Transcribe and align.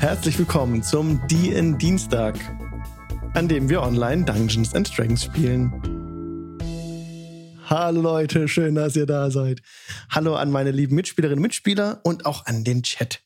Herzlich 0.00 0.38
willkommen 0.38 0.84
zum 0.84 1.20
DN 1.26 1.76
Dienstag, 1.76 2.38
an 3.34 3.48
dem 3.48 3.68
wir 3.68 3.82
online 3.82 4.24
Dungeons 4.24 4.72
and 4.72 4.96
Dragons 4.96 5.24
spielen. 5.24 5.72
Hallo 7.68 8.00
Leute, 8.00 8.46
schön, 8.46 8.76
dass 8.76 8.94
ihr 8.94 9.06
da 9.06 9.32
seid. 9.32 9.60
Hallo 10.08 10.36
an 10.36 10.52
meine 10.52 10.70
lieben 10.70 10.94
Mitspielerinnen 10.94 11.40
und 11.40 11.42
Mitspieler 11.42 12.00
und 12.04 12.26
auch 12.26 12.46
an 12.46 12.62
den 12.62 12.84
Chat. 12.84 13.24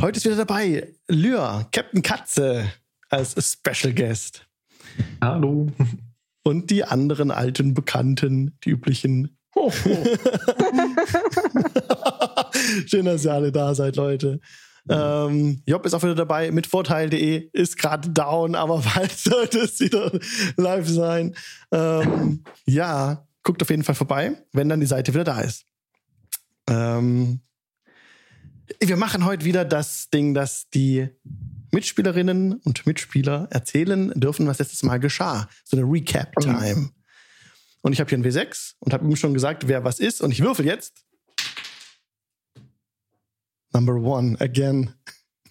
Heute 0.00 0.16
ist 0.16 0.24
wieder 0.24 0.36
dabei 0.36 0.94
Lyr, 1.08 1.68
Captain 1.72 2.00
Katze 2.00 2.72
als 3.10 3.34
Special 3.52 3.92
Guest. 3.92 4.46
Hallo. 5.20 5.66
Und 6.42 6.70
die 6.70 6.84
anderen 6.84 7.30
alten 7.30 7.74
Bekannten, 7.74 8.56
die 8.64 8.70
üblichen. 8.70 9.36
Schön, 12.86 13.04
dass 13.04 13.26
ihr 13.26 13.34
alle 13.34 13.52
da 13.52 13.74
seid, 13.74 13.96
Leute. 13.96 14.40
Ähm, 14.88 15.62
Job 15.66 15.86
ist 15.86 15.94
auch 15.94 16.02
wieder 16.02 16.14
dabei 16.14 16.50
mit 16.50 16.66
Vorteil.de, 16.66 17.48
ist 17.52 17.78
gerade 17.78 18.10
down, 18.10 18.54
aber 18.54 18.82
bald 18.94 19.12
sollte 19.12 19.60
es 19.60 19.80
wieder 19.80 20.12
live 20.56 20.88
sein. 20.88 21.34
Ähm, 21.70 22.44
ja, 22.66 23.26
guckt 23.42 23.62
auf 23.62 23.70
jeden 23.70 23.84
Fall 23.84 23.94
vorbei, 23.94 24.32
wenn 24.52 24.68
dann 24.68 24.80
die 24.80 24.86
Seite 24.86 25.14
wieder 25.14 25.24
da 25.24 25.40
ist. 25.40 25.64
Ähm, 26.68 27.40
wir 28.80 28.96
machen 28.96 29.24
heute 29.24 29.44
wieder 29.44 29.64
das 29.64 30.10
Ding, 30.10 30.34
dass 30.34 30.68
die 30.70 31.08
Mitspielerinnen 31.72 32.54
und 32.54 32.86
Mitspieler 32.86 33.48
erzählen 33.50 34.12
dürfen, 34.14 34.46
was 34.46 34.58
letztes 34.58 34.82
Mal 34.82 34.98
geschah. 34.98 35.48
So 35.64 35.76
eine 35.76 35.86
Recap-Time. 35.86 36.74
Mhm. 36.74 36.90
Und 37.82 37.92
ich 37.92 38.00
habe 38.00 38.08
hier 38.08 38.18
ein 38.18 38.24
W6 38.24 38.74
und 38.78 38.92
habe 38.92 39.04
ihm 39.04 39.16
schon 39.16 39.34
gesagt, 39.34 39.68
wer 39.68 39.84
was 39.84 39.98
ist. 39.98 40.20
Und 40.20 40.30
ich 40.30 40.42
würfel 40.42 40.66
jetzt. 40.66 41.04
Number 43.72 43.96
one, 43.96 44.36
again. 44.40 44.94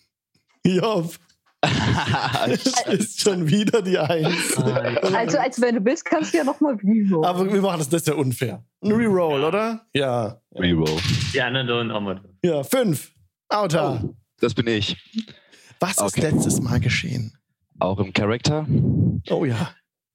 Job. 0.66 1.16
ist 2.88 3.22
schon 3.22 3.48
wieder 3.48 3.84
die 3.84 3.98
Eins. 3.98 4.58
Also, 4.58 5.38
als 5.38 5.62
wenn 5.62 5.76
du 5.76 5.86
willst, 5.86 6.04
kannst 6.06 6.34
du 6.34 6.38
ja 6.38 6.44
nochmal 6.44 6.76
reroll. 6.84 7.24
Aber 7.24 7.52
wir 7.52 7.62
machen 7.62 7.78
das, 7.78 7.90
das 7.90 8.02
ist 8.02 8.08
ja 8.08 8.16
unfair. 8.16 8.64
Ein 8.84 8.92
Reroll, 8.94 9.44
oder? 9.44 9.86
Ja. 9.94 10.42
Reroll. 10.56 10.98
Die 11.34 11.42
anderen 11.42 11.92
auch 11.92 12.02
mal. 12.02 12.20
Ja, 12.44 12.64
fünf. 12.64 13.12
Outer. 13.50 14.02
Oh, 14.04 14.16
das 14.40 14.56
bin 14.56 14.66
ich. 14.68 14.98
Was 15.80 15.92
ist 15.92 16.02
okay. 16.02 16.22
letztes 16.22 16.60
Mal 16.62 16.80
geschehen? 16.80 17.38
Auch 17.80 18.00
im 18.00 18.12
Charakter. 18.12 18.66
Oh 19.30 19.46
ja. 19.46 19.74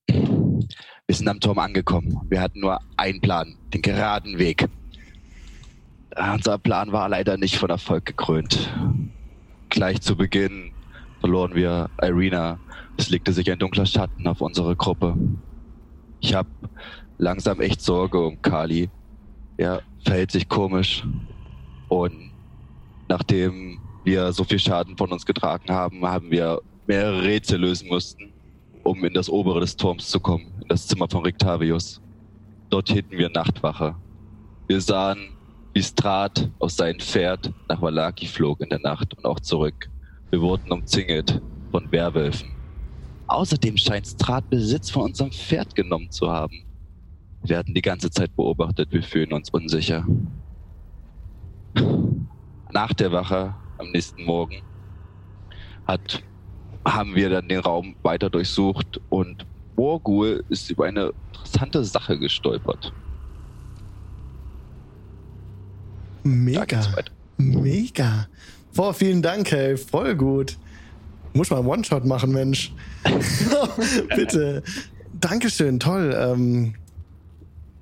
Wir 0.08 1.14
sind 1.14 1.28
am 1.28 1.38
Turm 1.38 1.58
angekommen. 1.58 2.20
Wir 2.28 2.40
hatten 2.40 2.60
nur 2.60 2.80
einen 2.96 3.20
Plan, 3.20 3.56
den 3.72 3.82
geraden 3.82 4.38
Weg. 4.38 4.66
Unser 6.18 6.56
Plan 6.56 6.92
war 6.92 7.10
leider 7.10 7.36
nicht 7.36 7.56
von 7.56 7.68
Erfolg 7.68 8.06
gekrönt. 8.06 8.72
Gleich 9.68 10.00
zu 10.00 10.16
Beginn 10.16 10.72
verloren 11.20 11.54
wir 11.54 11.90
Irina. 12.00 12.58
Es 12.96 13.10
legte 13.10 13.34
sich 13.34 13.50
ein 13.50 13.58
dunkler 13.58 13.84
Schatten 13.84 14.26
auf 14.26 14.40
unsere 14.40 14.74
Gruppe. 14.76 15.14
Ich 16.20 16.34
habe 16.34 16.48
langsam 17.18 17.60
echt 17.60 17.82
Sorge 17.82 18.18
um 18.18 18.40
Kali. 18.40 18.88
Er 19.58 19.82
verhält 20.04 20.30
sich 20.30 20.48
komisch. 20.48 21.04
Und 21.88 22.30
nachdem 23.08 23.78
wir 24.04 24.32
so 24.32 24.44
viel 24.44 24.58
Schaden 24.58 24.96
von 24.96 25.12
uns 25.12 25.26
getragen 25.26 25.70
haben, 25.70 26.06
haben 26.06 26.30
wir 26.30 26.62
mehrere 26.86 27.24
Rätsel 27.24 27.60
lösen 27.60 27.88
mussten, 27.88 28.32
um 28.84 29.04
in 29.04 29.12
das 29.12 29.28
obere 29.28 29.60
des 29.60 29.76
Turms 29.76 30.08
zu 30.08 30.18
kommen, 30.18 30.46
in 30.62 30.68
das 30.68 30.86
Zimmer 30.86 31.08
von 31.10 31.24
Rictavius. 31.24 32.00
Dort 32.70 32.88
hielten 32.88 33.18
wir 33.18 33.28
Nachtwache. 33.28 33.94
Wir 34.66 34.80
sahen 34.80 35.35
wie 35.76 35.82
Strat 35.82 36.50
aus 36.58 36.74
seinem 36.74 36.98
Pferd 36.98 37.52
nach 37.68 37.82
Valaki 37.82 38.26
flog 38.26 38.62
in 38.62 38.70
der 38.70 38.78
Nacht 38.78 39.12
und 39.14 39.26
auch 39.26 39.40
zurück. 39.40 39.90
Wir 40.30 40.40
wurden 40.40 40.72
umzingelt 40.72 41.42
von 41.70 41.92
Werwölfen. 41.92 42.48
Außerdem 43.26 43.76
scheint 43.76 44.06
Strat 44.06 44.48
Besitz 44.48 44.88
von 44.88 45.02
unserem 45.02 45.32
Pferd 45.32 45.74
genommen 45.74 46.10
zu 46.10 46.30
haben. 46.30 46.64
Wir 47.42 47.56
werden 47.56 47.74
die 47.74 47.82
ganze 47.82 48.08
Zeit 48.08 48.34
beobachtet, 48.34 48.90
wir 48.90 49.02
fühlen 49.02 49.34
uns 49.34 49.50
unsicher. 49.50 50.06
Nach 52.72 52.94
der 52.94 53.12
Wache 53.12 53.54
am 53.76 53.90
nächsten 53.90 54.24
Morgen 54.24 54.62
hat, 55.84 56.22
haben 56.88 57.14
wir 57.14 57.28
dann 57.28 57.48
den 57.48 57.60
Raum 57.60 57.96
weiter 58.02 58.30
durchsucht 58.30 58.98
und 59.10 59.46
Morgul 59.76 60.42
ist 60.48 60.70
über 60.70 60.86
eine 60.86 61.12
interessante 61.34 61.84
Sache 61.84 62.18
gestolpert. 62.18 62.94
Mega. 66.26 66.82
Mega. 67.36 68.28
Boah, 68.74 68.92
vielen 68.92 69.22
Dank, 69.22 69.50
hey. 69.52 69.76
Voll 69.76 70.16
gut. 70.16 70.58
Muss 71.32 71.50
mal 71.50 71.58
einen 71.58 71.68
One-Shot 71.68 72.04
machen, 72.04 72.32
Mensch. 72.32 72.72
Bitte. 74.16 74.62
Dankeschön, 75.12 75.78
toll. 75.78 76.16
Ähm, 76.18 76.74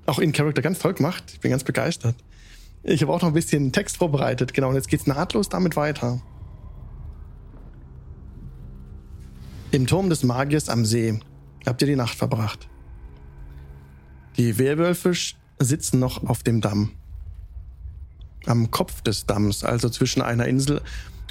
auch 0.05 0.19
in 0.19 0.31
Character 0.31 0.61
ganz 0.61 0.79
toll 0.79 0.93
gemacht. 0.93 1.23
Ich 1.33 1.39
bin 1.39 1.51
ganz 1.51 1.63
begeistert. 1.63 2.15
Ich 2.83 3.01
habe 3.01 3.11
auch 3.11 3.21
noch 3.21 3.29
ein 3.29 3.33
bisschen 3.33 3.71
Text 3.71 3.97
vorbereitet. 3.97 4.53
Genau, 4.53 4.69
und 4.69 4.75
jetzt 4.75 4.89
geht's 4.89 5.07
nahtlos 5.07 5.49
damit 5.49 5.75
weiter. 5.75 6.21
Im 9.71 9.87
Turm 9.87 10.09
des 10.09 10.23
Magiers 10.23 10.69
am 10.69 10.85
See 10.85 11.19
habt 11.65 11.81
ihr 11.81 11.87
die 11.87 11.95
Nacht 11.95 12.15
verbracht. 12.15 12.69
Die 14.37 14.59
Werwölfe 14.59 15.13
sitzen 15.59 15.99
noch 15.99 16.23
auf 16.23 16.43
dem 16.43 16.61
Damm 16.61 16.91
am 18.47 18.71
Kopf 18.71 19.01
des 19.01 19.25
Damms, 19.25 19.63
also 19.63 19.89
zwischen 19.89 20.21
einer 20.21 20.47
Insel, 20.47 20.81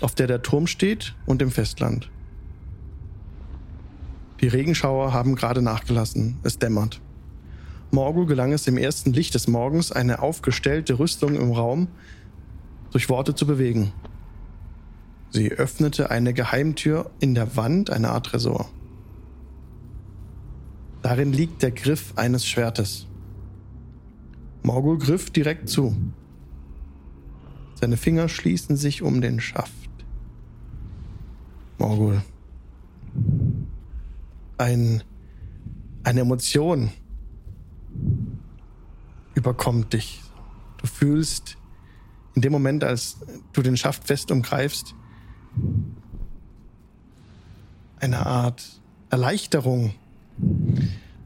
auf 0.01 0.15
der 0.15 0.27
der 0.27 0.43
Turm 0.43 0.67
steht, 0.67 1.15
und 1.27 1.41
dem 1.41 1.51
Festland. 1.51 2.11
Die 4.41 4.49
Regenschauer 4.49 5.13
haben 5.13 5.37
gerade 5.37 5.63
nachgelassen. 5.63 6.39
Es 6.43 6.59
dämmert. 6.59 7.01
Morgul 7.91 8.27
gelang 8.27 8.53
es 8.53 8.67
im 8.67 8.77
ersten 8.77 9.13
Licht 9.13 9.35
des 9.35 9.47
Morgens, 9.47 9.93
eine 9.93 10.21
aufgestellte 10.21 10.99
Rüstung 10.99 11.35
im 11.35 11.53
Raum 11.53 11.89
durch 12.91 13.09
Worte 13.09 13.35
zu 13.35 13.47
bewegen. 13.47 13.93
Sie 15.31 15.51
öffnete 15.51 16.11
eine 16.11 16.35
Geheimtür 16.35 17.11
in 17.21 17.35
der 17.35 17.57
Wand, 17.57 17.91
eine 17.91 18.11
Art 18.11 18.27
Tresor. 18.27 18.69
Darin 21.03 21.33
liegt 21.33 21.63
der 21.63 21.71
Griff 21.71 22.13
eines 22.17 22.47
Schwertes. 22.47 23.07
Morgul 24.63 24.99
griff 24.99 25.31
direkt 25.31 25.69
zu. 25.69 25.95
Seine 27.85 27.99
Finger 27.99 28.31
schließen 28.31 28.79
sich 28.79 29.03
um 29.03 29.21
den 29.21 29.41
Schaft. 29.41 29.91
Morgul. 31.77 32.23
Ein, 34.57 35.03
eine 36.03 36.21
Emotion 36.21 36.93
überkommt 39.35 39.93
dich. 39.93 40.23
Du 40.79 40.87
fühlst 40.87 41.59
in 42.35 42.41
dem 42.41 42.53
Moment, 42.53 42.85
als 42.85 43.19
du 43.53 43.61
den 43.61 43.77
Schaft 43.77 44.07
fest 44.07 44.31
umgreifst, 44.31 44.95
eine 48.01 48.25
Art 48.25 48.81
Erleichterung. 49.11 49.93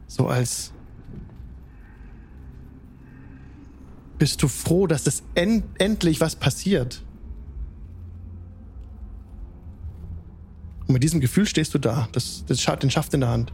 So 0.07 0.27
als 0.27 0.73
bist 4.19 4.43
du 4.43 4.47
froh, 4.47 4.85
dass 4.85 5.07
es 5.07 5.23
end 5.33 5.63
endlich 5.79 6.21
was 6.21 6.35
passiert. 6.35 7.01
Und 10.85 10.93
mit 10.93 11.03
diesem 11.03 11.21
Gefühl 11.21 11.45
stehst 11.45 11.73
du 11.73 11.79
da, 11.79 12.09
das, 12.11 12.45
das 12.45 12.63
den 12.79 12.91
Schaft 12.91 13.13
in 13.13 13.21
der 13.21 13.29
Hand. 13.29 13.53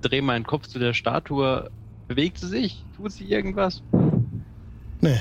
Dreh 0.00 0.22
meinen 0.22 0.46
Kopf 0.46 0.66
zu 0.66 0.78
der 0.78 0.94
Statue. 0.94 1.70
Bewegt 2.06 2.38
sie 2.38 2.46
sich? 2.46 2.84
Tut 2.96 3.12
sie 3.12 3.24
irgendwas? 3.24 3.82
Nee. 5.00 5.18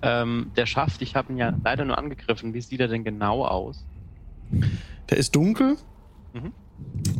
Ähm, 0.00 0.50
der 0.56 0.66
Schaft, 0.66 1.02
ich 1.02 1.16
habe 1.16 1.32
ihn 1.32 1.38
ja 1.38 1.52
leider 1.62 1.84
nur 1.84 1.98
angegriffen. 1.98 2.54
Wie 2.54 2.60
sieht 2.60 2.80
er 2.80 2.88
denn 2.88 3.04
genau 3.04 3.44
aus? 3.44 3.84
Der 5.10 5.18
ist 5.18 5.34
dunkel 5.34 5.76
mhm. 6.32 6.52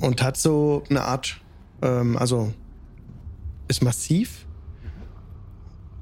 und 0.00 0.22
hat 0.22 0.37
so 0.37 0.84
eine 0.88 1.02
Art 1.02 1.40
ähm, 1.84 2.16
also 2.16 2.52
ist 3.69 3.82
massiv 3.82 4.46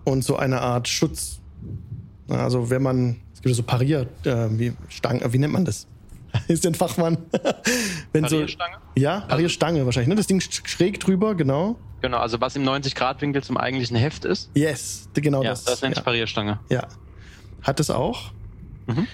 und 0.05 0.25
so 0.25 0.37
eine 0.37 0.61
Art 0.61 0.89
Schutz. 0.89 1.41
Also 2.29 2.71
wenn 2.71 2.83
man, 2.83 3.21
es 3.35 3.43
gibt 3.43 3.55
so 3.55 3.63
Parier, 3.63 4.07
äh, 4.25 4.49
wie 4.51 4.73
Stange, 4.89 5.33
wie 5.33 5.39
nennt 5.39 5.53
man 5.53 5.65
das? 5.65 5.87
ist 6.49 6.67
ein 6.67 6.75
Fachmann. 6.75 7.19
Wenn 8.13 8.23
Parierstange? 8.23 8.77
So, 8.97 9.03
ja, 9.03 9.21
Parierstange 9.21 9.85
wahrscheinlich. 9.85 10.09
Ne? 10.09 10.15
Das 10.15 10.27
Ding 10.27 10.41
schräg 10.41 10.99
drüber, 10.99 11.35
genau. 11.35 11.77
Genau, 12.01 12.17
also 12.19 12.41
was 12.41 12.57
im 12.57 12.63
90-Grad-Winkel 12.63 13.43
zum 13.43 13.59
eigentlichen 13.59 13.97
Heft 13.97 14.25
ist. 14.25 14.51
Yes, 14.55 15.11
genau 15.13 15.43
ja, 15.43 15.51
das. 15.51 15.65
Das 15.65 15.83
nennt 15.83 15.97
ja. 15.97 16.03
Parierstange. 16.03 16.59
Ja. 16.71 16.89
Hat 17.61 17.81
es 17.81 17.91
auch. 17.91 18.33
Mhm. 18.87 19.07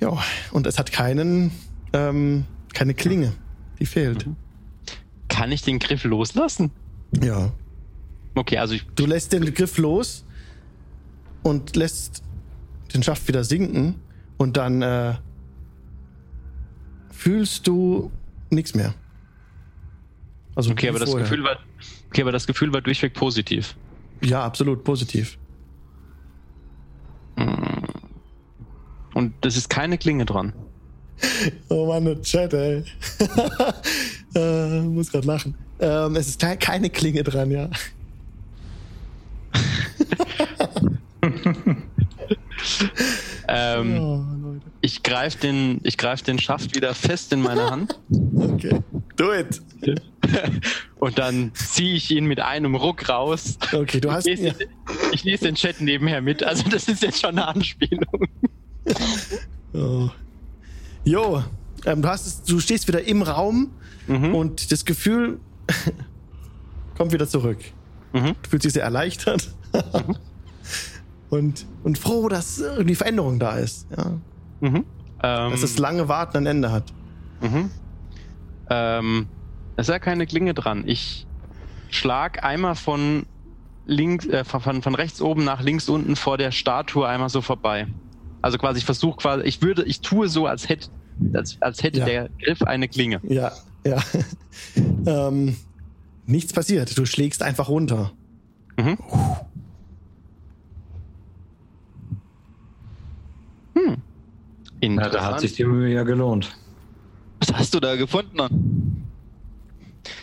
Ja, 0.00 0.18
und 0.50 0.66
es 0.66 0.78
hat 0.78 0.90
keinen, 0.90 1.52
ähm, 1.92 2.46
keine 2.74 2.92
Klinge. 2.92 3.32
Die 3.78 3.86
fehlt. 3.86 4.26
Mhm. 4.26 4.36
Kann 5.36 5.52
ich 5.52 5.60
den 5.60 5.78
Griff 5.78 6.04
loslassen? 6.04 6.70
Ja. 7.22 7.52
Okay, 8.34 8.56
also 8.56 8.74
ich. 8.74 8.86
Du 8.94 9.04
lässt 9.04 9.34
den 9.34 9.52
Griff 9.52 9.76
los 9.76 10.24
und 11.42 11.76
lässt 11.76 12.22
den 12.94 13.02
Schaft 13.02 13.28
wieder 13.28 13.44
sinken 13.44 13.96
und 14.38 14.56
dann 14.56 14.80
äh, 14.80 15.14
fühlst 17.10 17.66
du 17.66 18.10
nichts 18.48 18.74
mehr. 18.74 18.94
Also 20.54 20.70
Okay, 20.70 20.88
aber 20.88 21.00
das. 21.00 21.14
Gefühl 21.14 21.44
war, 21.44 21.58
okay, 22.08 22.22
aber 22.22 22.32
das 22.32 22.46
Gefühl 22.46 22.72
war 22.72 22.80
durchweg 22.80 23.12
positiv. 23.12 23.76
Ja, 24.22 24.42
absolut 24.42 24.84
positiv. 24.84 25.36
Und 29.12 29.34
das 29.42 29.58
ist 29.58 29.68
keine 29.68 29.98
Klinge 29.98 30.24
dran. 30.24 30.54
Oh 31.68 31.86
Mann, 31.86 32.22
Chat, 32.22 32.54
ey. 32.54 32.84
äh, 34.36 34.80
muss 34.82 35.10
gerade 35.10 35.26
lachen. 35.26 35.54
Ähm, 35.80 36.16
es 36.16 36.28
ist 36.28 36.40
ke- 36.40 36.56
keine 36.56 36.90
Klinge 36.90 37.22
dran, 37.24 37.50
ja. 37.50 37.68
Ähm, 43.48 43.98
Oh, 44.00 44.24
ich 44.80 45.02
greife 45.02 45.38
den, 45.38 45.80
ich 45.84 45.96
greif 45.98 46.22
den 46.22 46.38
Schaft 46.38 46.74
wieder 46.74 46.94
fest 46.94 47.32
in 47.32 47.40
meine 47.42 47.70
Hand 47.70 47.98
Okay. 48.36 48.80
Do 49.16 49.32
it. 49.32 49.60
und 50.98 51.18
dann 51.18 51.52
ziehe 51.54 51.94
ich 51.94 52.10
ihn 52.10 52.26
mit 52.26 52.40
einem 52.40 52.74
Ruck 52.74 53.08
raus. 53.08 53.58
Okay, 53.72 54.00
du 54.00 54.10
hast. 54.10 54.26
ich, 54.26 54.40
Ja. 54.40 54.52
lese, 54.52 54.64
ich 55.12 55.24
lese 55.24 55.44
den 55.44 55.54
Chat 55.54 55.80
nebenher 55.80 56.20
mit. 56.20 56.42
Also 56.42 56.68
das 56.68 56.88
ist 56.88 57.02
jetzt 57.02 57.20
schon 57.20 57.30
eine 57.30 57.46
Anspielung. 57.48 58.06
Oh. 59.74 60.08
Jo, 61.04 61.42
ähm, 61.84 62.00
du, 62.00 62.08
hast 62.08 62.26
es, 62.26 62.42
du 62.44 62.60
stehst 62.60 62.88
wieder 62.88 63.02
im 63.02 63.20
Raum 63.20 63.72
Mhm. 64.06 64.34
und 64.34 64.70
das 64.72 64.84
Gefühl 64.84 65.40
kommt 66.96 67.12
wieder 67.12 67.28
zurück. 67.28 67.58
Mhm. 68.12 68.34
Du 68.42 68.50
fühlst 68.50 68.64
dich 68.64 68.72
sehr 68.72 68.84
erleichtert 68.84 69.50
und, 71.30 71.66
und 71.82 71.98
froh, 71.98 72.28
dass 72.28 72.62
die 72.82 72.94
Veränderung 72.94 73.38
da 73.38 73.56
ist. 73.58 73.86
Ja? 73.96 74.12
Mhm. 74.60 74.84
Ähm, 75.22 75.50
Dass 75.50 75.60
das 75.62 75.78
lange 75.78 76.08
Warten 76.08 76.36
ein 76.38 76.46
Ende 76.46 76.70
hat. 76.70 76.92
Mhm. 77.40 77.70
Ähm, 78.70 79.26
es 79.76 79.88
ist 79.88 79.92
ja 79.92 79.98
keine 79.98 80.26
Klinge 80.26 80.54
dran. 80.54 80.84
Ich 80.86 81.26
schlag 81.90 82.44
einmal 82.44 82.74
von 82.74 83.26
links, 83.86 84.26
äh, 84.26 84.44
von, 84.44 84.82
von 84.82 84.94
rechts 84.94 85.20
oben 85.20 85.44
nach 85.44 85.62
links 85.62 85.88
unten 85.88 86.16
vor 86.16 86.38
der 86.38 86.50
Statue 86.52 87.06
einmal 87.06 87.28
so 87.28 87.40
vorbei. 87.42 87.86
Also 88.42 88.58
quasi, 88.58 88.78
ich 88.78 88.84
versuche 88.84 89.16
quasi, 89.16 89.42
ich 89.44 89.62
würde, 89.62 89.84
ich 89.84 90.00
tue 90.00 90.28
so, 90.28 90.46
als 90.46 90.68
hätte, 90.68 90.88
als, 91.34 91.60
als 91.60 91.82
hätte 91.82 92.00
Ja. 92.00 92.04
der 92.04 92.28
Griff 92.42 92.62
eine 92.62 92.88
Klinge. 92.88 93.20
Ja, 93.24 93.52
ja. 93.86 94.02
ähm, 95.28 95.56
nichts 96.26 96.52
passiert. 96.52 96.96
Du 96.96 97.06
schlägst 97.06 97.42
einfach 97.42 97.68
runter. 97.68 98.12
Mhm. 98.76 98.98
Hm. 103.74 104.02
Ja, 104.82 105.08
da 105.08 105.24
hat 105.24 105.40
sich 105.40 105.54
die 105.54 105.64
Mühe 105.64 105.92
ja 105.92 106.02
gelohnt. 106.02 106.56
Was 107.40 107.52
hast 107.52 107.74
du 107.74 107.80
da 107.80 107.96
gefunden? 107.96 109.06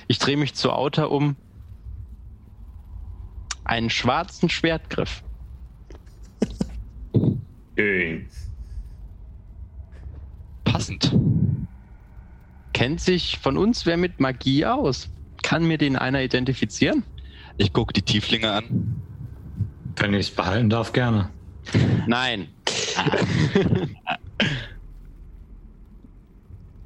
Ich 0.07 0.19
drehe 0.19 0.37
mich 0.37 0.53
zu 0.53 0.71
Auta 0.71 1.05
um. 1.05 1.35
Einen 3.63 3.89
schwarzen 3.89 4.49
Schwertgriff. 4.49 5.23
Passend. 10.63 11.15
Kennt 12.73 13.01
sich 13.01 13.39
von 13.39 13.57
uns 13.57 13.85
wer 13.85 13.97
mit 13.97 14.19
Magie 14.19 14.65
aus? 14.65 15.09
Kann 15.41 15.65
mir 15.65 15.77
den 15.77 15.95
einer 15.95 16.21
identifizieren? 16.21 17.03
Ich 17.57 17.71
gucke 17.71 17.93
die 17.93 18.01
Tieflinge 18.01 18.51
an. 18.51 19.01
Wenn 19.95 20.13
ich 20.13 20.27
es 20.29 20.35
behalten 20.35 20.69
darf, 20.69 20.91
gerne. 20.93 21.29
Nein. 22.07 22.47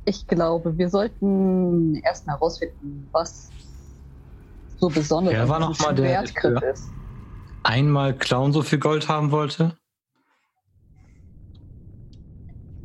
Ich 0.06 0.25
glaube, 0.25 0.78
wir 0.78 0.89
sollten 0.89 1.95
erst 1.95 2.25
mal 2.28 2.34
herausfinden, 2.34 3.10
was 3.12 3.50
so 4.78 4.88
besonders 4.88 5.34
Wer 5.34 5.50
war 5.50 5.60
noch 5.60 5.78
mal 5.80 5.94
der- 5.94 6.24
der- 6.24 6.63
ist. 6.72 6.89
Einmal 7.63 8.13
klauen 8.13 8.54
so 8.54 8.62
viel 8.62 8.80
Gold 8.80 9.10
haben 9.10 9.31
wollte? 9.31 9.75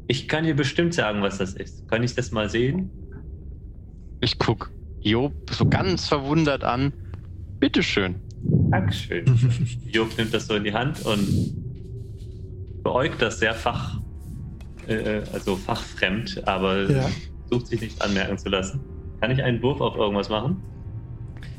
Ich 0.09 0.29
kann 0.29 0.45
dir 0.45 0.55
bestimmt 0.55 0.95
sagen, 0.95 1.23
was 1.23 1.39
das 1.39 1.55
ist. 1.55 1.89
Kann 1.89 2.03
ich 2.03 2.15
das 2.15 2.33
mal 2.33 2.49
sehen? 2.49 2.91
Ich 4.21 4.39
guck 4.39 4.71
Job 5.01 5.33
so 5.51 5.67
ganz 5.69 6.09
verwundert 6.09 6.65
an. 6.65 6.93
Bitteschön. 7.59 8.17
Dankeschön. 8.71 9.25
Job 9.93 10.09
nimmt 10.17 10.35
das 10.35 10.47
so 10.47 10.55
in 10.55 10.65
die 10.65 10.73
Hand 10.73 11.05
und 11.05 12.83
beäugt 12.83 13.23
das 13.23 13.39
sehr 13.39 13.55
fach, 13.55 14.01
äh, 14.89 15.23
also 15.33 15.57
fachfremd, 15.57 16.43
aber 16.47 16.91
Ja. 16.91 17.09
sucht 17.51 17.69
sich 17.69 17.81
nicht 17.81 18.03
anmerken 18.03 18.37
zu 18.39 18.49
lassen. 18.49 18.81
Kann 19.21 19.31
ich 19.31 19.43
einen 19.43 19.63
Wurf 19.63 19.81
auf 19.81 19.97
irgendwas 19.97 20.29
machen? 20.29 20.61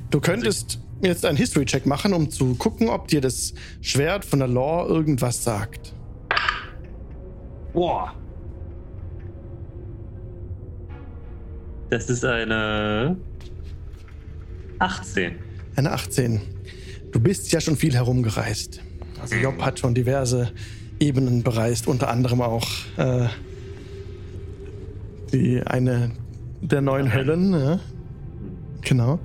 Du 0.09 0.19
könntest 0.19 0.79
jetzt 1.01 1.25
einen 1.25 1.37
History-Check 1.37 1.85
machen, 1.85 2.13
um 2.13 2.29
zu 2.29 2.55
gucken, 2.55 2.89
ob 2.89 3.07
dir 3.07 3.21
das 3.21 3.53
Schwert 3.81 4.25
von 4.25 4.39
der 4.39 4.47
Lore 4.47 4.87
irgendwas 4.89 5.43
sagt. 5.43 5.93
Boah. 7.73 8.13
Das 11.93 12.09
ist 12.09 12.25
eine 12.25 13.17
18. 14.79 15.35
Eine 15.75 15.91
18. 15.91 16.41
Du 17.11 17.19
bist 17.19 17.51
ja 17.51 17.61
schon 17.61 17.75
viel 17.75 17.93
herumgereist. 17.93 18.81
Also 19.21 19.35
Job 19.35 19.61
hat 19.61 19.77
schon 19.77 19.93
diverse 19.93 20.51
Ebenen 20.99 21.43
bereist, 21.43 21.87
unter 21.87 22.09
anderem 22.09 22.41
auch 22.41 22.67
äh, 22.97 23.27
die 25.31 25.61
eine 25.61 26.13
der 26.61 26.81
neuen 26.81 27.13
Höllen. 27.13 27.53
Ja. 27.53 27.79
Genau. 28.81 29.19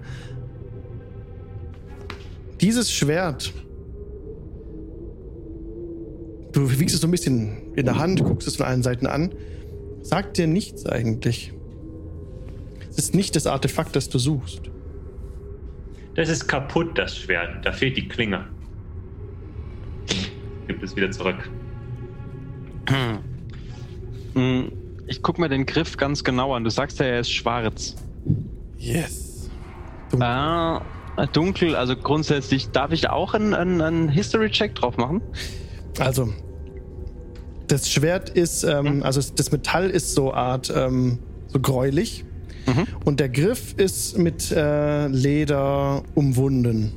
Dieses 2.61 2.93
Schwert. 2.93 3.55
Du 6.53 6.79
wiegst 6.79 6.95
es 6.95 7.01
so 7.01 7.09
ein 7.09 7.13
bisschen 7.13 7.73
in 7.77 7.87
der 7.87 7.97
Hand, 7.97 8.23
guckst 8.23 8.47
es 8.47 8.57
von 8.57 8.67
allen 8.67 8.83
Seiten 8.83 9.07
an. 9.07 9.31
Sagt 10.03 10.37
dir 10.37 10.47
nichts 10.47 10.85
eigentlich. 10.85 11.55
Ist 12.99 13.15
nicht 13.15 13.37
das 13.37 13.47
Artefakt, 13.47 13.95
das 13.95 14.09
du 14.09 14.19
suchst. 14.19 14.63
Das 16.17 16.29
ist 16.29 16.49
kaputt, 16.49 16.99
das 16.99 17.17
Schwert. 17.17 17.65
Da 17.65 17.71
fehlt 17.71 17.97
die 17.97 18.09
Klinge. 18.09 18.45
Gibt 20.67 20.83
es 20.83 20.97
wieder 20.97 21.09
zurück. 21.13 21.49
Hm, 24.35 24.73
Ich 25.07 25.23
guck 25.23 25.39
mir 25.39 25.49
den 25.49 25.65
Griff 25.65 25.97
ganz 25.97 26.25
genau 26.25 26.53
an. 26.55 26.65
Du 26.65 26.71
sagst 26.71 26.99
ja, 26.99 27.07
er 27.07 27.21
ist 27.21 27.31
schwarz. 27.33 27.95
Yes. 28.77 29.49
Ah, 30.19 30.83
dunkel, 31.33 31.77
also 31.77 31.95
grundsätzlich 31.97 32.71
darf 32.71 32.91
ich 32.91 33.09
auch 33.11 33.33
einen, 33.35 33.55
einen, 33.55 33.81
einen 33.81 34.09
History-Check 34.09 34.75
drauf 34.75 34.97
machen? 34.97 35.23
Also, 36.01 36.33
das 37.69 37.91
Schwert 37.91 38.31
ist, 38.31 38.65
ähm, 38.65 39.03
also 39.05 39.21
das 39.37 39.53
Metall 39.53 39.89
ist 39.89 40.15
so 40.15 40.35
Art, 40.35 40.73
ähm, 40.75 41.21
so 41.47 41.61
gräulich. 41.61 42.25
Mhm. 42.69 42.87
Und 43.05 43.21
der 43.21 43.29
Griff 43.29 43.75
ist 43.77 44.19
mit 44.19 44.53
äh, 44.53 45.09
Leder 45.09 46.03
umwunden. 46.15 46.93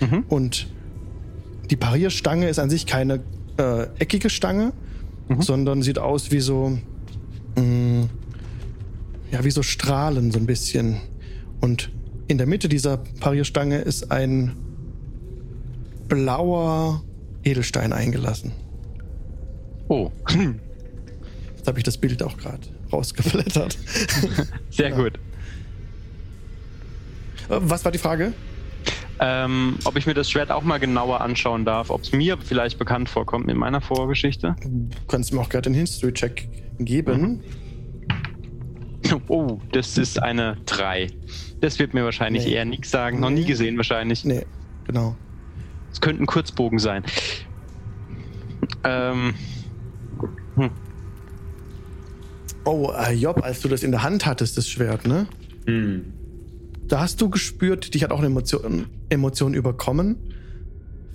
Mhm. 0.00 0.24
Und 0.28 0.68
die 1.70 1.76
Parierstange 1.76 2.48
ist 2.48 2.58
an 2.58 2.70
sich 2.70 2.86
keine 2.86 3.20
äh, 3.58 3.86
eckige 3.98 4.30
Stange, 4.30 4.72
Mhm. 5.28 5.40
sondern 5.42 5.82
sieht 5.82 5.98
aus 6.00 6.30
wie 6.32 6.40
so, 6.40 6.78
mh, 7.56 8.08
ja, 9.30 9.44
wie 9.44 9.50
so 9.52 9.62
Strahlen 9.62 10.32
so 10.32 10.38
ein 10.38 10.46
bisschen. 10.46 10.96
Und 11.60 11.90
in 12.28 12.38
der 12.38 12.46
Mitte 12.48 12.68
dieser 12.68 12.96
Parierstange 13.20 13.78
ist 13.78 14.10
ein 14.10 14.52
blauer 16.08 17.02
Edelstein 17.44 17.92
eingelassen. 17.92 18.52
Oh, 19.88 20.10
Jetzt 21.56 21.68
habe 21.68 21.78
ich 21.78 21.84
das 21.84 21.98
Bild 21.98 22.22
auch 22.22 22.36
gerade 22.36 22.60
rausgeblättert. 22.92 23.78
sehr 24.70 24.90
Ja. 24.90 24.96
gut. 24.96 25.16
Äh, 27.48 27.58
Was 27.60 27.84
war 27.84 27.92
die 27.92 27.98
Frage? 27.98 28.32
Ähm, 29.20 29.78
ob 29.84 29.96
ich 29.96 30.06
mir 30.06 30.14
das 30.14 30.30
Schwert 30.30 30.50
auch 30.50 30.62
mal 30.64 30.78
genauer 30.78 31.20
anschauen 31.20 31.64
darf, 31.64 31.90
ob 31.90 32.00
es 32.02 32.12
mir 32.12 32.38
vielleicht 32.38 32.78
bekannt 32.78 33.08
vorkommt 33.08 33.48
in 33.50 33.56
meiner 33.56 33.80
Vorgeschichte. 33.80 34.56
Du 34.62 34.88
kannst 35.06 35.32
mir 35.32 35.40
auch 35.40 35.48
gerade 35.48 35.70
den 35.70 35.74
History-Check 35.74 36.48
geben. 36.80 37.40
Oh, 39.28 39.60
das 39.72 39.98
ist 39.98 40.20
eine 40.22 40.56
3. 40.66 41.08
Das 41.60 41.78
wird 41.78 41.94
mir 41.94 42.04
wahrscheinlich 42.04 42.46
Nee. 42.46 42.52
eher 42.54 42.64
nichts 42.64 42.90
sagen. 42.90 43.20
Noch 43.20 43.30
nie 43.30 43.44
gesehen 43.44 43.76
wahrscheinlich. 43.76 44.24
Nee, 44.24 44.44
genau. 44.86 45.14
Es 45.92 46.00
könnte 46.00 46.22
ein 46.22 46.26
Kurzbogen 46.26 46.78
sein. 46.78 47.04
Ähm, 48.84 49.34
Oh, 52.64 52.92
äh, 52.92 53.12
Job, 53.12 53.42
als 53.42 53.60
du 53.60 53.68
das 53.68 53.82
in 53.82 53.90
der 53.90 54.02
Hand 54.02 54.26
hattest, 54.26 54.56
das 54.56 54.68
Schwert, 54.68 55.06
ne? 55.06 55.26
Hm. 55.66 56.04
Da 56.86 57.00
hast 57.00 57.20
du 57.20 57.30
gespürt, 57.30 57.94
dich 57.94 58.02
hat 58.04 58.12
auch 58.12 58.18
eine 58.18 58.26
Emotion, 58.26 58.86
Emotion 59.08 59.54
überkommen. 59.54 60.16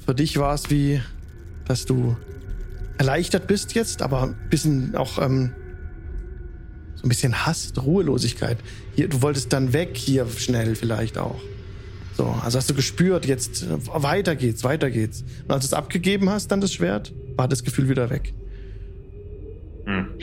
Für 0.05 0.15
dich 0.15 0.37
war 0.37 0.53
es 0.53 0.69
wie 0.69 1.01
dass 1.67 1.85
du 1.85 2.15
erleichtert 2.97 3.47
bist 3.47 3.73
jetzt, 3.73 4.01
aber 4.01 4.23
ein 4.23 4.49
bisschen 4.49 4.95
auch 4.95 5.21
ähm, 5.21 5.51
so 6.95 7.03
ein 7.03 7.09
bisschen 7.09 7.45
Hass, 7.45 7.73
Ruhelosigkeit. 7.77 8.57
Hier, 8.95 9.07
du 9.07 9.21
wolltest 9.21 9.53
dann 9.53 9.73
weg 9.73 9.91
hier 9.95 10.27
schnell 10.27 10.75
vielleicht 10.75 11.17
auch. 11.17 11.39
So, 12.15 12.25
also 12.25 12.57
hast 12.57 12.69
du 12.69 12.73
gespürt, 12.73 13.27
jetzt 13.27 13.63
äh, 13.63 13.67
weiter 14.01 14.35
geht's, 14.35 14.63
weiter 14.63 14.89
geht's. 14.89 15.23
Und 15.43 15.51
als 15.51 15.65
du 15.65 15.67
es 15.67 15.73
abgegeben 15.73 16.29
hast, 16.29 16.47
dann 16.47 16.61
das 16.61 16.73
Schwert, 16.73 17.13
war 17.35 17.47
das 17.47 17.63
Gefühl 17.63 17.89
wieder 17.89 18.09
weg. 18.09 18.33
Hm. 19.85 20.16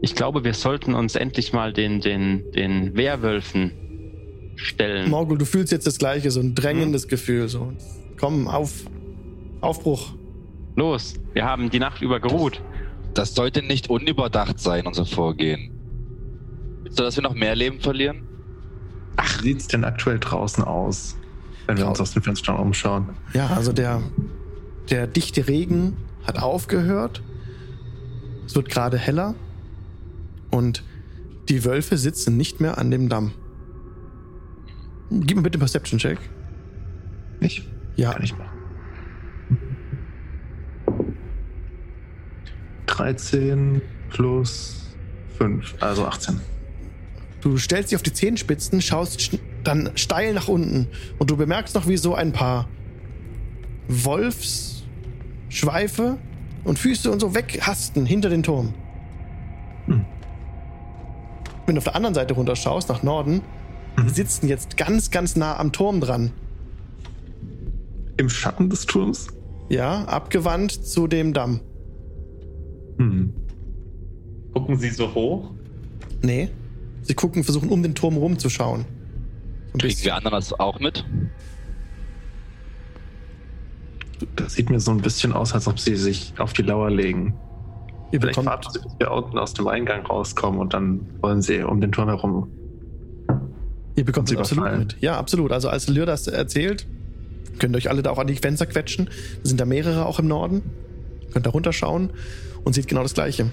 Ich 0.00 0.14
glaube, 0.14 0.44
wir 0.44 0.54
sollten 0.54 0.94
uns 0.94 1.14
endlich 1.14 1.52
mal 1.52 1.72
den, 1.72 2.00
den, 2.00 2.50
den 2.52 2.96
Werwölfen 2.96 3.72
stellen. 4.56 5.10
Morgul, 5.10 5.38
du 5.38 5.44
fühlst 5.44 5.72
jetzt 5.72 5.86
das 5.86 5.98
Gleiche, 5.98 6.30
so 6.30 6.40
ein 6.40 6.54
drängendes 6.54 7.04
hm. 7.04 7.08
Gefühl. 7.10 7.48
So, 7.48 7.72
komm, 8.18 8.48
auf, 8.48 8.72
Aufbruch. 9.60 10.14
Los, 10.74 11.14
wir 11.32 11.44
haben 11.44 11.70
die 11.70 11.78
Nacht 11.78 12.02
über 12.02 12.20
geruht. 12.20 12.60
Das 13.14 13.34
sollte 13.34 13.62
nicht 13.62 13.88
unüberdacht 13.88 14.60
sein, 14.60 14.86
unser 14.86 15.06
Vorgehen. 15.06 15.70
Willst 16.82 16.98
du, 16.98 17.02
dass 17.02 17.16
wir 17.16 17.22
noch 17.22 17.34
mehr 17.34 17.56
Leben 17.56 17.80
verlieren? 17.80 18.28
Ach, 19.16 19.42
wie 19.42 19.48
sieht 19.48 19.60
es 19.60 19.68
denn 19.68 19.84
aktuell 19.84 20.18
draußen 20.18 20.62
aus, 20.62 21.16
wenn 21.66 21.78
wir 21.78 21.88
uns 21.88 22.00
aus 22.00 22.12
dem 22.12 22.22
Fenster 22.22 22.58
umschauen? 22.58 23.08
Ja, 23.32 23.46
also 23.48 23.72
der, 23.72 24.02
der 24.90 25.06
dichte 25.06 25.48
Regen 25.48 25.96
hat 26.24 26.42
aufgehört. 26.42 27.22
Es 28.44 28.54
wird 28.54 28.68
gerade 28.68 28.98
heller. 28.98 29.34
Und 30.56 30.82
die 31.50 31.66
Wölfe 31.66 31.98
sitzen 31.98 32.38
nicht 32.38 32.62
mehr 32.62 32.78
an 32.78 32.90
dem 32.90 33.10
Damm. 33.10 33.32
Gib 35.10 35.36
mir 35.36 35.42
bitte 35.42 35.56
einen 35.56 35.60
Perception-Check. 35.60 36.18
Ich? 37.40 37.68
Ja. 37.96 38.14
Kann 38.14 38.24
ich 38.24 38.34
machen. 38.38 38.48
13 42.86 43.82
plus 44.08 44.96
5, 45.36 45.74
also 45.80 46.06
18. 46.06 46.40
Du 47.42 47.58
stellst 47.58 47.90
dich 47.90 47.96
auf 47.96 48.02
die 48.02 48.14
Zehenspitzen, 48.14 48.80
schaust 48.80 49.38
dann 49.62 49.90
steil 49.94 50.32
nach 50.32 50.48
unten 50.48 50.88
und 51.18 51.30
du 51.30 51.36
bemerkst 51.36 51.74
noch, 51.74 51.86
wie 51.86 51.98
so 51.98 52.14
ein 52.14 52.32
paar 52.32 52.66
Wolfsschweife 53.88 56.16
und 56.64 56.78
Füße 56.78 57.10
und 57.10 57.20
so 57.20 57.34
weghasten 57.34 58.06
hinter 58.06 58.30
den 58.30 58.42
Turm. 58.42 58.72
Hm. 59.84 60.06
Wenn 61.66 61.74
du 61.74 61.78
auf 61.80 61.84
der 61.84 61.96
anderen 61.96 62.14
Seite 62.14 62.34
runterschaust, 62.34 62.88
nach 62.88 63.02
Norden, 63.02 63.42
mhm. 63.96 64.08
sitzen 64.08 64.48
jetzt 64.48 64.76
ganz, 64.76 65.10
ganz 65.10 65.36
nah 65.36 65.58
am 65.58 65.72
Turm 65.72 66.00
dran. 66.00 66.30
Im 68.16 68.28
Schatten 68.28 68.70
des 68.70 68.86
Turms? 68.86 69.26
Ja, 69.68 70.04
abgewandt 70.04 70.72
zu 70.72 71.06
dem 71.06 71.32
Damm. 71.32 71.60
Hm. 72.98 73.32
Gucken 74.54 74.78
Sie 74.78 74.90
so 74.90 75.12
hoch? 75.12 75.50
Nee. 76.22 76.48
Sie 77.02 77.14
gucken, 77.14 77.44
versuchen 77.44 77.68
um 77.68 77.82
den 77.82 77.94
Turm 77.94 78.16
rumzuschauen. 78.16 78.84
So 79.72 79.78
Kriegen 79.78 80.02
wir 80.02 80.14
anderen 80.14 80.38
das 80.38 80.52
auch 80.52 80.80
mit? 80.80 81.04
Das 84.36 84.54
sieht 84.54 84.70
mir 84.70 84.80
so 84.80 84.92
ein 84.92 85.02
bisschen 85.02 85.32
aus, 85.32 85.52
als 85.52 85.66
ob 85.66 85.78
sie 85.78 85.96
sich 85.96 86.32
auf 86.38 86.52
die 86.54 86.62
Lauer 86.62 86.90
legen. 86.90 87.34
Ihr 88.12 88.20
Vielleicht 88.20 88.44
warten 88.44 88.70
sie, 88.72 88.78
bis 88.80 88.92
wir 88.98 89.10
unten 89.10 89.38
aus 89.38 89.54
dem 89.54 89.66
Eingang 89.66 90.06
rauskommen 90.06 90.60
und 90.60 90.74
dann 90.74 91.06
wollen 91.20 91.42
sie 91.42 91.62
um 91.62 91.80
den 91.80 91.92
Turm 91.92 92.08
herum. 92.08 92.48
Ihr 93.96 94.04
bekommt 94.04 94.28
sie 94.28 94.36
absolut 94.36 94.78
mit. 94.78 94.96
Ja, 95.00 95.18
absolut. 95.18 95.52
Also 95.52 95.68
als 95.68 95.88
Lyr 95.88 96.06
das 96.06 96.26
erzählt, 96.28 96.86
könnt 97.58 97.74
ihr 97.74 97.78
euch 97.78 97.90
alle 97.90 98.02
da 98.02 98.10
auch 98.10 98.18
an 98.18 98.26
die 98.26 98.36
Fenster 98.36 98.66
quetschen. 98.66 99.06
Da 99.06 99.48
sind 99.48 99.60
da 99.60 99.64
mehrere 99.64 100.06
auch 100.06 100.18
im 100.18 100.28
Norden. 100.28 100.62
Könnt 101.32 101.46
da 101.46 101.50
runterschauen 101.50 102.10
und 102.64 102.74
sieht 102.74 102.88
genau 102.88 103.02
das 103.02 103.14
Gleiche. 103.14 103.50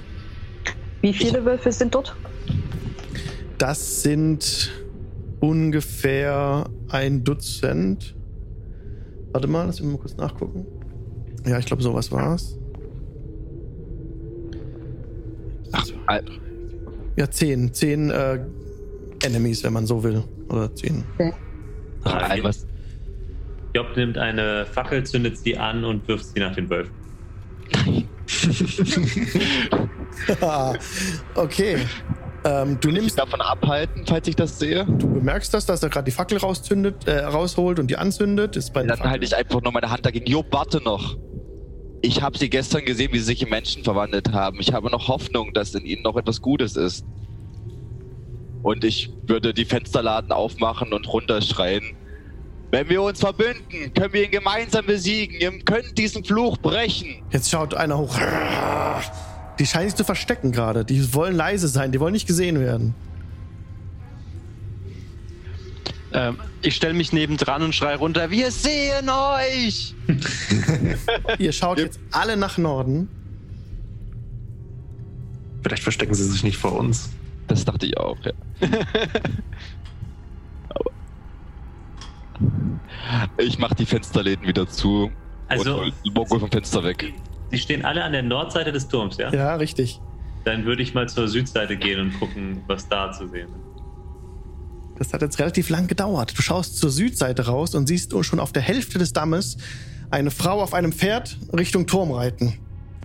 Wie 1.02 1.14
viele 1.14 1.44
Wölfe 1.46 1.72
sind 1.72 1.96
dort? 1.96 2.16
Das 3.58 4.04
sind 4.04 4.72
ungefähr 5.40 6.70
ein 6.90 7.24
Dutzend. 7.24 8.16
Warte 9.32 9.48
mal, 9.48 9.66
lass 9.66 9.80
mich 9.80 9.92
mal 9.92 9.98
kurz 9.98 10.16
nachgucken. 10.18 10.66
Ja, 11.46 11.58
ich 11.58 11.66
glaube, 11.66 11.84
sowas 11.84 12.12
war's. 12.12 12.58
Ach, 15.74 15.86
ja, 17.16 17.30
zehn. 17.30 17.74
Zehn 17.74 18.10
äh, 18.10 18.40
Enemies, 19.24 19.64
wenn 19.64 19.74
man 19.74 19.86
so 19.86 20.04
will. 20.04 20.24
Oder 20.50 20.74
zehn. 20.76 21.04
Okay. 21.18 21.34
Ah, 22.04 22.52
Job 23.74 23.96
nimmt 23.96 24.18
eine 24.18 24.66
Fackel, 24.66 25.04
zündet 25.04 25.38
sie 25.38 25.58
an 25.58 25.84
und 25.84 26.08
wirft 26.08 26.26
sie 26.26 26.40
nach 26.40 26.56
den 26.56 26.70
Wölfen. 26.70 26.94
okay. 31.36 31.78
Ähm, 32.46 32.78
du 32.80 32.92
nimmst 32.92 33.18
davon 33.18 33.42
abhalten, 33.42 34.04
falls 34.06 34.28
ich 34.28 34.36
das 34.36 34.60
sehe. 34.60 34.86
Du 34.86 35.08
bemerkst 35.14 35.54
das, 35.54 35.66
dass 35.66 35.82
er 35.82 35.90
gerade 35.90 36.06
die 36.06 36.12
Fackel 36.12 36.38
rauszündet, 36.38 37.08
äh, 37.08 37.20
rausholt 37.24 37.80
und 37.80 37.88
die 37.90 37.96
anzündet. 37.96 38.58
Ist 38.58 38.74
bei 38.74 38.84
Dann 38.84 39.00
halte 39.00 39.24
ich 39.24 39.36
einfach 39.36 39.62
nur 39.62 39.72
meine 39.72 39.90
Hand 39.90 40.06
dagegen. 40.06 40.26
Jo, 40.30 40.44
warte 40.52 40.84
noch. 40.84 41.18
Ich 42.06 42.22
habe 42.22 42.38
sie 42.38 42.50
gestern 42.50 42.84
gesehen, 42.84 43.14
wie 43.14 43.20
sie 43.20 43.24
sich 43.24 43.42
in 43.44 43.50
Menschen 43.50 43.82
verwandelt 43.82 44.34
haben. 44.34 44.60
Ich 44.60 44.74
habe 44.74 44.92
noch 44.92 45.08
Hoffnung, 45.08 45.54
dass 45.54 45.74
in 45.74 45.86
ihnen 45.86 46.04
noch 46.04 46.18
etwas 46.18 46.42
Gutes 46.42 46.76
ist. 46.76 47.06
Und 48.62 48.84
ich 48.84 49.10
würde 49.26 49.54
die 49.54 49.64
Fensterladen 49.64 50.34
aufmachen 50.34 50.92
und 50.92 51.08
runterschreien. 51.08 51.96
Wenn 52.72 52.90
wir 52.90 53.02
uns 53.04 53.22
verbünden, 53.22 53.94
können 53.94 54.12
wir 54.12 54.26
ihn 54.26 54.32
gemeinsam 54.32 54.86
besiegen. 54.86 55.40
Wir 55.40 55.58
können 55.60 55.96
diesen 55.96 56.26
Fluch 56.26 56.58
brechen. 56.58 57.24
Jetzt 57.32 57.50
schaut 57.50 57.74
einer 57.74 57.98
hoch. 57.98 58.20
Die 59.58 59.66
scheinen 59.66 59.88
sich 59.88 59.96
zu 59.96 60.04
verstecken 60.04 60.52
gerade. 60.52 60.84
Die 60.84 61.14
wollen 61.14 61.38
leise 61.38 61.70
sein, 61.70 61.94
die 61.94 62.02
wollen 62.02 62.14
nicht 62.14 62.28
gesehen 62.28 62.60
werden. 62.60 62.96
Ähm, 66.14 66.38
ich 66.62 66.76
stelle 66.76 66.94
mich 66.94 67.12
nebendran 67.12 67.64
und 67.64 67.74
schreie 67.74 67.98
runter: 67.98 68.30
Wir 68.30 68.52
sehen 68.52 69.10
euch! 69.10 69.96
Ihr 71.40 71.52
schaut 71.52 71.80
jetzt 71.80 72.00
alle 72.12 72.38
nach 72.38 72.58
Norden. 72.58 73.10
Vielleicht 75.64 75.84
verstecken 75.84 76.14
sie 76.14 76.26
sich 76.26 76.44
nicht 76.44 76.58
vor 76.58 76.74
uns. 76.74 77.10
Das 77.48 77.66
dachte 77.66 77.86
ich 77.86 77.98
auch, 77.98 78.18
ja. 78.24 78.32
Ich 83.38 83.60
mach 83.60 83.74
die 83.74 83.86
Fensterläden 83.86 84.48
wieder 84.48 84.68
zu. 84.68 85.12
Also, 85.48 85.82
und 85.82 85.94
Mongo 86.14 86.40
vom 86.40 86.52
Fenster 86.52 86.84
weg. 86.84 87.14
Sie 87.52 87.58
stehen 87.58 87.86
alle 87.86 88.04
an 88.04 88.12
der 88.12 88.24
Nordseite 88.24 88.72
des 88.72 88.88
Turms, 88.88 89.18
ja? 89.18 89.32
Ja, 89.32 89.56
richtig. 89.56 90.00
Dann 90.46 90.66
würde 90.66 90.82
ich 90.82 90.94
mal 90.94 91.08
zur 91.08 91.28
Südseite 91.28 91.78
gehen 91.78 92.00
und 92.00 92.20
gucken, 92.20 92.64
was 92.68 92.88
da 92.88 93.12
zu 93.12 93.28
sehen 93.28 93.50
ist. 93.50 93.73
Das 94.98 95.14
hat 95.14 95.22
jetzt 95.22 95.40
relativ 95.40 95.70
lang 95.70 95.88
gedauert. 95.88 96.38
Du 96.38 96.42
schaust 96.42 96.78
zur 96.78 96.90
Südseite 96.90 97.48
raus 97.48 97.76
und 97.76 97.88
siehst 97.88 98.14
schon 98.24 98.40
auf 98.40 98.52
der 98.52 98.62
Hälfte 98.62 99.00
des 99.00 99.14
Dammes 99.14 99.58
eine 100.12 100.32
Frau 100.32 100.62
auf 100.62 100.74
einem 100.74 100.92
Pferd 100.92 101.40
Richtung 101.52 101.88
Turm 101.88 102.12
reiten. 102.12 102.54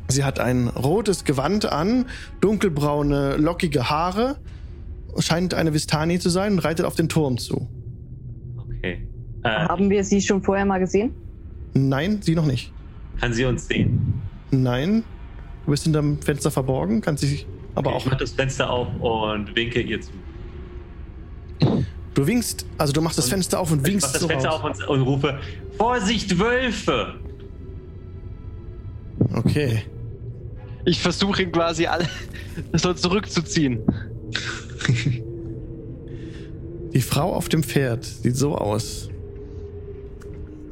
Sie 0.09 0.25
hat 0.25 0.41
ein 0.41 0.69
rotes 0.69 1.25
Gewand 1.25 1.67
an, 1.67 2.07
dunkelbraune, 2.41 3.37
lockige 3.37 3.91
Haare, 3.91 4.37
scheint 5.19 5.55
eine 5.55 5.75
Vistani 5.75 6.19
zu 6.19 6.31
sein 6.31 6.53
und 6.53 6.59
reitet 6.61 6.87
auf 6.87 6.95
den 6.95 7.09
Turm 7.09 7.39
zu. 7.39 7.69
Okay. 8.57 9.07
Äh, 9.43 9.49
Haben 9.49 9.91
wir 9.91 10.05
sie 10.05 10.21
schon 10.21 10.43
vorher 10.43 10.65
mal 10.65 10.79
gesehen? 10.79 11.13
Nein, 11.75 12.21
sie 12.23 12.35
noch 12.35 12.47
nicht. 12.47 12.73
Kann 13.21 13.33
sie 13.33 13.45
uns 13.45 13.67
sehen? 13.67 14.15
Nein. 14.51 15.05
Du 15.65 15.73
bist 15.73 15.85
hinterm 15.85 16.21
Fenster 16.23 16.51
verborgen, 16.51 17.01
kann 17.01 17.17
sie 17.17 17.45
aber 17.75 17.91
okay, 17.91 17.97
auch. 17.97 18.05
Ich 18.07 18.11
mach 18.11 18.19
das 18.19 18.33
Fenster 18.33 18.71
auf 18.71 18.89
und 19.01 19.55
winke 19.55 19.81
ihr 19.81 20.01
zu. 20.01 20.13
Du 22.15 22.27
winkst, 22.27 22.67
also 22.79 22.93
du 22.93 23.01
machst 23.01 23.19
das 23.19 23.29
Fenster 23.29 23.61
auf 23.61 23.71
und 23.71 23.87
winkst. 23.87 24.07
Ich 24.07 24.13
mach 24.13 24.13
das 24.13 24.21
so 24.23 24.29
Fenster 24.29 24.49
raus. 24.51 24.61
auf 24.61 24.89
und, 24.89 24.89
und 24.89 25.03
rufe: 25.03 25.39
Vorsicht, 25.77 26.39
Wölfe! 26.39 27.15
Okay. 29.35 29.83
Ich 30.85 31.01
versuche 31.01 31.43
ihn 31.43 31.53
quasi 31.53 31.87
alle 31.87 32.09
so 32.73 32.93
zurückzuziehen. 32.95 33.81
Die 36.93 37.01
Frau 37.01 37.35
auf 37.35 37.49
dem 37.49 37.63
Pferd 37.63 38.05
sieht 38.05 38.37
so 38.37 38.57
aus. 38.57 39.11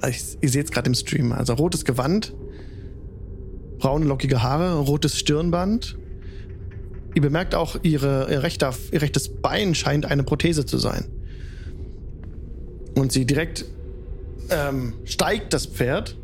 Ich, 0.09 0.39
ihr 0.41 0.49
seht 0.49 0.67
es 0.67 0.71
gerade 0.71 0.89
im 0.89 0.95
Stream. 0.95 1.33
Also 1.33 1.55
rotes 1.55 1.85
Gewand, 1.85 2.35
braune 3.79 4.07
lockige 4.07 4.43
Haare, 4.43 4.79
rotes 4.79 5.19
Stirnband. 5.19 5.99
Ihr 7.17 7.23
bemerkt 7.23 7.55
auch, 7.55 7.77
ihre, 7.83 8.31
ihr, 8.31 8.43
rechter, 8.43 8.75
ihr 8.93 9.01
rechtes 9.01 9.41
Bein 9.41 9.75
scheint 9.75 10.05
eine 10.05 10.23
Prothese 10.23 10.67
zu 10.67 10.77
sein. 10.77 11.07
Und 12.95 13.11
sie 13.11 13.25
direkt 13.25 13.65
ähm, 14.51 14.93
steigt 15.07 15.55
das 15.55 15.65
Pferd. 15.65 16.15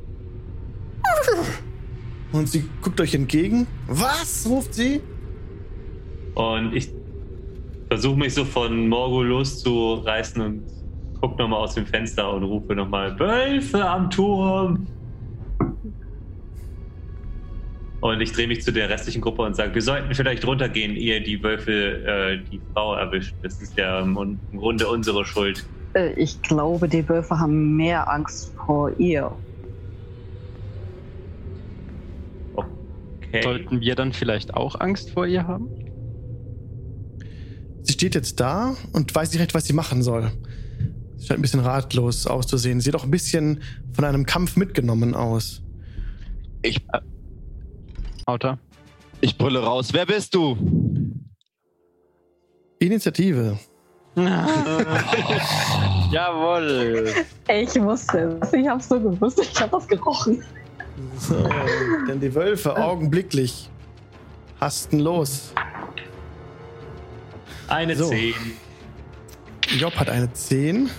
Und 2.33 2.47
sie 2.51 2.69
guckt 2.83 3.01
euch 3.01 3.15
entgegen. 3.15 3.67
Was? 3.87 4.47
ruft 4.47 4.75
sie. 4.75 5.01
Und 6.35 6.77
ich 6.77 6.91
versuche 7.89 8.19
mich 8.19 8.35
so 8.35 8.45
von 8.45 8.87
Morgo 8.87 9.23
loszureißen 9.23 10.43
und 10.43 10.63
gucke 11.23 11.41
nochmal 11.41 11.61
aus 11.61 11.73
dem 11.75 11.87
Fenster 11.87 12.31
und 12.35 12.43
rufe 12.43 12.75
nochmal 12.75 13.19
Wölfe 13.19 13.83
am 13.83 14.11
Turm. 14.11 14.87
Und 18.03 18.21
ich 18.21 18.33
drehe 18.33 18.49
mich 18.49 18.63
zu 18.65 18.73
der 18.73 18.89
restlichen 18.89 19.21
Gruppe 19.21 19.43
und 19.43 19.55
sage, 19.55 19.73
wir 19.77 19.81
sollten 19.81 20.13
vielleicht 20.13 20.45
runtergehen, 20.45 20.97
ehe 20.97 21.21
die 21.21 21.41
Wölfe 21.41 21.73
äh, 21.73 22.39
die 22.51 22.61
Frau 22.75 22.97
erwischt. 22.97 23.33
Das 23.45 23.63
ist 23.63 23.79
ja 23.79 24.01
im 24.01 24.41
Grunde 24.57 24.89
unsere 24.89 25.25
Schuld. 25.25 25.65
Äh, 25.95 26.13
ich 26.15 26.43
glaube, 26.43 26.89
die 26.89 27.09
Wölfe 27.09 27.39
haben 27.39 27.77
mehr 27.77 28.11
Angst 28.11 28.53
vor 28.67 28.91
ihr. 28.99 29.31
Okay. 32.55 33.41
Sollten 33.41 33.81
wir 33.81 33.95
dann 33.95 34.13
vielleicht 34.13 34.53
auch 34.53 34.81
Angst 34.81 35.11
vor 35.11 35.29
ihr 35.29 35.47
haben? 35.47 35.69
Sie 37.83 37.93
steht 37.93 38.17
jetzt 38.17 38.41
da 38.41 38.75
und 38.93 39.15
weiß 39.15 39.31
nicht 39.31 39.41
recht, 39.41 39.55
was 39.55 39.67
sie 39.67 39.75
machen 39.75 40.03
soll. 40.03 40.33
Sie 41.19 41.29
scheint 41.29 41.39
ein 41.39 41.43
bisschen 41.43 41.61
ratlos 41.61 42.27
auszusehen. 42.27 42.81
Sieht 42.81 42.97
auch 42.97 43.05
ein 43.05 43.13
bisschen 43.13 43.63
von 43.93 44.05
einem 44.05 44.27
Kampf 44.27 44.57
mitgenommen 44.57 45.15
aus. 45.15 45.63
Ich. 46.63 46.81
Autor. 48.27 48.59
Ich 49.21 49.37
brülle 49.37 49.63
raus. 49.63 49.89
Wer 49.93 50.07
bist 50.07 50.35
du? 50.35 50.57
Initiative. 52.79 53.59
Jawohl. 56.11 57.13
Ich 57.49 57.81
wusste 57.81 58.39
es. 58.41 58.53
Ich 58.53 58.69
hab's 58.69 58.89
so 58.89 59.01
gewusst. 59.01 59.41
Ich 59.41 59.61
hab 59.61 59.71
das 59.71 59.89
gerochen. 59.89 60.45
So, 61.19 61.49
denn 62.07 62.21
die 62.21 62.35
Wölfe 62.35 62.77
augenblicklich 62.77 63.71
hasten 64.61 64.99
los. 64.99 65.55
Eine 67.69 67.97
so. 67.97 68.09
10. 68.09 68.35
Job 69.79 69.95
hat 69.97 70.11
eine 70.11 70.31
10. 70.33 70.91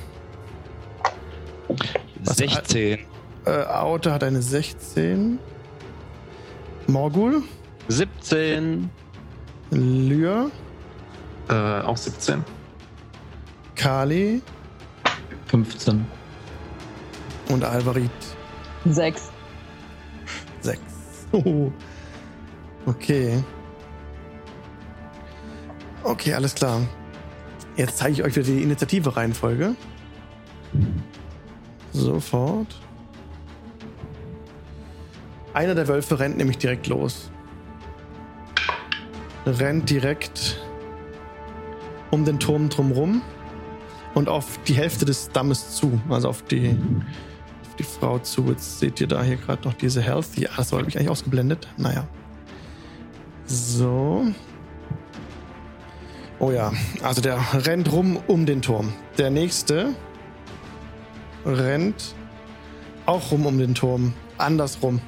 Was 2.24 2.38
16. 2.38 3.00
Hat, 3.46 3.54
äh, 3.54 3.66
Auto 3.68 4.10
hat 4.12 4.24
eine 4.24 4.42
16. 4.42 5.38
Morgul? 6.88 7.44
17. 7.88 8.90
Lyr? 9.72 10.52
Äh, 11.50 11.54
auch 11.54 11.98
17. 11.98 12.44
Kali? 13.76 14.42
15. 15.48 16.06
Und 17.50 17.64
Alvarit? 17.64 18.12
6. 18.86 19.32
6. 20.62 20.80
Oh. 21.32 21.72
Okay. 22.86 23.44
Okay, 26.04 26.34
alles 26.34 26.54
klar. 26.54 26.82
Jetzt 27.76 27.98
zeige 27.98 28.14
ich 28.14 28.24
euch 28.24 28.36
wieder 28.36 28.46
die 28.46 28.62
Initiative-Reihenfolge. 28.62 29.76
Sofort. 31.92 32.83
Einer 35.54 35.76
der 35.76 35.88
Wölfe 35.88 36.20
rennt 36.20 36.38
nämlich 36.38 36.58
direkt 36.58 36.88
los. 36.88 37.30
Rennt 39.46 39.90
direkt 39.90 40.60
um 42.12 42.26
den 42.26 42.40
Turm 42.40 42.70
drumrum 42.70 43.22
und 44.14 44.30
auf 44.30 44.60
die 44.68 44.74
Hälfte 44.74 45.06
des 45.06 45.30
Dammes 45.30 45.76
zu, 45.76 46.00
also 46.10 46.30
auf 46.30 46.44
die, 46.44 46.70
auf 46.70 47.76
die 47.78 47.84
Frau 47.84 48.20
zu. 48.20 48.46
Jetzt 48.50 48.80
seht 48.80 49.02
ihr 49.02 49.08
da 49.08 49.22
hier 49.22 49.38
gerade 49.38 49.68
noch 49.68 49.74
diese 49.74 50.02
Health. 50.02 50.38
Ja, 50.38 50.50
das 50.56 50.72
habe 50.72 50.88
ich 50.88 50.98
eigentlich 50.98 51.10
ausgeblendet. 51.10 51.68
Naja. 51.78 52.08
So. 53.46 54.26
Oh 56.40 56.52
ja, 56.52 56.72
also 57.02 57.22
der 57.22 57.40
rennt 57.54 57.92
rum 57.92 58.18
um 58.28 58.46
den 58.46 58.62
Turm. 58.62 58.94
Der 59.18 59.30
nächste 59.30 59.94
rennt 61.46 62.16
auch 63.06 63.32
rum 63.32 63.46
um 63.46 63.58
den 63.58 63.76
Turm. 63.76 64.14
Andersrum. 64.38 65.00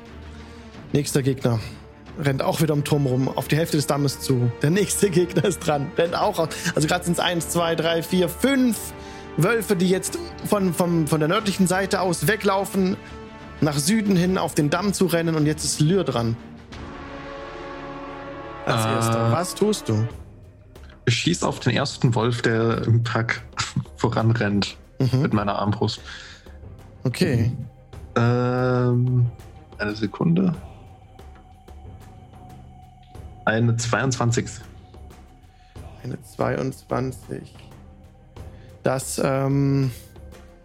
Nächster 0.94 1.22
Gegner. 1.22 1.60
Rennt 2.20 2.42
auch 2.42 2.62
wieder 2.62 2.74
um 2.74 2.84
Turm 2.84 3.06
rum, 3.08 3.28
auf 3.28 3.48
die 3.48 3.58
Hälfte 3.58 3.76
des 3.78 3.88
Dammes 3.88 4.22
zu. 4.22 4.50
Der 4.62 4.70
nächste 4.70 5.10
Gegner 5.12 5.46
ist 5.46 5.60
dran. 5.60 5.92
Rennt 5.98 6.16
auch. 6.16 6.40
Auf. 6.40 6.50
Also 6.76 6.88
gerade 6.88 7.04
sind 7.04 7.14
es 7.14 7.20
eins, 7.20 7.50
zwei, 7.50 7.76
drei, 7.76 8.04
vier, 8.04 8.30
fünf 8.30 8.94
Wölfe, 9.38 9.76
die 9.76 9.90
jetzt 9.90 10.18
von, 10.46 10.74
von, 10.74 11.08
von 11.08 11.20
der 11.20 11.28
nördlichen 11.28 11.68
Seite 11.68 12.02
aus 12.02 12.28
weglaufen, 12.28 12.96
nach 13.62 13.78
Süden 13.78 14.16
hin 14.16 14.38
auf 14.38 14.56
den 14.56 14.70
Damm 14.70 14.94
zu 14.94 15.06
rennen 15.06 15.36
und 15.36 15.46
jetzt 15.46 15.66
ist 15.66 15.82
Lyr 15.82 16.04
dran. 16.04 16.38
Als 18.66 18.86
äh, 18.86 18.90
erster. 18.90 19.32
Was 19.32 19.56
tust 19.56 19.90
du? 19.90 20.08
Schieß 21.08 21.44
auf 21.44 21.60
den 21.60 21.74
ersten 21.74 22.16
Wolf, 22.16 22.42
der 22.42 22.84
im 22.86 23.04
Pack 23.04 23.44
voranrennt. 23.98 24.78
Mhm. 25.00 25.22
Mit 25.22 25.34
meiner 25.34 25.60
Armbrust. 25.60 26.00
Okay. 27.04 27.52
Ähm, 28.16 29.26
eine 29.78 29.96
Sekunde. 29.96 30.56
Eine 33.46 33.78
22. 33.78 34.46
Eine 36.04 36.22
22. 36.22 37.56
Das, 38.84 39.22
ähm, 39.24 39.92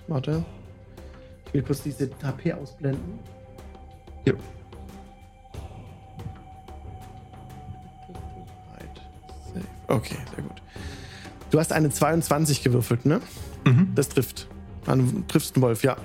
warte. 0.09 0.45
Ich 1.47 1.55
will 1.55 1.62
kurz 1.62 1.83
diese 1.83 2.11
HP 2.23 2.53
ausblenden. 2.53 3.19
Ja. 4.27 4.35
Okay, 9.88 10.16
sehr 10.35 10.45
gut. 10.45 10.62
Du 11.51 11.59
hast 11.59 11.73
eine 11.73 11.90
22 11.90 12.62
gewürfelt, 12.62 13.05
ne? 13.05 13.21
Mhm. 13.64 13.93
Das 13.95 14.09
trifft. 14.09 14.47
Du 14.87 15.23
triffst 15.27 15.57
einen 15.57 15.62
Wolf, 15.62 15.83
ja. 15.83 15.97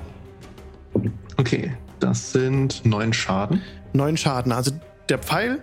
Okay, 1.37 1.71
das 1.99 2.31
sind 2.31 2.83
neun 2.83 3.13
Schaden. 3.13 3.61
Neun 3.93 4.17
Schaden. 4.17 4.51
Also 4.51 4.71
der 5.07 5.19
Pfeil 5.19 5.59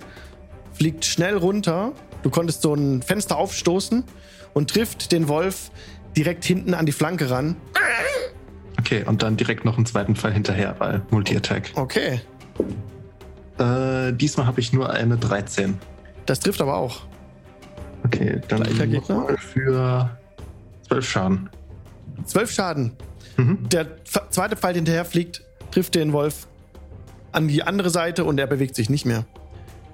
fliegt 0.72 1.04
schnell 1.04 1.37
runter. 1.37 1.92
Du 2.22 2.30
konntest 2.30 2.62
so 2.62 2.74
ein 2.74 3.02
Fenster 3.02 3.37
aufstoßen 3.37 4.04
und 4.54 4.70
trifft 4.70 5.12
den 5.12 5.28
Wolf 5.28 5.70
direkt 6.16 6.44
hinten 6.44 6.74
an 6.74 6.87
die 6.87 6.92
Flanke 6.92 7.30
ran. 7.30 7.56
Okay, 8.78 9.04
und 9.04 9.22
dann 9.22 9.37
direkt 9.37 9.64
noch 9.64 9.76
einen 9.76 9.87
zweiten 9.87 10.16
Pfeil 10.16 10.32
hinterher, 10.32 10.74
weil 10.78 11.02
Multi-Attack. 11.11 11.70
Okay. 11.74 12.20
Äh, 13.58 14.12
diesmal 14.12 14.46
habe 14.46 14.61
ich 14.61 14.72
nur 14.72 14.90
eine 14.90 15.16
13. 15.16 15.78
Das 16.26 16.40
trifft 16.40 16.61
aber 16.61 16.76
auch. 16.76 17.02
Okay, 18.04 18.40
dann 18.48 18.62
Gegner 18.62 19.37
für 19.38 20.11
12 20.88 21.08
Schaden. 21.08 21.50
12 22.24 22.50
Schaden. 22.50 22.92
Mhm. 23.37 23.68
Der 23.68 23.87
zweite 24.04 24.56
Pfeil 24.56 24.74
hinterher 24.74 25.04
fliegt, 25.04 25.42
trifft 25.70 25.94
den 25.94 26.12
Wolf 26.12 26.46
an 27.30 27.48
die 27.48 27.62
andere 27.62 27.90
Seite 27.90 28.24
und 28.24 28.38
er 28.38 28.46
bewegt 28.46 28.74
sich 28.74 28.90
nicht 28.90 29.06
mehr. 29.06 29.24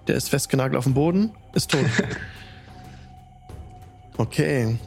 Der 0.08 0.16
ist 0.16 0.30
festgenagelt 0.30 0.76
auf 0.76 0.84
dem 0.84 0.94
Boden, 0.94 1.32
ist 1.52 1.70
tot. 1.70 1.84
okay. 4.16 4.78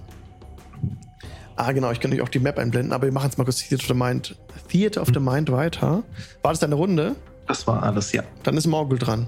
Ah, 1.55 1.71
genau, 1.73 1.91
ich 1.91 1.99
kann 1.99 2.12
euch 2.12 2.21
auch 2.21 2.29
die 2.29 2.39
Map 2.39 2.57
einblenden, 2.57 2.91
aber 2.91 3.05
wir 3.05 3.12
machen 3.12 3.25
jetzt 3.25 3.38
mal 3.38 3.43
kurz 3.43 3.57
Theater 3.57 3.84
of 3.84 3.88
the 3.88 3.93
Mind. 3.93 4.36
Theater 4.67 5.01
of 5.03 5.10
the 5.13 5.19
Mind 5.19 5.51
weiter. 5.51 6.01
War 6.41 6.51
das 6.51 6.60
deine 6.60 6.73
Runde? 6.73 7.15
Das 7.47 7.67
war 7.67 7.84
alles, 7.84 8.12
ja. 8.13 8.23
Dann 8.41 8.57
ist 8.57 8.65
Morgul 8.65 8.97
dran. 8.97 9.27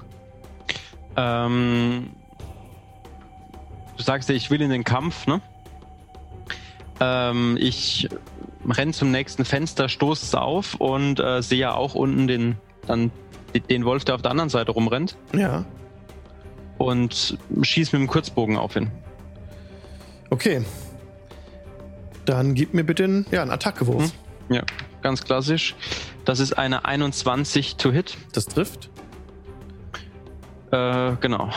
Ähm, 1.16 2.10
du 3.96 4.02
sagst 4.02 4.28
ja, 4.28 4.34
ich 4.34 4.50
will 4.50 4.62
in 4.62 4.70
den 4.70 4.82
Kampf, 4.82 5.28
ne? 5.28 5.40
Ähm, 6.98 7.56
ich 7.60 8.08
renne 8.68 8.92
zum 8.92 9.12
nächsten 9.12 9.44
Fenster, 9.44 9.88
stoße 9.88 10.24
es 10.24 10.34
auf 10.34 10.74
und 10.74 11.20
äh, 11.20 11.40
sehe 11.40 11.60
ja 11.60 11.74
auch 11.74 11.94
unten 11.94 12.26
den, 12.26 12.56
dann 12.88 13.12
den 13.70 13.84
Wolf, 13.84 14.04
der 14.04 14.16
auf 14.16 14.22
der 14.22 14.32
anderen 14.32 14.50
Seite 14.50 14.72
rumrennt. 14.72 15.16
Ja 15.32 15.64
und 16.84 17.38
schieß 17.62 17.92
mit 17.92 18.00
dem 18.02 18.08
Kurzbogen 18.08 18.56
auf 18.56 18.76
ihn. 18.76 18.90
Okay. 20.30 20.64
Dann 22.24 22.54
gib 22.54 22.74
mir 22.74 22.84
bitte 22.84 23.04
einen, 23.04 23.26
ja, 23.30 23.42
einen 23.42 23.50
Attackewurf. 23.50 24.12
Hm. 24.48 24.56
Ja, 24.56 24.62
ganz 25.02 25.24
klassisch. 25.24 25.74
Das 26.24 26.40
ist 26.40 26.54
eine 26.54 26.84
21 26.84 27.76
to 27.76 27.92
hit. 27.92 28.16
Das 28.32 28.46
trifft. 28.46 28.90
Äh, 30.70 31.16
genau. 31.20 31.50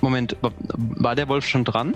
Moment, 0.00 0.36
war 0.40 1.14
der 1.14 1.28
Wolf 1.28 1.46
schon 1.46 1.64
dran? 1.64 1.94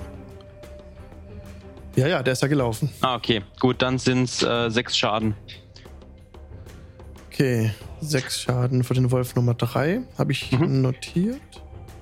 Ja, 1.95 2.09
ja, 2.09 2.23
der 2.23 2.33
ist 2.33 2.43
ja 2.43 2.49
gelaufen. 2.49 2.91
Ah, 3.01 3.15
okay. 3.15 3.43
Gut, 3.61 3.83
dann 3.83 3.99
sind 3.99 4.25
es 4.25 4.43
äh, 4.43 4.71
sechs 4.71 4.97
Schaden. 4.97 5.37
Okay, 7.33 7.71
sechs 8.03 8.43
Schaden 8.43 8.85
für 8.85 8.93
den 8.93 9.11
Wolf 9.11 9.35
Nummer 9.35 9.55
drei. 9.55 10.03
Habe 10.19 10.33
ich 10.33 10.53
mhm. 10.53 10.83
notiert. 10.83 11.41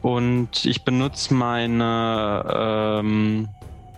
Und 0.02 0.64
ich 0.64 0.82
benutze 0.82 1.34
meine. 1.34 2.44
Ähm, 2.52 3.48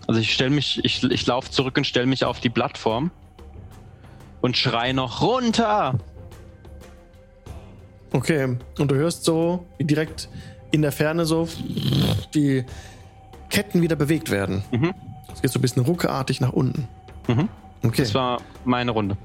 also 0.06 0.20
ich 0.20 0.34
stelle 0.34 0.50
mich, 0.50 0.84
ich, 0.84 1.02
ich 1.04 1.26
laufe 1.26 1.50
zurück 1.50 1.78
und 1.78 1.86
stelle 1.86 2.06
mich 2.06 2.24
auf 2.26 2.40
die 2.40 2.50
Plattform 2.50 3.10
und 4.42 4.58
schrei 4.58 4.92
noch 4.92 5.22
runter. 5.22 5.98
Okay, 8.12 8.58
und 8.78 8.90
du 8.90 8.94
hörst 8.94 9.24
so, 9.24 9.64
wie 9.78 9.84
direkt 9.84 10.28
in 10.70 10.82
der 10.82 10.92
Ferne 10.92 11.24
so 11.24 11.48
die 12.34 12.64
Ketten 13.48 13.80
wieder 13.80 13.96
bewegt 13.96 14.30
werden. 14.30 14.64
Mhm. 14.70 14.92
Es 15.32 15.40
geht 15.40 15.50
so 15.50 15.58
ein 15.58 15.62
bisschen 15.62 15.82
ruckartig 15.82 16.42
nach 16.42 16.52
unten. 16.52 16.88
Mhm. 17.26 17.48
Okay. 17.82 18.02
Das 18.02 18.14
war 18.14 18.42
meine 18.66 18.90
Runde. 18.90 19.16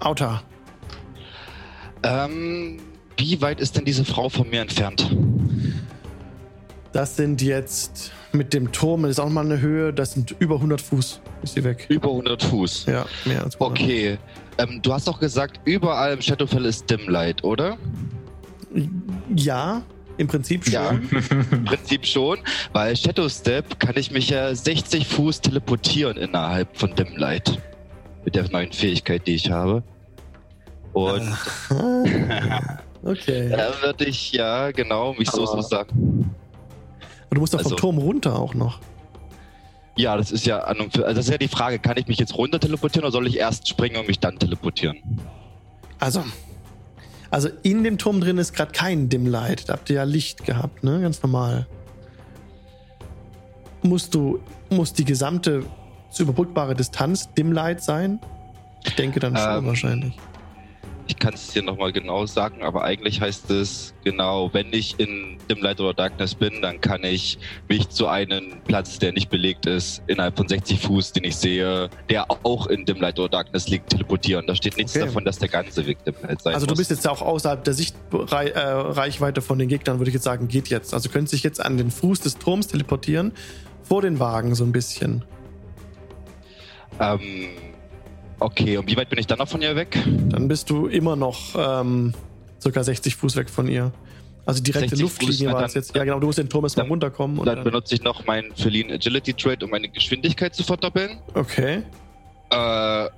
Auta. 0.00 0.42
Ähm, 2.04 2.78
wie 3.16 3.40
weit 3.40 3.60
ist 3.60 3.76
denn 3.76 3.84
diese 3.84 4.04
Frau 4.04 4.28
von 4.28 4.48
mir 4.50 4.60
entfernt? 4.60 5.10
Das 6.92 7.16
sind 7.16 7.42
jetzt 7.42 8.12
mit 8.32 8.52
dem 8.52 8.70
Turm, 8.70 9.02
das 9.02 9.12
ist 9.12 9.20
auch 9.20 9.28
mal 9.28 9.44
eine 9.44 9.60
Höhe, 9.60 9.92
das 9.92 10.12
sind 10.12 10.34
über 10.38 10.56
100 10.56 10.80
Fuß. 10.80 11.20
Ist 11.42 11.54
sie 11.54 11.64
weg. 11.64 11.86
Über 11.88 12.10
100 12.10 12.42
Fuß. 12.42 12.86
Ja, 12.86 13.06
mehr 13.24 13.42
als 13.42 13.54
100. 13.60 13.80
Okay. 13.80 14.18
Ähm, 14.58 14.80
du 14.82 14.92
hast 14.92 15.08
doch 15.08 15.18
gesagt, 15.18 15.60
überall 15.64 16.12
im 16.12 16.22
Shadowfell 16.22 16.64
ist 16.66 16.88
Dimlight, 16.88 17.42
oder? 17.42 17.76
Ja, 19.34 19.82
im 20.18 20.28
Prinzip 20.28 20.64
schon. 20.64 20.72
Ja. 20.72 20.90
Im 21.50 21.64
Prinzip 21.64 22.06
schon, 22.06 22.38
weil 22.72 22.96
Shadow 22.96 23.28
Step 23.28 23.80
kann 23.80 23.96
ich 23.96 24.10
mich 24.10 24.30
ja 24.30 24.54
60 24.54 25.06
Fuß 25.06 25.40
teleportieren 25.40 26.16
innerhalb 26.16 26.76
von 26.76 26.94
Dimlight. 26.94 27.60
Mit 28.24 28.36
der 28.36 28.48
neuen 28.50 28.72
Fähigkeit, 28.72 29.26
die 29.26 29.34
ich 29.34 29.50
habe. 29.50 29.82
Und 30.94 31.36
Ah, 31.70 32.78
okay. 33.02 33.48
da 33.50 33.72
würde 33.82 34.04
ich 34.06 34.32
ja 34.32 34.70
genau 34.70 35.12
mich 35.14 35.30
so, 35.30 35.44
so 35.44 35.60
sagen. 35.60 36.34
Und 37.30 37.34
du 37.34 37.40
musst 37.40 37.52
doch 37.52 37.60
vom 37.60 37.72
also- 37.72 37.76
Turm 37.76 37.98
runter 37.98 38.38
auch 38.38 38.54
noch. 38.54 38.78
Ja, 39.96 40.16
das 40.16 40.32
ist 40.32 40.44
ja 40.44 40.58
an 40.58 40.80
und 40.80 40.92
für, 40.92 41.04
also 41.06 41.16
das 41.18 41.26
ist 41.26 41.30
ja 41.30 41.38
die 41.38 41.46
Frage, 41.46 41.78
kann 41.78 41.96
ich 41.96 42.08
mich 42.08 42.18
jetzt 42.18 42.36
runter 42.36 42.58
teleportieren 42.58 43.04
oder 43.04 43.12
soll 43.12 43.28
ich 43.28 43.38
erst 43.38 43.68
springen 43.68 43.96
und 43.96 44.08
mich 44.08 44.18
dann 44.18 44.38
teleportieren? 44.40 44.96
Also, 46.00 46.24
also 47.30 47.48
in 47.62 47.84
dem 47.84 47.96
Turm 47.96 48.20
drin 48.20 48.38
ist 48.38 48.54
gerade 48.54 48.72
kein 48.72 49.08
Dimlight. 49.08 49.68
Da 49.68 49.74
habt 49.74 49.90
ihr 49.90 49.96
ja 49.96 50.02
Licht 50.02 50.44
gehabt, 50.44 50.82
ne? 50.82 51.00
Ganz 51.00 51.22
normal. 51.22 51.68
Musst 53.82 54.14
du, 54.14 54.40
muss 54.70 54.92
die 54.94 55.04
gesamte 55.04 55.64
zu 56.10 56.24
überbrückbare 56.24 56.74
Distanz 56.74 57.32
Dimlight 57.34 57.80
sein? 57.82 58.18
Ich 58.84 58.96
denke 58.96 59.20
dann 59.20 59.36
schon 59.36 59.58
Ähm, 59.58 59.66
wahrscheinlich. 59.66 60.16
Ich 61.06 61.18
kann 61.18 61.34
es 61.34 61.48
dir 61.48 61.62
nochmal 61.62 61.92
genau 61.92 62.24
sagen, 62.24 62.62
aber 62.62 62.82
eigentlich 62.84 63.20
heißt 63.20 63.50
es 63.50 63.92
genau, 64.04 64.48
wenn 64.54 64.72
ich 64.72 64.98
in 64.98 65.36
Dimlight 65.50 65.78
oder 65.80 65.92
Darkness 65.92 66.34
bin, 66.34 66.62
dann 66.62 66.80
kann 66.80 67.04
ich 67.04 67.38
mich 67.68 67.90
zu 67.90 68.06
einem 68.08 68.62
Platz, 68.64 68.98
der 68.98 69.12
nicht 69.12 69.28
belegt 69.28 69.66
ist, 69.66 70.02
innerhalb 70.06 70.36
von 70.38 70.48
60 70.48 70.80
Fuß, 70.80 71.12
den 71.12 71.24
ich 71.24 71.36
sehe, 71.36 71.90
der 72.08 72.30
auch 72.30 72.68
in 72.68 72.86
Dimlight 72.86 73.18
oder 73.18 73.28
Darkness 73.28 73.68
liegt, 73.68 73.90
teleportieren. 73.90 74.46
Da 74.46 74.54
steht 74.54 74.78
nichts 74.78 74.96
Okay. 74.96 75.04
davon, 75.04 75.24
dass 75.26 75.38
der 75.38 75.48
ganze 75.50 75.86
Weg 75.86 76.02
Dimlight 76.04 76.40
sein 76.40 76.54
Also 76.54 76.64
du 76.66 76.72
muss. 76.72 76.78
bist 76.78 76.90
jetzt 76.90 77.06
auch 77.06 77.20
außerhalb 77.20 77.62
der 77.64 77.74
Sichtreichweite 77.74 79.42
von 79.42 79.58
den 79.58 79.68
Gegnern, 79.68 79.98
würde 79.98 80.08
ich 80.08 80.14
jetzt 80.14 80.24
sagen, 80.24 80.48
geht 80.48 80.68
jetzt. 80.68 80.94
Also 80.94 81.10
könntest 81.10 81.34
dich 81.34 81.42
jetzt 81.42 81.60
an 81.62 81.76
den 81.76 81.90
Fuß 81.90 82.20
des 82.20 82.38
Turms 82.38 82.68
teleportieren, 82.68 83.32
vor 83.82 84.00
den 84.00 84.18
Wagen 84.20 84.54
so 84.54 84.64
ein 84.64 84.72
bisschen. 84.72 85.22
ähm, 86.98 87.20
okay, 88.40 88.76
und 88.76 88.90
wie 88.90 88.96
weit 88.96 89.08
bin 89.08 89.18
ich 89.18 89.26
dann 89.26 89.38
noch 89.38 89.48
von 89.48 89.62
ihr 89.62 89.76
weg? 89.76 89.98
Dann 90.28 90.48
bist 90.48 90.70
du 90.70 90.86
immer 90.86 91.16
noch 91.16 91.54
ähm, 91.56 92.14
circa 92.60 92.82
60 92.82 93.16
Fuß 93.16 93.36
weg 93.36 93.50
von 93.50 93.68
ihr. 93.68 93.92
Also 94.46 94.62
direkte 94.62 94.96
60 94.96 95.00
Luftlinie 95.00 95.54
war 95.54 95.64
es 95.64 95.74
jetzt. 95.74 95.94
Ja, 95.96 96.04
genau, 96.04 96.20
du 96.20 96.26
musst 96.26 96.38
den 96.38 96.48
Turm 96.48 96.64
erstmal 96.64 96.86
runterkommen. 96.86 97.38
Und 97.38 97.46
Dann 97.46 97.56
dann, 97.56 97.64
benutze 97.64 97.94
ich 97.94 98.02
noch 98.02 98.26
meinen 98.26 98.54
Feline 98.54 98.92
Agility 98.92 99.32
Trade, 99.32 99.64
um 99.64 99.70
meine 99.70 99.88
Geschwindigkeit 99.88 100.54
zu 100.54 100.62
verdoppeln. 100.62 101.18
okay. 101.34 101.82
Äh, 102.50 103.08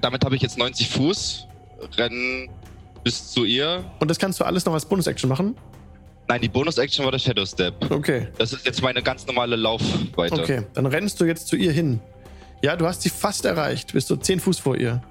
damit 0.00 0.24
habe 0.24 0.36
ich 0.36 0.42
jetzt 0.42 0.58
90 0.58 0.88
Fuß. 0.88 1.46
Rennen 1.96 2.50
bis 3.04 3.30
zu 3.30 3.44
ihr. 3.44 3.84
Und 4.00 4.10
das 4.10 4.18
kannst 4.18 4.40
du 4.40 4.44
alles 4.44 4.64
noch 4.64 4.74
als 4.74 4.84
Bonus-Action 4.84 5.28
machen? 5.28 5.56
Nein, 6.28 6.40
die 6.40 6.48
Bonus-Action 6.48 7.04
war 7.04 7.12
der 7.12 7.18
Shadow 7.18 7.44
Step. 7.44 7.74
Okay. 7.90 8.28
Das 8.38 8.52
ist 8.52 8.64
jetzt 8.64 8.82
meine 8.82 9.02
ganz 9.02 9.26
normale 9.26 9.56
Laufweite. 9.56 10.40
Okay, 10.40 10.62
dann 10.74 10.86
rennst 10.86 11.20
du 11.20 11.24
jetzt 11.24 11.48
zu 11.48 11.56
ihr 11.56 11.72
hin. 11.72 12.00
Ja, 12.62 12.76
du 12.76 12.86
hast 12.86 13.02
sie 13.02 13.10
fast 13.10 13.44
erreicht. 13.44 13.92
Bist 13.92 14.08
du 14.08 14.16
10 14.16 14.40
Fuß 14.40 14.58
vor 14.58 14.76
ihr. 14.76 15.02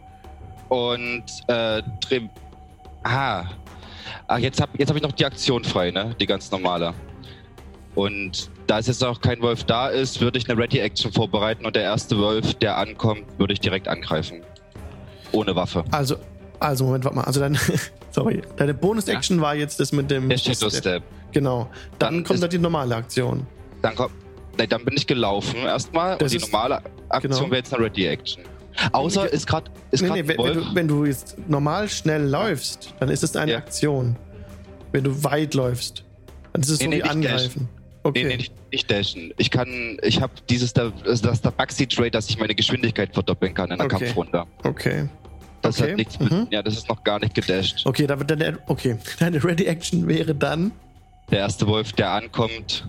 Und 0.69 1.23
äh, 1.47 1.83
dreh. 1.99 2.21
Ah. 3.03 3.45
Ach, 4.27 4.37
jetzt 4.37 4.61
habe 4.61 4.71
jetzt 4.77 4.89
hab 4.89 4.95
ich 4.95 5.03
noch 5.03 5.11
die 5.11 5.25
Aktion 5.25 5.63
frei, 5.63 5.91
ne? 5.91 6.15
Die 6.19 6.25
ganz 6.25 6.49
normale. 6.49 6.93
Und 7.95 8.49
da 8.67 8.79
es 8.79 8.87
jetzt 8.87 9.03
auch 9.03 9.19
kein 9.19 9.41
Wolf 9.41 9.65
da 9.65 9.89
ist, 9.89 10.21
würde 10.21 10.37
ich 10.37 10.49
eine 10.49 10.57
Ready-Action 10.57 11.11
vorbereiten 11.11 11.65
und 11.65 11.75
der 11.75 11.83
erste 11.83 12.17
Wolf, 12.17 12.53
der 12.55 12.77
ankommt, 12.77 13.25
würde 13.37 13.51
ich 13.51 13.59
direkt 13.59 13.89
angreifen. 13.89 14.41
Ohne 15.33 15.53
Waffe. 15.57 15.83
Also, 15.91 16.15
also 16.59 16.85
Moment, 16.85 17.03
warte 17.03 17.17
mal. 17.17 17.23
Also 17.25 17.41
deine, 17.41 17.59
sorry, 18.11 18.41
deine 18.55 18.73
Bonus-Action 18.73 19.41
war 19.41 19.55
jetzt 19.55 19.81
das 19.81 19.91
mit 19.91 20.09
dem. 20.09 20.29
Der 20.29 20.37
Shadow 20.37 20.69
Step. 20.69 21.03
Genau. 21.33 21.69
Dann, 21.99 22.15
Dann 22.15 22.23
kommt 22.23 22.43
da 22.43 22.47
die 22.47 22.59
normale 22.59 22.95
Aktion. 22.95 23.45
Dann 23.81 23.95
kommt. 23.95 24.13
Nein, 24.57 24.69
dann 24.69 24.83
bin 24.85 24.95
ich 24.97 25.07
gelaufen 25.07 25.57
erstmal 25.63 26.17
Das 26.17 26.31
und 26.33 26.39
die 26.41 26.45
ist- 26.45 26.51
normale 26.51 26.81
Aktion 27.09 27.31
genau. 27.31 27.41
wäre 27.51 27.55
jetzt 27.57 27.73
eine 27.73 27.83
Ready-Action. 27.85 28.43
Außer 28.93 29.31
ist 29.31 29.47
gerade 29.47 29.69
ist 29.91 30.01
Nee, 30.01 30.07
grad 30.07 30.17
nee, 30.17 30.27
wenn, 30.27 30.37
wenn, 30.37 30.53
du, 30.55 30.75
wenn 30.75 30.87
du 30.87 31.05
jetzt 31.05 31.37
normal 31.49 31.89
schnell 31.89 32.23
läufst, 32.27 32.93
dann 32.99 33.09
ist 33.09 33.21
es 33.23 33.35
eine 33.35 33.51
Ja. 33.53 33.57
Aktion. 33.57 34.15
Wenn 34.93 35.03
du 35.03 35.23
weit 35.23 35.53
läufst, 35.53 36.03
dann 36.53 36.61
ist 36.61 36.69
es 36.69 36.79
Nee, 36.79 36.85
so 36.85 36.89
nee, 36.91 36.97
wie 36.97 37.03
angreifen. 37.03 37.69
Okay. 38.03 38.23
Nee, 38.23 38.29
nee, 38.29 38.37
nicht, 38.37 38.53
nicht 38.71 38.89
dashen. 38.89 39.33
Ich 39.37 39.51
kann, 39.51 39.97
ich 40.01 40.21
habe 40.21 40.33
dieses, 40.49 40.73
da- 40.73 40.91
das 41.03 41.21
ist 41.21 41.45
der 41.45 41.51
Baxi 41.51 41.85
Trade, 41.85 42.11
dass 42.11 42.29
ich 42.29 42.39
meine 42.39 42.55
Geschwindigkeit 42.55 43.13
verdoppeln 43.13 43.53
kann 43.53 43.69
in 43.71 43.77
der 43.77 43.85
Okay. 43.85 43.97
Kampfrunde. 44.05 44.43
okay. 44.63 45.07
Das 45.61 45.79
Okay, 45.79 45.91
hat 45.91 45.97
nichts 45.97 46.19
mit, 46.19 46.31
mhm. 46.31 46.47
ja, 46.49 46.63
das 46.63 46.73
ist 46.75 46.89
noch 46.89 47.03
gar 47.03 47.19
nicht 47.19 47.35
gedasht. 47.35 47.85
Okay, 47.85 48.07
da 48.07 48.17
wird 48.17 48.31
deine, 48.31 48.57
okay. 48.67 48.97
Deine 49.19 49.43
Ready-Action 49.43 50.07
wäre 50.07 50.33
dann. 50.33 50.71
Der 51.29 51.39
erste 51.39 51.67
Wolf, 51.67 51.93
der 51.93 52.09
ankommt, 52.09 52.87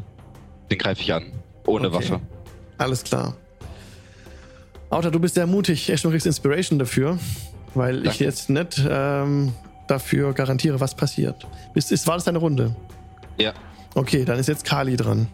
den 0.70 0.79
greife 0.79 1.03
ich 1.03 1.12
an. 1.12 1.25
Ohne 1.66 1.88
Okay. 1.88 1.96
Waffe. 1.96 2.20
Alles 2.79 3.05
klar. 3.05 3.35
Auta, 4.90 5.11
du 5.11 5.18
bist 5.20 5.35
sehr 5.35 5.46
mutig. 5.46 5.87
Kriegst 5.87 6.05
du 6.05 6.11
Inspiration 6.11 6.79
dafür, 6.79 7.18
weil 7.75 7.98
ich 7.98 8.05
Danke. 8.18 8.25
jetzt 8.25 8.51
nicht 8.51 8.83
ähm, 8.88 9.53
dafür 9.88 10.33
garantiere, 10.35 10.81
was 10.81 10.94
passiert. 10.94 11.46
Ist, 11.75 11.92
ist, 11.92 12.07
war 12.07 12.14
das 12.16 12.25
deine 12.25 12.38
Runde? 12.38 12.75
Ja. 13.38 13.53
Okay, 13.94 14.25
dann 14.25 14.38
ist 14.38 14.48
jetzt 14.48 14.64
Kali 14.64 14.96
dran. 14.96 15.29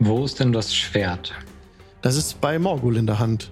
Wo 0.00 0.24
ist 0.24 0.38
denn 0.40 0.52
das 0.52 0.74
Schwert? 0.74 1.34
Das 2.02 2.16
ist 2.16 2.40
bei 2.40 2.58
Morgul 2.58 2.96
in 2.96 3.06
der 3.06 3.18
Hand. 3.18 3.50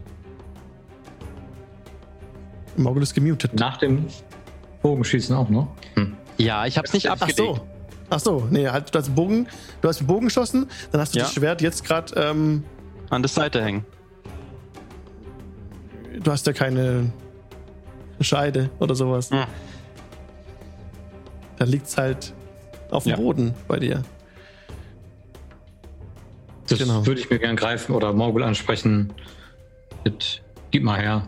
Morgul 2.76 3.02
ist 3.02 3.14
gemutet. 3.14 3.54
Nach 3.59 3.76
dem 3.78 4.06
Bogenschießen 4.82 5.35
auch 5.35 5.48
noch? 5.48 5.68
Hm. 5.94 6.16
Ja, 6.38 6.66
ich 6.66 6.76
hab's 6.78 6.92
nicht 6.92 7.09
Ach 7.09 7.12
abgelegt. 7.14 7.38
so. 7.38 7.61
Ach 8.08 8.20
so, 8.20 8.46
nee, 8.50 8.68
halt, 8.68 8.94
du 8.94 8.98
hast 8.98 9.06
einen 9.06 9.14
Bogen, 9.16 9.48
du 9.80 9.88
hast 9.88 9.98
einen 9.98 10.06
Bogen 10.06 10.26
geschossen, 10.26 10.68
dann 10.92 11.00
hast 11.00 11.14
du 11.14 11.18
Ja. 11.18 11.24
das 11.24 11.34
Schwert 11.34 11.60
jetzt 11.60 11.84
gerade, 11.84 12.14
ähm, 12.14 12.64
An 13.10 13.22
der 13.22 13.28
Seite 13.28 13.62
hängen. 13.64 13.84
du 16.22 16.30
hast 16.30 16.46
ja 16.46 16.52
keine 16.52 17.12
Scheide 18.20 18.70
oder 18.78 18.94
sowas. 18.94 19.30
Hm. 19.30 19.44
Da 21.58 21.64
liegt's 21.64 21.96
halt 21.96 22.32
auf 22.90 23.04
dem 23.04 23.10
Ja. 23.10 23.16
Boden 23.16 23.54
bei 23.68 23.78
dir. 23.78 24.02
Das 26.68 26.78
Genau. 26.78 27.06
würde 27.06 27.20
ich 27.20 27.30
mir 27.30 27.38
gern 27.38 27.56
greifen 27.56 27.94
oder 27.94 28.12
Morgul 28.12 28.42
ansprechen. 28.42 29.12
Mit, 30.04 30.42
gib 30.70 30.82
mal 30.82 31.00
her. 31.00 31.26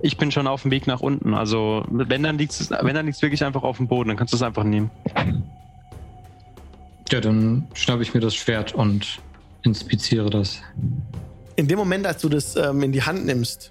Ich 0.00 0.16
bin 0.18 0.30
schon 0.30 0.46
auf 0.46 0.62
dem 0.62 0.70
Weg 0.70 0.86
nach 0.86 1.00
unten. 1.00 1.34
Also, 1.34 1.84
wenn 1.88 2.22
dann 2.22 2.36
liegt's, 2.38 2.70
wenn 2.70 2.94
dann 2.94 3.06
liegt's 3.06 3.22
wirklich 3.22 3.44
einfach 3.44 3.62
auf 3.62 3.78
dem 3.78 3.88
Boden, 3.88 4.08
dann 4.08 4.16
kannst 4.16 4.32
du 4.32 4.36
es 4.36 4.42
einfach 4.42 4.64
nehmen. 4.64 4.90
Ja, 7.10 7.20
dann 7.20 7.68
schnappe 7.74 8.02
ich 8.02 8.14
mir 8.14 8.20
das 8.20 8.34
Schwert 8.34 8.74
und 8.74 9.20
inspiziere 9.62 10.30
das. 10.30 10.58
In 11.56 11.68
dem 11.68 11.78
Moment, 11.78 12.06
als 12.06 12.20
du 12.22 12.28
das 12.28 12.56
ähm, 12.56 12.82
in 12.82 12.92
die 12.92 13.02
Hand 13.02 13.24
nimmst, 13.26 13.70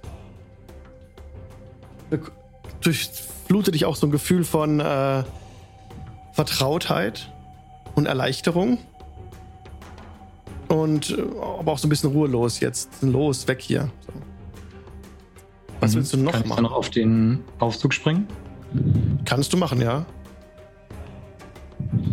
durchflutet 2.81 3.75
dich 3.75 3.85
auch 3.85 3.95
so 3.95 4.07
ein 4.07 4.11
Gefühl 4.11 4.43
von 4.43 4.79
äh, 4.79 5.23
Vertrautheit 6.33 7.31
und 7.95 8.05
Erleichterung. 8.05 8.77
Und 10.67 11.11
äh, 11.11 11.21
aber 11.59 11.73
auch 11.73 11.77
so 11.77 11.87
ein 11.87 11.89
bisschen 11.89 12.11
ruhelos 12.11 12.59
jetzt. 12.59 12.89
Los, 13.01 13.47
weg 13.47 13.61
hier. 13.61 13.89
So. 14.07 14.13
Was 15.79 15.91
Mhm. 15.91 15.95
willst 15.97 16.13
du 16.13 16.17
noch 16.17 16.31
Kann 16.31 16.47
machen? 16.47 16.55
dann 16.57 16.63
noch 16.63 16.71
auf 16.77 16.89
den 16.89 17.43
Aufzug 17.59 17.93
springen? 17.93 18.27
Kannst 19.25 19.51
du 19.53 19.57
machen, 19.57 19.81
ja. 19.81 20.05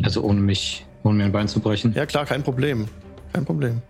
Also 0.03 0.23
ohne 0.23 0.41
mich, 0.41 0.85
ohne 1.03 1.17
mir 1.19 1.25
ein 1.25 1.33
Bein 1.33 1.49
zu 1.49 1.61
brechen. 1.61 1.93
Ja, 1.95 2.07
klar, 2.07 2.25
kein 2.27 2.43
Problem. 2.43 2.87
Kein 3.33 3.45
Problem. 3.45 3.83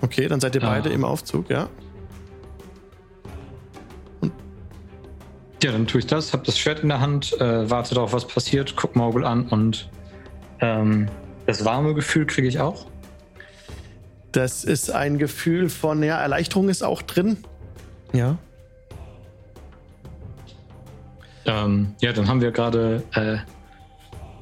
Okay, 0.00 0.28
dann 0.28 0.40
seid 0.40 0.54
ihr 0.54 0.62
Ah. 0.62 0.70
beide 0.70 0.90
im 0.90 1.04
Aufzug, 1.04 1.50
ja. 1.50 1.68
Ja, 5.62 5.72
dann 5.72 5.86
tue 5.86 6.00
ich 6.00 6.06
das, 6.06 6.32
habe 6.34 6.44
das 6.44 6.58
Schwert 6.58 6.80
in 6.80 6.90
der 6.90 7.00
Hand, 7.00 7.32
äh, 7.40 7.70
warte 7.70 7.94
darauf, 7.94 8.12
was 8.12 8.26
passiert, 8.26 8.74
guck 8.76 8.96
Morgul 8.96 9.24
an 9.24 9.48
und 9.48 9.88
ähm, 10.60 11.08
das 11.46 11.64
warme 11.64 11.94
Gefühl 11.94 12.26
kriege 12.26 12.46
ich 12.46 12.60
auch. 12.60 12.86
Das 14.32 14.64
ist 14.64 14.90
ein 14.90 15.16
Gefühl 15.16 15.70
von, 15.70 16.02
ja, 16.02 16.20
Erleichterung 16.20 16.68
ist 16.68 16.82
auch 16.82 17.00
drin. 17.00 17.38
Ja. 18.12 18.36
Ähm, 21.46 21.94
ja, 22.00 22.12
dann 22.12 22.28
haben 22.28 22.40
wir 22.42 22.50
gerade 22.50 23.02
äh, 23.14 23.36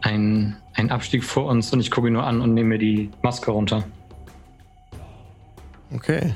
einen, 0.03 0.57
einen 0.75 0.91
Abstieg 0.91 1.25
vor 1.25 1.47
uns 1.47 1.73
und 1.73 1.81
ich 1.81 1.91
gucke 1.91 2.09
ihn 2.09 2.13
nur 2.15 2.25
an 2.25 2.41
und 2.41 2.55
nehme 2.55 2.71
mir 2.71 2.79
die 2.79 3.11
Maske 3.23 3.51
runter. 3.51 3.85
Okay. 5.95 6.35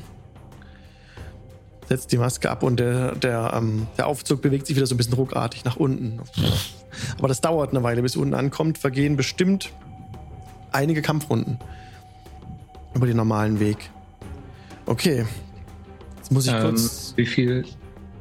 Setzt 1.89 2.11
die 2.13 2.19
Maske 2.19 2.51
ab 2.51 2.63
und 2.63 2.81
der, 2.81 3.15
der, 3.15 3.53
ähm, 3.55 3.87
der 3.97 4.07
Aufzug 4.09 4.43
bewegt 4.43 4.67
sich 4.67 4.77
wieder 4.77 4.87
so 4.87 4.95
ein 4.95 4.99
bisschen 4.99 5.15
ruckartig 5.15 5.65
nach 5.65 5.77
unten. 5.77 6.21
Aber 7.19 7.29
das 7.29 7.41
dauert 7.41 7.71
eine 7.71 7.83
Weile, 7.83 8.03
bis 8.03 8.17
unten 8.17 8.35
ankommt. 8.35 8.79
Vergehen 8.79 9.17
bestimmt 9.17 9.71
einige 10.73 11.01
Kampfrunden 11.01 11.59
über 12.95 13.07
den 13.07 13.17
normalen 13.17 13.61
Weg. 13.61 13.91
Okay. 14.87 15.27
Jetzt 16.17 16.33
muss 16.33 16.47
ich 16.47 16.53
Ähm, 16.53 16.63
kurz. 16.63 17.13
wie 17.17 17.27
viel 17.27 17.65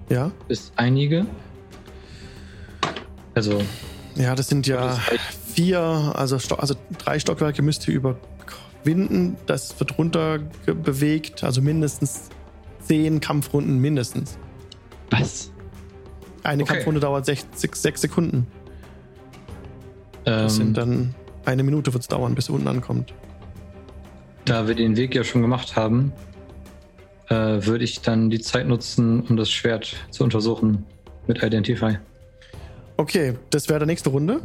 Ja? 0.10 0.32
ist 0.48 0.72
einige? 0.76 1.26
Also, 3.34 3.62
Ja, 4.16 4.36
das 4.36 4.48
sind 4.48 4.66
ja 4.68 4.78
Das 4.88 5.00
vier, 5.54 5.80
also, 5.80 6.38
also 6.58 6.76
drei 6.98 7.20
Stockwerke 7.20 7.62
müsst 7.62 7.88
ihr 7.88 7.94
überwinden. 7.94 9.38
Das 9.46 9.80
wird 9.80 9.98
runter 9.98 10.40
bewegt, 10.66 11.44
also 11.44 11.62
mindestens 11.62 12.30
zehn 12.82 13.20
Kampfrunden 13.20 13.80
mindestens. 13.80 14.38
Was? 15.10 15.52
Eine 16.44 16.64
Okay. 16.64 16.74
Kampfrunde 16.74 17.00
dauert 17.00 17.26
sech, 17.26 17.44
sechs, 17.56 17.82
sechs 17.82 18.02
Sekunden. 18.02 18.48
Das 20.24 20.54
ähm, 20.54 20.66
sind 20.66 20.78
dann 20.78 21.16
eine 21.46 21.64
Minute 21.64 21.94
wird 21.94 22.02
es 22.02 22.08
dauern, 22.08 22.36
bis 22.36 22.50
ihr 22.50 22.56
unten 22.56 22.68
ankommt. 22.68 23.14
da 24.46 24.68
wir 24.68 24.76
den 24.76 24.96
Weg 24.96 25.16
ja 25.16 25.24
schon 25.24 25.42
gemacht 25.42 25.76
haben, 25.76 26.12
äh, 27.30 27.36
würde 27.36 27.84
ich 27.84 28.02
dann 28.02 28.30
die 28.30 28.40
Zeit 28.40 28.68
nutzen, 28.68 29.22
um 29.22 29.38
das 29.38 29.50
Schwert 29.52 29.96
zu 30.12 30.24
untersuchen 30.24 30.86
mit 31.28 31.42
Identify. 31.42 31.98
Okay, 32.98 33.36
das 33.50 33.68
wäre 33.68 33.80
der 33.80 33.88
nächste 33.88 34.10
Runde. 34.10 34.42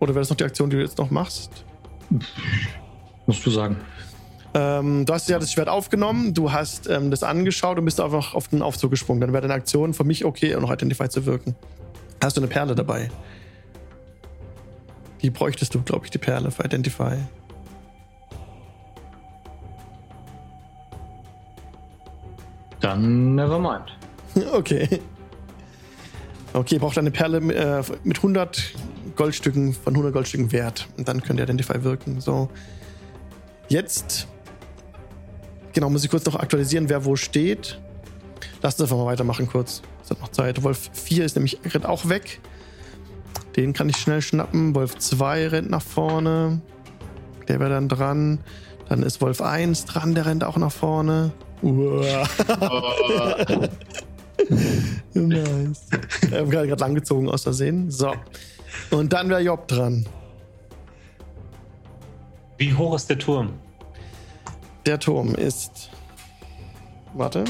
Oder 0.00 0.14
wäre 0.14 0.20
das 0.20 0.30
noch 0.30 0.36
die 0.36 0.44
Aktion, 0.44 0.70
die 0.70 0.76
du 0.76 0.82
jetzt 0.82 0.98
noch 0.98 1.10
machst? 1.10 1.64
Musst 3.26 3.44
du 3.46 3.50
sagen. 3.50 3.76
Ähm, 4.54 5.04
du 5.04 5.12
hast 5.12 5.28
ja 5.28 5.38
das 5.38 5.52
Schwert 5.52 5.68
aufgenommen, 5.68 6.32
du 6.32 6.50
hast 6.50 6.88
ähm, 6.88 7.10
das 7.10 7.22
angeschaut 7.22 7.78
und 7.78 7.84
bist 7.84 8.00
einfach 8.00 8.34
auf 8.34 8.48
den 8.48 8.62
Aufzug 8.62 8.90
gesprungen. 8.90 9.20
Dann 9.20 9.32
wäre 9.32 9.42
deine 9.42 9.54
Aktion 9.54 9.92
für 9.92 10.04
mich 10.04 10.24
okay, 10.24 10.54
um 10.54 10.62
noch 10.62 10.72
Identify 10.72 11.08
zu 11.08 11.26
wirken. 11.26 11.54
Hast 12.22 12.36
du 12.36 12.40
eine 12.40 12.48
Perle 12.48 12.74
dabei? 12.74 13.10
Die 15.22 15.30
bräuchtest 15.30 15.74
du, 15.74 15.82
glaube 15.82 16.06
ich, 16.06 16.10
die 16.10 16.18
Perle 16.18 16.50
für 16.50 16.64
Identify. 16.64 17.16
Dann 22.80 23.34
nevermind. 23.34 23.96
Okay. 24.52 25.00
Okay, 26.52 26.78
braucht 26.78 26.96
eine 26.98 27.10
Perle 27.10 27.38
äh, 27.38 27.82
mit 28.04 28.18
100 28.18 28.74
Goldstücken, 29.16 29.72
von 29.74 29.94
100 29.94 30.12
Goldstücken 30.12 30.52
wert. 30.52 30.88
Und 30.96 31.08
dann 31.08 31.22
könnt 31.22 31.40
ihr 31.40 31.44
Identify 31.44 31.82
wirken. 31.82 32.20
So. 32.20 32.48
Jetzt. 33.68 34.26
Genau, 35.72 35.90
muss 35.90 36.04
ich 36.04 36.10
kurz 36.10 36.24
noch 36.24 36.36
aktualisieren, 36.36 36.88
wer 36.88 37.04
wo 37.04 37.16
steht. 37.16 37.78
Lasst 38.62 38.80
uns 38.80 38.90
einfach 38.90 39.04
mal 39.04 39.10
weitermachen 39.10 39.48
kurz. 39.48 39.82
Es 40.02 40.10
hat 40.10 40.20
noch 40.20 40.28
Zeit. 40.28 40.62
Wolf 40.62 40.90
4 40.92 41.24
ist 41.24 41.36
nämlich 41.36 41.58
rennt 41.64 41.86
auch 41.86 42.08
weg. 42.08 42.40
Den 43.56 43.72
kann 43.72 43.88
ich 43.88 43.96
schnell 43.96 44.22
schnappen. 44.22 44.74
Wolf 44.74 44.96
2 44.96 45.48
rennt 45.48 45.70
nach 45.70 45.82
vorne. 45.82 46.60
Der 47.48 47.60
wäre 47.60 47.70
dann 47.70 47.88
dran. 47.88 48.40
Dann 48.88 49.02
ist 49.02 49.20
Wolf 49.20 49.40
1 49.40 49.84
dran, 49.84 50.14
der 50.14 50.26
rennt 50.26 50.44
auch 50.44 50.56
nach 50.56 50.72
vorne. 50.72 51.32
Uah. 51.62 52.28
nice. 55.14 55.86
Ich 56.22 56.32
habe 56.32 56.48
gerade 56.48 56.74
langgezogen 56.76 57.28
aus 57.28 57.42
Versehen. 57.42 57.90
So. 57.90 58.12
Und 58.90 59.12
dann 59.12 59.28
wäre 59.28 59.40
Job 59.40 59.68
dran. 59.68 60.06
Wie 62.58 62.72
hoch 62.74 62.96
ist 62.96 63.08
der 63.10 63.18
Turm? 63.18 63.54
Der 64.86 64.98
Turm 64.98 65.34
ist. 65.34 65.90
Warte. 67.14 67.44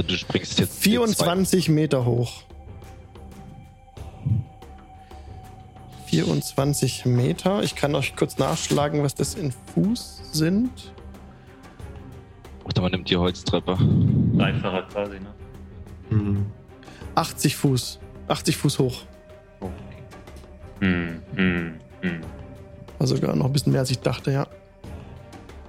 Also 0.00 0.02
du 0.02 0.16
springst 0.16 0.58
jetzt. 0.58 0.82
24 0.82 1.68
Meter 1.68 2.04
hoch. 2.04 2.44
24 6.10 7.06
Meter. 7.06 7.62
Ich 7.62 7.76
kann 7.76 7.94
euch 7.94 8.16
kurz 8.16 8.36
nachschlagen, 8.36 9.04
was 9.04 9.14
das 9.14 9.36
in 9.36 9.52
Fuß 9.52 10.22
sind. 10.32 10.92
Oder 12.64 12.82
man 12.82 12.90
nimmt 12.90 13.08
die 13.08 13.16
Holztreppe. 13.16 13.78
Dreifacher 14.36 14.82
quasi, 14.90 15.20
ne? 15.20 15.34
Hm. 16.08 16.46
80 17.14 17.54
Fuß. 17.54 18.00
80 18.26 18.56
Fuß 18.56 18.78
hoch. 18.80 19.02
Okay. 19.60 19.72
Hm, 20.80 21.22
hm, 21.36 21.74
hm. 22.00 22.20
Also 22.98 23.14
sogar 23.14 23.36
noch 23.36 23.46
ein 23.46 23.52
bisschen 23.52 23.70
mehr, 23.70 23.82
als 23.82 23.90
ich 23.92 24.00
dachte, 24.00 24.32
ja. 24.32 24.48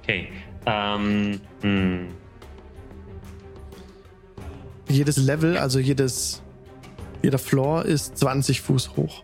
Okay. 0.02 0.28
Ähm, 0.66 1.40
hm. 1.60 2.08
Jedes 4.88 5.18
Level, 5.18 5.56
also 5.56 5.78
jedes, 5.78 6.42
jeder 7.22 7.38
Floor 7.38 7.84
ist 7.84 8.18
20 8.18 8.60
Fuß 8.60 8.96
hoch. 8.96 9.22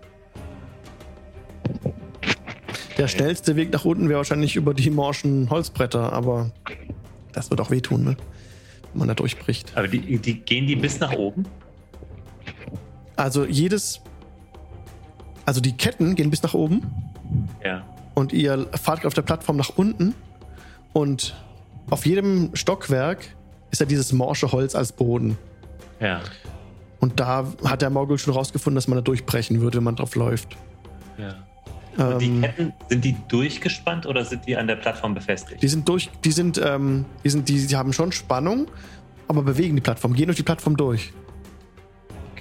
Der 2.99 3.09
schnellste 3.09 3.55
Weg 3.57 3.73
nach 3.73 3.85
unten 3.85 4.09
wäre 4.09 4.19
wahrscheinlich 4.19 4.57
über 4.57 4.75
die 4.75 4.91
morschen 4.91 5.49
Holzbretter, 5.51 6.13
aber 6.13 6.51
das 7.33 7.51
wird 7.51 7.61
auch 7.61 7.71
wehtun, 7.71 8.03
ne? 8.05 8.17
wenn 8.93 8.99
man 8.99 9.09
da 9.09 9.15
durchbricht. 9.15 9.73
Aber 9.77 9.87
die, 9.89 10.19
die 10.19 10.41
gehen 10.41 10.67
die 10.67 10.75
bis 10.77 10.99
nach 10.99 11.13
oben? 11.13 11.47
Also 13.17 13.45
jedes, 13.45 14.01
also 15.45 15.61
die 15.61 15.77
Ketten 15.77 16.15
gehen 16.15 16.31
bis 16.31 16.43
nach 16.43 16.55
oben 16.55 16.83
Ja. 17.65 17.85
und 18.15 18.33
ihr 18.33 18.67
fahrt 18.81 19.05
auf 19.07 19.15
der 19.15 19.23
Plattform 19.23 19.57
nach 19.57 19.71
unten 19.77 20.15
und 20.93 21.37
auf 21.91 22.05
jedem 22.07 22.51
Stockwerk 22.55 23.25
ist 23.71 23.81
ja 23.81 23.87
dieses 23.87 24.13
morsche 24.13 24.51
Holz 24.53 24.75
als 24.75 24.93
Boden. 24.93 25.37
Ja. 26.01 26.21
Und 27.01 27.21
da 27.21 27.47
hat 27.65 27.83
der 27.83 27.91
Morgul 27.91 28.19
schon 28.19 28.35
rausgefunden, 28.35 28.75
dass 28.77 28.89
man 28.89 28.97
da 28.99 29.03
durchbrechen 29.03 29.61
würde, 29.61 29.79
wenn 29.79 29.85
man 29.85 29.97
drauf 29.97 30.15
läuft. 30.17 30.57
ja. 31.17 31.35
Und 31.99 32.19
die 32.21 32.27
Ähm, 32.29 32.41
Ketten, 32.43 32.73
sind 32.89 33.05
die 33.05 33.17
durchgespannt 33.29 34.07
oder 34.07 34.25
sind 34.25 34.47
die 34.47 34.57
an 34.57 34.67
der 34.67 34.77
Plattform 34.77 35.15
befestigt? 35.15 35.63
die 35.63 35.69
sind 35.69 35.89
durch, 35.89 36.09
die 36.25 36.31
sind, 36.33 36.61
ähm, 36.65 37.05
die 37.25 37.29
sind, 37.31 37.49
die, 37.49 37.67
die 37.67 37.77
haben 37.77 37.93
schon 37.93 38.13
Spannung, 38.13 38.69
aber 39.27 39.43
bewegen 39.43 39.75
die 39.75 39.83
Plattform, 39.83 40.15
gehen 40.15 40.27
durch 40.27 40.37
die 40.37 40.43
Plattform 40.45 40.77
durch. 40.77 41.13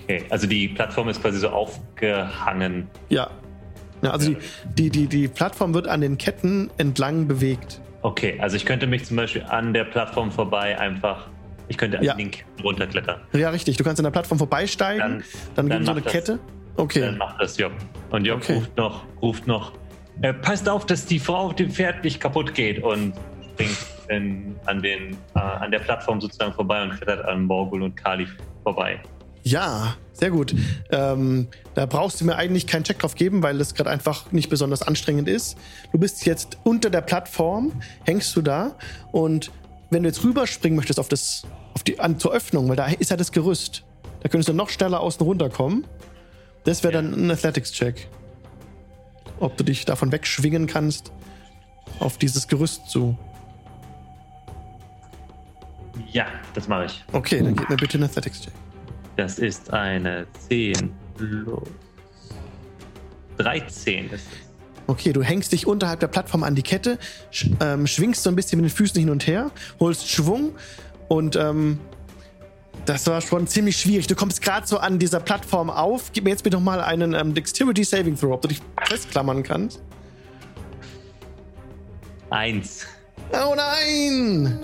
Okay, 0.03 0.23
also 0.29 0.47
die 0.47 0.67
Plattform 0.69 1.09
ist 1.09 1.21
quasi 1.21 1.39
so 1.39 1.49
aufgehangen. 1.49 2.87
Ja. 3.09 3.29
ja 4.01 4.11
also 4.11 4.31
Die, 4.31 4.37
die, 4.75 4.89
die, 4.89 5.07
die 5.07 5.27
Plattform 5.27 5.73
wird 5.73 5.87
an 5.87 6.01
den 6.01 6.17
Ketten 6.17 6.69
entlang 6.77 7.27
bewegt. 7.27 7.81
Okay, 8.03 8.37
also 8.39 8.55
ich 8.55 8.65
könnte 8.65 8.87
mich 8.87 9.05
zum 9.05 9.17
Beispiel 9.17 9.43
an 9.43 9.73
der 9.73 9.83
Plattform 9.85 10.31
vorbei 10.31 10.79
einfach, 10.79 11.27
ich 11.67 11.77
könnte 11.77 11.97
Ja. 12.01 12.11
an 12.13 12.17
den 12.19 12.31
Ketten 12.31 12.61
runterklettern. 12.61 13.21
Ja, 13.33 13.49
richtig. 13.49 13.75
Du 13.75 13.83
kannst 13.83 13.99
an 13.99 14.03
der 14.05 14.11
Plattform 14.11 14.37
vorbeisteigen, 14.37 14.99
Dann- 15.01 15.23
dann, 15.55 15.69
dann 15.69 15.83
so 15.85 15.91
eine 15.91 15.99
mach 16.01 16.05
das. 16.05 16.13
Okay. 16.77 17.01
Dann 17.01 17.17
macht 17.17 17.41
das 17.41 17.57
Job. 17.57 17.71
Und 18.11 18.25
Job 18.25 18.37
Okay. 18.41 18.53
ruft 18.53 18.77
noch, 18.77 19.03
ruft 19.21 19.47
noch, 19.47 19.71
äh, 20.21 20.33
passt 20.33 20.69
auf, 20.69 20.85
dass 20.85 21.05
die 21.05 21.19
Frau 21.19 21.47
auf 21.47 21.55
dem 21.55 21.71
Pferd 21.71 22.03
nicht 22.03 22.19
kaputt 22.19 22.53
geht 22.53 22.81
und 22.81 23.13
springt 23.53 23.77
in, 24.09 24.55
an, 24.65 24.81
den, 24.81 25.17
äh, 25.35 25.39
an 25.39 25.71
der 25.71 25.79
Plattform 25.79 26.21
sozusagen 26.21 26.53
vorbei 26.53 26.81
und 26.83 26.91
klettert 26.97 27.25
an 27.25 27.45
Morgul 27.45 27.81
und 27.83 27.95
Kali 27.95 28.27
vorbei. 28.63 28.99
Ja, 29.43 29.95
sehr 30.13 30.29
gut. 30.29 30.53
Ähm, 30.91 31.47
da 31.73 31.85
brauchst 31.85 32.19
du 32.19 32.25
mir 32.25 32.35
eigentlich 32.35 32.67
keinen 32.67 32.83
Check 32.83 32.99
drauf 32.99 33.15
geben, 33.15 33.43
weil 33.43 33.57
das 33.57 33.73
gerade 33.75 33.89
einfach 33.89 34.31
nicht 34.31 34.49
besonders 34.49 34.81
anstrengend 34.81 35.29
ist. 35.29 35.57
Du 35.91 35.99
bist 35.99 36.25
jetzt 36.25 36.57
unter 36.63 36.89
der 36.89 37.01
Plattform, 37.01 37.71
hängst 38.03 38.35
du 38.35 38.41
da 38.41 38.75
und 39.11 39.51
wenn 39.89 40.03
du 40.03 40.09
jetzt 40.09 40.23
rüberspringen 40.23 40.75
möchtest 40.75 40.99
auf 40.99 41.07
das, 41.07 41.43
auf 41.73 41.83
die, 41.83 41.99
an, 41.99 42.19
zur 42.19 42.33
Öffnung, 42.33 42.67
weil 42.67 42.75
da 42.75 42.87
ist 42.87 43.09
ja 43.09 43.15
das 43.17 43.31
Gerüst, 43.31 43.83
da 44.21 44.27
könntest 44.27 44.49
du 44.49 44.53
noch 44.53 44.69
schneller 44.69 44.99
außen 44.99 45.25
runterkommen. 45.25 45.85
Das 46.67 46.83
wäre 46.83 46.91
dann 46.91 47.13
ein 47.13 47.31
Athletics-Check. 47.31 48.09
Ob 49.39 49.55
du 49.55 49.63
dich 49.63 49.85
davon 49.85 50.11
wegschwingen 50.11 50.67
kannst 50.67 51.13
auf 51.99 52.17
dieses 52.17 52.49
Gerüst 52.49 52.89
zu. 52.89 53.17
Ja, 56.11 56.25
das 56.53 56.67
mache 56.67 56.87
ich. 56.87 57.05
Okay, 57.13 57.41
dann 57.41 57.55
gib 57.55 57.69
mir 57.69 57.77
bitte 57.77 57.93
einen 57.93 58.03
Athletics-Check. 58.03 58.51
Das 59.15 59.39
ist 59.39 59.71
eine 59.71 60.27
10 60.49 60.91
plus 61.15 61.69
13 63.37 64.07
ist 64.07 64.13
es. 64.13 64.21
Okay, 64.87 65.13
du 65.13 65.23
hängst 65.23 65.53
dich 65.53 65.67
unterhalb 65.67 66.01
der 66.01 66.07
Plattform 66.07 66.43
an 66.43 66.55
die 66.55 66.63
Kette, 66.63 66.99
sch 67.31 67.49
ähm, 67.61 67.87
schwingst 67.87 68.23
so 68.23 68.29
ein 68.29 68.35
bisschen 68.35 68.59
mit 68.59 68.69
den 68.69 68.75
Füßen 68.75 68.99
hin 68.99 69.09
und 69.09 69.25
her, 69.25 69.51
holst 69.79 70.09
Schwung 70.09 70.53
und 71.07 71.37
ähm, 71.37 71.79
das 72.85 73.07
war 73.07 73.21
schon 73.21 73.47
ziemlich 73.47 73.77
schwierig. 73.77 74.07
Du 74.07 74.15
kommst 74.15 74.41
gerade 74.41 74.65
so 74.67 74.77
an 74.77 74.99
dieser 74.99 75.19
Plattform 75.19 75.69
auf. 75.69 76.11
Gib 76.13 76.23
mir 76.23 76.29
jetzt 76.31 76.43
bitte 76.43 76.57
noch 76.57 76.63
mal 76.63 76.81
einen 76.81 77.13
ähm, 77.13 77.33
Dexterity 77.33 77.83
Saving 77.83 78.17
Throw, 78.17 78.33
ob 78.33 78.41
du 78.41 78.47
dich 78.47 78.61
festklammern 78.85 79.43
kannst. 79.43 79.81
Eins. 82.29 82.85
Oh 83.33 83.55
nein! 83.55 84.59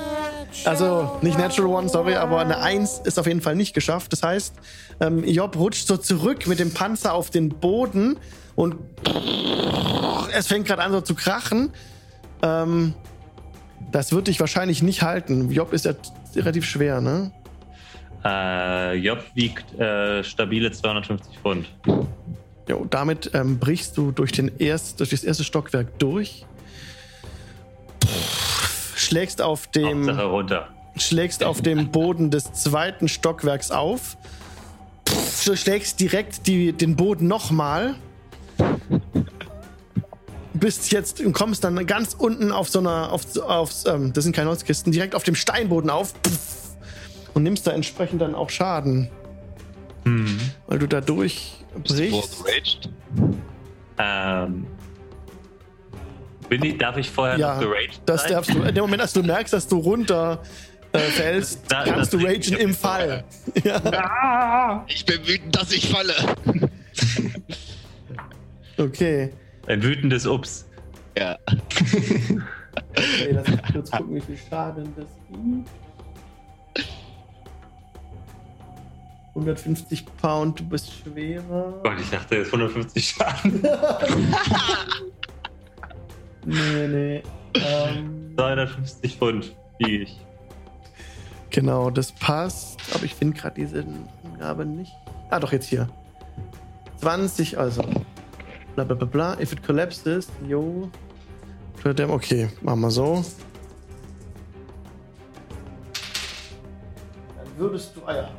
Also 0.65 1.17
nicht 1.21 1.38
Natural 1.38 1.73
One, 1.73 1.89
sorry, 1.89 2.15
aber 2.15 2.39
eine 2.39 2.60
1 2.60 3.02
ist 3.04 3.19
auf 3.19 3.28
jeden 3.28 3.41
Fall 3.41 3.56
nicht 3.56 3.73
geschafft. 3.73 4.13
Das 4.13 4.23
heißt, 4.23 4.54
ähm, 5.02 5.23
Job 5.23 5.58
rutscht 5.58 5.88
so 5.88 5.97
zurück 5.97 6.47
mit 6.47 6.60
dem 6.60 6.73
Panzer 6.73 7.13
auf 7.13 7.30
den 7.30 7.49
Boden 7.49 8.17
und 8.56 8.76
es 10.34 10.47
fängt 10.47 10.67
gerade 10.67 10.82
an 10.82 10.91
so 10.91 11.02
zu 11.02 11.15
krachen. 11.15 11.73
Ähm, 12.41 12.93
das 13.91 14.12
wird 14.12 14.28
dich 14.28 14.39
wahrscheinlich 14.39 14.82
nicht 14.82 15.02
halten. 15.02 15.52
Job 15.52 15.73
ist 15.73 15.86
ja 15.86 15.93
relativ 16.36 16.65
schwer, 16.65 17.02
ne? 17.02 17.32
Äh, 18.24 18.96
Job 18.96 19.24
wiegt 19.34 19.78
äh, 19.80 20.24
stabile 20.24 20.72
250 20.72 21.40
Pfund. 21.40 21.68
Jo, 22.68 22.86
damit 22.90 23.32
ähm, 23.34 23.60
brichst 23.60 23.98
du 23.98 24.12
durch, 24.12 24.32
den 24.32 24.52
erst, 24.60 25.00
durch 25.00 25.10
das 25.10 25.24
erste 25.24 25.44
Stockwerk 25.44 26.00
durch. 26.00 26.46
Schlägst 28.96 29.42
auf 29.42 29.68
dem. 29.68 30.08
Hauptsache 30.08 30.26
runter. 30.26 30.68
Schlägst 30.96 31.44
auf 31.44 31.62
dem 31.62 31.92
Boden 31.92 32.32
des 32.32 32.54
zweiten 32.54 33.08
Stockwerks 33.08 33.72
auf. 33.72 34.16
Du 35.46 35.56
schlägst 35.58 36.00
direkt 36.00 36.48
die, 36.48 36.72
den 36.72 36.96
Boden 36.96 37.28
nochmal. 37.28 37.96
Bist 40.54 40.92
jetzt 40.92 41.20
und 41.20 41.34
kommst 41.34 41.64
dann 41.64 41.86
ganz 41.86 42.14
unten 42.14 42.52
auf 42.52 42.70
so 42.70 42.80
einer. 42.80 43.12
Auf, 43.12 43.38
auf, 43.38 43.74
ähm, 43.88 44.14
das 44.14 44.24
sind 44.24 44.36
keine 44.36 44.50
Holzkisten, 44.50 44.94
direkt 44.94 45.16
auf 45.16 45.24
dem 45.24 45.36
Steinboden 45.36 45.90
auf. 45.90 46.14
Und 47.34 47.43
nimmst 47.43 47.65
da 47.67 47.72
entsprechend 47.72 48.22
dann 48.22 48.36
auch 48.36 48.50
Schaden. 48.50 49.10
Hm. 50.06 50.38
Weil 50.67 50.80
du 50.80 50.88
da 50.88 51.02
durchbrichst. 51.02 52.89
Ähm. 53.98 54.65
Bin 56.50 56.63
ich, 56.65 56.78
darf 56.78 56.98
ich 56.98 57.10
vorher 57.10 57.38
Ja, 57.39 57.56
noch 57.56 57.62
geraged 57.62 58.02
Das 58.06 58.24
sein? 58.24 58.32
darfst 58.34 58.54
du. 58.54 58.62
In 58.62 58.76
dem 58.76 58.82
Moment, 58.84 59.02
als 59.02 59.13
du 59.13 59.24
merkst, 59.24 59.54
dass 59.54 59.67
du 59.67 59.78
runter 59.78 60.43
äh, 60.91 61.00
fällst, 61.00 61.62
Da- 61.72 61.86
kannst 61.86 62.13
du 62.13 62.17
ragen 62.17 62.54
im 62.58 62.74
Fall. 62.74 63.24
Ja. 63.63 64.84
Ich 64.88 65.06
bin 65.06 65.26
wütend, 65.26 65.56
dass 65.56 65.72
ich 65.72 65.89
falle. 65.89 66.13
Okay. 68.78 69.32
Ein 69.67 69.84
wütendes 69.84 70.26
Ups. 70.26 70.65
Ja. 71.17 71.38
okay 71.48 73.32
lass 73.32 73.48
mich 73.48 73.62
kurz 73.72 73.91
gucken, 73.98 74.15
wie 74.15 74.22
viel 74.22 74.38
Schaden 74.50 74.93
das 74.96 75.06
gibt. 75.30 75.69
150 79.36 80.06
Pound, 80.17 80.60
du 80.60 80.63
bist 80.65 80.91
schwerer. 80.93 81.80
Gott, 81.84 82.00
ich 82.00 82.10
dachte, 82.10 82.36
jetzt 82.36 82.48
150 82.54 83.10
Schaden. 83.10 83.63
Nee, 86.46 86.88
nee. 86.88 87.24
Ähm, 87.54 88.34
250 88.36 89.15
Pfund 89.17 89.56
wiege 89.80 90.04
ich. 90.04 90.19
genau, 91.52 91.89
das 91.89 92.12
passt. 92.12 92.82
Aber 92.93 93.06
ich 93.06 93.15
finde 93.15 93.39
gerade 93.39 93.56
diese 93.56 93.86
Angabe 94.26 94.65
nicht. 94.65 94.91
Ah, 95.30 95.39
doch, 95.39 95.52
jetzt 95.54 95.67
hier. 95.67 95.88
20, 96.98 97.58
also. 97.58 97.84
Bla 98.76 98.84
bla 98.84 98.96
bla 98.96 99.06
bla. 99.06 99.39
If 99.39 99.54
it 99.54 99.63
collapses, 99.63 100.28
yo. 100.48 100.89
Okay, 101.86 102.50
machen 102.62 102.82
wir 102.82 102.91
so. 102.91 103.24
Dann 107.38 107.48
würdest 107.58 107.96
du, 107.96 108.02
ah 108.06 108.15
ja. 108.15 108.30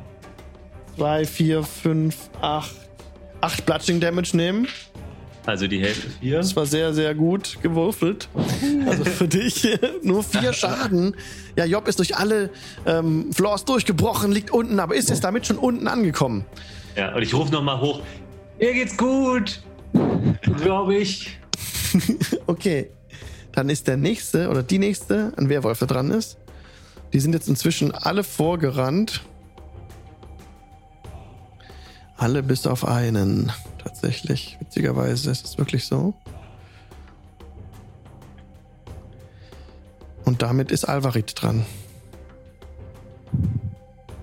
2, 0.97 1.25
4, 1.25 1.63
5, 1.63 2.15
8. 2.41 2.75
8 3.41 3.65
Bludging 3.65 3.99
Damage 3.99 4.35
nehmen. 4.35 4.67
Also 5.45 5.67
die 5.67 5.79
Hälfte 5.79 6.09
4. 6.21 6.37
Das 6.37 6.55
war 6.55 6.65
sehr, 6.65 6.93
sehr 6.93 7.13
gut 7.13 7.57
gewürfelt. 7.61 8.27
Also 8.87 9.05
für 9.05 9.27
dich 9.27 9.67
nur 10.01 10.23
vier 10.23 10.53
Schaden. 10.53 11.15
Ja, 11.55 11.65
Job 11.65 11.87
ist 11.87 11.99
durch 11.99 12.17
alle 12.17 12.49
ähm, 12.87 13.31
Floors 13.31 13.65
durchgebrochen, 13.65 14.31
liegt 14.31 14.49
unten, 14.49 14.79
aber 14.79 14.95
ist 14.95 15.09
jetzt 15.09 15.23
damit 15.23 15.45
schon 15.45 15.57
unten 15.57 15.87
angekommen. 15.87 16.45
Ja, 16.95 17.13
und 17.13 17.21
ich 17.21 17.33
rufe 17.35 17.51
nochmal 17.51 17.79
hoch. 17.79 18.01
Mir 18.59 18.73
geht's 18.73 18.97
gut. 18.97 19.61
Glaube 20.61 20.95
ich. 20.95 21.37
Okay. 22.47 22.89
Dann 23.53 23.69
ist 23.69 23.87
der 23.87 23.95
nächste 23.95 24.49
oder 24.49 24.63
die 24.63 24.79
nächste, 24.79 25.31
ein 25.37 25.47
Werwolf 25.47 25.79
da 25.79 25.85
dran 25.85 26.11
ist. 26.11 26.37
Die 27.13 27.21
sind 27.21 27.33
jetzt 27.33 27.47
inzwischen 27.47 27.93
alle 27.93 28.25
vorgerannt. 28.25 29.21
Alle 32.17 32.43
bis 32.43 32.65
auf 32.67 32.87
einen. 32.87 33.51
Tatsächlich. 33.83 34.57
Witzigerweise 34.59 35.31
ist 35.31 35.45
es 35.45 35.57
wirklich 35.57 35.85
so. 35.85 36.13
Und 40.25 40.41
damit 40.41 40.71
ist 40.71 40.85
Alvarit 40.85 41.33
dran. 41.39 41.65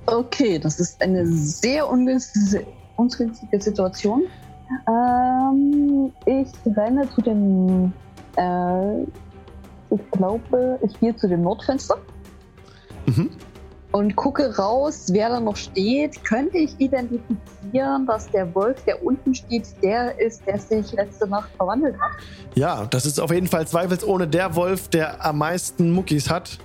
Okay, 0.07 0.59
das 0.59 0.81
ist 0.81 1.01
eine 1.01 1.27
sehr 1.27 1.89
ungünstige, 1.89 2.67
Situation. 3.61 4.25
Ähm, 4.89 6.13
ich 6.27 6.49
renne 6.77 7.09
zu 7.15 7.21
dem, 7.21 7.93
äh, 8.37 9.03
ich 9.91 10.11
glaube, 10.11 10.79
ich 10.83 10.99
gehe 10.99 11.15
zu 11.15 11.29
dem 11.29 11.43
Nordfenster 11.43 11.99
Mhm. 13.07 13.31
Und 13.93 14.17
gucke 14.17 14.57
raus, 14.57 15.09
wer 15.11 15.29
da 15.29 15.41
noch 15.41 15.57
steht. 15.57 16.25
Könnte 16.25 16.59
ich 16.59 16.75
identifizieren, 16.79 18.07
dass 18.07 18.31
der 18.31 18.53
Wolf, 18.55 18.83
der 18.85 19.05
unten 19.05 19.35
steht, 19.35 19.67
der 19.83 20.19
ist, 20.19 20.47
der 20.47 20.59
sich 20.59 20.93
letzte 20.93 21.29
Nacht 21.29 21.51
verwandelt 21.57 21.95
hat? 22.01 22.11
Ja, 22.55 22.87
das 22.87 23.07
ist 23.07 23.21
auf 23.21 23.31
jeden 23.31 23.47
Fall 23.47 23.67
zweifelsohne 23.67 24.27
der 24.27 24.57
Wolf, 24.57 24.89
der 24.89 25.25
am 25.25 25.39
meisten 25.39 25.91
Muckis 25.93 26.31
hat. 26.31 26.59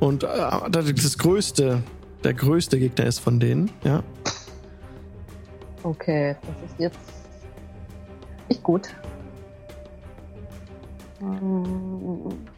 Und 0.00 0.24
äh, 0.24 0.28
das 0.70 1.18
größte, 1.18 1.82
der 2.24 2.34
größte 2.34 2.78
Gegner 2.78 3.06
ist 3.06 3.20
von 3.20 3.40
denen, 3.40 3.70
ja. 3.84 4.02
Okay, 5.84 6.36
das 6.42 6.70
ist 6.70 6.78
jetzt 6.78 6.98
nicht 8.48 8.62
gut. 8.62 8.88
Ähm. 11.20 12.57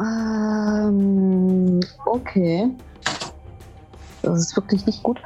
Ähm, 0.00 1.80
okay. 2.06 2.70
Das 4.22 4.40
ist 4.40 4.56
wirklich 4.56 4.84
nicht 4.86 5.02
gut. 5.02 5.20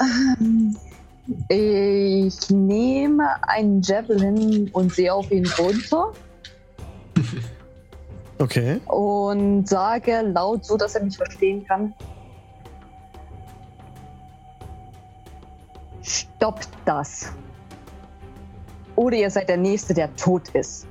Ähm, 0.00 0.76
ich 1.48 2.50
nehme 2.50 3.28
einen 3.48 3.82
Javelin 3.82 4.70
und 4.72 4.92
sehe 4.92 5.12
auf 5.12 5.30
ihn 5.30 5.46
runter 5.58 6.12
Okay. 8.38 8.80
und 8.86 9.68
sage 9.68 10.20
laut, 10.22 10.64
so 10.64 10.76
dass 10.76 10.94
er 10.96 11.04
mich 11.04 11.16
verstehen 11.16 11.64
kann. 11.66 11.94
Stoppt 16.02 16.68
das. 16.84 17.32
Oder 18.96 19.16
ihr 19.16 19.30
seid 19.30 19.48
der 19.48 19.56
Nächste, 19.56 19.94
der 19.94 20.14
tot 20.16 20.48
ist. 20.50 20.86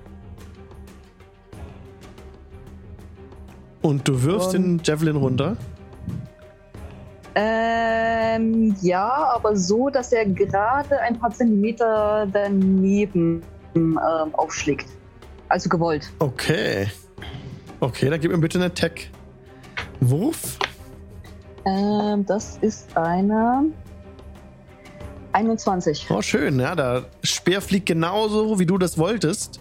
Und 3.81 4.07
du 4.07 4.23
wirfst 4.23 4.53
den 4.53 4.81
Javelin 4.83 5.17
runter. 5.17 5.57
Ähm, 7.35 8.75
ja, 8.81 9.09
aber 9.33 9.55
so, 9.55 9.89
dass 9.89 10.13
er 10.13 10.25
gerade 10.25 10.99
ein 10.99 11.19
paar 11.19 11.31
Zentimeter 11.31 12.27
daneben 12.31 13.41
ähm, 13.75 13.97
aufschlägt. 14.33 14.87
Also 15.49 15.69
gewollt. 15.69 16.11
Okay. 16.19 16.87
Okay, 17.79 18.09
dann 18.09 18.19
gib 18.21 18.31
mir 18.31 18.37
bitte 18.37 18.59
einen 18.59 18.71
Attack. 18.71 19.09
Wurf. 19.99 20.59
Ähm, 21.65 22.25
das 22.25 22.57
ist 22.61 22.95
eine 22.95 23.65
21. 25.33 26.07
Oh, 26.09 26.21
schön. 26.21 26.59
Ja, 26.59 26.75
der 26.75 27.05
Speer 27.23 27.61
fliegt 27.61 27.85
genauso, 27.87 28.59
wie 28.59 28.65
du 28.65 28.77
das 28.77 28.97
wolltest. 28.97 29.59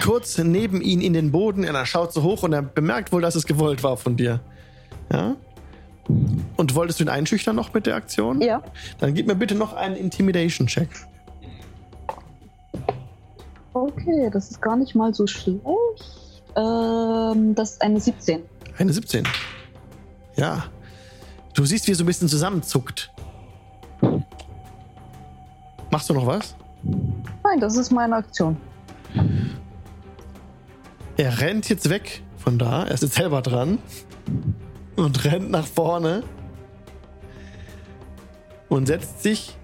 Kurz 0.00 0.38
neben 0.38 0.80
ihn 0.80 1.00
in 1.00 1.12
den 1.12 1.30
Boden. 1.30 1.64
Er 1.64 1.86
schaut 1.86 2.12
so 2.12 2.22
hoch 2.22 2.42
und 2.42 2.52
er 2.52 2.62
bemerkt 2.62 3.12
wohl, 3.12 3.20
dass 3.20 3.34
es 3.34 3.46
gewollt 3.46 3.82
war 3.82 3.96
von 3.96 4.16
dir. 4.16 4.40
Ja. 5.12 5.36
Und 6.56 6.74
wolltest 6.74 7.00
du 7.00 7.04
ihn 7.04 7.08
einschüchtern 7.08 7.54
noch 7.54 7.72
mit 7.74 7.86
der 7.86 7.96
Aktion? 7.96 8.40
Ja. 8.40 8.62
Dann 8.98 9.14
gib 9.14 9.26
mir 9.26 9.34
bitte 9.34 9.54
noch 9.54 9.74
einen 9.74 9.96
Intimidation-Check. 9.96 10.88
Okay, 13.72 14.30
das 14.32 14.50
ist 14.50 14.60
gar 14.60 14.76
nicht 14.76 14.94
mal 14.94 15.14
so 15.14 15.26
schlecht. 15.26 15.60
Ähm, 16.56 17.54
das 17.54 17.72
ist 17.72 17.82
eine 17.82 18.00
17. 18.00 18.42
Eine 18.78 18.92
17. 18.92 19.24
Ja. 20.36 20.64
Du 21.54 21.64
siehst, 21.64 21.86
wie 21.86 21.92
er 21.92 21.96
so 21.96 22.04
ein 22.04 22.06
bisschen 22.06 22.28
zusammenzuckt. 22.28 23.09
Machst 25.90 26.08
du 26.08 26.14
noch 26.14 26.26
was? 26.26 26.54
Nein, 27.44 27.60
das 27.60 27.76
ist 27.76 27.90
meine 27.90 28.16
Aktion. 28.16 28.56
Er 31.16 31.40
rennt 31.40 31.68
jetzt 31.68 31.90
weg 31.90 32.22
von 32.36 32.58
da. 32.58 32.84
Er 32.84 32.92
ist 32.92 33.02
jetzt 33.02 33.14
selber 33.14 33.42
dran. 33.42 33.78
Und 34.96 35.24
rennt 35.30 35.50
nach 35.50 35.66
vorne. 35.66 36.22
Und 38.68 38.86
setzt 38.86 39.22
sich 39.22 39.56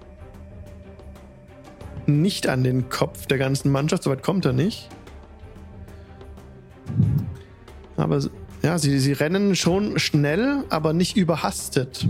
nicht 2.05 2.47
an 2.47 2.63
den 2.63 2.89
Kopf 2.89 3.25
der 3.25 3.37
ganzen 3.37 3.71
Mannschaft, 3.71 4.03
soweit 4.03 4.23
kommt 4.23 4.45
er 4.45 4.53
nicht. 4.53 4.89
Aber 7.95 8.19
ja, 8.63 8.77
sie, 8.77 8.99
sie 8.99 9.13
rennen 9.13 9.55
schon 9.55 9.99
schnell, 9.99 10.63
aber 10.69 10.93
nicht 10.93 11.17
überhastet. 11.17 12.05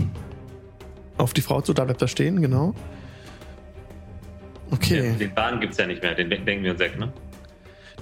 Auf 1.16 1.32
die 1.32 1.40
Frau 1.40 1.60
zu, 1.60 1.72
da 1.72 1.84
bleibt 1.84 2.02
er 2.02 2.08
stehen, 2.08 2.40
genau. 2.40 2.74
Okay. 4.70 5.02
Den, 5.02 5.18
den 5.18 5.36
Wagen 5.36 5.60
gibt 5.60 5.72
es 5.72 5.78
ja 5.78 5.86
nicht 5.86 6.02
mehr, 6.02 6.14
den 6.14 6.28
denken 6.28 6.64
wir 6.64 6.72
uns 6.72 6.80
weg, 6.80 6.98
ne? 6.98 7.12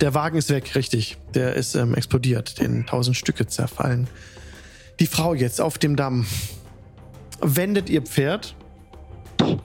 Der 0.01 0.13
Wagen 0.13 0.37
ist 0.37 0.51
weg, 0.51 0.75
richtig. 0.75 1.17
Der 1.35 1.55
ist 1.55 1.75
ähm, 1.75 1.95
explodiert, 1.95 2.59
in 2.61 2.85
tausend 2.87 3.17
Stücke 3.17 3.47
zerfallen. 3.47 4.09
Die 5.01 5.07
Frau 5.07 5.35
jetzt 5.35 5.61
auf 5.61 5.79
dem 5.79 5.97
Damm 5.97 6.27
wendet 7.41 7.89
ihr 7.89 8.03
Pferd, 8.03 8.55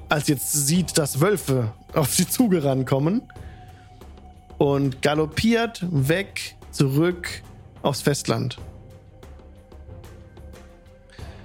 als 0.10 0.28
jetzt 0.28 0.52
sieht, 0.68 0.98
dass 0.98 1.20
Wölfe 1.22 1.74
auf 1.94 2.14
sie 2.14 2.28
zugerannt 2.28 2.88
kommen 2.88 3.22
und 4.58 5.02
galoppiert 5.02 5.86
weg 5.90 6.56
zurück 6.72 7.28
aufs 7.82 8.02
Festland. 8.02 8.58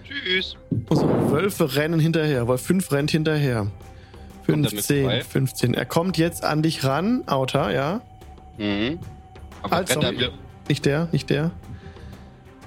Tschüss. 0.04 0.56
Also 0.90 1.08
Wölfe 1.30 1.74
rennen 1.76 2.00
hinterher, 2.00 2.46
Wolf 2.46 2.62
5 2.62 2.92
rennt 2.92 3.10
hinterher. 3.10 3.68
15, 4.46 5.22
15. 5.22 5.74
Er 5.74 5.84
kommt 5.84 6.16
jetzt 6.18 6.44
an 6.44 6.62
dich 6.62 6.84
ran, 6.84 7.24
Auta, 7.26 7.70
ja. 7.70 8.00
Mhm. 8.58 8.98
Aber 9.62 9.76
Also, 9.76 10.00
er 10.00 10.12
mir. 10.12 10.30
Nicht 10.68 10.84
der, 10.84 11.08
nicht 11.12 11.30
der. 11.30 11.50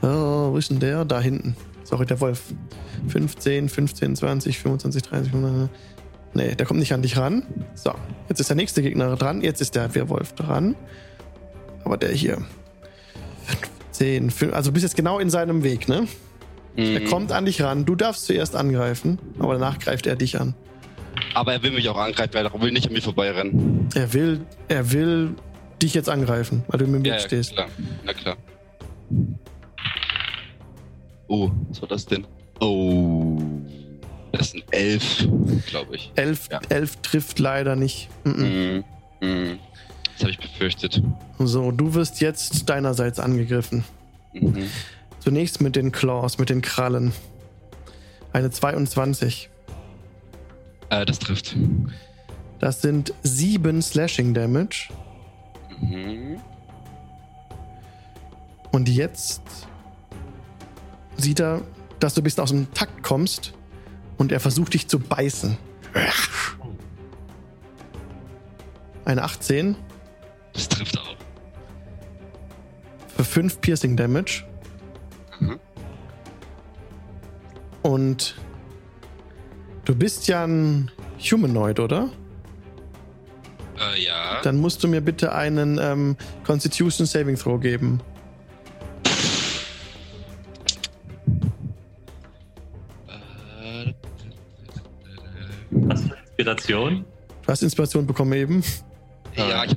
Oh, 0.02 0.52
wo 0.52 0.58
ist 0.58 0.70
denn 0.70 0.80
der? 0.80 1.06
Da 1.06 1.20
hinten. 1.20 1.56
Sorry, 1.84 2.06
der 2.06 2.20
Wolf. 2.22 2.54
15, 3.08 3.70
15, 3.70 4.16
20, 4.16 4.60
25, 4.60 5.04
30, 5.04 5.34
100. 5.34 5.70
Nee, 6.34 6.56
der 6.56 6.66
kommt 6.66 6.80
nicht 6.80 6.94
an 6.94 7.02
dich 7.02 7.18
ran. 7.18 7.44
So, 7.74 7.92
jetzt 8.30 8.40
ist 8.40 8.50
der 8.50 8.56
nächste 8.56 8.82
Gegner 8.82 9.16
dran. 9.16 9.42
Jetzt 9.42 9.62
ist 9.62 9.76
der 9.76 9.94
Werwolf 9.96 10.34
dran. 10.34 10.76
Aber 11.84 11.98
der 11.98 12.12
hier. 12.12 12.38
15, 13.92 14.30
5, 14.32 14.54
also 14.54 14.70
du 14.70 14.74
bist 14.74 14.84
jetzt 14.84 14.96
genau 14.96 15.20
in 15.20 15.30
seinem 15.30 15.64
Weg, 15.64 15.88
ne? 15.88 16.08
Er 16.76 17.02
Mhm. 17.02 17.06
kommt 17.06 17.32
an 17.32 17.46
dich 17.46 17.62
ran. 17.62 17.86
Du 17.86 17.96
darfst 17.96 18.26
zuerst 18.26 18.56
angreifen, 18.56 19.18
aber 19.40 19.54
danach 19.54 19.80
greift 19.80 20.06
er 20.08 20.16
dich 20.16 20.40
an. 20.40 20.54
Aber 21.34 21.54
er 21.54 21.64
will 21.64 21.72
mich 21.72 21.88
auch 21.90 21.98
angreifen, 21.98 22.34
weil 22.34 22.46
er 22.46 22.62
will 22.62 22.72
nicht 22.72 22.88
an 22.88 22.94
mir 22.94 23.02
vorbeirennen. 23.02 23.88
Er 23.96 24.14
will, 24.14 24.42
er 24.68 24.92
will 24.92 25.36
dich 25.82 25.94
jetzt 25.94 26.10
angreifen, 26.10 26.64
weil 26.68 26.80
du 26.80 26.86
im 26.86 26.94
Weg 26.96 27.06
Ja, 27.08 27.14
ja, 27.14 27.20
stehst. 27.20 27.54
klar. 27.54 27.68
Na 28.04 28.14
klar. 28.14 28.38
Oh, 31.28 31.52
was 31.70 31.82
war 31.82 31.90
das 31.90 32.06
denn? 32.06 32.26
Oh. 32.60 33.38
Das 34.32 34.52
sind 34.52 34.64
elf, 34.72 35.28
glaube 35.68 35.96
ich. 35.96 36.12
Elf, 36.16 36.50
Ja. 36.52 36.60
elf 36.70 36.98
trifft 36.98 37.40
leider 37.40 37.76
nicht. 37.76 38.10
Mm 38.24 38.30
-mm. 38.30 38.84
Mhm. 39.22 39.60
Das 40.14 40.22
habe 40.22 40.32
ich 40.32 40.38
befürchtet. 40.40 41.02
So, 41.40 41.72
du 41.72 41.94
wirst 41.94 42.20
jetzt 42.22 42.70
deinerseits 42.70 43.20
angegriffen. 43.20 43.84
Mhm. 44.34 44.68
Zunächst 45.20 45.62
mit 45.62 45.76
den 45.76 45.92
Claws, 45.92 46.38
mit 46.38 46.50
den 46.50 46.62
Krallen. 46.62 47.14
Eine 48.34 48.52
22. 48.52 49.49
Äh, 50.90 51.06
das 51.06 51.20
trifft. 51.20 51.56
Das 52.60 52.82
sind 52.82 53.14
sieben 53.24 53.82
Slashing 53.82 54.34
Damage. 54.34 54.90
Mhm. 55.80 56.40
Und 58.72 58.90
jetzt 58.90 59.42
sieht 61.18 61.40
er, 61.40 61.62
dass 62.00 62.14
du 62.14 62.22
ein 62.22 62.24
bisschen 62.24 62.44
aus 62.44 62.50
dem 62.52 62.72
Takt 62.74 63.02
kommst 63.04 63.54
und 64.18 64.32
er 64.32 64.40
versucht 64.40 64.74
dich 64.74 64.88
zu 64.88 65.00
beißen. 65.00 65.58
Eine 69.06 69.24
18 69.24 69.76
Das 70.54 70.70
trifft 70.70 70.98
auch. 71.00 71.16
für 73.16 73.24
5 73.24 73.62
Piercing 73.62 73.98
Damage. 73.98 74.44
Mhm. 75.40 75.60
Und 77.82 78.36
du 79.90 79.96
bist 79.96 80.28
ja 80.28 80.46
ein 80.46 80.92
Humanoid, 81.20 81.80
oder? 81.80 82.10
Äh, 83.80 84.04
ja. 84.04 84.40
Dann 84.44 84.58
musst 84.58 84.84
du 84.84 84.88
mir 84.88 85.02
bitte 85.02 85.34
einen 85.34 85.80
ähm, 85.82 86.16
Constitution 86.44 87.08
Saving 87.08 87.36
Throw 87.36 87.60
geben. 87.60 88.00
Äh, 93.64 93.94
Hast 95.90 96.06
du 96.06 96.14
Inspiration? 96.38 97.06
Du 97.42 97.52
hast 97.52 97.64
Inspiration 97.64 98.06
bekommen 98.06 98.34
eben. 98.34 98.64
ja, 99.36 99.64
ich, 99.64 99.76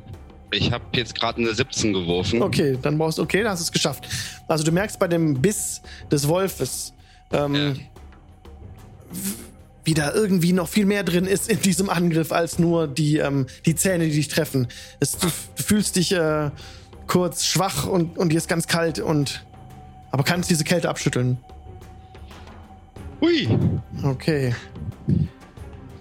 ich 0.51 0.73
habe 0.73 0.85
jetzt 0.93 1.15
gerade 1.15 1.41
eine 1.41 1.55
17 1.55 1.95
geworfen. 1.95 2.43
Okay, 2.43 2.77
dann 2.83 2.99
brauchst 2.99 3.17
du, 3.17 3.23
okay, 3.23 3.43
dann 3.43 3.53
hast 3.53 3.61
du 3.61 3.65
es 3.65 3.73
geschafft. 3.73 4.07
Also 4.47 4.63
du 4.63 4.73
merkst 4.73 4.99
bei 4.99 5.09
dem 5.09 5.41
Biss 5.41 5.81
des 6.11 6.29
Wolfes, 6.29 6.93
ähm, 7.33 7.55
Ja. 7.55 7.73
Wie 9.85 9.95
da 9.95 10.13
irgendwie 10.13 10.53
noch 10.53 10.69
viel 10.69 10.87
mehr 10.87 11.03
drin 11.03 11.27
ist 11.27 11.51
in 11.51 11.61
diesem 11.61 11.91
Angriff 11.91 12.33
als 12.33 12.59
nur 12.59 12.87
die, 12.87 13.19
ähm, 13.19 13.47
die 13.67 13.75
Zähne, 13.75 14.07
die 14.07 14.13
dich 14.13 14.29
treffen. 14.29 14.69
Es, 15.01 15.13
du, 15.13 15.27
du 15.57 15.63
fühlst 15.63 15.97
dich 15.97 16.13
äh, 16.13 16.51
kurz 17.07 17.45
schwach 17.45 17.87
und, 17.87 18.17
und 18.17 18.31
dir 18.31 18.39
ist 18.39 18.49
ganz 18.49 18.67
kalt 18.67 18.99
und 18.99 19.45
aber 20.11 20.25
kannst 20.25 20.51
diese 20.51 20.65
Kälte 20.65 20.89
abschütteln. 20.89 21.39
Hui. 23.21 23.49
Okay. 24.03 24.55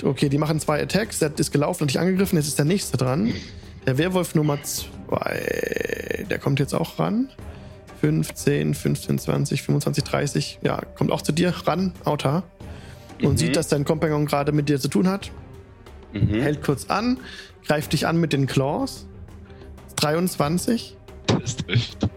Okay, 0.04 0.30
die 0.30 0.38
machen 0.38 0.60
zwei 0.60 0.82
Attacks. 0.82 1.20
Der 1.20 1.32
ist 1.38 1.52
gelaufen 1.52 1.84
und 1.84 1.92
dich 1.92 2.00
angegriffen. 2.00 2.36
Jetzt 2.36 2.48
ist 2.48 2.58
der 2.58 2.66
nächste 2.66 2.98
dran. 2.98 3.34
Der 3.86 3.98
Werwolf 3.98 4.36
Nummer 4.36 4.58
zwei. 4.64 6.26
Der 6.30 6.40
kommt 6.40 6.60
jetzt 6.60 6.74
auch 6.74 7.00
ran. 7.00 7.30
15, 8.02 8.74
15, 8.74 9.20
20, 9.20 9.62
25, 9.62 10.04
30. 10.04 10.60
Ja, 10.64 10.82
kommt 10.96 11.12
auch 11.12 11.22
zu 11.22 11.32
dir 11.32 11.54
ran, 11.68 11.94
Auta. 12.04 12.44
Und 13.22 13.34
Mhm. 13.34 13.38
sieht, 13.38 13.56
dass 13.56 13.68
dein 13.68 13.86
Kompagnon 13.86 14.26
gerade 14.26 14.52
mit 14.52 14.70
dir 14.70 14.80
zu 14.80 14.88
tun 14.88 15.08
hat. 15.08 15.32
Mhm. 16.14 16.42
Hält 16.42 16.62
kurz 16.64 16.86
an, 16.90 17.20
greift 17.68 17.94
dich 17.94 18.08
an 18.08 18.18
mit 18.20 18.34
den 18.34 18.48
Claws. 18.48 19.06
23. 19.98 20.98
Das 21.28 21.58
trifft. 21.58 22.08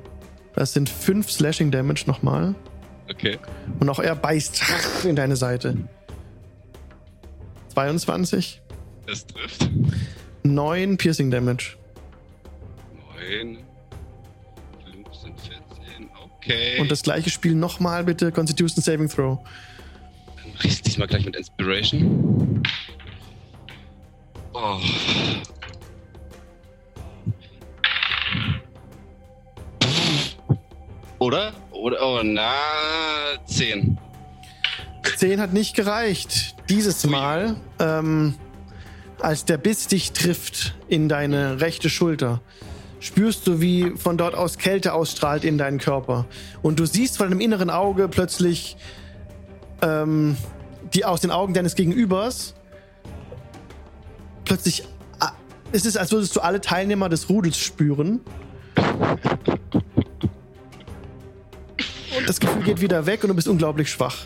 Das 0.55 0.73
sind 0.73 0.89
5 0.89 1.31
Slashing 1.31 1.71
Damage 1.71 2.05
nochmal. 2.07 2.55
Okay. 3.11 3.39
Und 3.81 3.89
auch 3.89 3.99
er 3.99 4.15
beißt 4.17 4.63
in 5.05 5.17
deine 5.17 5.37
Seite. 5.37 5.77
22. 7.75 8.63
Das 9.07 9.27
trifft. 9.27 9.69
9 10.43 10.97
Piercing 10.97 11.31
Damage. 11.31 11.77
9. 13.31 13.59
15, 14.85 15.35
14. 15.37 16.11
Okay. 16.37 16.81
Und 16.81 16.91
das 16.91 17.03
gleiche 17.03 17.31
Spiel 17.31 17.55
nochmal 17.55 18.05
bitte. 18.05 18.33
Constitution 18.33 18.83
Saving 18.83 19.09
Throw. 19.09 19.39
Ich 20.63 20.83
diesmal 20.83 21.09
gleich 21.09 21.25
mit 21.25 21.37
Inspiration. 21.37 22.63
Oh. 24.53 24.79
Oder? 31.19 31.53
Oder? 31.73 31.97
Oh, 32.03 32.21
na, 32.23 32.53
10. 33.47 33.99
10 35.17 35.41
hat 35.41 35.53
nicht 35.53 35.75
gereicht. 35.75 36.55
Dieses. 36.69 37.05
Mal, 37.07 37.57
ähm, 37.79 38.35
als 39.21 39.45
der 39.45 39.57
Biss 39.59 39.87
dich 39.87 40.13
trifft 40.13 40.75
in 40.89 41.09
deine 41.09 41.61
rechte 41.61 41.89
Schulter, 41.89 42.41
spürst 43.01 43.47
du, 43.47 43.61
wie 43.61 43.93
von 43.97 44.19
dort 44.19 44.35
aus 44.35 44.59
Kälte 44.59 44.93
ausstrahlt 44.93 45.45
in 45.45 45.59
deinen 45.59 45.79
Körper. 45.79 46.27
Und 46.63 46.79
du 46.79 46.87
siehst 46.87 47.17
von 47.17 47.29
deinem 47.29 47.41
inneren 47.41 47.71
Auge 47.71 48.09
plötzlich 48.09 48.77
ähm, 49.83 50.37
die 50.93 51.05
aus 51.05 51.21
den 51.21 51.31
Augen 51.31 51.55
deines 51.55 51.75
Gegenübers 51.75 52.55
plötzlich. 54.45 54.85
ah, 55.21 55.33
Es 55.73 55.85
ist, 55.87 55.97
als 55.97 56.13
würdest 56.13 56.35
du 56.37 56.41
alle 56.41 56.61
Teilnehmer 56.61 57.09
des 57.09 57.29
Rudels 57.29 57.59
spüren. 57.59 58.21
Und 62.19 62.29
das 62.29 62.41
Gefühl 62.41 62.63
geht 62.63 62.81
wieder 62.81 63.07
weg 63.07 63.23
und 63.25 63.29
du 63.29 63.35
bist 63.35 63.49
unglaublich 63.49 63.91
schwach. 63.91 64.17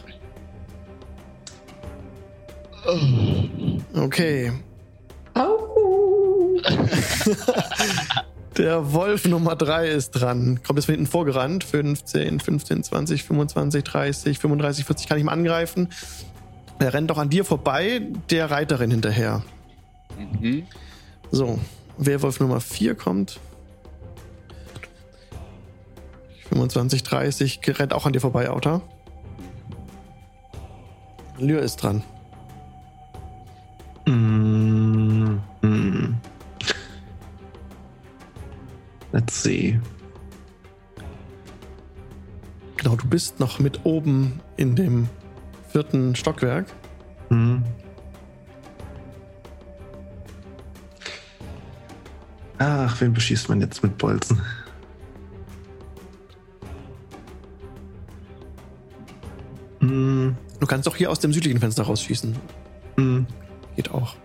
Okay. 3.94 4.52
Au. 5.34 6.56
Der 8.58 8.92
Wolf 8.92 9.24
Nummer 9.24 9.54
3 9.54 9.86
ist 9.86 10.10
dran. 10.10 10.60
Kommt 10.66 10.80
jetzt 10.80 10.86
von 10.86 10.96
hinten 10.96 11.06
vorgerannt. 11.06 11.62
15, 11.62 12.40
15, 12.40 12.82
20, 12.82 13.22
25, 13.22 13.84
30, 13.84 14.38
35, 14.40 14.84
40 14.84 15.08
kann 15.08 15.16
ich 15.16 15.22
mal 15.22 15.32
angreifen. 15.32 15.88
Er 16.80 16.92
rennt 16.92 17.08
doch 17.08 17.18
an 17.18 17.30
dir 17.30 17.44
vorbei, 17.44 18.02
der 18.30 18.50
Reiterin 18.50 18.90
hinterher. 18.90 19.44
Mhm. 20.40 20.66
So, 21.30 21.60
Werwolf 21.98 22.40
Nummer 22.40 22.60
4 22.60 22.96
kommt. 22.96 23.38
25, 26.48 27.04
30, 27.04 27.60
rennt 27.78 27.92
auch 27.92 28.06
an 28.06 28.12
dir 28.12 28.20
vorbei, 28.20 28.50
Auta. 28.50 28.80
Lyr 31.38 31.60
ist 31.60 31.76
dran. 31.76 32.02
Let's 39.12 39.42
see. 39.42 39.78
Genau, 42.76 42.94
du 42.96 43.06
bist 43.08 43.40
noch 43.40 43.58
mit 43.58 43.84
oben 43.84 44.40
in 44.56 44.76
dem 44.76 45.08
vierten 45.68 46.14
Stockwerk. 46.14 46.66
Hm. 47.28 47.64
Ach, 52.58 53.00
wen 53.00 53.12
beschießt 53.12 53.48
man 53.48 53.60
jetzt 53.60 53.82
mit 53.82 53.96
Bolzen? 53.98 54.40
Hm, 59.80 60.36
Du 60.60 60.66
kannst 60.66 60.86
doch 60.88 60.96
hier 60.96 61.10
aus 61.10 61.20
dem 61.20 61.32
südlichen 61.32 61.60
Fenster 61.60 61.84
rausschießen. 61.84 62.36
hm. 62.96 63.26
Geht 63.76 63.92
auch. 63.92 64.16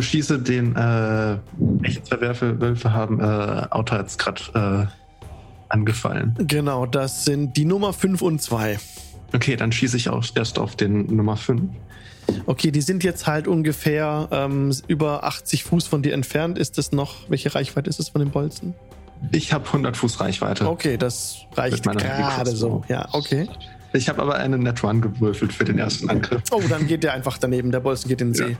Beschieße 0.00 0.38
den, 0.38 0.74
äh, 0.76 1.36
welche 1.58 2.02
zwei 2.02 2.22
Werfe, 2.22 2.58
Wölfe 2.58 2.94
haben 2.94 3.20
äh, 3.20 3.66
Auto 3.68 3.96
jetzt 3.96 4.18
gerade 4.18 4.88
äh, 4.88 4.92
angefallen. 5.68 6.34
Genau, 6.38 6.86
das 6.86 7.26
sind 7.26 7.58
die 7.58 7.66
Nummer 7.66 7.92
5 7.92 8.22
und 8.22 8.40
2. 8.40 8.78
Okay, 9.34 9.56
dann 9.56 9.72
schieße 9.72 9.98
ich 9.98 10.08
auch 10.08 10.24
erst 10.34 10.58
auf 10.58 10.74
den 10.74 11.14
Nummer 11.14 11.36
5. 11.36 11.64
Okay, 12.46 12.70
die 12.70 12.80
sind 12.80 13.04
jetzt 13.04 13.26
halt 13.26 13.46
ungefähr 13.46 14.28
ähm, 14.30 14.74
über 14.86 15.24
80 15.24 15.64
Fuß 15.64 15.86
von 15.86 16.02
dir 16.02 16.14
entfernt. 16.14 16.56
Ist 16.56 16.78
das 16.78 16.92
noch, 16.92 17.28
welche 17.28 17.54
Reichweite 17.54 17.90
ist 17.90 18.00
es 18.00 18.08
von 18.08 18.20
den 18.20 18.30
Bolzen? 18.30 18.72
Ich 19.32 19.52
habe 19.52 19.66
100 19.66 19.98
Fuß 19.98 20.18
Reichweite. 20.18 20.66
Okay, 20.66 20.96
das 20.96 21.40
reicht 21.54 21.82
gerade 21.82 22.56
so. 22.56 22.84
Ja, 22.88 23.06
okay. 23.12 23.50
Ich 23.92 24.08
habe 24.08 24.22
aber 24.22 24.36
einen 24.36 24.62
Net 24.62 24.82
One 24.82 25.00
gewürfelt 25.00 25.52
für 25.52 25.64
den 25.64 25.78
ersten 25.78 26.08
Angriff. 26.08 26.40
Oh, 26.52 26.62
dann 26.70 26.86
geht 26.86 27.02
der 27.02 27.12
einfach 27.12 27.36
daneben. 27.36 27.70
Der 27.70 27.80
Bolzen 27.80 28.08
geht 28.08 28.22
in 28.22 28.28
den 28.28 28.34
See. 28.34 28.56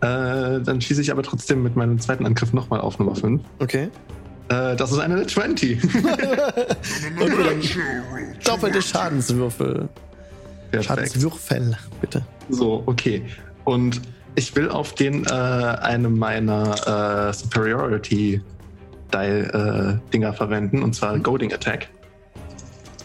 Äh, 0.00 0.60
dann 0.60 0.80
schieße 0.80 1.00
ich 1.00 1.10
aber 1.10 1.22
trotzdem 1.22 1.62
mit 1.62 1.74
meinem 1.74 1.98
zweiten 1.98 2.24
Angriff 2.24 2.52
nochmal 2.52 2.80
auf 2.80 2.98
Nummer 2.98 3.16
5. 3.16 3.42
Okay. 3.58 3.90
Äh, 4.48 4.76
das 4.76 4.92
ist 4.92 4.98
eine 4.98 5.16
Net 5.16 5.30
20. 5.30 5.82
Okay, 7.20 7.44
dann 7.44 7.62
doppelte 8.44 8.80
Schadenswürfel. 8.80 9.88
Perfekt. 10.70 10.88
Schadenswürfel, 10.88 11.76
bitte. 12.00 12.22
So, 12.48 12.82
okay. 12.86 13.24
Und 13.64 14.00
ich 14.36 14.54
will 14.54 14.68
auf 14.70 14.94
den 14.94 15.24
äh, 15.26 15.30
eine 15.30 16.08
meiner 16.08 17.28
äh, 17.28 17.32
Superiority 17.32 18.40
Dial 19.12 19.98
äh, 20.00 20.10
Dinger 20.12 20.32
verwenden, 20.32 20.82
und 20.82 20.94
zwar 20.94 21.18
Goading 21.18 21.52
Attack. 21.52 21.88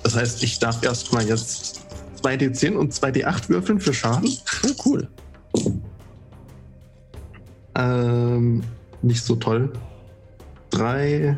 Das 0.03 0.15
heißt, 0.15 0.43
ich 0.43 0.59
darf 0.59 0.83
erstmal 0.83 1.25
jetzt 1.25 1.81
2d10 2.21 2.73
und 2.73 2.93
2d8 2.93 3.49
würfeln 3.49 3.79
für 3.79 3.93
Schaden. 3.93 4.29
Oh, 4.63 4.69
cool. 4.85 5.07
Ähm, 7.75 8.63
nicht 9.01 9.23
so 9.23 9.35
toll. 9.35 9.71
3, 10.71 11.37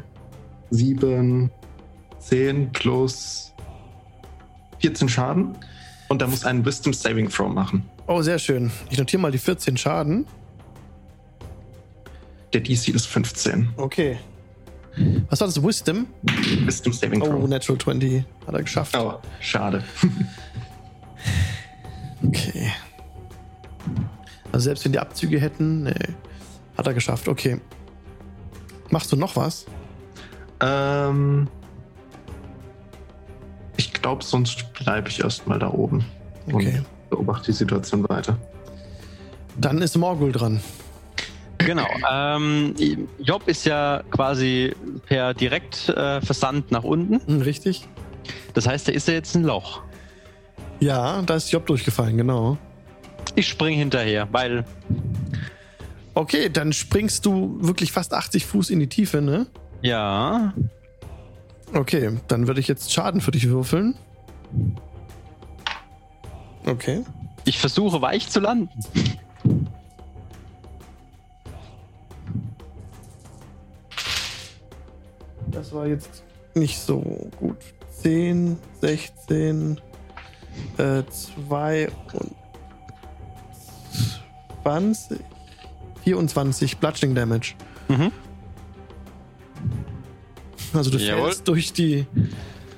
7, 0.69 1.49
10 2.19 2.71
plus 2.71 3.53
14 4.79 5.09
Schaden. 5.09 5.57
Und 6.09 6.21
er 6.21 6.27
muss 6.27 6.45
einen 6.45 6.63
Wisdom 6.65 6.93
Saving 6.93 7.29
Throw 7.29 7.51
machen. 7.51 7.83
Oh, 8.07 8.21
sehr 8.21 8.37
schön. 8.39 8.71
Ich 8.91 8.97
notiere 8.99 9.21
mal 9.21 9.31
die 9.31 9.37
14 9.39 9.75
Schaden. 9.77 10.25
Der 12.53 12.61
DC 12.61 12.89
ist 12.89 13.07
15. 13.07 13.69
Okay. 13.77 14.17
Was 15.29 15.41
war 15.41 15.47
das? 15.47 15.61
Wisdom? 15.61 16.07
Wisdom 16.65 16.93
Saving 16.93 17.21
Oh, 17.21 17.25
Throw. 17.27 17.47
Natural 17.47 17.79
20. 17.79 18.23
Hat 18.47 18.53
er 18.53 18.61
geschafft. 18.63 18.97
Oh, 18.97 19.15
schade. 19.39 19.83
Okay. 22.25 22.71
Also 24.55 24.63
selbst 24.65 24.85
wenn 24.85 24.93
die 24.93 24.99
Abzüge 24.99 25.37
hätten, 25.37 25.83
nee. 25.83 25.93
Hat 26.77 26.87
er 26.87 26.93
geschafft, 26.93 27.27
okay. 27.27 27.59
Machst 28.89 29.11
du 29.11 29.17
noch 29.17 29.35
was? 29.35 29.65
ähm, 30.61 31.49
ich 33.75 33.91
glaube, 33.91 34.23
sonst 34.23 34.71
bleibe 34.71 35.09
ich 35.09 35.19
erstmal 35.21 35.59
da 35.59 35.69
oben 35.69 36.05
Okay. 36.53 36.77
und 36.77 37.09
beobachte 37.09 37.47
die 37.47 37.51
Situation 37.51 38.07
weiter. 38.07 38.37
Dann 39.57 39.81
ist 39.81 39.97
Morgul 39.97 40.31
dran. 40.31 40.61
Genau. 41.57 41.87
Ähm, 42.09 42.73
Job 43.19 43.49
ist 43.49 43.65
ja 43.65 44.03
quasi 44.09 44.73
per 45.05 45.33
direkt 45.33 45.89
äh, 45.89 46.21
nach 46.69 46.83
unten. 46.85 47.19
Hm, 47.27 47.41
richtig? 47.41 47.89
Das 48.53 48.67
heißt, 48.67 48.87
da 48.87 48.93
ist 48.93 49.09
ja 49.09 49.15
jetzt 49.15 49.35
ein 49.35 49.43
Loch. 49.43 49.81
Ja, 50.79 51.21
da 51.23 51.35
ist 51.35 51.51
Job 51.51 51.65
durchgefallen, 51.65 52.15
genau. 52.15 52.57
Ich 53.35 53.47
spring 53.47 53.77
hinterher, 53.77 54.27
weil 54.31 54.65
Okay, 56.13 56.49
dann 56.49 56.71
springst 56.71 57.25
du 57.25 57.57
wirklich 57.59 57.91
fast 57.91 58.13
80 58.13 58.45
Fuß 58.45 58.69
in 58.69 58.79
die 58.79 58.87
Tiefe, 58.87 59.21
ne? 59.21 59.47
ja, 59.81 60.53
Okay, 61.73 62.19
dann 62.27 62.47
würde 62.47 62.59
ich 62.61 62.67
jetzt 62.67 62.93
Schaden 62.93 63.19
für 63.21 63.31
dich 63.31 63.49
würfeln. 63.49 63.95
Okay. 66.65 67.03
ich 67.43 67.59
versuche 67.59 68.01
weich 68.01 68.29
zu 68.29 68.39
landen. 68.39 68.69
Das 75.51 75.73
war 75.73 75.87
jetzt 75.87 76.23
nicht 76.53 76.79
so 76.79 77.29
gut. 77.39 77.57
10, 78.01 78.57
16, 78.81 79.81
äh, 80.77 81.03
2 81.47 81.89
und 82.13 82.35
20, 84.63 85.19
24 86.03 86.77
Bludgeoning 86.77 87.15
Damage. 87.15 87.53
Mhm. 87.87 88.11
Also 90.73 90.91
du 90.91 90.97
Jawohl. 90.97 91.23
fällst 91.23 91.47
durch 91.47 91.73
die 91.73 92.05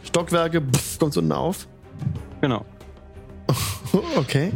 Stockwerke, 0.04 0.62
pff, 0.62 1.00
kommst 1.00 1.18
unten 1.18 1.32
auf. 1.32 1.68
Genau. 2.42 2.66
Okay. 4.18 4.52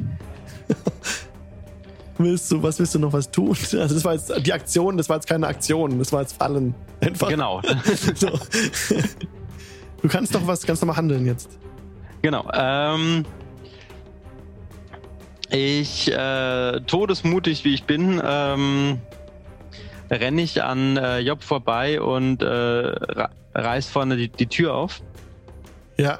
willst 2.17 2.51
du, 2.51 2.61
was 2.61 2.77
willst 2.79 2.93
du 2.95 2.99
noch 2.99 3.13
was 3.13 3.31
tun? 3.31 3.55
Also 3.73 3.95
das 3.95 4.03
war 4.03 4.13
jetzt 4.13 4.31
die 4.45 4.53
Aktion, 4.53 4.97
das 4.97 5.09
war 5.09 5.17
jetzt 5.17 5.27
keine 5.27 5.47
Aktion, 5.47 5.97
das 5.97 6.11
war 6.11 6.21
jetzt 6.21 6.33
Fallen. 6.33 6.75
Einfach. 6.99 7.29
Genau. 7.29 7.61
So. 8.15 8.29
Du 10.01 10.07
kannst 10.07 10.35
doch 10.35 10.45
was, 10.45 10.65
kannst 10.65 10.81
doch 10.81 10.87
mal 10.87 10.95
handeln 10.95 11.25
jetzt. 11.25 11.49
Genau. 12.21 12.47
Ähm, 12.53 13.25
ich, 15.51 16.11
äh, 16.11 16.79
todesmutig 16.87 17.63
wie 17.65 17.73
ich 17.73 17.83
bin, 17.83 18.21
ähm, 18.25 18.99
renne 20.09 20.41
ich 20.41 20.63
an 20.63 20.97
äh, 20.97 21.19
Job 21.19 21.43
vorbei 21.43 22.01
und 22.01 22.41
äh, 22.41 22.45
re- 22.47 23.29
reiß 23.55 23.87
vorne 23.87 24.17
die, 24.17 24.29
die 24.29 24.47
Tür 24.47 24.73
auf 24.75 25.01
Ja, 25.97 26.19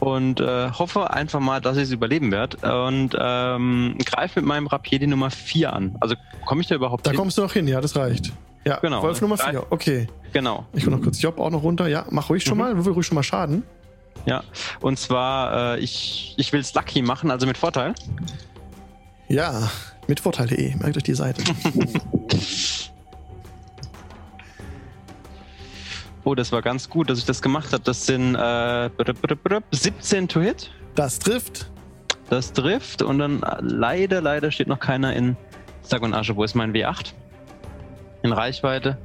und 0.00 0.40
äh, 0.40 0.70
hoffe 0.70 1.12
einfach 1.12 1.38
mal, 1.40 1.60
dass 1.60 1.76
ich 1.76 1.84
es 1.84 1.92
überleben 1.92 2.32
werde 2.32 2.56
und 2.86 3.16
ähm, 3.18 3.96
greife 4.04 4.40
mit 4.40 4.48
meinem 4.48 4.66
Rapier 4.66 4.98
die 4.98 5.06
Nummer 5.06 5.30
4 5.30 5.72
an. 5.72 5.96
Also 6.00 6.16
komme 6.44 6.60
ich 6.62 6.66
da 6.68 6.74
überhaupt 6.74 7.06
da 7.06 7.10
hin? 7.12 7.18
kommst 7.18 7.38
du 7.38 7.42
noch 7.42 7.52
hin, 7.52 7.68
ja, 7.68 7.80
das 7.80 7.94
reicht. 7.96 8.32
Ja, 8.64 8.78
Genau. 8.78 9.02
Wolf 9.02 9.20
Nummer 9.20 9.36
Drei. 9.36 9.50
4, 9.52 9.66
okay. 9.70 10.06
Genau. 10.32 10.66
Ich 10.72 10.84
will 10.86 10.92
noch 10.94 11.02
kurz 11.02 11.20
Job 11.22 11.38
auch 11.38 11.50
noch 11.50 11.62
runter. 11.62 11.88
Ja, 11.88 12.04
mach 12.10 12.30
ruhig 12.30 12.42
schon 12.44 12.56
Mhm. 12.58 12.64
mal, 12.64 12.76
würfel 12.76 12.92
ruhig 12.92 13.06
schon 13.06 13.14
mal 13.16 13.22
Schaden. 13.22 13.62
Ja. 14.26 14.42
Und 14.80 14.98
zwar, 14.98 15.74
äh, 15.76 15.80
ich, 15.80 16.34
ich 16.36 16.52
will 16.52 16.60
es 16.60 16.74
lucky 16.74 17.02
machen, 17.02 17.30
also 17.30 17.46
mit 17.46 17.58
Vorteil. 17.58 17.94
Ja, 19.28 19.70
mit 20.06 20.20
Vorteil.de, 20.20 20.76
merkt 20.76 20.96
euch 20.96 21.02
die 21.02 21.14
Seite. 21.14 21.42
Oh, 26.24 26.36
das 26.36 26.52
war 26.52 26.62
ganz 26.62 26.88
gut, 26.88 27.10
dass 27.10 27.18
ich 27.18 27.24
das 27.24 27.42
gemacht 27.42 27.72
habe. 27.72 27.82
Das 27.82 28.06
sind 28.06 28.34
äh, 28.36 28.38
brr, 28.96 29.12
brr, 29.12 29.34
brr, 29.34 29.60
17 29.72 30.28
to 30.28 30.40
hit. 30.40 30.70
Das 30.94 31.18
trifft. 31.18 31.68
Das 32.30 32.52
trifft 32.52 33.02
und 33.02 33.18
dann 33.18 33.42
äh, 33.42 33.56
leider, 33.60 34.20
leider 34.20 34.50
steht 34.50 34.68
noch 34.68 34.78
keiner 34.78 35.14
in 35.14 35.36
Sag 35.82 36.02
und 36.02 36.14
Asche. 36.14 36.36
Wo 36.36 36.44
ist 36.44 36.54
mein 36.54 36.72
W8? 36.72 37.12
In 38.22 38.32
Reichweite. 38.32 38.98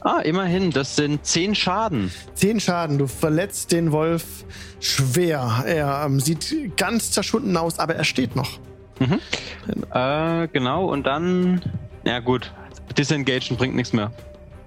Ah, 0.00 0.20
immerhin, 0.20 0.70
das 0.70 0.94
sind 0.96 1.24
10 1.24 1.54
Schaden. 1.54 2.12
10 2.34 2.60
Schaden, 2.60 2.98
du 2.98 3.06
verletzt 3.06 3.72
den 3.72 3.90
Wolf 3.92 4.44
schwer. 4.80 5.64
Er 5.66 6.04
ähm, 6.06 6.20
sieht 6.20 6.76
ganz 6.76 7.10
zerschunden 7.10 7.56
aus, 7.56 7.78
aber 7.78 7.96
er 7.96 8.04
steht 8.04 8.36
noch. 8.36 8.58
Äh, 9.92 10.48
genau, 10.48 10.86
und 10.86 11.04
dann. 11.06 11.60
Ja, 12.04 12.20
gut. 12.20 12.52
Disengagen 12.96 13.56
bringt 13.56 13.74
nichts 13.74 13.92
mehr. 13.92 14.12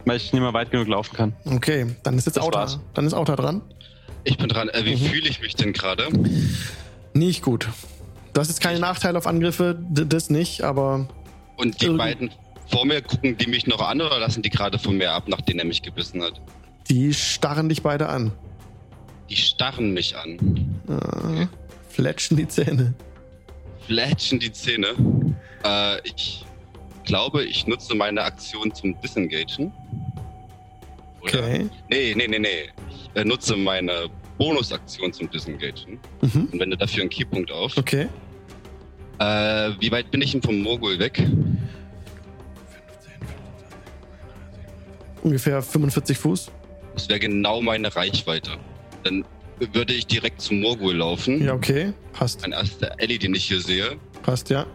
Weil 0.06 0.18
ich 0.18 0.34
nicht 0.34 0.42
mehr 0.42 0.54
weit 0.54 0.72
genug 0.72 0.88
laufen 0.88 1.16
kann. 1.16 1.34
Okay, 1.46 1.86
dann 2.04 2.18
ist 2.18 2.26
jetzt 2.26 2.38
Das 2.38 2.46
war's. 2.52 2.80
Dann 2.94 3.06
ist 3.06 3.14
Auta 3.14 3.36
dran. 3.36 3.62
Ich 4.24 4.38
bin 4.38 4.50
dran. 4.50 4.70
Äh, 4.70 4.86
wie 4.86 4.96
Mhm. 4.96 5.10
fühle 5.10 5.30
ich 5.30 5.42
mich 5.42 5.56
denn 5.56 5.74
gerade? 5.74 6.08
Nicht 7.14 7.42
gut. 7.44 7.68
Du 8.34 8.42
hast 8.42 8.48
jetzt 8.50 8.62
keine 8.62 8.80
Nachteile 8.80 9.18
auf 9.18 9.26
Angriffe, 9.28 9.78
das 9.90 10.30
nicht, 10.30 10.62
aber 10.64 11.08
Und 11.58 11.82
die 11.82 11.90
beiden 11.90 12.32
vor 12.70 12.86
mir, 12.86 13.02
gucken 13.02 13.36
die 13.38 13.48
mich 13.48 13.68
noch 13.68 13.82
an 13.82 14.02
oder 14.02 14.20
lassen 14.20 14.42
die 14.42 14.50
gerade 14.50 14.78
von 14.80 14.98
mir 14.98 15.12
ab, 15.12 15.24
nachdem 15.28 15.60
er 15.60 15.66
mich 15.66 15.82
gebissen 15.82 16.22
hat? 16.24 16.40
die 16.90 17.14
starren 17.14 17.70
dich 17.70 17.84
beide 17.84 18.10
an. 18.10 18.32
Die 19.30 19.36
starren 19.36 19.94
mich 19.94 20.16
an. 20.18 20.40
Äh, 20.88 21.46
Fletschen 21.90 22.36
die 22.36 22.48
Zähne. 22.48 22.96
Fletschen 23.86 24.40
die 24.40 24.52
Zähne. 24.52 24.88
Äh, 25.64 25.98
ich 26.04 26.44
glaube, 27.06 27.44
ich 27.46 27.68
nutze 27.68 27.94
meine 27.94 28.24
Aktion 28.24 28.74
zum 28.74 29.00
Disengagen. 29.02 29.72
Oder? 31.22 31.40
Okay. 31.44 31.70
Nee, 31.92 32.14
nee, 32.16 32.28
nee, 32.28 32.40
nee. 32.40 32.70
Ich 32.90 33.10
äh, 33.22 33.24
nutze 33.24 33.56
meine 33.56 34.08
Bonusaktion 34.40 35.14
zum 35.14 35.30
Disengagen 35.30 36.00
Mhm. 36.22 36.50
und 36.52 36.60
wende 36.60 36.76
dafür 36.78 37.02
einen 37.02 37.12
Keypunkt 37.12 37.52
auf. 37.52 37.78
Okay. 37.78 38.08
Äh, 39.20 39.72
wie 39.80 39.92
weit 39.92 40.10
bin 40.10 40.22
ich 40.24 40.32
denn 40.32 40.42
vom 40.42 40.60
Mogul 40.62 40.98
weg? 40.98 41.22
Ungefähr 45.24 45.62
45 45.62 46.18
Fuß. 46.18 46.52
Das 46.96 47.10
wäre 47.10 47.20
genau 47.20 47.62
meine 47.62 47.94
Reichweite. 47.96 48.52
Dann 49.04 49.24
würde 49.74 49.94
ich 49.94 50.08
direkt 50.08 50.42
zum 50.42 50.62
Mogul 50.62 50.96
laufen. 50.96 51.44
Ja, 51.44 51.54
okay. 51.54 51.94
Passt. 52.14 52.42
Mein 52.42 52.54
erster 52.54 52.94
Ellie, 52.98 53.20
den 53.20 53.36
ich 53.36 53.46
hier 53.46 53.60
sehe. 53.62 53.98
Passt, 54.24 54.50
ja. 54.50 54.66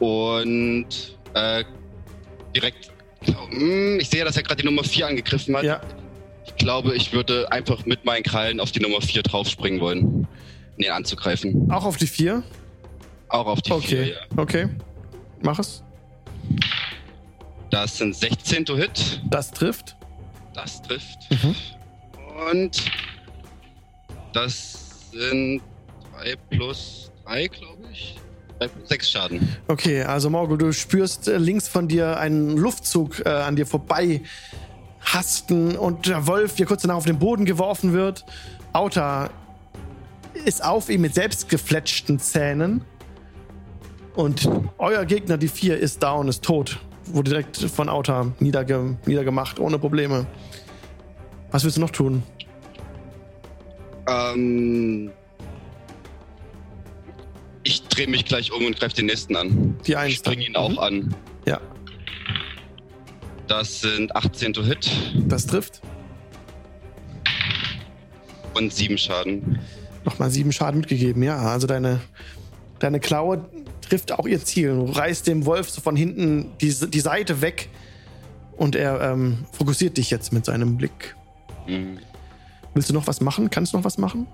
Und 0.00 1.16
äh, 1.34 1.64
direkt. 2.54 2.90
Hm, 3.50 3.98
Ich 4.00 4.10
sehe, 4.10 4.24
dass 4.24 4.36
er 4.36 4.42
gerade 4.42 4.60
die 4.62 4.66
Nummer 4.66 4.84
4 4.84 5.06
angegriffen 5.06 5.56
hat. 5.56 5.64
Ja, 5.64 5.80
Ich 6.46 6.56
glaube, 6.56 6.94
ich 6.94 7.12
würde 7.12 7.50
einfach 7.50 7.86
mit 7.86 8.04
meinen 8.04 8.22
Krallen 8.22 8.60
auf 8.60 8.70
die 8.72 8.80
Nummer 8.80 9.00
4 9.00 9.22
draufspringen 9.22 9.80
wollen. 9.80 10.26
Nee, 10.76 10.88
anzugreifen. 10.90 11.70
auch 11.70 11.84
auf 11.84 11.96
die 11.96 12.06
4. 12.06 12.42
Auch 13.28 13.46
auf 13.46 13.62
die 13.62 13.70
4, 13.70 13.76
Okay. 13.78 14.10
ja. 14.12 14.42
Okay. 14.42 14.68
Mach 15.42 15.58
es. 15.58 15.82
Das 17.70 17.98
sind 17.98 18.14
16 18.14 18.64
to 18.64 18.76
Hit. 18.76 19.20
Das 19.30 19.50
trifft. 19.50 19.96
Das 20.54 20.82
trifft. 20.82 21.18
Mhm. 21.30 21.54
Und 22.50 22.90
das 24.32 25.10
sind 25.12 25.60
3 26.16 26.36
plus 26.50 27.10
3, 27.24 27.48
glaube 27.48 27.82
ich. 27.92 28.16
3 28.58 28.68
plus 28.68 28.88
6 28.88 29.10
Schaden. 29.10 29.56
Okay, 29.68 30.02
also 30.02 30.30
Morgul, 30.30 30.58
du 30.58 30.72
spürst 30.72 31.28
äh, 31.28 31.38
links 31.38 31.68
von 31.68 31.88
dir 31.88 32.18
einen 32.18 32.56
Luftzug 32.56 33.24
äh, 33.24 33.28
an 33.28 33.56
dir 33.56 33.66
vorbei 33.66 34.22
hasten 35.00 35.76
und 35.76 36.06
der 36.06 36.26
Wolf 36.26 36.54
dir 36.54 36.66
kurz 36.66 36.82
danach 36.82 36.96
auf 36.96 37.04
den 37.04 37.18
Boden 37.18 37.44
geworfen 37.44 37.92
wird. 37.92 38.24
Auta 38.72 39.30
ist 40.44 40.64
auf 40.64 40.88
ihm 40.88 41.02
mit 41.02 41.14
selbstgefletschten 41.14 42.18
Zähnen. 42.18 42.84
Und 44.14 44.48
euer 44.78 45.04
Gegner, 45.04 45.36
die 45.38 45.48
4, 45.48 45.78
ist 45.78 46.02
down, 46.02 46.28
ist 46.28 46.44
tot. 46.44 46.78
Wurde 47.06 47.30
direkt 47.30 47.56
von 47.58 47.88
Auta 47.88 48.32
niederge 48.40 48.96
niedergemacht, 49.06 49.58
ohne 49.60 49.78
Probleme. 49.78 50.26
Was 51.50 51.64
willst 51.64 51.76
du 51.76 51.80
noch 51.80 51.90
tun? 51.90 52.22
Ähm. 54.08 55.10
Ich 57.62 57.82
drehe 57.88 58.06
mich 58.08 58.24
gleich 58.26 58.52
um 58.52 58.64
und 58.66 58.78
greife 58.78 58.94
den 58.96 59.06
nächsten 59.06 59.36
an. 59.36 59.76
Die 59.86 59.92
Ich 59.92 59.96
1 59.96 60.22
dann. 60.22 60.32
springe 60.34 60.48
ihn 60.48 60.56
auch 60.56 60.70
Mhm. 60.70 60.78
an. 60.78 61.14
Ja, 61.46 61.60
Das 63.46 63.80
sind 63.82 64.14
18 64.16 64.52
to 64.54 64.62
Hit 64.62 64.90
das 65.28 65.46
trifft. 65.46 65.80
und 68.54 68.72
7 68.72 68.96
Schaden. 68.98 69.58
Nochmal 70.04 70.30
sieben 70.30 70.52
Schaden 70.52 70.80
mitgegeben, 70.80 71.22
ja. 71.22 71.36
Also 71.38 71.66
deine, 71.66 72.00
deine 72.78 73.00
Klaue 73.00 73.44
trifft 73.88 74.12
auch 74.12 74.26
ihr 74.26 74.42
Ziel. 74.44 74.74
Du 74.74 74.84
reißt 74.84 75.26
dem 75.26 75.46
Wolf 75.46 75.70
so 75.70 75.80
von 75.80 75.96
hinten 75.96 76.52
die, 76.60 76.74
die 76.88 77.00
Seite 77.00 77.40
weg 77.40 77.68
und 78.56 78.76
er 78.76 79.00
ähm, 79.00 79.44
fokussiert 79.52 79.96
dich 79.96 80.10
jetzt 80.10 80.32
mit 80.32 80.44
seinem 80.44 80.76
Blick. 80.76 81.16
Mhm. 81.66 81.98
Willst 82.74 82.90
du 82.90 82.94
noch 82.94 83.06
was 83.06 83.20
machen? 83.20 83.50
Kannst 83.50 83.72
du 83.72 83.78
noch 83.78 83.84
was 83.84 83.98
machen? 83.98 84.26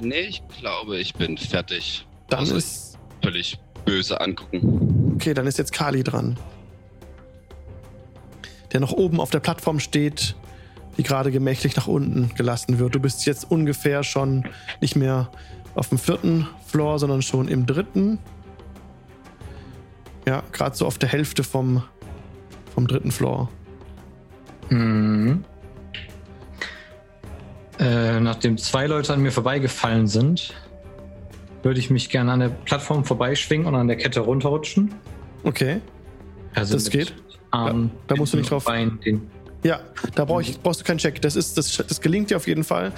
Nee, 0.00 0.20
ich 0.20 0.42
glaube, 0.60 0.98
ich 0.98 1.14
bin 1.14 1.36
fertig. 1.36 2.06
Dann 2.28 2.40
Außer 2.40 2.56
ist. 2.56 2.98
völlig 3.22 3.58
böse 3.84 4.20
angucken. 4.20 5.12
Okay, 5.16 5.34
dann 5.34 5.46
ist 5.46 5.58
jetzt 5.58 5.72
Kali 5.72 6.04
dran. 6.04 6.38
Der 8.72 8.80
noch 8.80 8.92
oben 8.92 9.20
auf 9.20 9.30
der 9.30 9.40
Plattform 9.40 9.80
steht, 9.80 10.36
die 10.96 11.02
gerade 11.02 11.30
gemächlich 11.30 11.74
nach 11.76 11.86
unten 11.86 12.34
gelassen 12.36 12.78
wird. 12.78 12.94
Du 12.94 13.00
bist 13.00 13.24
jetzt 13.26 13.50
ungefähr 13.50 14.04
schon 14.04 14.46
nicht 14.80 14.94
mehr 14.94 15.30
auf 15.78 15.88
dem 15.88 15.98
vierten 15.98 16.46
Floor, 16.66 16.98
sondern 16.98 17.22
schon 17.22 17.48
im 17.48 17.64
dritten. 17.66 18.18
Ja, 20.26 20.42
gerade 20.52 20.76
so 20.76 20.86
auf 20.86 20.98
der 20.98 21.08
Hälfte 21.08 21.42
vom, 21.44 21.82
vom 22.74 22.86
dritten 22.86 23.10
Floor. 23.12 23.48
Mhm. 24.70 25.44
Äh, 27.78 28.20
nachdem 28.20 28.58
zwei 28.58 28.86
Leute 28.86 29.12
an 29.14 29.22
mir 29.22 29.30
vorbeigefallen 29.30 30.08
sind, 30.08 30.52
würde 31.62 31.78
ich 31.78 31.90
mich 31.90 32.10
gerne 32.10 32.32
an 32.32 32.40
der 32.40 32.48
Plattform 32.48 33.04
vorbeischwingen 33.04 33.66
und 33.66 33.74
an 33.76 33.86
der 33.86 33.96
Kette 33.96 34.20
runterrutschen. 34.20 34.92
Okay. 35.44 35.80
Also 36.54 36.74
Das 36.74 36.90
geht. 36.90 37.14
Armen, 37.50 37.90
Da- 38.08 38.14
da 38.14 38.20
musst 38.20 38.32
du 38.32 38.36
nicht 38.38 38.50
drauf- 38.50 38.64
den, 38.66 39.30
Ja, 39.62 39.80
da 40.14 40.24
brauch 40.24 40.40
ich, 40.40 40.60
brauchst 40.60 40.80
du 40.80 40.84
keinen 40.84 40.98
Check. 40.98 41.22
Das, 41.22 41.36
ist, 41.36 41.56
das, 41.56 41.76
das 41.88 42.00
gelingt 42.00 42.30
dir 42.30 42.36
auf 42.36 42.46
jeden 42.48 42.64
Fall. 42.64 42.92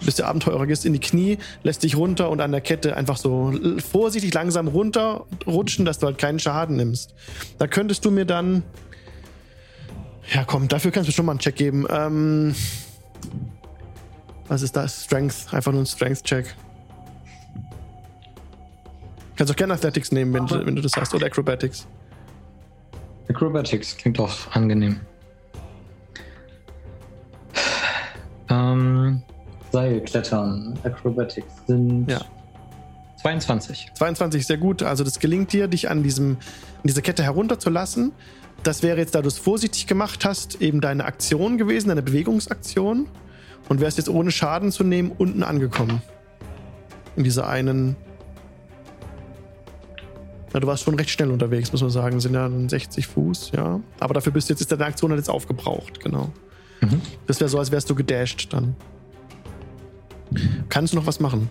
Du 0.00 0.06
bist 0.06 0.18
der 0.18 0.26
Abenteurer, 0.28 0.66
gehst 0.66 0.84
in 0.84 0.92
die 0.92 1.00
Knie, 1.00 1.38
lässt 1.62 1.82
dich 1.82 1.96
runter 1.96 2.28
und 2.30 2.40
an 2.40 2.50
der 2.52 2.60
Kette 2.60 2.96
einfach 2.96 3.16
so 3.16 3.52
vorsichtig 3.90 4.34
langsam 4.34 4.68
runterrutschen, 4.68 5.84
dass 5.84 5.98
du 5.98 6.06
halt 6.06 6.18
keinen 6.18 6.38
Schaden 6.38 6.76
nimmst. 6.76 7.14
Da 7.58 7.66
könntest 7.66 8.04
du 8.04 8.10
mir 8.10 8.24
dann. 8.26 8.62
Ja, 10.32 10.44
komm, 10.44 10.68
dafür 10.68 10.90
kannst 10.90 11.08
du 11.08 11.12
schon 11.12 11.26
mal 11.26 11.32
einen 11.32 11.38
Check 11.38 11.56
geben. 11.56 11.86
Ähm, 11.90 12.54
was 14.48 14.62
ist 14.62 14.74
das? 14.76 15.04
Strength. 15.04 15.52
Einfach 15.52 15.72
nur 15.72 15.82
ein 15.82 15.86
Strength-Check. 15.86 16.54
Kannst 19.36 19.52
auch 19.52 19.56
gerne 19.56 19.74
Athletics 19.74 20.12
nehmen, 20.12 20.32
wenn, 20.34 20.46
du- 20.46 20.64
wenn 20.66 20.76
du 20.76 20.82
das 20.82 20.92
hast. 20.96 21.14
Oder 21.14 21.26
Acrobatics. 21.26 21.86
Acrobatics 23.28 23.96
klingt 23.96 24.18
doch 24.18 24.50
angenehm. 24.52 25.00
Ähm, 28.50 29.22
Seilklettern, 29.74 30.78
Acrobatics 30.84 31.52
sind 31.66 32.08
Ja. 32.08 32.20
22. 33.20 33.90
22, 33.94 34.46
sehr 34.46 34.56
gut. 34.56 34.84
Also 34.84 35.02
das 35.02 35.18
gelingt 35.18 35.52
dir, 35.52 35.66
dich 35.66 35.90
an, 35.90 36.04
diesem, 36.04 36.36
an 36.36 36.84
dieser 36.84 37.02
Kette 37.02 37.24
herunterzulassen. 37.24 38.12
Das 38.62 38.84
wäre 38.84 38.98
jetzt, 38.98 39.16
da 39.16 39.22
du 39.22 39.26
es 39.26 39.38
vorsichtig 39.38 39.88
gemacht 39.88 40.24
hast, 40.24 40.62
eben 40.62 40.80
deine 40.80 41.04
Aktion 41.06 41.58
gewesen, 41.58 41.88
deine 41.88 42.02
Bewegungsaktion. 42.02 43.08
Und 43.68 43.80
wärst 43.80 43.98
jetzt 43.98 44.08
ohne 44.08 44.30
Schaden 44.30 44.70
zu 44.70 44.84
nehmen 44.84 45.10
unten 45.10 45.42
angekommen. 45.42 46.02
In 47.16 47.24
dieser 47.24 47.48
einen. 47.48 47.96
Ja, 50.52 50.60
du 50.60 50.68
warst 50.68 50.84
schon 50.84 50.94
recht 50.94 51.10
schnell 51.10 51.32
unterwegs, 51.32 51.72
muss 51.72 51.80
man 51.80 51.90
sagen. 51.90 52.20
Sind 52.20 52.34
ja 52.34 52.42
dann 52.42 52.68
60 52.68 53.08
Fuß, 53.08 53.52
ja. 53.56 53.80
Aber 53.98 54.14
dafür 54.14 54.32
bist 54.32 54.48
du 54.48 54.52
jetzt, 54.52 54.60
ist 54.60 54.70
deine 54.70 54.84
Aktion 54.84 55.10
halt 55.10 55.18
jetzt 55.18 55.30
aufgebraucht, 55.30 55.98
genau. 55.98 56.30
Mhm. 56.80 57.00
Das 57.26 57.40
wäre 57.40 57.48
so, 57.48 57.58
als 57.58 57.72
wärst 57.72 57.90
du 57.90 57.96
gedasht 57.96 58.52
dann. 58.52 58.76
Kannst 60.68 60.92
du 60.92 60.96
noch 60.96 61.06
was 61.06 61.20
machen? 61.20 61.48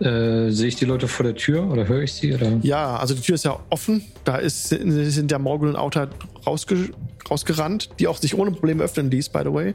Äh, 0.00 0.50
sehe 0.50 0.68
ich 0.68 0.76
die 0.76 0.84
Leute 0.84 1.08
vor 1.08 1.24
der 1.24 1.34
Tür 1.34 1.70
oder 1.70 1.88
höre 1.88 2.02
ich 2.02 2.12
sie? 2.12 2.34
Oder? 2.34 2.58
Ja, 2.62 2.96
also 2.96 3.14
die 3.14 3.22
Tür 3.22 3.34
ist 3.34 3.44
ja 3.44 3.58
offen. 3.70 4.04
Da 4.24 4.36
ist, 4.36 4.68
sind 4.68 5.30
ja 5.30 5.38
Morgul 5.38 5.68
und 5.70 5.76
Auta 5.76 6.08
rausge, 6.46 6.90
rausgerannt, 7.30 7.90
die 7.98 8.06
auch 8.06 8.18
sich 8.18 8.36
ohne 8.36 8.50
Probleme 8.50 8.84
öffnen 8.84 9.10
ließ, 9.10 9.30
by 9.30 9.40
the 9.44 9.52
way. 9.52 9.74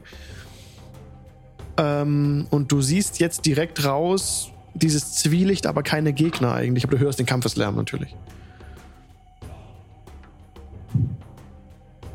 Ähm, 1.76 2.46
und 2.50 2.70
du 2.70 2.80
siehst 2.82 3.18
jetzt 3.18 3.46
direkt 3.46 3.84
raus 3.84 4.50
dieses 4.74 5.14
Zwielicht, 5.14 5.66
aber 5.66 5.82
keine 5.82 6.12
Gegner 6.12 6.54
eigentlich. 6.54 6.84
Aber 6.84 6.96
du 6.96 7.02
hörst 7.02 7.18
den 7.18 7.26
Kampfeslärm 7.26 7.74
natürlich. 7.74 8.14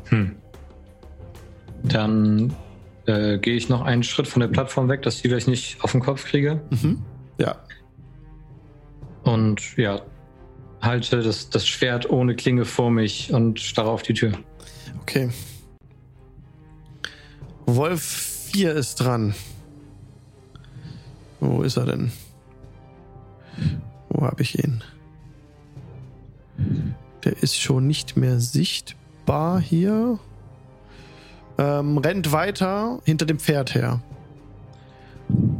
Hm. 0.08 0.36
Dann 1.82 2.54
äh, 3.08 3.38
gehe 3.38 3.56
ich 3.56 3.68
noch 3.68 3.82
einen 3.82 4.02
Schritt 4.02 4.28
von 4.28 4.40
der 4.40 4.48
Plattform 4.48 4.88
weg, 4.88 5.02
dass 5.02 5.16
ich 5.16 5.22
die 5.22 5.28
gleich 5.28 5.46
nicht 5.46 5.82
auf 5.82 5.92
den 5.92 6.00
Kopf 6.00 6.24
kriege. 6.24 6.60
Mhm. 6.70 7.02
Ja. 7.38 7.56
Und 9.24 9.76
ja, 9.76 10.00
halte 10.80 11.22
das, 11.22 11.50
das 11.50 11.66
Schwert 11.66 12.08
ohne 12.10 12.36
Klinge 12.36 12.64
vor 12.64 12.90
mich 12.90 13.32
und 13.32 13.60
starre 13.60 13.90
auf 13.90 14.02
die 14.02 14.14
Tür. 14.14 14.32
Okay. 15.02 15.30
Wolf 17.66 18.02
4 18.52 18.72
ist 18.74 18.96
dran. 18.96 19.34
Wo 21.40 21.62
ist 21.62 21.76
er 21.76 21.86
denn? 21.86 22.12
Wo 24.08 24.24
habe 24.24 24.42
ich 24.42 24.58
ihn? 24.58 24.82
Der 27.24 27.36
ist 27.42 27.60
schon 27.60 27.86
nicht 27.86 28.16
mehr 28.16 28.40
sichtbar 28.40 29.60
hier. 29.60 30.18
Ähm, 31.58 31.98
rennt 31.98 32.32
weiter 32.32 33.00
hinter 33.04 33.26
dem 33.26 33.38
Pferd 33.38 33.74
her. 33.74 34.00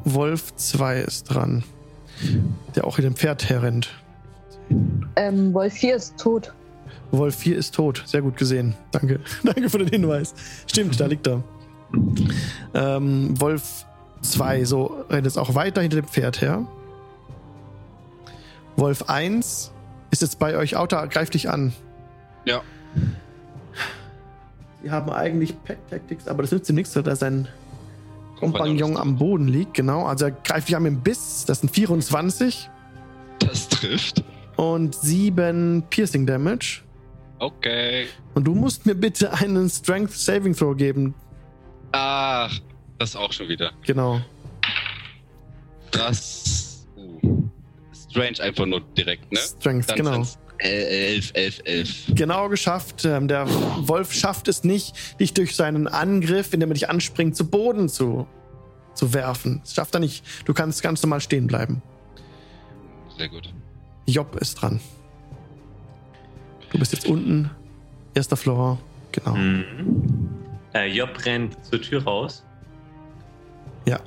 Wolf 0.04 0.54
2 0.54 1.00
ist 1.00 1.24
dran. 1.24 1.64
Der 2.74 2.86
auch 2.86 2.96
hinter 2.96 3.10
dem 3.10 3.16
Pferd 3.16 3.48
herrennt. 3.48 3.90
Ähm, 5.16 5.52
Wolf 5.54 5.74
4 5.74 5.96
ist 5.96 6.18
tot. 6.18 6.52
Wolf 7.10 7.36
4 7.36 7.56
ist 7.56 7.74
tot. 7.74 8.02
Sehr 8.06 8.22
gut 8.22 8.36
gesehen. 8.36 8.74
Danke. 8.90 9.20
Danke 9.42 9.70
für 9.70 9.78
den 9.78 9.88
Hinweis. 9.88 10.34
Stimmt, 10.66 10.98
da 11.00 11.06
liegt 11.06 11.26
er. 11.26 11.42
Ähm, 12.74 13.40
Wolf 13.40 13.86
2, 14.22 14.64
so 14.64 15.04
rennt 15.10 15.26
es 15.26 15.36
auch 15.36 15.54
weiter 15.54 15.80
hinter 15.80 15.96
dem 15.96 16.06
Pferd 16.06 16.40
her. 16.40 16.66
Wolf 18.76 19.08
1 19.08 19.72
ist 20.10 20.22
jetzt 20.22 20.38
bei 20.38 20.56
euch, 20.56 20.76
Auto, 20.76 20.96
greift 21.08 21.34
dich 21.34 21.48
an. 21.48 21.72
Ja. 22.44 22.62
Die 24.82 24.90
haben 24.90 25.10
eigentlich 25.10 25.54
Pack 25.64 25.78
Tactics, 25.90 26.28
aber 26.28 26.42
das 26.42 26.52
nützt 26.52 26.70
ihm 26.70 26.76
nichts, 26.76 26.92
da 26.92 27.16
sein 27.16 27.48
Kompagnon 28.38 28.96
am 28.96 29.16
Boden 29.16 29.48
liegt, 29.48 29.74
genau. 29.74 30.04
Also 30.04 30.26
er 30.26 30.30
greift 30.30 30.72
an 30.72 30.84
mit 30.84 30.92
dem 30.92 31.00
Biss, 31.00 31.44
das 31.46 31.60
sind 31.60 31.70
24 31.70 32.70
Das 33.40 33.68
trifft. 33.68 34.22
und 34.56 34.94
7 34.94 35.82
Piercing 35.90 36.26
Damage. 36.26 36.82
Okay. 37.40 38.06
Und 38.34 38.44
du 38.44 38.54
musst 38.54 38.86
mir 38.86 38.94
bitte 38.94 39.32
einen 39.32 39.68
Strength 39.68 40.12
Saving 40.12 40.54
Throw 40.54 40.76
geben. 40.76 41.14
Ach, 41.92 42.52
das 42.98 43.16
auch 43.16 43.32
schon 43.32 43.48
wieder. 43.48 43.72
Genau. 43.86 44.20
Das. 45.90 46.86
Uh, 46.96 47.48
strange 47.92 48.40
einfach 48.40 48.66
nur 48.66 48.80
direkt, 48.96 49.32
ne? 49.32 49.38
Strength, 49.38 49.90
Dann 49.90 49.96
genau. 49.96 50.12
sind's 50.14 50.38
Elf, 50.58 51.30
elf, 51.34 51.60
elf. 51.64 51.88
Genau 52.08 52.48
geschafft. 52.48 53.04
Ähm, 53.04 53.28
der 53.28 53.46
Wolf 53.86 54.12
schafft 54.12 54.48
es 54.48 54.64
nicht, 54.64 55.20
dich 55.20 55.32
durch 55.34 55.54
seinen 55.54 55.86
Angriff, 55.86 56.52
indem 56.52 56.70
er 56.70 56.74
dich 56.74 56.90
anspringt, 56.90 57.36
zu 57.36 57.48
Boden 57.48 57.88
zu, 57.88 58.26
zu 58.94 59.14
werfen. 59.14 59.60
Das 59.62 59.74
schafft 59.74 59.94
er 59.94 60.00
nicht. 60.00 60.24
Du 60.46 60.54
kannst 60.54 60.82
ganz 60.82 61.02
normal 61.02 61.20
stehen 61.20 61.46
bleiben. 61.46 61.80
Sehr 63.16 63.28
gut. 63.28 63.52
Job 64.06 64.36
ist 64.40 64.54
dran. 64.56 64.80
Du 66.70 66.78
bist 66.78 66.92
jetzt 66.92 67.06
unten. 67.06 67.50
Erster 68.14 68.36
Floor. 68.36 68.78
Genau. 69.12 69.34
Mhm. 69.36 70.28
Äh, 70.74 70.86
Job 70.88 71.10
rennt 71.24 71.56
zur 71.64 71.80
Tür 71.80 72.02
raus 72.04 72.44
Ja. 73.86 74.00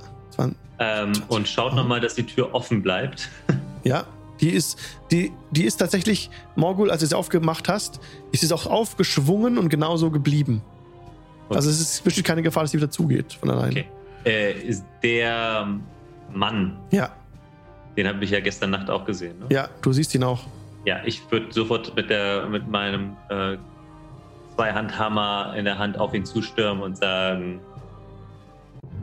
Ähm, 0.84 1.12
und 1.28 1.48
schaut 1.48 1.76
nochmal, 1.76 2.00
dass 2.00 2.16
die 2.16 2.26
Tür 2.26 2.56
offen 2.56 2.82
bleibt. 2.82 3.30
Ja. 3.84 4.06
Die 4.42 4.50
ist, 4.50 4.80
die, 5.12 5.32
die 5.52 5.66
ist 5.66 5.78
tatsächlich, 5.78 6.30
Morgul, 6.56 6.90
als 6.90 7.02
du 7.02 7.08
sie 7.08 7.16
aufgemacht 7.18 7.70
hast, 7.70 8.00
ist 8.32 8.44
es 8.44 8.52
auch 8.52 8.66
aufgeschwungen 8.66 9.58
und 9.58 9.70
genauso 9.70 10.10
geblieben. 10.10 10.62
Also 11.50 11.70
es 11.70 11.80
ist, 11.80 12.04
besteht 12.04 12.26
keine 12.26 12.42
Gefahr, 12.42 12.64
dass 12.64 12.72
sie 12.72 12.78
wieder 12.78 12.90
zugeht 12.90 13.34
von 13.34 13.50
allein. 13.52 13.72
Okay. 13.72 13.86
Äh, 14.26 14.54
ist 14.62 14.86
der 15.04 15.68
Mann, 16.32 16.80
Ja, 16.92 17.12
den 17.98 18.08
habe 18.08 18.24
ich 18.24 18.32
ja 18.32 18.40
gestern 18.40 18.70
Nacht 18.70 18.90
auch 18.90 19.06
gesehen. 19.06 19.40
Ne? 19.40 19.46
ja, 19.50 19.68
du 19.82 19.92
siehst 19.92 20.16
ihn 20.16 20.24
auch. 20.24 20.42
Ja, 20.86 21.02
ich 21.06 21.22
würde 21.30 21.52
sofort 21.52 21.96
mit, 21.96 22.10
der, 22.10 22.48
mit 22.48 22.68
meinem 22.68 23.18
äh, 23.30 23.58
Zweihandhammer 24.56 25.54
in 25.58 25.66
der 25.66 25.78
Hand 25.78 26.00
auf 26.00 26.14
ihn 26.14 26.26
zustürmen 26.26 26.82
und 26.84 26.98
sagen: 26.98 27.60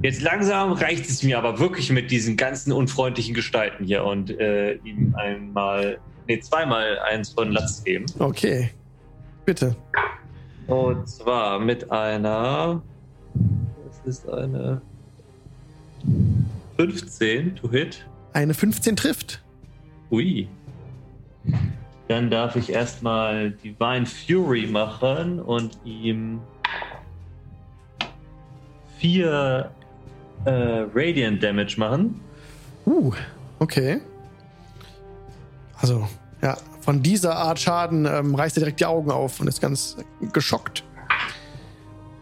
Jetzt 0.02 0.22
langsam 0.22 0.72
reicht 0.72 1.08
es 1.08 1.22
mir 1.22 1.38
aber 1.38 1.58
wirklich 1.58 1.90
mit 1.90 2.10
diesen 2.10 2.36
ganzen 2.36 2.72
unfreundlichen 2.72 3.34
Gestalten 3.34 3.84
hier 3.84 4.04
und 4.04 4.30
äh, 4.30 4.74
ihm 4.84 5.14
einmal, 5.16 5.98
nee, 6.28 6.38
zweimal 6.40 6.98
eins 7.00 7.30
von 7.30 7.50
Latz 7.50 7.82
geben. 7.82 8.06
Okay. 8.18 8.70
Bitte. 9.44 9.74
Und 10.68 11.08
zwar 11.08 11.58
mit 11.58 11.90
einer. 11.90 12.82
Das 13.86 14.00
ist 14.04 14.28
eine 14.28 14.82
15 16.76 17.56
to 17.56 17.70
hit. 17.70 18.06
Eine 18.34 18.54
15 18.54 18.94
trifft. 18.94 19.42
Ui. 20.10 20.48
Dann 22.08 22.30
darf 22.30 22.56
ich 22.56 22.70
erstmal 22.70 23.50
Divine 23.50 24.06
Fury 24.06 24.66
machen 24.66 25.40
und 25.40 25.78
ihm 25.84 26.40
vier 28.98 29.70
äh, 30.44 30.50
Radiant 30.94 31.42
Damage 31.42 31.74
machen. 31.78 32.20
Uh, 32.86 33.12
okay. 33.58 34.00
Also, 35.80 36.08
ja, 36.42 36.56
von 36.80 37.02
dieser 37.02 37.36
Art 37.36 37.60
Schaden 37.60 38.06
ähm, 38.06 38.34
reißt 38.34 38.56
er 38.56 38.60
direkt 38.60 38.80
die 38.80 38.86
Augen 38.86 39.10
auf 39.10 39.40
und 39.40 39.46
ist 39.46 39.60
ganz 39.60 39.96
geschockt. 40.32 40.84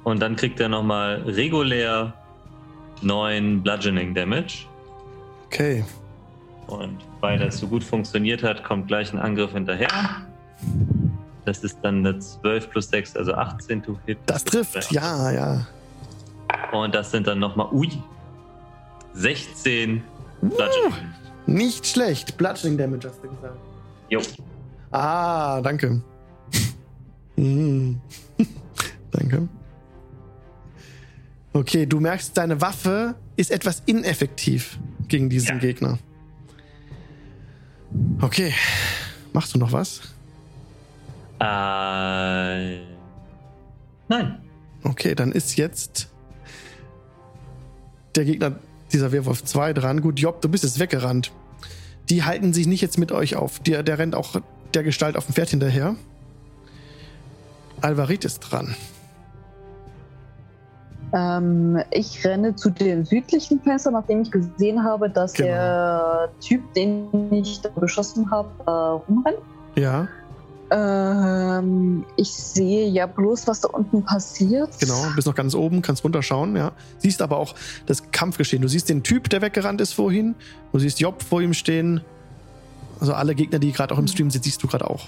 Und 0.04 0.20
dann 0.20 0.36
kriegt 0.36 0.60
er 0.60 0.68
nochmal 0.68 1.22
regulär 1.22 2.14
9 3.02 3.62
Bludgeoning 3.62 4.14
Damage. 4.14 4.66
Okay. 5.46 5.84
Und 6.66 6.98
weil 7.20 7.38
das 7.38 7.58
so 7.58 7.68
gut 7.68 7.84
funktioniert 7.84 8.42
hat, 8.42 8.64
kommt 8.64 8.88
gleich 8.88 9.12
ein 9.12 9.18
Angriff 9.18 9.52
hinterher. 9.52 9.88
Das 11.44 11.62
ist 11.62 11.78
dann 11.82 12.04
eine 12.04 12.18
12 12.18 12.70
plus 12.70 12.88
6, 12.88 13.16
also 13.16 13.34
18 13.34 13.82
to 13.82 13.98
hit. 14.04 14.18
Das 14.26 14.44
trifft, 14.44 14.90
ja, 14.90 15.30
ja. 15.30 15.66
Und 16.72 16.94
das 16.94 17.10
sind 17.10 17.26
dann 17.26 17.38
nochmal, 17.38 17.68
ui, 17.72 17.90
16 19.14 20.02
Bludgeoning. 20.40 20.92
Nicht 21.46 21.86
schlecht. 21.86 22.36
Bludgeoning 22.36 22.76
Damage 22.78 23.08
hast 23.08 23.22
du 23.22 23.28
gesagt. 23.28 23.56
Jo. 24.08 24.20
Ah, 24.90 25.60
danke. 25.60 26.02
Mm. 27.38 27.96
danke. 29.10 29.46
Okay, 31.52 31.84
du 31.84 32.00
merkst, 32.00 32.34
deine 32.34 32.62
Waffe 32.62 33.14
ist 33.36 33.50
etwas 33.50 33.82
ineffektiv 33.84 34.78
gegen 35.06 35.28
diesen 35.28 35.56
Ja. 35.56 35.58
Gegner. 35.58 35.98
Okay. 38.22 38.54
Machst 39.34 39.54
du 39.54 39.58
noch 39.58 39.70
was? 39.72 40.00
Äh, 41.40 42.78
nein. 44.08 44.40
Okay, 44.82 45.14
dann 45.14 45.30
ist 45.32 45.56
jetzt 45.58 46.08
der 48.16 48.24
Gegner, 48.24 48.52
dieser 48.92 49.12
Werwolf 49.12 49.44
2 49.44 49.72
dran. 49.72 50.00
Gut, 50.00 50.18
Job, 50.18 50.40
du 50.40 50.48
bist 50.48 50.64
jetzt 50.64 50.78
weggerannt. 50.78 51.32
Die 52.08 52.22
halten 52.24 52.52
sich 52.52 52.66
nicht 52.66 52.80
jetzt 52.80 52.98
mit 52.98 53.12
euch 53.12 53.36
auf. 53.36 53.58
Der, 53.60 53.82
der 53.82 53.98
rennt 53.98 54.14
auch 54.14 54.36
der 54.74 54.82
Gestalt 54.82 55.16
auf 55.16 55.26
dem 55.26 55.34
Pferd 55.34 55.50
hinterher. 55.50 55.96
Alvarit 57.80 58.24
ist 58.24 58.40
dran. 58.40 58.74
Ähm, 61.12 61.78
ich 61.90 62.24
renne 62.24 62.54
zu 62.56 62.70
dem 62.70 63.04
südlichen 63.04 63.60
Fenster, 63.60 63.90
nachdem 63.90 64.22
ich 64.22 64.30
gesehen 64.30 64.82
habe, 64.82 65.08
dass 65.08 65.32
Genau. 65.34 65.48
der 65.48 66.28
Typ, 66.40 66.74
den 66.74 67.08
ich 67.32 67.60
da 67.60 67.68
beschossen 67.68 68.30
habe, 68.30 68.48
äh, 68.66 68.70
rumrennt. 68.70 69.38
Ja, 69.76 70.08
Ähm, 70.70 72.04
ich 72.16 72.32
sehe 72.32 72.88
ja 72.88 73.06
bloß, 73.06 73.46
was 73.46 73.60
da 73.60 73.68
unten 73.68 74.02
passiert. 74.02 74.70
genau. 74.80 75.06
Bist 75.14 75.26
noch 75.26 75.34
ganz 75.34 75.54
oben, 75.54 75.82
kannst 75.82 76.02
runterschauen, 76.02 76.56
ja. 76.56 76.72
Siehst 76.98 77.22
aber 77.22 77.38
auch 77.38 77.54
das 77.86 78.10
Kampfgeschehen. 78.10 78.62
Du 78.62 78.68
siehst 78.68 78.88
den 78.88 79.02
Typ, 79.02 79.30
der 79.30 79.42
weggerannt 79.42 79.80
ist 79.80 79.92
vorhin. 79.92 80.34
Du 80.72 80.78
siehst 80.78 81.00
Job 81.00 81.22
vor 81.22 81.40
ihm 81.40 81.54
stehen. 81.54 82.00
Also 82.98 83.12
alle 83.12 83.34
Gegner, 83.34 83.58
die 83.58 83.72
gerade 83.72 83.94
auch 83.94 83.98
im 83.98 84.08
Stream 84.08 84.30
sind, 84.30 84.42
siehst 84.42 84.62
du 84.62 84.66
gerade 84.66 84.90
auch. 84.90 85.04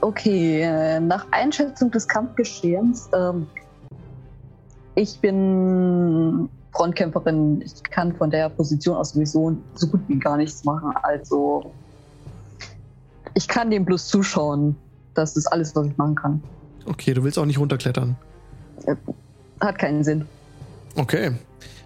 Okay, 0.00 0.62
äh, 0.62 1.00
nach 1.00 1.26
Einschätzung 1.30 1.90
des 1.90 2.06
Kampfgeschehens, 2.06 3.08
ähm, 3.14 3.46
ich 4.94 5.18
bin 5.20 6.48
Frontkämpferin, 6.72 7.62
ich 7.62 7.82
kann 7.84 8.14
von 8.14 8.30
der 8.30 8.48
Position 8.48 8.96
aus 8.96 9.10
sowieso 9.10 9.56
so 9.74 9.86
gut 9.88 10.00
wie 10.08 10.18
gar 10.18 10.36
nichts 10.36 10.64
machen. 10.64 10.92
Also 11.02 11.72
ich 13.34 13.48
kann 13.48 13.70
dem 13.70 13.84
bloß 13.84 14.08
zuschauen. 14.08 14.76
Das 15.14 15.36
ist 15.36 15.46
alles, 15.46 15.74
was 15.74 15.86
ich 15.86 15.96
machen 15.96 16.14
kann. 16.14 16.42
Okay, 16.86 17.14
du 17.14 17.24
willst 17.24 17.38
auch 17.38 17.44
nicht 17.44 17.58
runterklettern. 17.58 18.16
Hat 19.60 19.78
keinen 19.78 20.04
Sinn. 20.04 20.26
Okay. 20.96 21.32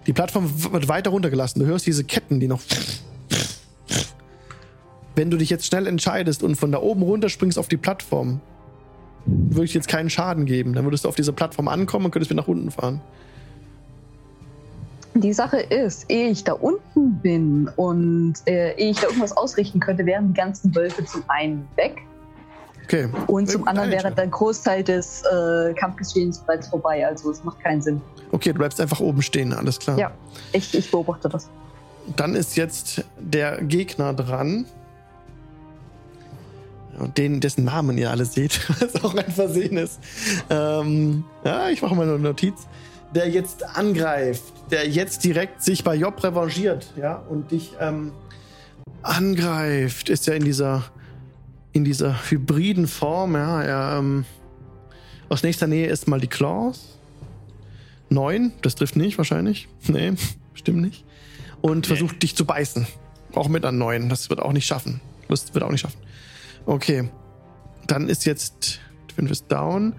Die 0.05 0.13
Plattform 0.13 0.51
wird 0.73 0.87
weiter 0.87 1.11
runtergelassen. 1.11 1.61
Du 1.61 1.65
hörst 1.65 1.85
diese 1.85 2.03
Ketten, 2.03 2.39
die 2.39 2.47
noch. 2.47 2.61
Wenn 5.15 5.29
du 5.29 5.37
dich 5.37 5.49
jetzt 5.49 5.65
schnell 5.65 5.87
entscheidest 5.87 6.43
und 6.43 6.55
von 6.55 6.71
da 6.71 6.79
oben 6.79 7.03
runterspringst 7.03 7.57
auf 7.57 7.67
die 7.67 7.77
Plattform, 7.77 8.41
würde 9.25 9.65
ich 9.65 9.73
jetzt 9.73 9.87
keinen 9.87 10.09
Schaden 10.09 10.45
geben. 10.45 10.73
Dann 10.73 10.85
würdest 10.85 11.05
du 11.05 11.09
auf 11.09 11.15
diese 11.15 11.33
Plattform 11.33 11.67
ankommen 11.67 12.05
und 12.05 12.11
könntest 12.11 12.31
wieder 12.31 12.41
nach 12.41 12.47
unten 12.47 12.71
fahren. 12.71 13.01
Die 15.15 15.33
Sache 15.33 15.57
ist, 15.57 16.09
ehe 16.09 16.29
ich 16.29 16.43
da 16.43 16.53
unten 16.53 17.13
bin 17.21 17.69
und 17.75 18.33
äh, 18.45 18.75
ehe 18.75 18.91
ich 18.91 18.99
da 18.99 19.07
irgendwas 19.07 19.35
ausrichten 19.37 19.79
könnte, 19.79 20.05
wären 20.05 20.29
die 20.29 20.33
ganzen 20.33 20.73
Wölfe 20.75 21.05
zum 21.05 21.23
einen 21.27 21.67
weg 21.75 22.01
Okay. 22.85 23.07
und 23.27 23.49
zum 23.49 23.61
gut, 23.61 23.69
anderen 23.69 23.91
wäre 23.91 24.11
der 24.11 24.27
Großteil 24.27 24.83
des 24.83 25.23
äh, 25.23 25.73
Kampfgeschehens 25.73 26.39
bereits 26.39 26.67
vorbei. 26.67 27.05
Also 27.07 27.31
es 27.31 27.43
macht 27.43 27.59
keinen 27.61 27.81
Sinn. 27.81 28.01
Okay, 28.31 28.51
du 28.51 28.57
bleibst 28.57 28.79
einfach 28.81 28.99
oben 28.99 29.21
stehen, 29.21 29.53
alles 29.53 29.79
klar. 29.79 29.97
Ja. 29.97 30.11
Ich, 30.51 30.73
ich 30.75 30.91
beobachte 30.91 31.29
das. 31.29 31.49
Dann 32.15 32.35
ist 32.35 32.57
jetzt 32.57 33.03
der 33.17 33.61
Gegner 33.61 34.13
dran. 34.13 34.65
Den, 37.17 37.39
dessen 37.39 37.63
Namen 37.63 37.97
ihr 37.97 38.11
alle 38.11 38.25
seht, 38.25 38.59
was 38.81 39.03
auch 39.03 39.15
ein 39.15 39.31
Versehen 39.31 39.77
ist. 39.77 39.99
Ähm, 40.49 41.23
ja, 41.43 41.69
ich 41.69 41.81
mache 41.81 41.95
mal 41.95 42.07
eine 42.07 42.19
Notiz. 42.19 42.67
Der 43.15 43.29
jetzt 43.29 43.63
angreift, 43.63 44.43
der 44.71 44.87
jetzt 44.89 45.23
direkt 45.23 45.61
sich 45.63 45.83
bei 45.83 45.95
Job 45.95 46.23
revanchiert, 46.23 46.91
ja, 46.97 47.15
und 47.15 47.51
dich 47.51 47.73
ähm, 47.79 48.11
angreift, 49.03 50.09
ist 50.09 50.25
ja 50.27 50.33
in 50.33 50.43
dieser, 50.43 50.83
in 51.73 51.83
dieser 51.83 52.29
hybriden 52.29 52.87
Form, 52.87 53.35
ja. 53.35 53.61
Er, 53.61 53.99
ähm, 53.99 54.25
aus 55.29 55.43
nächster 55.43 55.67
Nähe 55.67 55.87
ist 55.87 56.07
mal 56.07 56.19
die 56.19 56.27
Claws. 56.27 56.97
Neun, 58.09 58.53
das 58.61 58.75
trifft 58.75 58.95
nicht 58.95 59.17
wahrscheinlich. 59.17 59.67
Nee, 59.87 60.13
bestimmt 60.53 60.81
nicht. 60.81 61.03
Und 61.61 61.79
Nee. 61.81 61.87
versucht 61.87 62.21
dich 62.23 62.35
zu 62.35 62.45
beißen. 62.45 62.87
Auch 63.33 63.47
mit 63.47 63.65
einer 63.65 63.71
neun. 63.77 64.09
Das 64.09 64.29
wird 64.29 64.39
auch 64.41 64.53
nicht 64.53 64.65
schaffen. 64.67 65.01
Das 65.27 65.53
wird 65.53 65.63
auch 65.63 65.71
nicht 65.71 65.81
schaffen. 65.81 65.99
Okay. 66.65 67.09
Dann 67.87 68.07
ist 68.09 68.25
jetzt 68.25 68.79
5 69.15 69.31
ist 69.31 69.51
down. 69.51 69.93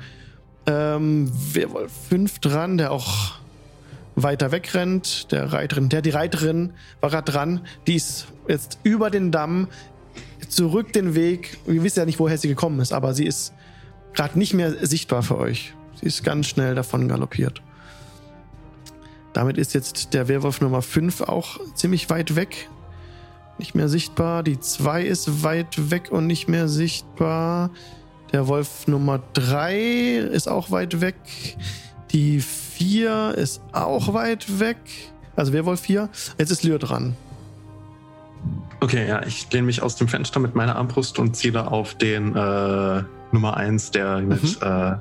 Ähm, 0.66 1.30
Werwolf 1.52 1.92
5 2.08 2.38
dran, 2.38 2.78
der 2.78 2.92
auch 2.92 3.34
weiter 4.16 4.52
wegrennt. 4.52 5.30
Der 5.32 5.52
Reiterin, 5.52 5.88
der 5.88 6.02
die 6.02 6.10
Reiterin 6.10 6.72
war 7.00 7.10
gerade 7.10 7.30
dran. 7.30 7.60
Die 7.86 7.94
ist 7.94 8.26
jetzt 8.48 8.78
über 8.82 9.10
den 9.10 9.30
Damm 9.30 9.68
zurück 10.48 10.92
den 10.92 11.14
Weg. 11.14 11.58
Wir 11.66 11.82
wissen 11.82 12.00
ja 12.00 12.06
nicht, 12.06 12.18
woher 12.18 12.38
sie 12.38 12.48
gekommen 12.48 12.80
ist, 12.80 12.92
aber 12.92 13.14
sie 13.14 13.26
ist 13.26 13.52
gerade 14.12 14.38
nicht 14.38 14.54
mehr 14.54 14.86
sichtbar 14.86 15.22
für 15.22 15.38
euch. 15.38 15.74
Sie 16.00 16.06
ist 16.06 16.22
ganz 16.22 16.46
schnell 16.46 16.74
davon 16.74 17.08
galoppiert. 17.08 17.62
Damit 19.32 19.58
ist 19.58 19.74
jetzt 19.74 20.14
der 20.14 20.28
Werwolf 20.28 20.60
Nummer 20.60 20.80
5 20.80 21.22
auch 21.22 21.58
ziemlich 21.74 22.08
weit 22.08 22.36
weg. 22.36 22.68
Nicht 23.58 23.74
mehr 23.74 23.88
sichtbar. 23.88 24.42
Die 24.42 24.60
2 24.60 25.02
ist 25.02 25.42
weit 25.42 25.90
weg 25.90 26.10
und 26.10 26.26
nicht 26.26 26.48
mehr 26.48 26.68
sichtbar. 26.68 27.70
Der 28.35 28.49
Wolf 28.49 28.89
Nummer 28.89 29.20
3 29.35 30.16
ist 30.16 30.49
auch 30.49 30.72
weit 30.72 31.01
weg. 31.01 31.14
Die 32.11 32.41
4 32.41 33.37
ist 33.37 33.62
auch 33.70 34.12
weit 34.12 34.59
weg. 34.59 34.76
Also 35.37 35.53
Werwolf 35.53 35.78
4. 35.82 36.09
Jetzt 36.37 36.51
ist 36.51 36.64
Lyr 36.64 36.80
dran. 36.80 37.14
Okay, 38.80 39.07
ja, 39.07 39.24
ich 39.24 39.49
lehne 39.53 39.66
mich 39.66 39.82
aus 39.82 39.95
dem 39.95 40.09
Fenster 40.09 40.41
mit 40.41 40.57
meiner 40.57 40.74
Armbrust 40.74 41.20
und 41.20 41.37
ziele 41.37 41.70
auf 41.70 41.95
den 41.95 42.35
äh, 42.35 43.05
Nummer 43.30 43.57
1, 43.57 43.93
der 43.93 44.18
mit. 44.18 44.43
Mhm. 44.43 44.57
Äh, 44.61 44.97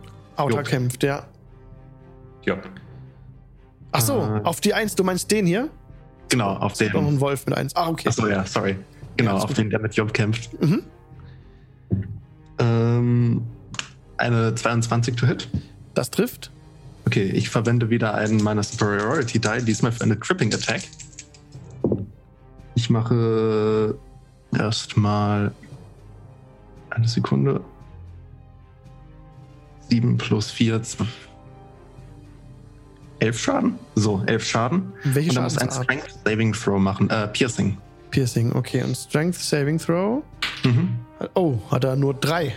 Jupp. 0.52 0.64
kämpft, 0.66 1.02
ja. 1.02 1.24
ja, 2.46 2.58
Ach 3.94 4.02
so, 4.02 4.20
Äh. 4.22 4.42
auf 4.44 4.62
die 4.62 4.76
1, 4.76 4.94
du 4.94 5.04
meinst 5.04 5.32
den 5.32 5.48
hier? 5.48 5.70
genau, 6.30 6.52
auf 6.58 6.74
Noch 6.74 6.78
den. 6.78 6.96
ein 6.96 7.20
Wolf 7.20 7.48
mit 7.48 7.58
1. 7.58 7.76
Ah, 7.76 7.90
okay. 7.90 8.10
Achso, 8.10 8.28
ja, 8.28 8.46
sorry. 8.46 8.78
Genau, 9.18 9.32
Ja, 9.32 9.38
auf 9.38 9.48
gut. 9.48 9.58
den, 9.58 9.72
der 9.72 9.80
mit 9.80 9.96
Job 9.96 10.14
kämpft. 10.14 10.52
Mhm. 10.62 10.84
Ähm, 12.60 13.41
eine 14.18 14.56
22 14.56 15.16
to 15.16 15.28
hit. 15.28 15.49
Das 15.93 16.12
trifft. 16.12 16.51
Okay, 17.06 17.26
ich 17.26 17.49
verwende 17.49 17.89
wieder 17.89 18.14
einen 18.14 18.41
meiner 18.41 18.64
Superiority 18.64 19.39
Die, 19.39 19.66
diesmal 19.66 19.91
für 19.91 20.04
eine 20.04 20.16
Cripping 20.16 20.54
Attack. 20.54 20.84
Ich 22.76 22.89
mache 22.89 23.97
erstmal 24.58 25.51
eine 26.89 27.08
Sekunde. 27.08 27.62
7 29.89 30.18
plus 30.18 30.49
4, 30.49 30.82
11 33.20 33.39
Schaden. 33.39 33.80
So, 33.95 34.24
11 34.26 34.45
Schaden. 34.45 34.93
Welche 35.04 35.30
Und 35.30 35.36
dann 35.36 35.43
muss 35.43 35.58
ein? 35.58 35.72
Strength 35.72 36.16
Saving 36.26 36.54
Throw 36.54 36.80
machen. 36.80 37.10
Äh, 37.10 37.28
Piercing. 37.28 37.78
Piercing, 38.12 38.54
okay. 38.54 38.84
Und 38.84 38.95
Strength 38.95 39.36
Saving 39.36 39.78
Throw? 39.78 40.24
Mhm. 40.64 40.97
Oh, 41.36 41.57
hat 41.72 41.84
er 41.84 41.95
nur 41.95 42.14
drei. 42.14 42.55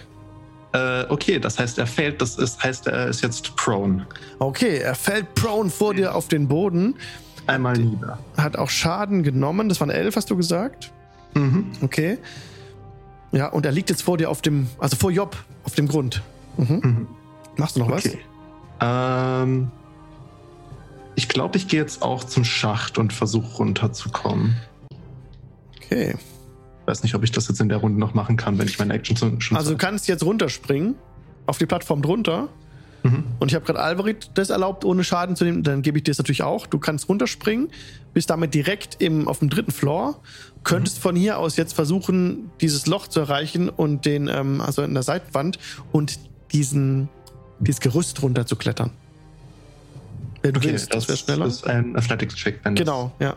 Äh, 0.72 1.04
okay, 1.08 1.38
das 1.38 1.58
heißt, 1.58 1.78
er 1.78 1.86
fällt. 1.86 2.20
Das 2.20 2.36
ist, 2.36 2.62
heißt, 2.62 2.86
er 2.86 3.08
ist 3.08 3.22
jetzt 3.22 3.54
prone. 3.56 4.06
Okay, 4.38 4.78
er 4.78 4.94
fällt 4.94 5.34
prone 5.34 5.70
vor 5.70 5.94
dir 5.94 6.14
auf 6.14 6.28
den 6.28 6.48
Boden. 6.48 6.96
Einmal 7.46 7.76
nieder. 7.76 8.18
Hat 8.36 8.56
auch 8.56 8.70
Schaden 8.70 9.22
genommen. 9.22 9.68
Das 9.68 9.80
waren 9.80 9.90
elf, 9.90 10.16
hast 10.16 10.30
du 10.30 10.36
gesagt? 10.36 10.92
Mhm. 11.34 11.72
Okay. 11.82 12.18
Ja, 13.32 13.48
und 13.48 13.66
er 13.66 13.72
liegt 13.72 13.90
jetzt 13.90 14.02
vor 14.02 14.16
dir 14.18 14.30
auf 14.30 14.42
dem, 14.42 14.68
also 14.78 14.96
vor 14.96 15.10
Job, 15.10 15.36
auf 15.64 15.74
dem 15.74 15.88
Grund. 15.88 16.22
Mhm. 16.56 16.80
Mhm. 16.82 17.06
Machst 17.56 17.76
du 17.76 17.80
noch 17.80 17.90
Okay. 17.90 18.18
Ähm, 18.80 19.70
ich 21.14 21.28
glaube, 21.28 21.56
ich 21.56 21.68
gehe 21.68 21.80
jetzt 21.80 22.02
auch 22.02 22.24
zum 22.24 22.44
Schacht 22.44 22.98
und 22.98 23.12
versuche 23.12 23.56
runterzukommen. 23.56 24.56
was? 24.90 24.96
Okay. 25.84 26.14
Weiß 26.86 27.02
nicht, 27.02 27.14
ob 27.14 27.22
ich 27.24 27.32
das 27.32 27.48
jetzt 27.48 27.60
in 27.60 27.68
der 27.68 27.78
Runde 27.78 27.98
noch 27.98 28.14
machen 28.14 28.36
kann, 28.36 28.58
wenn 28.58 28.68
ich 28.68 28.78
meine 28.78 28.94
Action 28.94 29.16
schon 29.40 29.56
Also 29.56 29.72
du 29.72 29.76
kannst 29.76 30.06
jetzt 30.08 30.22
runterspringen 30.22 30.94
auf 31.46 31.58
die 31.58 31.66
Plattform 31.66 32.00
drunter. 32.02 32.48
Mhm. 33.02 33.24
Und 33.40 33.48
ich 33.50 33.54
habe 33.54 33.64
gerade 33.64 33.80
Alvarit 33.80 34.30
das 34.34 34.50
erlaubt, 34.50 34.84
ohne 34.84 35.04
Schaden 35.04 35.36
zu 35.36 35.44
nehmen. 35.44 35.62
Dann 35.62 35.82
gebe 35.82 35.98
ich 35.98 36.04
dir 36.04 36.10
das 36.12 36.18
natürlich 36.18 36.42
auch. 36.44 36.66
Du 36.66 36.78
kannst 36.78 37.08
runterspringen, 37.08 37.68
bist 38.14 38.30
damit 38.30 38.54
direkt 38.54 39.00
im, 39.02 39.28
auf 39.28 39.40
dem 39.40 39.50
dritten 39.50 39.70
Floor. 39.72 40.20
Könntest 40.64 40.98
von 40.98 41.14
hier 41.16 41.38
aus 41.38 41.56
jetzt 41.56 41.72
versuchen, 41.74 42.50
dieses 42.60 42.86
Loch 42.86 43.06
zu 43.08 43.20
erreichen 43.20 43.68
und 43.68 44.04
den, 44.06 44.28
ähm, 44.28 44.60
also 44.60 44.82
in 44.82 44.94
der 44.94 45.02
Seitenwand 45.02 45.58
und 45.92 46.18
diesen, 46.52 47.08
dieses 47.60 47.80
Gerüst 47.80 48.22
runter 48.22 48.46
zu 48.46 48.56
klettern. 48.56 48.90
Wenn 50.42 50.52
du 50.54 50.60
Okay, 50.60 50.70
willst, 50.70 50.92
das 50.94 51.06
wäre 51.08 51.18
schneller. 51.18 51.46
ist 51.46 51.66
ein 51.66 51.96
Athletics-Check. 51.96 52.60
wenn 52.62 52.74
das- 52.76 52.84
Genau, 52.84 53.12
ja. 53.20 53.36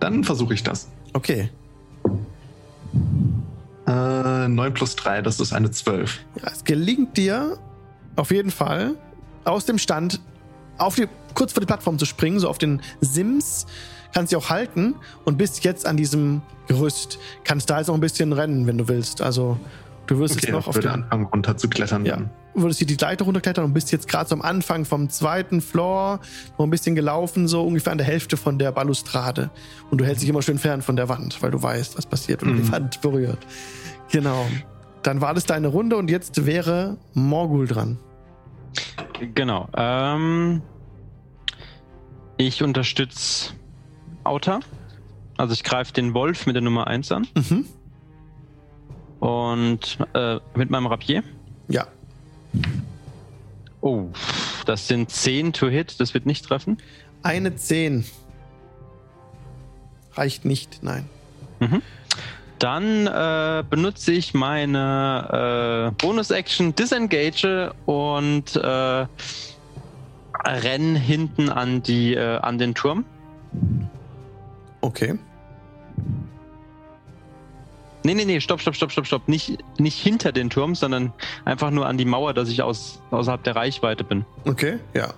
Dann 0.00 0.24
versuche 0.24 0.54
ich 0.54 0.62
das. 0.62 0.88
Okay. 1.12 1.50
Äh, 3.86 4.48
9 4.48 4.74
plus 4.74 4.96
3, 4.96 5.22
das 5.22 5.40
ist 5.40 5.52
eine 5.52 5.70
12. 5.70 6.20
Ja, 6.36 6.50
es 6.50 6.64
gelingt 6.64 7.16
dir 7.16 7.58
auf 8.16 8.30
jeden 8.30 8.50
Fall 8.50 8.94
aus 9.44 9.64
dem 9.64 9.78
Stand 9.78 10.20
auf 10.78 10.94
die, 10.94 11.08
kurz 11.34 11.52
vor 11.52 11.60
die 11.60 11.66
Plattform 11.66 11.98
zu 11.98 12.04
springen, 12.04 12.38
so 12.40 12.48
auf 12.48 12.58
den 12.58 12.80
Sims. 13.00 13.66
Kannst 14.14 14.30
sie 14.30 14.36
auch 14.36 14.50
halten 14.50 14.94
und 15.24 15.38
bist 15.38 15.64
jetzt 15.64 15.86
an 15.86 15.96
diesem 15.96 16.42
Gerüst. 16.66 17.18
Kannst 17.44 17.70
da 17.70 17.78
jetzt 17.78 17.86
noch 17.88 17.94
ein 17.94 18.00
bisschen 18.00 18.32
rennen, 18.32 18.66
wenn 18.66 18.76
du 18.76 18.88
willst. 18.88 19.22
Also 19.22 19.58
du 20.06 20.18
wirst 20.18 20.36
Okay, 20.36 20.46
jetzt 20.46 20.52
noch 20.52 20.60
ich 20.60 20.66
auf 20.68 20.74
würde 20.74 20.88
den, 20.88 21.02
anfangen 21.04 21.26
runter 21.26 21.56
zu 21.56 21.68
klettern. 21.68 22.04
ja, 22.04 22.18
würdest 22.54 22.78
hier 22.78 22.86
die 22.86 22.96
Leiter 22.96 23.24
runterklettern 23.24 23.64
und 23.64 23.72
bist 23.72 23.92
jetzt 23.92 24.08
gerade 24.08 24.28
so 24.28 24.34
am 24.34 24.42
Anfang 24.42 24.84
vom 24.84 25.08
zweiten 25.08 25.60
Floor, 25.60 26.20
noch 26.58 26.64
ein 26.66 26.70
bisschen 26.70 26.94
gelaufen, 26.94 27.48
so 27.48 27.64
ungefähr 27.66 27.92
an 27.92 27.98
der 27.98 28.06
Hälfte 28.06 28.36
von 28.36 28.58
der 28.58 28.72
Balustrade. 28.72 29.50
Und 29.90 30.00
du 30.00 30.04
hältst 30.04 30.22
dich 30.22 30.28
immer 30.30 30.42
schön 30.42 30.58
fern 30.58 30.82
von 30.82 30.96
der 30.96 31.08
Wand, 31.08 31.42
weil 31.42 31.50
du 31.50 31.62
weißt, 31.62 31.96
was 31.96 32.06
passiert, 32.06 32.42
wenn 32.42 32.50
du 32.56 32.62
die 32.62 32.68
Mhm. 32.68 32.72
Wand 32.72 33.00
berührt. 33.00 33.38
Genau. 34.10 34.44
Dann 35.02 35.20
war 35.20 35.34
das 35.34 35.44
deine 35.46 35.68
Runde 35.68 35.96
und 35.96 36.10
jetzt 36.10 36.44
wäre 36.46 36.98
Morgul 37.14 37.66
dran. 37.66 37.98
Genau. 39.34 39.68
Ähm, 39.76 40.62
ich 42.36 42.62
unterstütze 42.62 43.52
Auta. 44.24 44.60
Also 45.36 45.54
ich 45.54 45.64
greife 45.64 45.92
den 45.92 46.14
Wolf 46.14 46.46
mit 46.46 46.54
der 46.54 46.62
Nummer 46.62 46.86
1 46.86 47.10
an 47.12 47.26
Mhm. 47.34 47.64
Und 49.22 49.98
äh, 50.14 50.40
mit 50.56 50.70
meinem 50.70 50.86
Rapier. 50.86 51.22
Ja. 51.68 51.86
Oh, 53.80 54.08
das 54.66 54.88
sind 54.88 55.10
10 55.10 55.52
to 55.52 55.68
hit, 55.68 56.00
das 56.00 56.12
wird 56.12 56.26
nicht 56.26 56.44
treffen. 56.44 56.78
Eine 57.22 57.54
10. 57.54 58.04
Reicht 60.14 60.44
nicht, 60.44 60.82
nein. 60.82 61.08
Dann 62.58 63.06
äh, 63.06 63.62
benutze 63.70 64.10
ich 64.10 64.34
meine 64.34 65.92
äh, 65.92 66.04
Bonus-Action 66.04 66.74
Disengage 66.74 67.72
und 67.86 68.56
äh, 68.56 69.06
renn 70.44 70.96
hinten 70.96 71.48
an, 71.48 71.80
die, 71.84 72.14
äh, 72.14 72.38
an 72.38 72.58
den 72.58 72.74
Turm. 72.74 73.04
Okay. 74.80 75.16
Nee, 78.04 78.14
nee, 78.14 78.24
nee, 78.24 78.40
stopp, 78.40 78.60
stopp, 78.60 78.74
stopp, 78.74 78.90
stopp, 78.90 79.06
stopp. 79.06 79.28
Nicht, 79.28 79.58
nicht 79.78 79.98
hinter 79.98 80.32
den 80.32 80.50
Turm, 80.50 80.74
sondern 80.74 81.12
einfach 81.44 81.70
nur 81.70 81.86
an 81.86 81.98
die 81.98 82.04
Mauer, 82.04 82.34
dass 82.34 82.48
ich 82.48 82.62
aus, 82.62 83.00
außerhalb 83.10 83.42
der 83.44 83.54
Reichweite 83.54 84.02
bin. 84.02 84.24
Okay, 84.44 84.78
ja. 84.94 85.14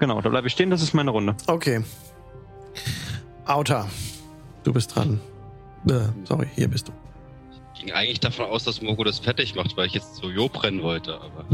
Genau, 0.00 0.20
da 0.20 0.28
bleibe 0.28 0.48
ich 0.48 0.52
stehen, 0.52 0.70
das 0.70 0.82
ist 0.82 0.94
meine 0.94 1.10
Runde. 1.10 1.36
Okay. 1.46 1.84
Auta, 3.46 3.88
du 4.64 4.72
bist 4.72 4.94
dran. 4.94 5.20
Äh, 5.88 6.08
sorry, 6.24 6.48
hier 6.54 6.68
bist 6.68 6.88
du. 6.88 6.92
Ging 7.78 7.92
eigentlich 7.92 8.20
davon 8.20 8.46
aus, 8.46 8.64
dass 8.64 8.82
Mogo 8.82 9.04
das 9.04 9.18
fertig 9.18 9.54
macht, 9.54 9.76
weil 9.76 9.86
ich 9.86 9.94
jetzt 9.94 10.16
zu 10.16 10.30
Job 10.30 10.62
rennen 10.62 10.82
wollte, 10.82 11.14
aber 11.14 11.44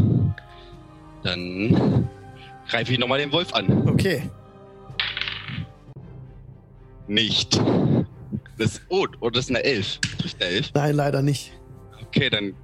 dann 1.22 2.08
greife 2.68 2.92
ich 2.92 2.98
nochmal 2.98 3.18
den 3.18 3.32
Wolf 3.32 3.52
an. 3.52 3.88
Okay. 3.88 4.30
Nicht. 7.06 7.60
Das, 8.58 8.80
oh, 8.88 9.06
oh, 9.20 9.30
das 9.30 9.44
ist 9.46 9.50
eine 9.50 9.62
Elf. 9.64 9.98
Trifft 10.18 10.42
eine 10.42 10.50
Elf. 10.52 10.70
Nein, 10.74 10.94
leider 10.94 11.22
nicht. 11.22 11.52
Okay, 12.08 12.28
dann 12.30 12.54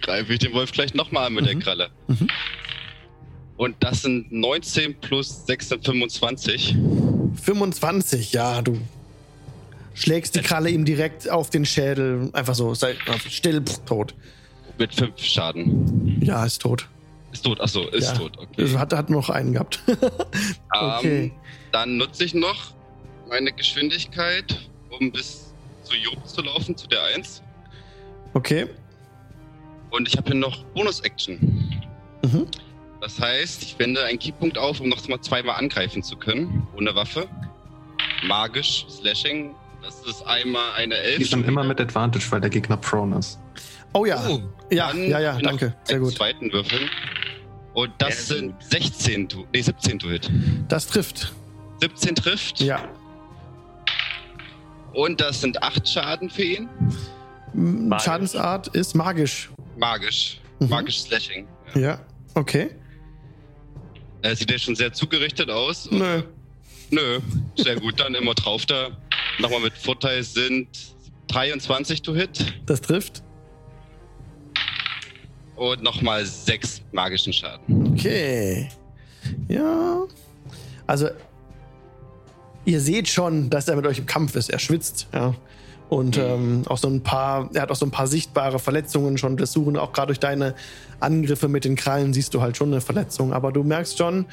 greife 0.00 0.32
ich 0.32 0.38
den 0.40 0.52
Wolf 0.52 0.72
gleich 0.72 0.94
nochmal 0.94 1.26
an 1.26 1.34
mit 1.34 1.46
der 1.46 1.54
Mhm. 1.56 1.60
Kralle. 1.60 1.90
Mhm. 2.08 2.28
Und 3.56 3.76
das 3.80 4.02
sind 4.02 4.32
19 4.32 4.94
plus 5.00 5.46
6 5.46 5.68
sind 5.68 5.84
25. 5.84 6.76
25, 7.42 8.32
ja, 8.32 8.60
du 8.62 8.78
schlägst 9.94 10.34
die 10.34 10.40
Kralle 10.40 10.70
ihm 10.70 10.84
direkt 10.84 11.28
auf 11.28 11.50
den 11.50 11.64
Schädel. 11.64 12.30
Einfach 12.32 12.54
so, 12.54 12.74
sei 12.74 12.96
also 13.06 13.28
still, 13.28 13.62
pff, 13.62 13.78
tot. 13.84 14.14
Mit 14.78 14.94
5 14.94 15.12
Schaden. 15.18 16.20
Ja, 16.22 16.44
ist 16.44 16.62
tot. 16.62 16.88
Ist 17.32 17.44
tot, 17.44 17.60
achso, 17.60 17.88
ist 17.88 18.08
Ja. 18.12 18.18
tot, 18.18 18.36
okay. 18.38 18.62
Also 18.62 18.78
hat, 18.78 18.92
hat 18.92 19.10
noch 19.10 19.30
einen 19.30 19.52
gehabt. 19.52 19.80
okay. 20.70 21.24
Ähm, 21.24 21.32
dann 21.70 21.96
nutze 21.98 22.24
ich 22.24 22.34
noch 22.34 22.74
meine 23.28 23.52
Geschwindigkeit, 23.52 24.68
um 24.98 25.10
bis 25.10 25.52
zu 25.82 25.94
Job 25.96 26.26
zu 26.26 26.42
laufen, 26.42 26.76
zu 26.76 26.86
der 26.86 27.02
1. 27.14 27.42
Okay. 28.34 28.66
Und 29.90 30.08
ich 30.08 30.16
habe 30.16 30.30
hier 30.30 30.40
noch 30.40 30.64
Bonus-Action. 30.74 31.38
Mhm. 32.24 32.46
Das 33.00 33.20
heißt, 33.20 33.62
ich 33.62 33.78
wende 33.78 34.04
einen 34.04 34.18
Keypunkt 34.18 34.56
auf, 34.56 34.80
um 34.80 34.88
noch 34.88 35.06
mal 35.08 35.20
zweimal 35.20 35.56
angreifen 35.56 36.02
zu 36.02 36.16
können. 36.16 36.66
Ohne 36.76 36.94
Waffe. 36.94 37.28
Magisch, 38.24 38.86
Slashing. 38.88 39.54
Das 39.82 40.00
ist 40.06 40.22
einmal 40.22 40.72
eine 40.76 40.94
Elf. 40.94 41.18
Die 41.18 41.28
dann 41.30 41.44
immer 41.44 41.64
mit 41.64 41.80
Advantage, 41.80 42.24
weil 42.30 42.40
der 42.40 42.50
Gegner 42.50 42.76
prone 42.76 43.18
ist. 43.18 43.40
Oh 43.92 44.04
ja. 44.04 44.24
Oh, 44.28 44.40
ja, 44.70 44.94
ja, 44.94 45.20
ja, 45.20 45.38
danke. 45.38 45.74
Sehr 45.84 45.98
gut. 45.98 46.14
zweiten 46.14 46.52
Würfeln. 46.52 46.88
Und 47.74 47.90
das 47.98 48.28
sind 48.28 48.54
16 48.62 49.28
to, 49.28 49.46
nee, 49.52 49.60
17 49.60 49.98
to 49.98 50.08
hit. 50.08 50.30
Das 50.68 50.86
trifft. 50.86 51.32
17 51.80 52.14
trifft. 52.14 52.60
Ja. 52.60 52.88
Und 54.94 55.20
das 55.20 55.40
sind 55.40 55.62
8 55.62 55.88
Schaden 55.88 56.30
für 56.30 56.42
ihn. 56.42 56.68
Magisch. 57.54 58.04
Schadensart 58.04 58.68
ist 58.68 58.94
magisch. 58.94 59.50
Magisch. 59.76 60.40
Mhm. 60.58 60.68
Magisch 60.68 61.00
Slashing. 61.00 61.46
Ja. 61.74 62.00
Okay. 62.34 62.70
Er 64.22 64.36
sieht 64.36 64.50
ja 64.50 64.58
schon 64.58 64.74
sehr 64.74 64.92
zugerichtet 64.92 65.50
aus. 65.50 65.90
Nö. 65.90 66.22
Nö. 66.90 67.20
Sehr 67.56 67.76
gut, 67.76 67.98
dann 68.00 68.14
immer 68.14 68.34
drauf 68.34 68.66
da. 68.66 68.90
Nochmal 69.38 69.60
mit 69.60 69.72
Vorteil 69.72 70.22
sind 70.22 70.68
23 71.28 72.02
to 72.02 72.14
hit. 72.14 72.54
Das 72.66 72.80
trifft. 72.80 73.22
Und 75.56 75.82
nochmal 75.82 76.24
6 76.24 76.82
magischen 76.92 77.32
Schaden. 77.32 77.92
Okay. 77.92 78.68
Ja. 79.48 80.02
Also, 80.86 81.08
ihr 82.64 82.80
seht 82.80 83.08
schon, 83.08 83.50
dass 83.50 83.68
er 83.68 83.76
mit 83.76 83.86
euch 83.86 83.98
im 83.98 84.06
Kampf 84.06 84.36
ist. 84.36 84.50
Er 84.50 84.58
schwitzt, 84.58 85.08
ja. 85.12 85.34
Und 85.88 86.16
ähm, 86.16 86.62
auch 86.68 86.78
so 86.78 86.88
ein 86.88 87.02
paar, 87.02 87.50
er 87.52 87.62
hat 87.62 87.70
auch 87.70 87.76
so 87.76 87.84
ein 87.84 87.90
paar 87.90 88.06
sichtbare 88.06 88.58
Verletzungen 88.58 89.18
schon. 89.18 89.36
Suchen 89.44 89.76
auch 89.76 89.92
gerade 89.92 90.06
durch 90.06 90.20
deine 90.20 90.54
Angriffe 91.00 91.48
mit 91.48 91.66
den 91.66 91.76
Krallen 91.76 92.14
siehst 92.14 92.32
du 92.32 92.40
halt 92.40 92.56
schon 92.56 92.72
eine 92.72 92.80
Verletzung. 92.80 93.34
Aber 93.34 93.52
du 93.52 93.62
merkst 93.62 93.98
schon, 93.98 94.24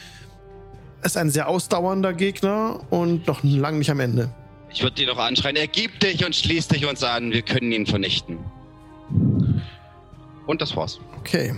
es 1.01 1.11
ist 1.11 1.17
ein 1.17 1.29
sehr 1.29 1.49
ausdauernder 1.49 2.13
Gegner 2.13 2.79
und 2.89 3.27
noch 3.27 3.43
lang 3.43 3.77
nicht 3.77 3.91
am 3.91 3.99
Ende. 3.99 4.29
Ich 4.71 4.83
würde 4.83 5.01
ihn 5.01 5.09
noch 5.09 5.17
anschreien, 5.17 5.57
ergib 5.57 5.99
dich 5.99 6.25
und 6.25 6.33
schließ 6.33 6.69
dich 6.69 6.87
uns 6.87 7.03
an. 7.03 7.31
Wir 7.31 7.41
können 7.41 7.73
ihn 7.73 7.85
vernichten. 7.85 8.37
Und 10.45 10.61
das 10.61 10.77
war's. 10.77 10.99
Okay. 11.19 11.53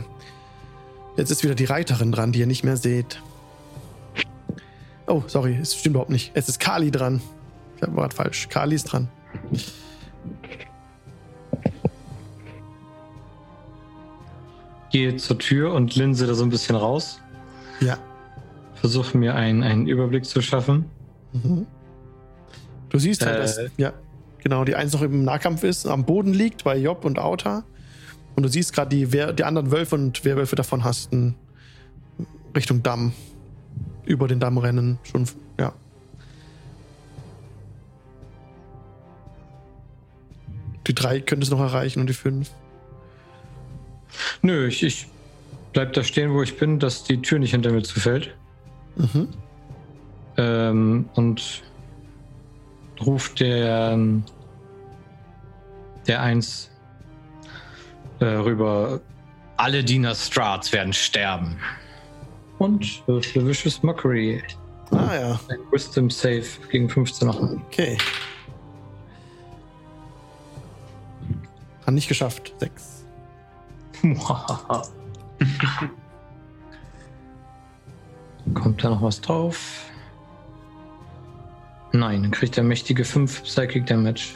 Jetzt 1.16 1.30
ist 1.30 1.44
wieder 1.44 1.54
die 1.54 1.66
Reiterin 1.66 2.12
dran, 2.12 2.32
die 2.32 2.40
ihr 2.40 2.48
nicht 2.48 2.64
mehr 2.64 2.78
seht. 2.78 3.22
Oh, 5.12 5.24
sorry, 5.28 5.58
es 5.62 5.76
stimmt 5.76 5.96
überhaupt 5.96 6.10
nicht. 6.10 6.32
Es 6.36 6.48
ist 6.48 6.62
Kali 6.62 6.90
dran. 6.90 7.22
Ich 7.76 7.82
war 7.82 7.90
gerade 7.90 8.16
falsch. 8.16 8.48
Kali 8.48 8.76
ist 8.76 8.86
dran. 8.86 9.10
Gehe 14.90 15.18
zur 15.18 15.38
Tür 15.38 15.74
und 15.74 15.96
linse 15.96 16.28
da 16.28 16.34
so 16.34 16.44
ein 16.44 16.50
bisschen 16.50 16.78
raus. 16.78 17.20
Ja. 17.82 17.98
Versuche 18.76 19.18
mir 19.18 19.36
einen, 19.36 19.64
einen 19.64 19.86
Überblick 19.86 20.24
zu 20.26 20.42
schaffen. 20.42 20.86
Mhm. 21.34 21.66
Du 22.90 22.98
siehst 22.98 23.26
halt, 23.26 23.36
Äh. 23.38 23.42
dass 23.42 23.60
ja, 23.78 23.92
genau, 24.42 24.64
die 24.64 24.76
eins 24.76 24.94
noch 24.94 25.02
im 25.02 25.26
Nahkampf 25.26 25.64
ist, 25.64 25.86
am 25.88 26.06
Boden 26.06 26.34
liegt 26.34 26.64
bei 26.64 26.78
Job 26.78 27.04
und 27.04 27.20
Auta. 27.20 27.64
Und 28.36 28.44
du 28.44 28.50
siehst 28.50 28.72
gerade 28.74 28.96
die, 28.96 29.06
die 29.08 29.44
anderen 29.44 29.72
Wölfe 29.72 29.96
und 29.96 30.24
Werwölfe 30.24 30.56
davon 30.56 30.86
hasten 30.86 31.36
Richtung 32.56 32.82
Damm. 32.82 33.12
Über 34.12 34.28
den 34.28 34.42
Damm 34.42 34.58
rennen. 34.58 35.00
Schon, 35.04 35.26
ja. 35.58 35.72
Die 40.86 40.94
drei 40.94 41.22
könntest 41.22 41.50
du 41.50 41.56
noch 41.56 41.64
erreichen 41.64 42.02
und 42.02 42.08
die 42.08 42.14
fünf. 42.14 42.52
Nö, 44.42 44.68
ich, 44.68 44.84
ich 44.84 45.08
bleib 45.72 45.94
da 45.94 46.04
stehen, 46.04 46.34
wo 46.34 46.44
ich 46.44 46.58
bin, 46.58 46.78
dass 46.78 47.06
die 47.06 47.22
Tür 47.22 47.40
nicht 47.40 47.52
hinter 47.52 47.72
mir 47.72 47.84
zufällt. 47.84 48.36
Mhm. 48.98 49.30
Ähm, 50.36 51.10
und 51.14 51.64
ruft 53.00 53.40
der, 53.40 53.92
ähm, 53.94 54.26
der 56.06 56.22
eins 56.22 56.70
äh, 58.20 58.26
rüber. 58.26 59.00
Alle 59.56 59.86
Diener 59.86 60.16
Strats 60.16 60.74
werden 60.74 60.92
sterben. 60.92 61.56
Und 62.62 63.02
äh, 63.08 63.20
für 63.24 63.44
Vicious 63.48 63.82
Mockery. 63.82 64.44
Ah 64.92 65.16
ja, 65.16 65.40
Ein 65.50 65.58
Wisdom 65.72 66.12
Save 66.12 66.46
gegen 66.70 66.88
15 66.88 67.28
noch. 67.28 67.42
okay. 67.42 67.98
Hat 71.88 71.94
nicht 71.96 72.08
geschafft. 72.08 72.54
Sechs. 72.60 73.04
Kommt 78.54 78.84
da 78.84 78.92
noch 78.92 79.02
was 79.02 79.22
drauf? 79.22 79.86
Nein, 81.94 82.22
dann 82.22 82.30
kriegt 82.32 82.60
er 82.60 82.64
mächtige 82.64 83.04
5 83.06 83.42
Psychic 83.42 83.88
Damage. 83.88 84.36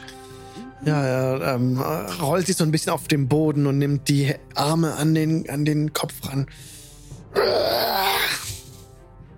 Ja, 0.84 1.00
er 1.00 1.54
ähm, 1.54 1.80
rollt 2.20 2.46
sich 2.46 2.56
so 2.56 2.64
ein 2.64 2.72
bisschen 2.72 2.92
auf 2.92 3.06
den 3.06 3.28
Boden 3.28 3.66
und 3.68 3.78
nimmt 3.78 4.08
die 4.08 4.34
Arme 4.56 4.94
an 4.94 5.14
den, 5.14 5.48
an 5.48 5.64
den 5.64 5.92
Kopf 5.92 6.14
ran. 6.28 6.48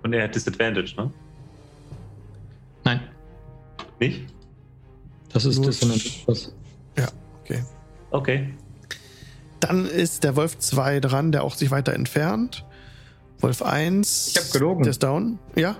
Und 0.03 0.13
er 0.13 0.23
hat 0.23 0.35
Disadvantage, 0.35 0.95
ne? 0.97 1.11
Nein, 2.85 3.01
Nicht? 3.99 4.21
das 5.33 5.45
ist 5.45 5.63
Dissonant. 5.63 6.27
Was? 6.27 6.51
Okay. 7.43 7.63
Okay. 8.11 8.53
Dann 9.59 9.85
ist 9.85 10.23
der 10.23 10.35
Wolf 10.35 10.57
2 10.57 10.99
dran, 11.01 11.31
der 11.31 11.43
auch 11.43 11.55
sich 11.55 11.69
weiter 11.71 11.93
entfernt. 11.93 12.65
Wolf 13.39 13.61
1. 13.61 14.27
Ich 14.35 14.37
hab 14.37 14.51
gelogen. 14.51 14.83
Der 14.83 14.91
ist 14.91 15.03
down. 15.03 15.37
Ja? 15.55 15.75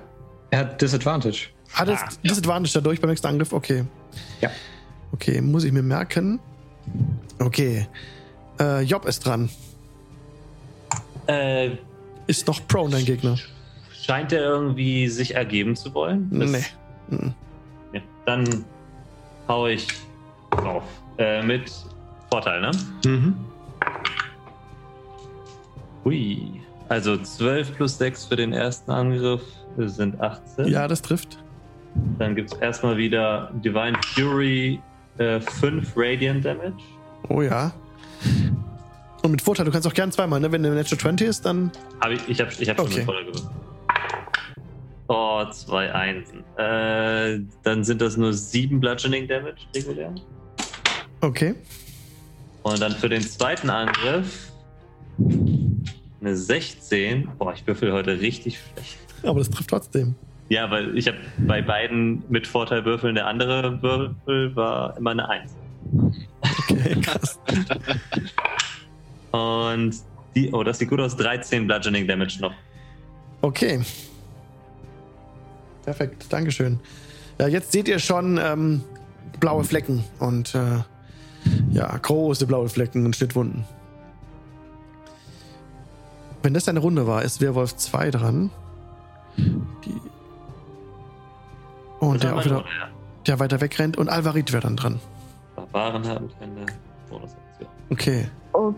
Er 0.52 0.60
hat 0.60 0.82
Disadvantage. 0.82 1.48
Hat 1.74 1.88
es 1.88 2.00
Ah, 2.02 2.10
Disadvantage 2.24 2.74
dadurch 2.74 3.00
beim 3.00 3.10
nächsten 3.10 3.28
Angriff? 3.28 3.54
Okay. 3.54 3.86
Ja. 4.42 4.50
Okay, 5.12 5.42
muss 5.42 5.64
ich 5.64 5.72
mir 5.72 5.84
merken. 5.84 6.40
Okay. 7.40 7.88
Äh, 8.60 8.82
Job 8.84 9.06
ist 9.06 9.26
dran. 9.26 9.50
Äh, 11.28 11.72
Ist 12.30 12.46
noch 12.48 12.66
prone, 12.68 12.92
dein 12.92 13.06
Gegner. 13.06 13.38
scheint 13.92 14.32
er 14.32 14.42
irgendwie 14.42 15.08
sich 15.08 15.34
ergeben 15.36 15.76
zu 15.76 15.92
wollen? 15.96 16.30
Das- 16.32 16.52
Nee. 16.52 16.64
Mhm. 17.10 17.34
Ja, 17.94 18.02
dann 18.26 18.66
hau 19.48 19.66
ich 19.68 19.88
drauf. 20.52 20.84
Äh, 21.18 21.42
mit 21.44 21.72
Vorteil, 22.32 22.62
ne? 22.62 22.72
Mhm. 23.06 23.36
Hui. 26.06 26.62
Also 26.88 27.18
12 27.18 27.76
plus 27.76 27.98
6 27.98 28.26
für 28.26 28.36
den 28.36 28.54
ersten 28.54 28.92
Angriff 28.92 29.42
sind 29.78 30.20
18. 30.22 30.68
Ja, 30.68 30.88
das 30.88 31.02
trifft. 31.02 31.44
Dann 32.18 32.36
gibt 32.36 32.54
es 32.54 32.60
erstmal 32.60 32.98
wieder 32.98 33.52
Divine 33.64 33.98
Fury 34.14 34.80
äh, 35.18 35.40
5 35.40 35.94
Radiant 35.96 36.46
Damage. 36.46 36.74
Oh 37.28 37.42
ja. 37.42 37.72
Und 39.22 39.32
mit 39.32 39.42
Vorteil, 39.42 39.66
du 39.66 39.72
kannst 39.72 39.88
auch 39.88 39.94
gern 39.94 40.12
zweimal, 40.12 40.40
ne? 40.40 40.52
Wenn 40.52 40.64
der 40.64 40.74
Natural 40.74 41.00
20 41.00 41.28
ist, 41.28 41.46
dann. 41.46 41.72
Hab 42.00 42.12
ich 42.12 42.22
ich 42.28 42.40
habe 42.40 42.52
ich 42.58 42.70
hab 42.70 42.78
schon 42.78 42.86
Okay. 42.88 42.96
mit 42.98 43.06
Vorteil 43.06 43.26
gewürfelt. 43.26 43.50
Oh, 45.08 45.44
zwei 45.52 45.92
Einsen. 45.94 46.44
Äh, 46.58 47.40
dann 47.64 47.84
sind 47.84 48.00
das 48.02 48.16
nur 48.16 48.32
7 48.32 48.80
Bludgeoning 48.80 49.28
Damage 49.28 49.56
regulär. 49.76 50.14
Okay. 51.22 51.56
Und 52.62 52.80
dann 52.80 52.92
für 52.92 53.10
den 53.10 53.22
zweiten 53.22 53.70
Angriff 53.72 54.52
eine 56.22 56.36
16. 56.36 57.28
Boah, 57.40 57.54
ich 57.54 57.66
würfel 57.66 57.92
heute 57.92 58.20
richtig 58.20 58.60
schlecht. 58.60 58.98
Aber 59.24 59.40
das 59.40 59.50
trifft 59.50 59.70
trotzdem. 59.72 60.16
Ja, 60.50 60.70
weil 60.70 60.96
ich 60.98 61.08
habe 61.08 61.18
bei 61.40 61.62
beiden 61.62 62.24
mit 62.30 62.46
Vorteil 62.48 62.86
würfeln. 62.86 63.16
Der 63.16 63.28
andere 63.28 63.82
Würfel 63.82 64.56
war 64.56 64.96
immer 64.98 65.12
eine 65.12 65.28
1. 65.28 65.52
Okay, 66.70 66.96
krass. 67.02 67.40
Und 69.32 69.96
die, 70.36 70.52
oh, 70.52 70.64
das 70.64 70.80
sieht 70.80 70.90
gut 70.90 71.00
aus. 71.00 71.16
13 71.18 71.68
Bludgeoning 71.68 72.08
Damage 72.08 72.40
noch. 72.42 72.54
Okay. 73.42 73.82
Perfekt, 75.84 76.26
Dankeschön. 76.30 76.80
Ja, 77.40 77.48
jetzt 77.48 77.72
seht 77.72 77.88
ihr 77.88 78.00
schon 78.00 78.38
ähm, 78.42 78.84
blaue 79.40 79.64
Flecken 79.64 80.04
und 80.20 80.54
äh, 80.56 80.80
ja, 81.72 81.98
große 81.98 82.46
blaue 82.46 82.70
Flecken 82.70 83.06
und 83.06 83.16
Schnittwunden. 83.16 83.64
Wenn 86.44 86.54
das 86.54 86.68
eine 86.68 86.80
Runde 86.80 87.08
war, 87.08 87.24
ist 87.24 87.42
Werwolf 87.42 87.76
2 87.76 88.12
dran. 88.12 88.50
Die 89.38 89.96
und 92.00 92.24
der 92.24 92.36
auch 92.36 92.46
wieder, 92.46 92.58
Ja. 92.60 92.90
der 93.28 93.40
weiter 93.40 93.60
wegrennt 93.62 93.98
und 93.98 94.08
Alvarit 94.10 94.52
wäre 94.54 94.64
dann 94.64 94.78
dran. 94.78 95.00
Barbaren 95.56 96.08
haben 96.08 96.30
keine 96.40 96.66
Bonusaktion. 97.10 97.70
Okay. 97.90 98.26
Okay, 98.54 98.76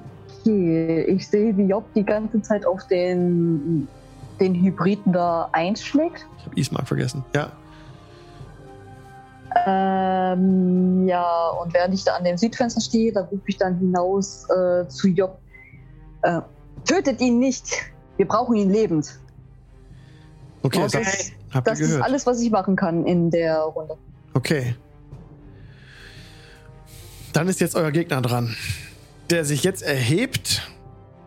ich 0.48 1.28
sehe, 1.28 1.56
wie 1.58 1.64
Job 1.64 1.86
die 1.96 2.04
ganze 2.04 2.42
Zeit 2.42 2.66
auf 2.66 2.88
den, 2.88 3.88
den 4.40 4.56
Hybriden 4.56 5.14
da 5.14 5.50
einschlägt. 5.52 6.26
Ich 6.38 6.46
habe 6.46 6.60
Ismark 6.60 6.88
vergessen. 6.88 7.24
Ja. 7.36 7.52
Ähm, 9.66 11.08
ja, 11.08 11.50
und 11.62 11.74
während 11.74 11.94
ich 11.94 12.04
da 12.04 12.16
an 12.16 12.24
dem 12.24 12.38
Südfenster 12.38 12.82
stehe, 12.82 13.12
da 13.12 13.22
rufe 13.22 13.44
ich 13.48 13.58
dann 13.58 13.78
hinaus 13.78 14.48
äh, 14.50 14.88
zu 14.88 15.10
Job. 15.10 15.38
Äh, 16.22 16.42
tötet 16.86 17.20
ihn 17.22 17.40
nicht! 17.40 17.66
Wir 18.18 18.28
brauchen 18.28 18.56
ihn 18.56 18.70
lebend. 18.70 19.20
Okay, 20.64 20.80
Okay. 20.84 21.00
das 21.04 21.32
habt 21.54 21.68
Das 21.68 21.80
ist 21.80 22.00
alles, 22.00 22.26
was 22.26 22.40
ich 22.40 22.52
machen 22.52 22.76
kann 22.76 23.06
in 23.06 23.32
der 23.32 23.60
Runde. 23.60 23.98
Okay. 24.34 24.76
Dann 27.34 27.48
ist 27.48 27.60
jetzt 27.60 27.76
euer 27.76 27.92
Gegner 27.92 28.22
dran, 28.22 28.56
der 29.32 29.46
sich 29.46 29.64
jetzt 29.64 29.82
erhebt 29.82 30.70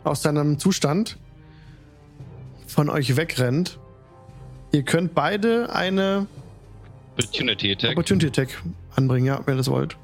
aus 0.05 0.23
seinem 0.23 0.59
Zustand, 0.59 1.17
von 2.67 2.91
euch 2.91 3.17
wegrennt. 3.17 3.79
Ihr 4.73 4.83
könnt 4.83 5.15
beide 5.15 5.73
eine 5.75 6.27
Opportunity 7.13 7.73
Attack. 7.73 7.93
Opportunity 7.93 8.27
Attack 8.27 8.63
anbringen, 8.97 9.27
ja, 9.27 9.41
wenn 9.47 9.55
ihr 9.55 9.59
das 9.59 9.71
wollt. 9.71 9.97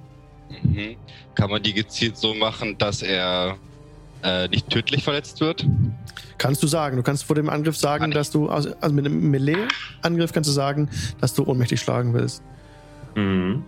Mhm. 0.62 0.96
Kann 1.34 1.50
man 1.50 1.62
die 1.62 1.74
gezielt 1.74 2.16
so 2.16 2.34
machen, 2.34 2.78
dass 2.78 3.02
er 3.02 3.58
äh, 4.22 4.48
nicht 4.48 4.70
tödlich 4.70 5.04
verletzt 5.04 5.40
wird? 5.40 5.66
Kannst 6.38 6.62
du 6.62 6.66
sagen. 6.66 6.96
Du 6.96 7.02
kannst 7.02 7.24
vor 7.24 7.36
dem 7.36 7.50
Angriff 7.50 7.76
sagen, 7.76 8.02
Kann 8.02 8.10
dass 8.12 8.30
du, 8.30 8.48
also 8.48 8.72
also 8.80 8.94
mit 8.94 9.04
einem 9.04 9.30
Melee-Angriff 9.30 10.32
kannst 10.32 10.48
du 10.48 10.52
sagen, 10.52 10.88
dass 11.20 11.34
du 11.34 11.44
ohnmächtig 11.44 11.80
schlagen 11.80 12.14
willst. 12.14 12.42
Mhm. 13.14 13.64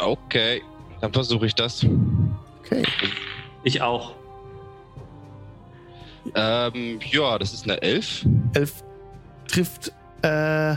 Okay, 0.00 0.62
dann 1.00 1.12
versuche 1.12 1.46
ich 1.46 1.54
das. 1.54 1.84
Okay. 2.60 2.82
Ich 3.68 3.82
auch. 3.82 4.14
Ähm, 6.34 7.00
ja, 7.10 7.38
das 7.38 7.52
ist 7.52 7.64
eine 7.64 7.82
11. 7.82 8.24
Elf 8.54 8.82
trifft, 9.46 9.92
äh, 10.22 10.76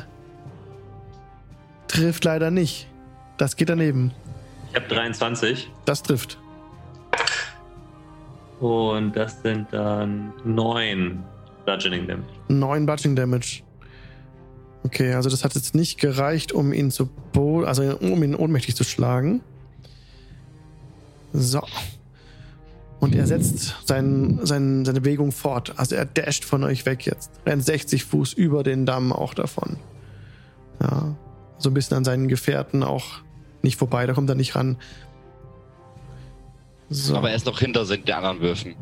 trifft 1.87 2.25
leider 2.25 2.51
nicht. 2.51 2.87
Das 3.37 3.55
geht 3.55 3.69
daneben. 3.69 4.11
Ich 4.71 4.75
habe 4.75 4.93
23 4.93 5.69
Das 5.85 6.03
trifft. 6.03 6.37
und 8.59 9.15
das 9.15 9.41
sind 9.41 9.67
dann 9.71 10.33
9 10.43 11.23
Bludgeoning 11.63 12.07
Damage. 12.09 12.27
9 12.49 12.85
Bludgeoning 12.85 13.15
Damage. 13.15 13.63
Okay, 14.83 15.13
also 15.13 15.29
das 15.29 15.45
hat 15.45 15.55
jetzt 15.55 15.75
nicht 15.75 15.97
gereicht, 15.97 16.51
um 16.51 16.73
ihn 16.73 16.91
zu 16.91 17.09
bo 17.31 17.61
also 17.63 17.83
um 17.99 18.21
ihn 18.21 18.35
ohnmächtig 18.35 18.75
zu 18.75 18.83
schlagen. 18.83 19.39
So. 21.31 21.61
Und 23.01 23.15
er 23.15 23.25
setzt 23.27 23.75
sein, 23.85 24.39
sein, 24.43 24.85
seine 24.85 25.01
Bewegung 25.01 25.31
fort. 25.33 25.73
Also 25.77 25.95
er 25.95 26.05
dasht 26.05 26.45
von 26.45 26.63
euch 26.63 26.85
weg 26.85 27.05
jetzt. 27.05 27.31
Rennt 27.45 27.65
60 27.65 28.05
Fuß 28.05 28.33
über 28.33 28.63
den 28.63 28.85
Damm 28.85 29.11
auch 29.11 29.33
davon. 29.33 29.77
Ja. 30.81 31.15
So 31.57 31.69
ein 31.71 31.73
bisschen 31.73 31.97
an 31.97 32.05
seinen 32.05 32.27
Gefährten 32.27 32.83
auch 32.83 33.21
nicht 33.63 33.77
vorbei. 33.77 34.05
Da 34.05 34.13
kommt 34.13 34.29
er 34.29 34.35
nicht 34.35 34.55
ran. 34.55 34.77
So. 36.89 37.15
Aber 37.15 37.29
er 37.31 37.35
ist 37.35 37.45
noch 37.45 37.59
hinter 37.59 37.85
der 37.85 38.17
anderen 38.17 38.39
Würfen. 38.39 38.75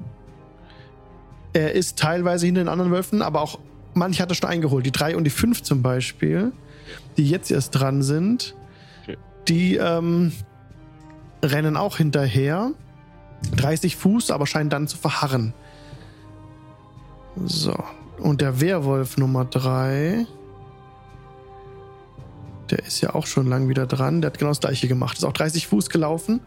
Er 1.54 1.74
ist 1.74 1.98
teilweise 1.98 2.46
hinter 2.46 2.62
den 2.64 2.68
anderen 2.68 2.92
Wölfen, 2.92 3.22
aber 3.22 3.42
auch 3.42 3.60
manche 3.94 4.22
hat 4.22 4.30
er 4.30 4.36
schon 4.36 4.50
eingeholt. 4.50 4.86
Die 4.86 4.92
3 4.92 5.16
und 5.16 5.24
die 5.24 5.30
5 5.32 5.64
zum 5.64 5.82
Beispiel, 5.82 6.52
die 7.18 7.28
jetzt 7.30 7.52
erst 7.52 7.72
dran 7.76 8.02
sind, 8.04 8.56
Okay. 9.04 9.18
die 9.48 9.76
ähm, 9.78 10.32
rennen 11.42 11.78
auch 11.78 11.98
hinterher. 11.98 12.72
30 13.56 13.96
Fuß, 13.96 14.32
aber 14.32 14.48
scheinen 14.48 14.70
dann 14.70 14.88
zu 14.88 14.98
verharren. 14.98 15.54
So. 17.46 17.76
Und 18.18 18.42
der 18.42 18.60
Werwolf 18.60 19.18
Nummer 19.18 19.46
3. 19.46 20.26
Der 22.70 22.80
ist 22.80 23.02
ja 23.02 23.16
auch 23.16 23.26
schon 23.26 23.48
lang 23.48 23.68
wieder 23.70 23.88
dran. 23.88 24.22
Der 24.22 24.32
hat 24.32 24.38
genau 24.38 24.52
das 24.52 24.60
gleiche 24.60 24.88
gemacht. 24.88 25.18
Ist 25.18 25.24
auch 25.24 25.34
30 25.34 25.68
Fuß 25.68 25.90
gelaufen. 25.90 26.42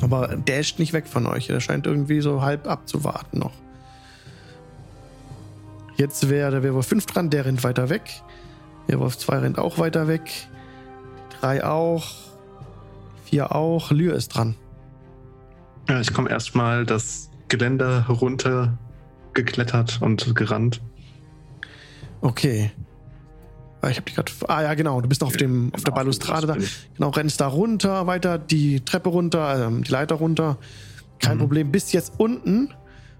Aber 0.00 0.36
dasht 0.36 0.78
nicht 0.78 0.92
weg 0.92 1.06
von 1.06 1.26
euch. 1.26 1.46
Der 1.46 1.60
scheint 1.60 1.86
irgendwie 1.86 2.20
so 2.20 2.42
halb 2.42 2.66
abzuwarten 2.66 3.38
noch. 3.38 3.52
Jetzt 5.96 6.28
wäre 6.28 6.50
der 6.50 6.62
Werwolf 6.62 6.86
5 6.86 7.06
dran, 7.06 7.30
der 7.30 7.44
rennt 7.44 7.64
weiter 7.64 7.88
weg. 7.88 8.22
Werwolf 8.86 9.18
2 9.18 9.38
rennt 9.38 9.58
auch 9.58 9.78
weiter 9.78 10.08
weg. 10.08 10.48
3 11.40 11.64
auch. 11.64 12.06
4 13.24 13.54
auch. 13.54 13.90
Lyr 13.90 14.14
ist 14.14 14.28
dran. 14.28 14.54
Ja, 15.88 16.00
ich 16.00 16.12
komme 16.12 16.30
erstmal 16.30 16.84
das 16.84 17.30
Geländer 17.48 18.06
runter 18.08 18.76
geklettert 19.34 20.00
und 20.02 20.34
gerannt. 20.34 20.80
Okay. 22.20 22.70
Ah, 23.80 23.88
Ich 23.90 23.96
habe 23.96 24.04
dich 24.06 24.16
gerade. 24.16 24.32
Ah 24.48 24.62
ja, 24.62 24.74
genau. 24.74 25.00
Du 25.00 25.08
bist 25.08 25.20
noch 25.20 25.28
auf 25.28 25.36
dem 25.36 25.72
auf 25.72 25.84
der 25.84 25.92
Balustrade 25.92 26.46
da. 26.46 26.56
Genau, 26.96 27.10
rennst 27.10 27.40
da 27.40 27.46
runter, 27.46 28.06
weiter 28.06 28.38
die 28.38 28.80
Treppe 28.80 29.08
runter, 29.08 29.66
ähm, 29.68 29.84
die 29.84 29.90
Leiter 29.92 30.16
runter. 30.16 30.58
Kein 31.20 31.36
Mhm. 31.36 31.40
Problem. 31.40 31.70
Bis 31.70 31.92
jetzt 31.92 32.12
unten. 32.18 32.70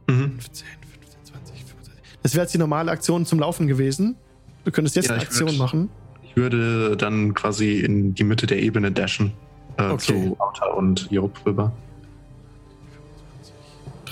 Mhm. 0.08 0.38
15, 0.38 0.66
15, 0.90 1.24
20, 1.24 1.64
25. 1.64 2.02
Das 2.22 2.34
wäre 2.34 2.42
jetzt 2.44 2.54
die 2.54 2.58
normale 2.58 2.90
Aktion 2.90 3.24
zum 3.24 3.38
Laufen 3.38 3.68
gewesen. 3.68 4.16
Du 4.64 4.72
könntest 4.72 4.96
jetzt 4.96 5.06
Ja, 5.08 5.14
eine 5.14 5.22
Aktion 5.22 5.50
würd- 5.50 5.58
machen. 5.58 5.90
Ich 6.24 6.36
würde 6.36 6.96
dann 6.96 7.34
quasi 7.34 7.78
in 7.80 8.14
die 8.14 8.24
Mitte 8.24 8.46
der 8.46 8.60
Ebene 8.60 8.90
dashen. 8.92 9.32
Äh, 9.76 9.84
Okay. 9.90 9.98
Zu 9.98 10.36
Outer 10.40 10.76
und 10.76 11.08
Job 11.10 11.38
rüber. 11.46 11.72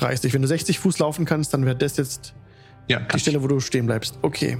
30. 0.00 0.32
Wenn 0.32 0.42
du 0.42 0.48
60 0.48 0.78
Fuß 0.78 0.98
laufen 0.98 1.24
kannst, 1.24 1.54
dann 1.54 1.64
wäre 1.64 1.76
das 1.76 1.96
jetzt 1.96 2.34
Ja, 2.88 3.00
die 3.00 3.18
Stelle, 3.18 3.42
wo 3.42 3.48
du 3.48 3.60
stehen 3.60 3.86
bleibst. 3.86 4.18
Okay. 4.22 4.58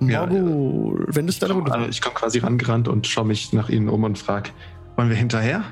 Ja, 0.00 0.26
Morgul, 0.26 1.06
wenn 1.08 1.26
du 1.26 1.30
es 1.30 1.36
ich. 1.36 1.40
deine 1.40 1.54
Komm, 1.54 1.88
ich 1.88 2.02
komme 2.02 2.14
quasi 2.14 2.38
rangerannt 2.38 2.86
und 2.88 3.06
schaue 3.06 3.24
mich 3.24 3.52
nach 3.52 3.70
ihnen 3.70 3.88
um 3.88 4.04
und 4.04 4.18
frage, 4.18 4.50
wollen 4.96 5.08
wir 5.08 5.16
hinterher? 5.16 5.64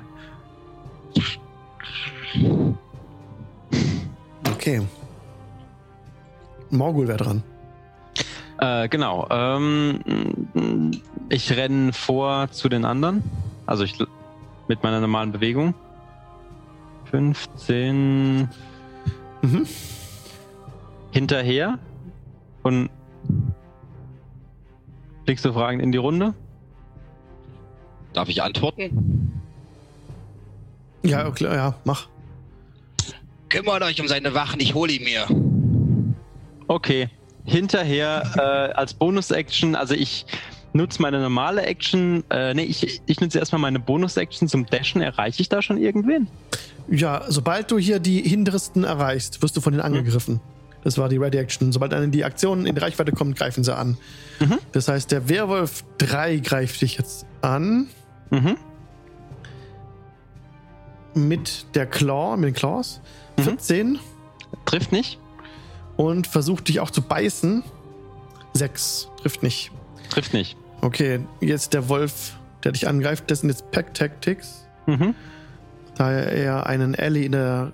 Okay. 4.51 4.81
Morgul 6.71 7.07
wäre 7.07 7.19
dran. 7.19 7.43
Äh, 8.59 8.89
genau. 8.89 9.27
Ähm, 9.31 11.01
ich 11.29 11.55
renne 11.55 11.93
vor 11.93 12.51
zu 12.51 12.69
den 12.69 12.85
anderen. 12.85 13.23
Also 13.67 13.85
ich 13.85 13.99
mit 14.69 14.83
meiner 14.83 15.01
normalen 15.01 15.33
Bewegung. 15.33 15.75
15 17.11 18.49
Mhm. 19.43 19.67
hinterher 21.13 21.79
und 22.63 22.89
blickst 25.25 25.45
du 25.45 25.53
fragend 25.53 25.83
in 25.83 25.93
die 25.93 25.99
Runde? 25.99 26.35
Darf 28.15 28.29
ich 28.29 28.43
antworten? 28.43 29.33
Ja, 31.03 31.27
okay, 31.27 31.45
ja, 31.45 31.75
mach. 31.85 32.09
Kümmert 33.49 33.83
euch 33.83 34.01
um 34.01 34.09
seine 34.09 34.35
Wachen, 34.35 34.61
ich 34.61 34.75
hole 34.75 34.93
ihn 34.93 35.05
mir. 35.05 35.27
Okay. 36.67 37.11
Hinterher 37.47 38.23
äh, 38.37 38.73
als 38.75 38.95
Bonus-Action, 38.95 39.75
also 39.75 39.93
ich 39.95 40.25
nutze 40.75 41.01
meine 41.01 41.21
normale 41.21 41.63
Action, 41.63 42.25
äh, 42.31 42.53
nee, 42.55 42.65
ich, 42.65 43.01
ich 43.07 43.21
nutze 43.21 43.39
erstmal 43.39 43.61
meine 43.61 43.79
Bonus-Action 43.81 44.49
zum 44.49 44.67
Dashen. 44.67 45.01
Erreiche 45.01 45.41
ich 45.41 45.49
da 45.49 45.63
schon 45.63 45.79
irgendwen? 45.79 46.29
Ja, 46.89 47.23
sobald 47.29 47.71
du 47.71 47.79
hier 47.79 47.99
die 47.99 48.21
hintersten 48.21 48.85
erreichst, 48.85 49.41
wirst 49.43 49.57
du 49.57 49.61
von 49.61 49.73
denen 49.73 49.83
angegriffen. 49.83 50.41
Das 50.83 50.99
war 50.99 51.09
die 51.09 51.17
Ready 51.17 51.39
Action. 51.39 51.73
Sobald 51.73 51.95
eine 51.95 52.09
die 52.09 52.25
Aktion 52.25 52.67
in 52.67 52.75
die 52.75 52.81
Reichweite 52.81 53.13
kommt, 53.13 53.39
greifen 53.39 53.65
sie 53.65 53.75
an. 53.75 53.97
Mhm. 54.41 54.59
Das 54.73 54.89
heißt, 54.89 55.11
der 55.11 55.31
Werwolf 55.31 55.83
3 55.99 56.37
greift 56.39 56.83
dich 56.83 56.99
jetzt 56.99 57.25
an 57.41 57.87
Mhm. 58.31 58.57
mit 61.15 61.67
der 61.75 61.87
Claw, 61.87 62.37
mit 62.37 62.49
den 62.49 62.55
Claws. 62.55 63.01
Mhm. 63.39 63.43
14 63.43 63.99
Trifft 64.65 64.93
nicht? 64.93 65.19
und 65.97 66.27
versucht 66.27 66.69
dich 66.69 66.81
auch 66.81 66.91
zu 66.91 67.03
beißen. 67.03 67.63
6 68.55 69.09
trifft 69.23 69.43
nicht. 69.43 69.71
Trifft 70.11 70.33
nicht. 70.35 70.57
Okay, 70.85 71.21
jetzt 71.41 71.73
der 71.73 71.89
Wolf, 71.89 72.37
der 72.63 72.73
dich 72.73 72.87
angreift, 72.87 73.31
das 73.31 73.41
sind 73.41 73.49
jetzt 73.49 73.71
Pack 73.71 73.95
Tactics. 73.95 74.67
Mhm. 74.85 75.15
Da 75.97 76.13
er 76.13 76.67
einen 76.67 76.95
Ally 76.95 77.25
in 77.25 77.33
der 77.33 77.73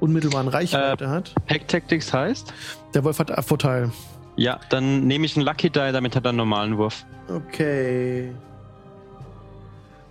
unmittelbaren 0.00 0.48
Reichweite 0.48 1.10
hat. 1.10 1.34
Pack 1.46 1.68
Tactics 1.68 2.14
heißt? 2.14 2.54
Der 2.94 3.04
Wolf 3.04 3.18
hat 3.18 3.44
Vorteil. 3.44 3.90
Ja, 4.36 4.58
dann 4.70 5.06
nehme 5.06 5.26
ich 5.26 5.36
einen 5.36 5.44
Lucky 5.44 5.68
Die, 5.68 5.92
damit 5.92 6.16
hat 6.16 6.24
er 6.24 6.30
einen 6.30 6.38
normalen 6.38 6.78
Wurf. 6.78 7.04
Okay. 7.28 8.32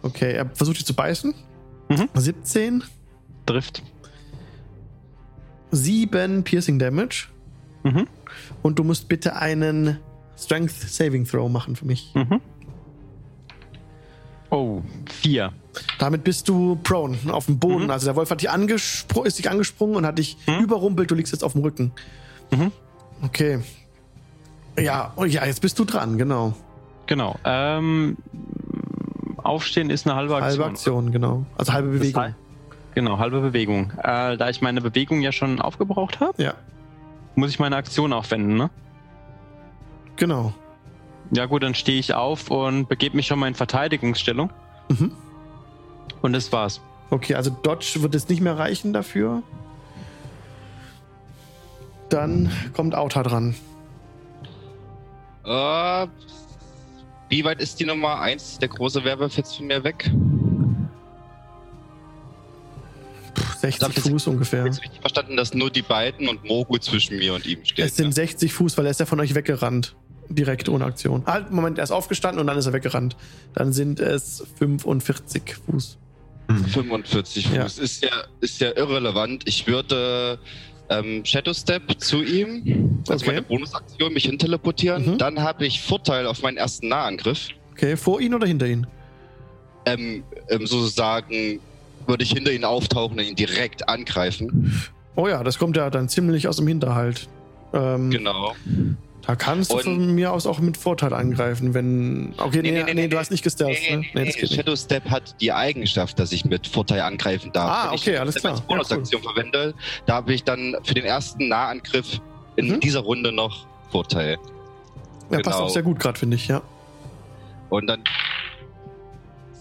Okay, 0.04 0.34
er 0.34 0.48
versucht 0.54 0.78
dich 0.78 0.86
zu 0.86 0.94
beißen. 0.94 1.34
Mhm. 1.90 2.10
17. 2.14 2.84
Trifft. 3.48 3.82
7 5.72 6.44
Piercing 6.44 6.78
Damage. 6.78 7.26
Mhm. 7.82 8.08
Und 8.62 8.78
du 8.78 8.84
musst 8.84 9.08
bitte 9.08 9.36
einen 9.36 9.98
Strength 10.38 10.72
Saving 10.72 11.26
Throw 11.26 11.50
machen 11.50 11.76
für 11.76 11.86
mich. 11.86 12.12
Mhm. 12.14 12.42
Oh, 14.50 14.82
vier. 15.10 15.52
Damit 16.00 16.24
bist 16.24 16.48
du 16.48 16.78
prone 16.84 17.18
auf 17.32 17.48
dem 17.48 17.58
Boden. 17.60 17.86
Mhm. 17.86 17.90
Also 17.90 18.06
der 18.06 18.16
Wolf 18.16 18.30
hat 18.30 18.42
dich 18.42 18.50
ist 19.26 19.40
dich 19.40 19.50
angesprungen 19.50 19.96
und 19.98 20.06
hat 20.06 20.18
dich 20.20 20.38
Mhm. 20.48 20.64
überrumpelt. 20.66 21.10
Du 21.12 21.16
liegst 21.16 21.34
jetzt 21.34 21.44
auf 21.44 21.54
dem 21.54 21.62
Rücken. 21.62 21.92
Mhm. 22.52 22.72
Okay. 23.24 23.60
Ja, 24.80 25.14
oh 25.16 25.26
ja, 25.26 25.46
jetzt 25.46 25.62
bist 25.62 25.80
du 25.80 25.86
dran, 25.86 26.18
genau. 26.18 26.54
Genau. 27.08 27.36
Ähm, 27.44 28.18
aufstehen 29.38 29.90
ist 29.90 30.06
eine 30.06 30.16
halbe 30.16 30.36
Aktion. 30.36 30.52
Halbe 30.52 30.66
Aktion, 30.66 31.12
genau. 31.12 31.46
Also 31.58 31.74
halbe 31.74 31.90
Bewegung. 31.90 32.22
hei- 32.22 32.36
Genau, 32.94 33.18
halbe 33.20 33.42
Bewegung. 33.42 33.92
Äh, 33.98 34.38
da 34.38 34.50
ich 34.50 34.62
meine 34.62 34.80
Bewegung 34.80 35.22
ja 35.22 35.32
schon 35.34 35.60
aufgebraucht 35.60 36.20
habe, 36.22 36.42
Ja. 36.42 36.54
muss 37.36 37.50
ich 37.50 37.60
meine 37.60 37.76
Aktion 37.76 38.14
aufwenden, 38.14 38.56
ne? 38.56 38.70
Genau. 40.18 40.54
Ja 41.32 41.46
gut, 41.48 41.64
dann 41.64 41.74
stehe 41.76 42.00
ich 42.00 42.14
auf 42.14 42.50
und 42.52 42.88
begebe 42.88 43.16
mich 43.16 43.28
schon 43.28 43.40
mal 43.40 43.48
in 43.48 43.56
Verteidigungsstellung. 43.56 44.52
Mhm. 44.90 45.12
Und 46.22 46.34
das 46.34 46.52
war's. 46.52 46.82
Okay, 47.10 47.36
also 47.36 47.50
Dodge 47.50 48.02
wird 48.02 48.16
es 48.16 48.30
nicht 48.30 48.42
mehr 48.42 48.58
reichen 48.58 48.94
dafür. 48.94 49.42
Dann 52.10 52.52
kommt 52.74 52.96
Auta 52.96 53.24
dran. 53.24 53.56
Äh, 55.44 56.08
wie 57.30 57.44
weit 57.44 57.60
ist 57.62 57.80
die 57.80 57.86
Nummer 57.86 58.20
1, 58.22 58.60
der 58.60 58.70
große 58.70 59.04
Werwolf, 59.04 59.36
jetzt 59.38 59.56
von 59.58 59.68
mir 59.68 59.84
weg? 59.84 60.12
Puh, 63.34 63.44
60 63.60 63.80
Darf 63.80 63.90
ich 63.92 63.98
jetzt- 63.98 64.10
Fuß 64.10 64.28
ungefähr. 64.28 64.66
Jetzt 64.66 64.82
richtig 64.82 65.02
verstanden, 65.02 65.36
dass 65.38 65.54
nur 65.54 65.70
die 65.70 65.82
beiden 65.82 66.28
und 66.30 66.44
Mogu 66.46 66.78
zwischen 66.78 67.18
mir 67.18 67.34
und 67.34 67.46
ihm 67.46 67.66
stehen. 67.66 67.86
Es 67.86 67.96
sind 67.96 68.14
60 68.14 68.54
Fuß, 68.54 68.78
weil 68.78 68.86
er 68.86 68.92
ist 68.92 69.00
ja 69.00 69.06
von 69.06 69.20
euch 69.20 69.34
weggerannt. 69.36 69.96
Direkt 70.30 70.70
ohne 70.70 70.86
Aktion. 70.86 71.24
Halt, 71.26 71.52
Moment, 71.52 71.78
er 71.78 71.84
ist 71.84 71.92
aufgestanden 71.92 72.40
und 72.42 72.48
dann 72.48 72.58
ist 72.58 72.66
er 72.66 72.74
weggerannt. 72.74 73.16
Dann 73.54 73.74
sind 73.74 74.00
es 74.00 74.44
45 74.58 75.56
Fuß. 75.66 75.98
45 76.74 77.52
Ja. 77.54 77.64
Fuß. 77.64 77.80
Ist, 77.80 78.04
ja, 78.04 78.10
ist 78.42 78.60
ja 78.62 78.76
irrelevant. 78.76 79.44
Ich 79.48 79.68
würde 79.68 80.40
ähm, 80.90 81.24
Shadow 81.26 81.54
Step 81.54 81.84
zu 82.00 82.24
ihm, 82.24 83.04
also 83.08 83.24
Okay. 83.26 83.36
meine 83.36 83.42
Bonusaktion, 83.44 84.14
mich 84.14 84.26
hinteleportieren. 84.26 85.14
Mhm. 85.14 85.18
Dann 85.18 85.42
habe 85.42 85.66
ich 85.66 85.82
Vorteil 85.82 86.26
auf 86.28 86.42
meinen 86.42 86.58
ersten 86.58 86.90
Nahangriff. 86.90 87.50
Okay, 87.74 87.98
vor 87.98 88.22
ihn 88.22 88.34
oder 88.34 88.48
hinter 88.48 88.68
ihn? 88.68 88.88
Ähm, 89.86 90.24
ähm, 90.50 90.66
sozusagen 90.66 91.60
würde 92.08 92.24
ich 92.24 92.32
hinter 92.32 92.52
ihn 92.52 92.64
auftauchen 92.66 93.18
und 93.20 93.26
ihn 93.26 93.36
direkt 93.36 93.88
angreifen. 93.90 94.82
Oh 95.16 95.28
ja, 95.28 95.44
das 95.44 95.58
kommt 95.58 95.78
ja 95.78 95.90
dann 95.90 96.10
ziemlich 96.10 96.48
aus 96.48 96.58
dem 96.58 96.68
Hinterhalt. 96.68 97.28
Ähm, 97.74 98.10
Genau. 98.12 98.56
Da 99.28 99.36
kannst 99.36 99.72
du 99.72 99.78
Und- 99.78 99.84
von 99.84 100.14
mir 100.16 100.32
aus 100.32 100.46
auch 100.46 100.60
mit 100.60 100.78
Vorteil 100.78 101.12
angreifen, 101.14 101.74
wenn. 101.74 102.34
Okay, 102.38 102.62
nee, 102.62 102.94
nee, 102.94 103.08
du 103.08 103.18
hast 103.18 103.32
nicht 103.32 103.44
Nee, 103.60 103.66
ne? 103.90 103.98
nee, 103.98 104.10
Nee, 104.14 104.34
nee. 104.40 104.48
Shadow 104.48 104.76
Step 104.76 105.10
hat 105.10 105.36
die 105.42 105.52
Eigenschaft, 105.52 106.20
dass 106.20 106.32
ich 106.32 106.46
mit 106.46 106.68
Vorteil 106.68 107.02
angreifen 107.02 107.52
darf. 107.52 107.70
Ah, 107.70 107.88
Wenn 107.90 107.96
ich 107.96 108.02
okay, 108.02 108.12
Shadow 108.12 108.22
alles 108.22 108.34
Step 108.36 108.42
klar. 108.42 108.54
Als 108.54 108.62
Ja, 108.62 108.66
Bonusaktion 108.68 109.22
verwende, 109.24 109.74
da 110.06 110.14
habe 110.16 110.34
ich 110.34 110.44
dann 110.44 110.76
für 110.84 110.94
den 110.94 111.06
ersten 111.06 111.48
Nahangriff 111.48 112.22
in 112.56 112.68
Mhm. 112.68 112.80
dieser 112.82 113.00
Runde 113.00 113.32
noch 113.32 113.66
Vorteil. 113.92 114.38
Ja, 115.32 115.40
passt 115.40 115.44
genau. 115.44 115.58
auch 115.66 115.70
sehr 115.70 115.82
gut 115.84 116.00
gerade, 116.00 116.20
finde 116.20 116.36
ich, 116.36 116.48
ja. 116.48 116.62
Und 117.70 117.88
dann 117.88 118.04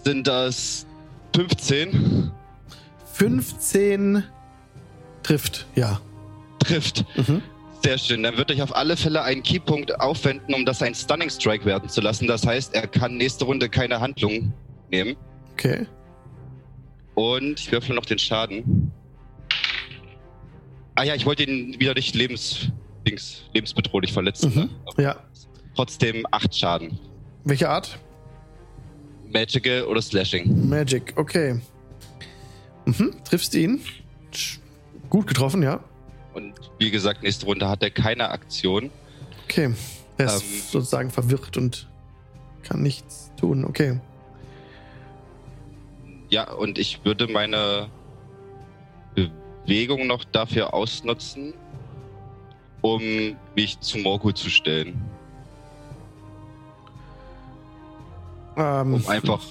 sind 0.03 0.27
das 0.27 0.85
15 1.35 2.31
15 3.13 4.23
trifft, 5.23 5.65
ja. 5.75 5.99
trifft. 6.59 7.05
Mhm. 7.17 7.41
Sehr 7.85 7.99
schön. 7.99 8.23
Dann 8.23 8.35
würde 8.35 8.51
ich 8.51 8.63
auf 8.63 8.75
alle 8.75 8.97
Fälle 8.97 9.21
einen 9.21 9.43
Keypunkt 9.43 9.99
aufwenden, 9.99 10.55
um 10.55 10.65
das 10.65 10.81
ein 10.81 10.95
Stunning 10.95 11.29
Strike 11.29 11.65
werden 11.65 11.87
zu 11.87 12.01
lassen. 12.01 12.25
Das 12.25 12.43
heißt, 12.43 12.73
er 12.73 12.87
kann 12.87 13.15
nächste 13.15 13.45
Runde 13.45 13.69
keine 13.69 13.99
Handlung 13.99 14.51
nehmen. 14.89 15.15
Okay. 15.51 15.85
Und 17.13 17.59
ich 17.59 17.71
würfel 17.71 17.95
noch 17.95 18.07
den 18.07 18.17
Schaden. 18.17 18.91
Ah 20.95 21.03
ja, 21.03 21.13
ich 21.13 21.27
wollte 21.27 21.43
ihn 21.43 21.79
wieder 21.79 21.93
nicht 21.93 22.15
lebens, 22.15 22.69
Dings, 23.07 23.43
lebensbedrohlich 23.53 24.11
verletzen. 24.11 24.51
Mhm. 24.55 24.69
Ne? 24.97 25.03
Ja. 25.03 25.17
Trotzdem 25.75 26.25
8 26.31 26.55
Schaden. 26.55 26.99
Welche 27.43 27.69
Art? 27.69 27.99
Magical 29.31 29.83
oder 29.83 30.01
Slashing. 30.01 30.67
Magic, 30.67 31.13
okay. 31.17 31.61
Mhm. 32.85 33.11
Triffst 33.23 33.53
ihn. 33.53 33.79
Gut 35.07 35.27
getroffen, 35.27 35.61
ja. 35.61 35.83
Und 36.35 36.53
wie 36.79 36.91
gesagt, 36.91 37.23
nächste 37.23 37.45
Runde 37.45 37.67
hat 37.69 37.81
er 37.81 37.89
keine 37.89 38.29
Aktion. 38.29 38.91
Okay. 39.45 39.73
Er 40.17 40.25
ist 40.27 40.43
Ähm. 40.43 40.61
sozusagen 40.69 41.09
verwirrt 41.09 41.57
und 41.57 41.87
kann 42.63 42.83
nichts 42.83 43.31
tun. 43.39 43.63
Okay. 43.65 43.99
Ja, 46.29 46.51
und 46.51 46.77
ich 46.77 47.03
würde 47.05 47.27
meine 47.27 47.89
Bewegung 49.15 50.07
noch 50.07 50.23
dafür 50.25 50.73
ausnutzen, 50.73 51.53
um 52.81 53.01
mich 53.55 53.79
zu 53.79 53.97
Morgul 53.99 54.33
zu 54.33 54.49
stellen. 54.49 55.01
Ähm, 58.57 58.95
Um 58.95 59.07
einfach. 59.07 59.41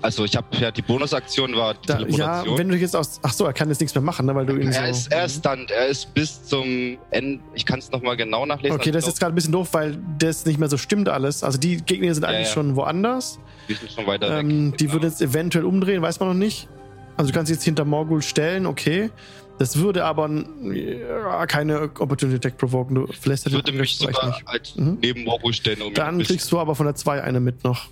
Also 0.00 0.24
ich 0.24 0.36
habe 0.36 0.46
ja 0.58 0.70
die 0.70 0.82
Bonusaktion 0.82 1.56
war 1.56 1.74
die 1.74 1.86
da, 1.88 2.00
ja, 2.06 2.44
wenn 2.56 2.68
du 2.68 2.76
jetzt 2.76 2.94
aus. 2.94 3.18
Ach 3.22 3.32
so, 3.32 3.44
er 3.46 3.52
kann 3.52 3.68
jetzt 3.68 3.80
nichts 3.80 3.94
mehr 3.94 4.02
machen, 4.02 4.26
ne, 4.26 4.34
weil 4.34 4.46
du 4.46 4.56
ihn 4.56 4.72
so. 4.72 4.78
er 4.78 4.88
ist, 4.90 5.10
er 5.12 5.24
ist 5.24 5.38
stunned, 5.38 5.70
er 5.72 5.86
ist 5.88 6.14
bis 6.14 6.44
zum 6.44 6.98
Ende. 7.10 7.40
Ich 7.54 7.66
kann 7.66 7.80
es 7.80 7.90
nochmal 7.90 8.16
genau 8.16 8.46
nachlesen. 8.46 8.76
Okay, 8.78 8.92
das 8.92 9.04
ist 9.04 9.08
jetzt 9.08 9.20
gerade 9.20 9.32
ein 9.32 9.34
bisschen 9.34 9.52
doof, 9.52 9.68
weil 9.72 9.98
das 10.18 10.46
nicht 10.46 10.58
mehr 10.60 10.68
so 10.68 10.76
stimmt 10.76 11.08
alles. 11.08 11.42
Also 11.42 11.58
die 11.58 11.78
Gegner 11.78 12.14
sind 12.14 12.22
Ja, 12.22 12.28
eigentlich 12.30 12.46
ja. 12.48 12.54
schon 12.54 12.76
woanders. 12.76 13.40
Die 13.68 13.74
sind 13.74 13.90
schon 13.90 14.06
weiter 14.06 14.38
Ähm, 14.38 14.70
weg. 14.72 14.78
die 14.78 14.84
genau. 14.84 14.92
würde 14.94 15.06
jetzt 15.08 15.20
eventuell 15.20 15.64
umdrehen, 15.64 16.00
weiß 16.00 16.20
man 16.20 16.28
noch 16.28 16.34
nicht. 16.36 16.68
Also 17.16 17.32
du 17.32 17.36
kannst 17.36 17.50
jetzt 17.50 17.64
hinter 17.64 17.84
Morgul 17.84 18.22
stellen, 18.22 18.66
okay. 18.66 19.10
Das 19.58 19.76
würde 19.76 20.04
aber 20.04 20.30
ja, 20.72 21.44
keine 21.46 21.90
Opportunity 21.98 22.36
Attack 22.36 22.56
provoken. 22.58 22.94
Du 22.94 23.06
verlässt 23.08 23.44
den 23.46 23.52
würde 23.54 23.72
mich 23.72 23.96
sogar 23.98 24.26
nicht. 24.28 24.46
halt 24.46 24.72
Mhm. 24.76 24.98
neben 25.02 25.24
Morgul 25.24 25.52
stellen, 25.52 25.82
um 25.82 25.92
Dann 25.94 26.22
kriegst 26.22 26.52
du 26.52 26.60
aber 26.60 26.76
von 26.76 26.86
der 26.86 26.94
2 26.94 27.24
eine 27.24 27.40
mit 27.40 27.64
noch. 27.64 27.88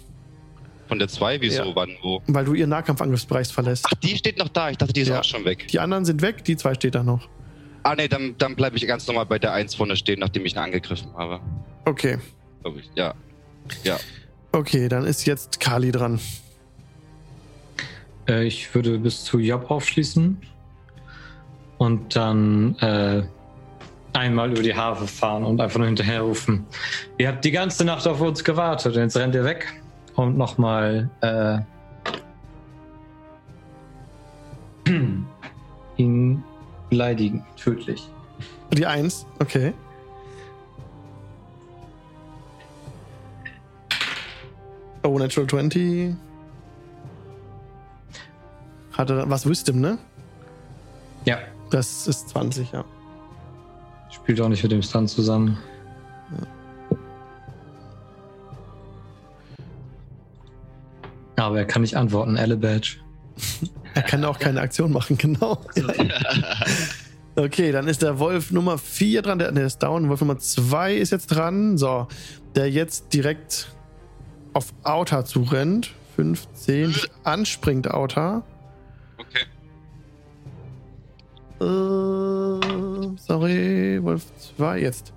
Von 0.89 0.99
der 0.99 1.09
2, 1.09 1.41
wieso, 1.41 1.65
Ja. 1.65 1.75
wann, 1.77 1.91
wo? 2.03 2.23
Weil 2.27 2.45
du 2.45 2.55
ihren 2.55 2.71
Nahkampfangriffsbereich 2.71 3.49
verlässt. 3.49 3.87
Ach, 3.89 3.95
die 4.03 4.17
steht 4.17 4.39
noch 4.39 4.49
da. 4.49 4.71
Ich 4.71 4.79
dachte, 4.79 4.93
die 4.93 5.01
ist 5.03 5.09
Ja. 5.09 5.21
auch 5.21 5.25
schon 5.25 5.45
weg. 5.45 5.69
Die 5.69 5.79
anderen 5.81 6.05
sind 6.05 6.23
weg, 6.23 6.45
die 6.45 6.57
zwei 6.57 6.75
steht 6.75 6.95
da 6.95 7.03
noch. 7.03 7.29
Ah, 7.83 7.95
nee, 7.97 8.09
dann, 8.09 8.35
dann 8.39 8.57
bleibe 8.57 8.77
ich 8.77 8.87
ganz 8.87 9.07
normal 9.07 9.27
bei 9.27 9.39
der 9.39 9.53
1 9.53 9.75
vorne 9.75 9.97
stehen, 9.97 10.19
nachdem 10.21 10.45
ich 10.45 10.55
ihn 10.55 10.59
angegriffen 10.59 11.13
habe. 11.17 11.41
Okay. 11.85 12.19
Glaube 12.63 12.81
ich. 12.81 12.91
Ja. 12.97 13.15
Okay, 14.53 14.89
dann 14.89 15.05
ist 15.05 15.25
jetzt 15.27 15.61
Kali 15.61 15.93
dran. 15.93 16.19
Äh, 18.29 18.45
ich 18.45 18.75
würde 18.75 18.99
bis 18.99 19.25
zu 19.25 19.39
Job 19.39 19.71
aufschließen 19.71 20.41
und 21.79 22.17
dann 22.17 22.77
äh, 22.79 23.23
einmal 24.15 24.51
über 24.51 24.63
die 24.63 24.75
Havel 24.75 25.07
fahren 25.07 25.45
und 25.45 25.61
einfach 25.61 25.79
nur 25.79 25.87
hinterher 25.87 26.23
rufen. 26.23 26.67
Ihr 27.19 27.29
habt 27.29 27.45
die 27.45 27.51
ganze 27.51 27.85
Nacht 27.85 28.07
auf 28.07 28.21
uns 28.21 28.43
gewartet 28.43 28.97
und 28.97 29.03
jetzt 29.03 29.17
rennt 29.17 29.35
ihr 29.35 29.45
weg 29.45 29.81
und 30.17 30.37
nochmal 30.37 31.09
äh, 31.21 31.59
ihn 35.97 36.43
beleidigen, 36.91 37.45
tödlich. 37.57 38.09
Die 38.73 38.87
1, 38.87 39.27
okay. 39.41 39.73
Oh, 45.03 45.19
Natural 45.19 45.49
20. 45.49 46.15
Hatte 48.93 49.25
was 49.29 49.49
Wisdom, 49.49 49.81
ne? 49.81 49.99
Ja, 51.25 51.39
Das 51.71 52.07
ist 52.07 52.29
20, 52.31 52.73
ja. 52.73 52.85
spielt 54.11 54.41
auch 54.41 54.49
nicht 54.49 54.63
mit 54.63 54.73
dem 54.73 54.83
Stunt 54.83 55.11
zusammen. 55.11 55.59
Aber 61.37 61.59
er 61.59 61.65
kann 61.65 61.83
nicht 61.83 61.97
antworten, 61.97 62.37
Elle 62.37 62.57
Badge. 62.57 62.97
Er 63.95 64.03
kann 64.03 64.25
auch 64.25 64.39
keine 64.39 64.61
Aktion 64.61 64.93
machen, 64.93 65.17
genau. 65.19 65.61
Okay, 67.39 67.71
dann 67.71 67.87
ist 67.87 68.01
der 68.01 68.19
Wolf 68.19 68.51
Nummer 68.51 68.79
4 68.79 69.21
dran, 69.21 69.39
der, 69.39 69.53
der 69.53 69.67
ist 69.67 69.83
down. 69.83 70.09
Wolf 70.09 70.21
Nummer 70.21 70.39
2 70.39 70.95
ist 70.95 71.13
jetzt 71.13 71.27
dran. 71.27 71.77
So, 71.77 72.09
der 72.55 72.71
jetzt 72.71 73.13
direkt 73.13 73.69
auf 74.55 74.73
Outer 74.85 75.27
zurennt. 75.27 75.93
15, 76.17 76.95
anspringt 77.25 77.91
Outer. 77.91 78.43
Okay. 79.19 79.45
Äh, 81.61 83.17
sorry, 83.19 83.99
Wolf 84.03 84.25
2 84.57 84.81
jetzt. 84.81 85.13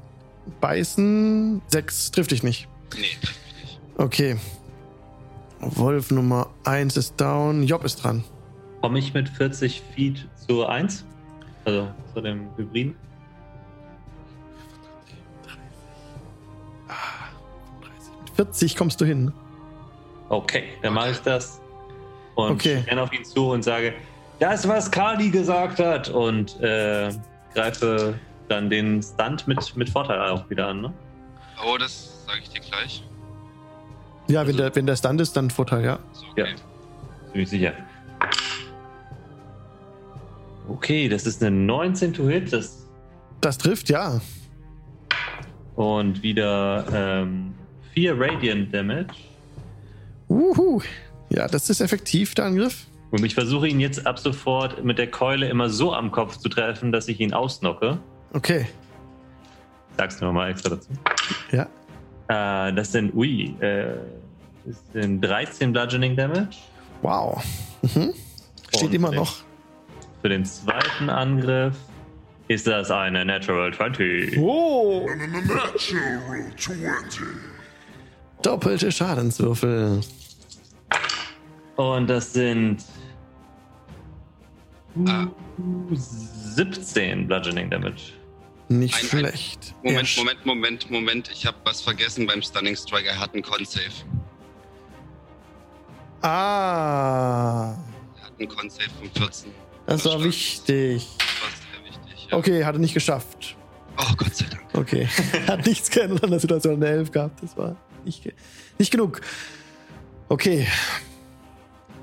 Beißen, 0.59 1.61
6 1.67 2.11
trifft 2.11 2.31
dich 2.31 2.43
nicht. 2.43 2.67
Nee, 2.95 3.05
trifft 3.21 3.39
mich 3.45 3.63
nicht. 3.63 3.79
Okay. 3.95 4.37
Wolf 5.61 6.11
Nummer 6.11 6.49
1 6.63 6.95
ist 6.97 7.19
down. 7.19 7.63
Job 7.63 7.83
ist 7.83 8.03
dran. 8.03 8.23
Komme 8.81 8.99
ich 8.99 9.13
mit 9.13 9.27
40 9.29 9.81
Feet 9.93 10.27
zu 10.47 10.65
1? 10.65 11.05
Also 11.65 11.89
zu 12.13 12.21
dem 12.21 12.47
Hybriden? 12.55 12.95
40 18.35 18.75
kommst 18.75 19.01
du 19.01 19.05
hin. 19.05 19.33
Okay, 20.29 20.63
dann 20.81 20.93
mache 20.93 21.11
ich 21.11 21.19
das. 21.19 21.59
Und 22.35 22.51
Okay. 22.53 22.83
renne 22.87 23.01
auf 23.03 23.11
ihn 23.11 23.25
zu 23.25 23.49
und 23.51 23.63
sage, 23.63 23.93
das, 24.39 24.67
was 24.67 24.89
Kali 24.89 25.29
gesagt 25.29 25.79
hat. 25.79 26.09
Und 26.09 26.59
äh, 26.61 27.11
greife 27.53 28.17
dann 28.47 28.69
den 28.69 29.01
Stunt 29.01 29.47
mit, 29.47 29.75
mit 29.75 29.89
Vorteil 29.89 30.21
auch 30.29 30.49
wieder 30.49 30.67
an. 30.67 30.81
Ne? 30.81 30.93
Oh, 31.65 31.77
das 31.77 32.25
sage 32.25 32.39
ich 32.43 32.49
dir 32.49 32.61
gleich. 32.61 33.03
Ja, 34.29 34.45
wenn 34.47 34.55
der, 34.57 34.73
wenn 34.75 34.85
der 34.85 34.95
Stand 34.95 35.19
ist, 35.21 35.35
dann 35.35 35.49
Vorteil, 35.49 35.83
ja. 35.83 35.99
So, 36.13 36.25
Ja. 36.37 36.45
okay. 36.45 36.55
Ziemlich 37.31 37.49
sicher. 37.49 37.73
Okay, 40.67 41.09
das 41.09 41.25
ist 41.25 41.43
eine 41.43 41.55
19 41.55 42.13
to 42.13 42.27
hit. 42.29 42.53
Das 42.53 42.85
Das 43.41 43.57
trifft, 43.57 43.89
ja. 43.89 44.21
Und 45.75 46.21
wieder 46.23 46.85
ähm, 46.93 47.53
4 47.93 48.19
Radiant 48.19 48.73
Damage. 48.73 49.07
Uhu. 50.29 50.81
Ja, 51.29 51.47
das 51.47 51.69
ist 51.69 51.81
effektiv, 51.81 52.35
der 52.35 52.45
Angriff. 52.45 52.85
Und 53.11 53.23
ich 53.25 53.33
versuche 53.33 53.67
ihn 53.67 53.79
jetzt 53.79 54.05
ab 54.05 54.19
sofort 54.19 54.83
mit 54.83 54.99
der 54.99 55.09
Keule 55.09 55.47
immer 55.47 55.69
so 55.69 55.93
am 55.93 56.11
Kopf 56.11 56.37
zu 56.37 56.49
treffen, 56.49 56.91
dass 56.91 57.07
ich 57.07 57.19
ihn 57.19 57.33
ausnocke. 57.33 57.97
Okay. 58.33 58.67
Sagst 59.97 60.21
du 60.21 60.25
nochmal 60.25 60.51
extra 60.51 60.69
dazu. 60.75 60.89
Ja. 61.51 61.63
Äh, 62.67 62.73
das 62.73 62.91
sind, 62.91 63.13
ui, 63.15 63.55
äh, 63.59 63.95
das 64.65 64.77
sind 64.93 65.21
13 65.21 65.71
Bludgeoning 65.71 66.15
Damage. 66.15 66.57
Wow. 67.01 67.43
Mhm. 67.81 68.13
Steht 68.75 68.93
immer 68.93 69.11
noch. 69.11 69.37
Für 70.21 70.29
den 70.29 70.45
zweiten 70.45 71.09
Angriff 71.09 71.75
ist 72.49 72.67
das 72.67 72.91
eine 72.91 73.23
Natural 73.25 73.73
20. 73.73 74.37
Oh! 74.37 75.07
Natural 75.07 76.51
20. 76.57 77.21
Doppelte 78.41 78.91
Schadenswürfel. 78.91 80.01
Und 81.77 82.07
das 82.09 82.33
sind 82.33 82.83
Ah. 85.07 85.27
17 85.93 87.27
Bludgeoning 87.27 87.69
Damage. 87.69 88.13
Nicht 88.69 88.95
Ein- 88.95 89.01
ein- 89.01 89.07
schlecht. 89.07 89.75
Er 89.83 89.91
Moment, 89.93 90.17
Moment, 90.17 90.45
Moment, 90.45 90.91
Moment. 90.91 91.31
Ich 91.31 91.45
habe 91.45 91.57
was 91.63 91.81
vergessen 91.81 92.27
beim 92.27 92.41
Stunning 92.41 92.75
Strike. 92.75 93.07
Er 93.07 93.19
hat 93.19 93.33
einen 93.33 93.43
Con-Save. 93.43 93.85
Ah, 96.21 97.75
Er 98.17 98.23
hat 98.25 98.31
einen 98.39 98.49
Con-Save 98.49 98.89
von 98.99 99.09
14. 99.11 99.51
das 99.85 100.05
war 100.05 100.23
wichtig. 100.23 101.07
Das 101.17 101.41
war 101.41 101.49
sehr 101.49 101.85
wichtig. 101.85 102.27
Ja. 102.31 102.37
Okay, 102.37 102.65
hat 102.65 102.75
er 102.75 102.79
nicht 102.79 102.93
geschafft. 102.93 103.55
Oh, 103.97 104.13
Gott 104.17 104.33
sei 104.35 104.45
Dank. 104.49 104.63
Okay. 104.73 105.07
Hat 105.47 105.65
nichts 105.65 105.89
geändert 105.89 106.23
an 106.23 106.29
der 106.29 106.39
Situation 106.39 106.75
in 106.75 106.79
der 106.79 106.91
Elf 106.91 107.11
gehabt. 107.11 107.43
Das 107.43 107.57
war 107.57 107.75
nicht, 108.05 108.31
nicht 108.77 108.91
genug. 108.91 109.19
Okay. 110.29 110.65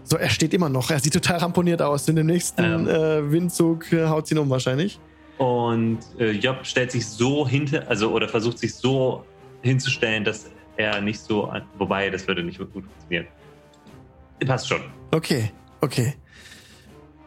So, 0.03 0.19
er 0.19 0.29
steht 0.29 0.53
immer 0.53 0.69
noch. 0.69 0.91
Er 0.91 1.01
sieht 1.01 1.15
total 1.15 1.39
ramponiert 1.39 1.81
aus. 1.81 2.07
In 2.09 2.17
dem 2.17 2.27
nächsten 2.27 2.63
Ähm. 2.63 2.87
äh, 2.89 3.33
Windzug 3.33 3.91
äh, 3.95 4.07
haut 4.09 4.31
ihn 4.31 4.37
um 4.37 4.51
wahrscheinlich. 4.51 5.01
Und 5.39 6.01
äh, 6.19 6.33
Job 6.33 6.67
stellt 6.67 6.93
sich 6.93 7.07
so 7.07 7.49
hinter, 7.49 7.89
also 7.89 8.11
oder 8.11 8.29
versucht 8.29 8.59
sich 8.59 8.75
so 8.75 9.25
hinzustellen, 9.63 10.23
dass 10.23 10.51
er 10.77 11.01
nicht 11.01 11.21
so, 11.21 11.51
wobei 11.79 12.11
das 12.11 12.29
würde 12.29 12.43
nicht 12.43 12.59
gut 12.59 12.71
funktionieren. 12.73 13.27
Passt 14.45 14.69
schon. 14.69 14.83
Okay, 15.11 15.53
okay. 15.81 16.15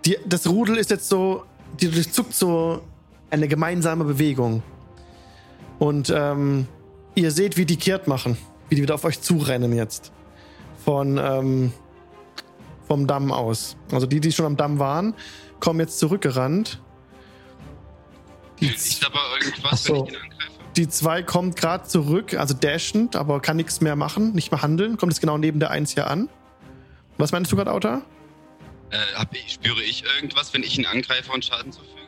Die, 0.06 0.18
das 0.26 0.48
Rudel 0.48 0.78
ist 0.78 0.92
jetzt 0.92 1.10
so, 1.10 1.46
die 1.80 1.90
durchzuckt 1.90 2.34
so 2.34 2.82
eine 3.30 3.48
gemeinsame 3.48 4.04
Bewegung. 4.04 4.64
Und 5.80 6.12
ähm, 6.16 6.68
ihr 7.16 7.32
seht, 7.32 7.58
wie 7.58 7.66
die 7.66 7.78
kehrt 7.78 8.08
machen, 8.08 8.38
wie 8.70 8.76
die 8.76 8.82
wieder 8.82 8.96
auf 8.96 9.06
euch 9.06 9.22
zurennen 9.22 9.74
jetzt. 9.74 10.12
Von 10.84 11.18
ähm, 11.18 11.74
vom 12.88 13.06
Damm 13.08 13.32
aus. 13.32 13.78
Also 13.92 14.08
die, 14.08 14.20
die 14.20 14.32
schon 14.32 14.46
am 14.46 14.58
Damm 14.58 14.80
waren, 14.80 15.14
kommen 15.60 15.80
jetzt 15.80 16.00
zurückgerannt. 16.00 16.82
Die, 18.60 18.68
sich 18.68 19.06
aber 19.06 19.20
irgendwas, 19.42 19.84
so. 19.84 19.94
wenn 19.94 20.06
ich 20.06 20.10
ihn 20.12 20.16
angreife? 20.16 20.50
die 20.76 20.88
zwei 20.88 21.24
kommt 21.24 21.56
gerade 21.56 21.84
zurück, 21.86 22.34
also 22.34 22.54
dashend, 22.54 23.16
aber 23.16 23.42
kann 23.42 23.58
nichts 23.58 23.82
mehr 23.82 23.96
machen, 23.96 24.34
nicht 24.34 24.52
mehr 24.52 24.62
handeln. 24.62 24.98
Kommt 24.98 25.12
jetzt 25.12 25.20
genau 25.20 25.38
neben 25.38 25.60
der 25.60 25.72
Eins 25.72 25.94
hier 25.94 26.08
an. 26.08 26.30
Was 27.20 27.34
meinst 27.34 27.52
du 27.52 27.58
gerade, 27.58 27.72
Auta? 27.72 28.02
Äh, 28.92 28.98
hab 29.14 29.36
ich, 29.36 29.52
spüre 29.52 29.84
ich 29.84 30.04
irgendwas, 30.16 30.54
wenn 30.54 30.64
ich 30.64 30.80
ihn 30.80 30.86
angreife 30.86 31.32
und 31.34 31.44
Schaden 31.44 31.72
zufüge? 31.72 32.00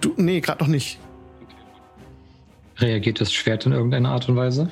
Du, 0.00 0.14
nee, 0.16 0.40
gerade 0.40 0.64
noch 0.64 0.68
nicht. 0.68 0.98
Okay, 1.42 1.54
gut. 1.54 2.80
Reagiert 2.82 3.20
das 3.20 3.32
Schwert 3.32 3.66
in 3.66 3.72
irgendeiner 3.72 4.08
Art 4.08 4.28
und 4.28 4.36
Weise? 4.36 4.70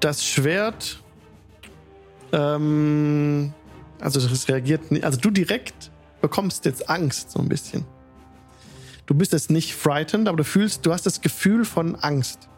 Das 0.00 0.24
Schwert. 0.24 1.00
Ähm, 2.32 3.54
also 3.98 4.20
das 4.20 4.46
reagiert 4.46 4.90
nicht. 4.92 5.04
Also 5.04 5.18
du 5.18 5.30
direkt 5.30 5.90
bekommst 6.20 6.66
jetzt 6.66 6.90
Angst 6.90 7.30
so 7.30 7.40
ein 7.40 7.48
bisschen. 7.48 7.86
Du 9.06 9.14
bist 9.14 9.32
jetzt 9.32 9.50
nicht 9.50 9.74
frightened, 9.74 10.28
aber 10.28 10.36
du 10.36 10.44
fühlst, 10.44 10.84
du 10.84 10.92
hast 10.92 11.06
das 11.06 11.22
Gefühl 11.22 11.64
von 11.64 11.96
Angst. 11.96 12.50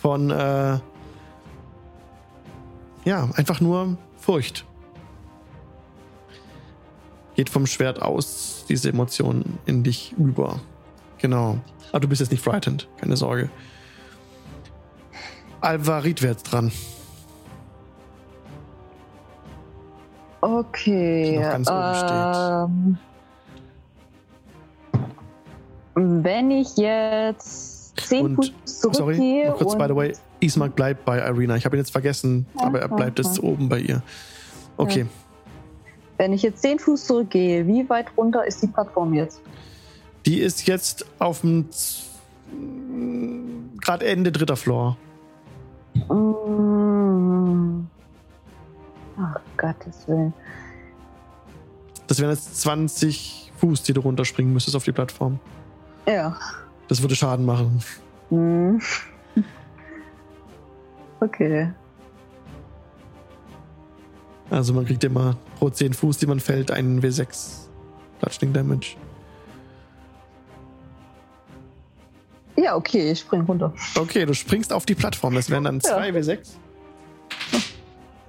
Von 0.00 0.30
äh, 0.30 0.78
ja, 3.06 3.30
einfach 3.34 3.62
nur 3.62 3.96
Furcht. 4.18 4.66
Geht 7.34 7.50
vom 7.50 7.66
Schwert 7.66 8.00
aus, 8.00 8.64
diese 8.68 8.88
Emotion 8.90 9.58
in 9.66 9.82
dich 9.82 10.14
über. 10.18 10.60
Genau. 11.18 11.58
Aber 11.90 12.00
du 12.00 12.08
bist 12.08 12.20
jetzt 12.20 12.30
nicht 12.30 12.42
frightened, 12.42 12.88
keine 12.98 13.16
Sorge. 13.16 13.50
Alvarit 15.60 16.22
wäre 16.22 16.32
jetzt 16.32 16.44
dran. 16.44 16.70
Okay. 20.40 21.36
Ähm, 21.36 22.98
wenn 25.94 26.50
ich 26.50 26.76
jetzt 26.76 27.96
10 28.08 28.24
Und- 28.26 28.36
Fuß 28.36 28.52
Sorry, 28.64 28.94
zurückgehe 28.94 29.48
noch 29.48 29.56
kurz, 29.56 29.78
by 29.78 29.86
the 29.88 29.96
way, 29.96 30.12
Ismark 30.40 30.74
bleibt 30.76 31.04
bei 31.06 31.18
Irina. 31.18 31.56
Ich 31.56 31.64
habe 31.64 31.76
ihn 31.76 31.80
jetzt 31.80 31.92
vergessen, 31.92 32.46
aber 32.56 32.80
er 32.80 32.88
bleibt 32.88 33.18
jetzt 33.18 33.42
oben 33.42 33.68
bei 33.70 33.78
ihr. 33.78 34.02
Okay, 34.76 35.06
wenn 36.16 36.32
ich 36.32 36.42
jetzt 36.42 36.62
10 36.62 36.78
Fuß 36.78 37.06
zurückgehe, 37.06 37.66
wie 37.66 37.88
weit 37.88 38.06
runter 38.16 38.44
ist 38.44 38.62
die 38.62 38.68
Plattform 38.68 39.14
jetzt? 39.14 39.40
die 40.26 40.40
ist 40.40 40.66
jetzt 40.66 41.04
auf 41.18 41.40
dem 41.42 41.68
gerade 43.80 44.06
Ende 44.06 44.32
dritter 44.32 44.56
Floor. 44.56 44.96
Mm. 46.08 47.86
Ach, 49.18 49.40
Gottes 49.56 50.08
Willen. 50.08 50.32
Das 52.06 52.20
wären 52.20 52.30
jetzt 52.30 52.60
20 52.60 53.52
Fuß, 53.58 53.82
die 53.82 53.92
du 53.92 54.00
runterspringen 54.00 54.52
müsstest 54.52 54.76
auf 54.76 54.84
die 54.84 54.92
Plattform. 54.92 55.38
Ja. 56.06 56.36
Das 56.88 57.00
würde 57.00 57.14
Schaden 57.14 57.44
machen. 57.44 57.82
Hm. 58.30 58.80
Okay. 61.20 61.72
Also 64.50 64.72
man 64.72 64.84
kriegt 64.84 65.02
immer 65.04 65.36
pro 65.58 65.70
10 65.70 65.94
Fuß, 65.94 66.18
die 66.18 66.26
man 66.26 66.40
fällt, 66.40 66.70
einen 66.70 67.00
W6 67.02 67.66
Bludgeoning 68.20 68.52
Damage. 68.52 68.96
Ja, 72.56 72.76
okay, 72.76 73.10
ich 73.10 73.20
spring 73.20 73.42
runter. 73.42 73.72
Okay, 73.96 74.24
du 74.24 74.34
springst 74.34 74.72
auf 74.72 74.86
die 74.86 74.94
Plattform. 74.94 75.34
Das 75.34 75.50
wären 75.50 75.64
dann 75.64 75.80
Ja. 75.84 75.96
2 75.96 76.10
W6. 76.10 76.38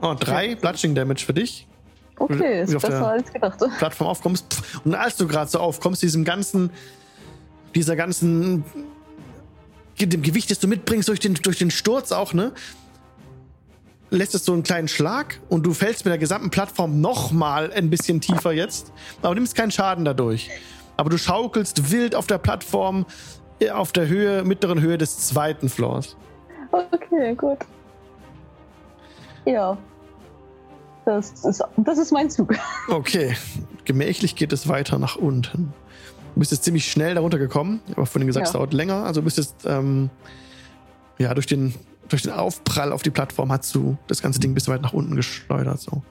Oh, 0.01 0.13
3 0.19 0.55
Bludgeoning 0.55 0.95
Damage 0.95 1.25
für 1.25 1.33
dich. 1.33 1.67
Okay, 2.17 2.61
ist 2.63 2.71
besser 2.71 3.07
als 3.07 3.31
gedacht. 3.31 3.59
Plattform 3.77 4.07
aufkommst. 4.07 4.45
Und 4.85 4.95
als 4.95 5.17
du 5.17 5.27
gerade 5.27 5.49
so 5.49 5.59
aufkommst, 5.59 6.01
diesem 6.01 6.23
ganzen, 6.23 6.69
dieser 7.75 7.95
ganzen, 7.95 8.63
dem 9.99 10.21
Gewicht, 10.21 10.49
das 10.49 10.59
du 10.59 10.67
mitbringst 10.67 11.09
durch 11.09 11.19
den, 11.19 11.33
durch 11.35 11.57
den 11.57 11.71
Sturz 11.71 12.11
auch, 12.11 12.33
ne? 12.33 12.53
Lässt 14.11 14.35
es 14.35 14.45
so 14.45 14.53
einen 14.53 14.63
kleinen 14.63 14.87
Schlag 14.87 15.39
und 15.49 15.65
du 15.65 15.73
fällst 15.73 16.05
mit 16.05 16.11
der 16.11 16.19
gesamten 16.19 16.49
Plattform 16.51 17.01
nochmal 17.01 17.71
ein 17.73 17.89
bisschen 17.89 18.21
tiefer 18.21 18.51
jetzt. 18.51 18.91
Aber 19.21 19.33
nimmst 19.35 19.55
keinen 19.55 19.71
Schaden 19.71 20.05
dadurch. 20.05 20.49
Aber 20.97 21.09
du 21.09 21.17
schaukelst 21.17 21.91
wild 21.91 22.15
auf 22.15 22.27
der 22.27 22.37
Plattform 22.37 23.05
äh, 23.59 23.71
auf 23.71 23.91
der 23.91 24.07
Höhe, 24.07 24.43
mittleren 24.43 24.79
Höhe 24.79 24.97
des 24.97 25.17
zweiten 25.27 25.69
Floors. 25.69 26.15
Okay, 26.71 27.35
gut. 27.35 27.59
Ja. 29.45 29.77
Das 31.05 31.31
ist, 31.45 31.63
das 31.77 31.97
ist 31.97 32.11
mein 32.11 32.29
Zug. 32.29 32.55
Okay, 32.89 33.35
gemächlich 33.85 34.35
geht 34.35 34.53
es 34.53 34.67
weiter 34.67 34.97
nach 34.99 35.15
unten. 35.15 35.73
Du 36.33 36.39
bist 36.39 36.51
jetzt 36.51 36.63
ziemlich 36.63 36.89
schnell 36.91 37.15
darunter 37.15 37.37
gekommen, 37.37 37.81
aber 37.95 38.05
vorhin 38.05 38.27
gesagt, 38.27 38.47
es 38.47 38.53
Ja. 38.53 38.59
dauert 38.59 38.73
länger. 38.73 39.03
Also 39.05 39.21
du 39.21 39.25
bist 39.25 39.37
jetzt, 39.37 39.65
ähm, 39.65 40.09
ja, 41.17 41.33
durch 41.33 41.45
den, 41.47 41.73
durch 42.09 42.21
den 42.23 42.31
Aufprall 42.33 42.91
auf 42.91 43.01
die 43.03 43.09
Plattform 43.09 43.51
hast 43.51 43.73
du 43.75 43.97
das 44.07 44.21
ganze 44.21 44.39
Ding 44.39 44.53
bis 44.53 44.67
weit 44.67 44.81
nach 44.81 44.93
unten 44.93 45.15
geschleudert. 45.15 45.79
So. 45.79 46.01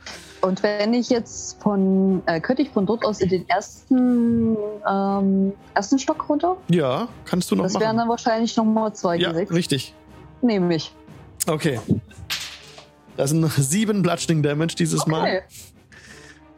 Und 0.40 0.62
wenn 0.62 0.92
ich 0.94 1.08
jetzt 1.10 1.62
von, 1.62 2.22
äh, 2.26 2.40
könnte 2.40 2.62
ich 2.62 2.70
von 2.70 2.84
dort 2.86 3.04
aus 3.04 3.20
in 3.20 3.28
den 3.28 3.48
ersten, 3.48 4.56
ähm, 4.88 5.52
ersten 5.74 5.98
Stock 5.98 6.28
runter? 6.28 6.56
Ja, 6.68 7.08
kannst 7.24 7.50
du 7.50 7.56
noch 7.56 7.64
Das 7.64 7.74
wären 7.74 7.84
machen. 7.84 7.96
dann 7.98 8.08
wahrscheinlich 8.08 8.56
nochmal 8.56 8.94
zwei 8.94 9.16
Ja, 9.16 9.30
G6. 9.30 9.50
richtig. 9.52 9.94
Nehme 10.42 10.74
ich. 10.74 10.92
Okay. 11.46 11.80
Das 13.16 13.30
sind 13.30 13.48
sieben 13.52 14.02
Bludgeoning 14.02 14.42
Damage 14.42 14.74
dieses 14.76 15.06
Mal. 15.06 15.22
Okay. 15.22 15.40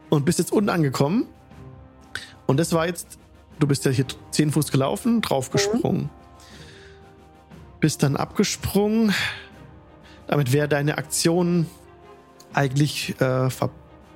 und 0.09 0.25
bist 0.25 0.39
jetzt 0.39 0.51
unten 0.53 0.69
angekommen. 0.69 1.27
Und 2.45 2.57
das 2.57 2.71
war 2.73 2.87
jetzt, 2.87 3.19
du 3.59 3.67
bist 3.67 3.83
ja 3.85 3.91
hier 3.91 4.05
10 4.31 4.51
Fuß 4.51 4.71
gelaufen, 4.71 5.21
draufgesprungen. 5.21 6.09
Bist 7.87 8.03
dann 8.03 8.17
abgesprungen. 8.17 9.13
Damit 10.27 10.51
wäre 10.51 10.67
deine 10.67 10.97
Aktion 10.97 11.67
eigentlich, 12.51 13.11
äh, 13.21 13.49
ver 13.49 13.69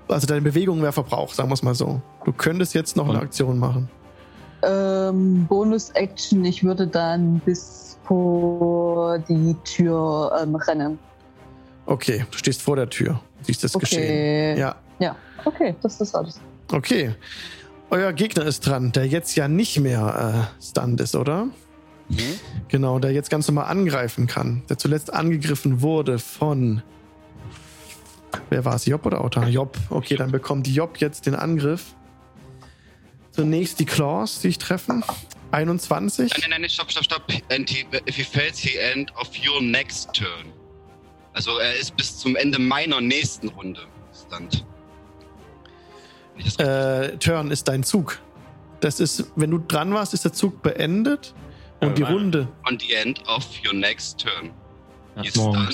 also 0.09 0.27
deine 0.27 0.41
Bewegung 0.41 0.81
wäre 0.81 0.91
verbraucht, 0.91 1.33
sagen 1.37 1.47
wir 1.49 1.53
es 1.53 1.63
mal 1.63 1.73
so. 1.73 2.01
Du 2.25 2.33
könntest 2.33 2.73
jetzt 2.73 2.97
noch 2.97 3.07
eine 3.07 3.19
Aktion 3.19 3.57
machen. 3.57 3.89
ähm, 4.63 5.45
Bonus-Action, 5.47 6.43
ich 6.43 6.65
würde 6.65 6.85
dann 6.85 7.39
bis 7.45 7.97
vor 8.03 9.19
die 9.19 9.55
Tür 9.63 10.37
ähm, 10.43 10.53
rennen. 10.55 10.99
Okay, 11.85 12.25
du 12.29 12.37
stehst 12.37 12.61
vor 12.61 12.75
der 12.75 12.89
Tür. 12.89 13.21
Siehst 13.43 13.63
das 13.63 13.73
Okay. 13.73 13.85
geschehen. 13.85 14.57
Ja. 14.57 14.75
Ja, 14.99 15.15
okay, 15.45 15.73
das 15.81 16.01
ist 16.01 16.13
alles. 16.13 16.41
Okay. 16.73 17.15
Euer 17.89 18.11
Gegner 18.11 18.43
ist 18.43 18.67
dran, 18.67 18.91
der 18.91 19.07
jetzt 19.07 19.33
ja 19.37 19.47
nicht 19.47 19.79
mehr 19.79 20.49
äh, 20.59 20.61
stunned 20.61 20.99
ist, 20.99 21.15
oder? 21.15 21.47
Mhm. 22.11 22.39
Genau, 22.67 22.99
der 22.99 23.11
jetzt 23.11 23.29
ganz 23.29 23.47
normal 23.47 23.65
angreifen 23.65 24.27
kann. 24.27 24.63
Der 24.69 24.77
zuletzt 24.77 25.13
angegriffen 25.13 25.81
wurde 25.81 26.19
von. 26.19 26.81
Wer 28.49 28.63
war 28.65 28.75
es? 28.75 28.85
Job 28.85 29.05
oder 29.05 29.21
Auta? 29.21 29.47
Job. 29.47 29.77
Okay, 29.89 30.15
dann 30.15 30.31
bekommt 30.31 30.67
Job 30.67 30.97
jetzt 30.97 31.25
den 31.25 31.35
Angriff. 31.35 31.95
Zunächst 33.31 33.79
die 33.79 33.85
Claws, 33.85 34.39
die 34.39 34.49
ich 34.49 34.57
treffen. 34.57 35.03
21. 35.51 36.31
Nein, 36.31 36.49
nein, 36.49 36.61
nein, 36.61 36.69
stopp, 36.69 36.91
stopp, 36.91 37.03
stopp. 37.03 37.23
And 37.51 37.69
he, 37.69 37.85
if 38.07 38.15
he 38.15 38.23
fails, 38.23 38.57
he 38.57 38.77
end 38.77 39.11
of 39.17 39.29
your 39.45 39.61
next 39.61 40.13
turn. 40.13 40.53
Also 41.33 41.57
er 41.57 41.75
ist 41.75 41.95
bis 41.95 42.17
zum 42.17 42.35
Ende 42.35 42.59
meiner 42.59 42.99
nächsten 42.99 43.49
Runde 43.49 43.81
das 46.43 46.57
Äh, 46.57 47.17
Turn 47.17 47.51
ist 47.51 47.67
dein 47.67 47.83
Zug. 47.83 48.19
Das 48.79 48.99
ist, 48.99 49.25
wenn 49.35 49.51
du 49.51 49.59
dran 49.59 49.93
warst, 49.93 50.13
ist 50.13 50.25
der 50.25 50.33
Zug 50.33 50.61
beendet. 50.61 51.33
Und 51.81 51.97
die 51.97 52.01
Ja, 52.03 52.09
Runde. 52.09 52.47
on 52.69 52.77
the 52.79 52.93
end 52.93 53.21
of 53.27 53.45
your 53.65 53.73
next 53.73 54.19
turn. 54.19 54.51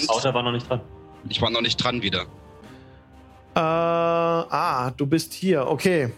Außer 0.07 0.33
war 0.33 0.43
noch 0.43 0.51
nicht 0.51 0.69
dran. 0.69 0.81
Ich 1.29 1.41
war 1.41 1.49
noch 1.49 1.61
nicht 1.61 1.77
dran 1.77 2.01
wieder. 2.01 2.21
Äh, 3.55 3.59
ah, 3.59 4.91
du 4.95 5.05
bist 5.05 5.33
hier. 5.33 5.67
Okay. 5.67 6.11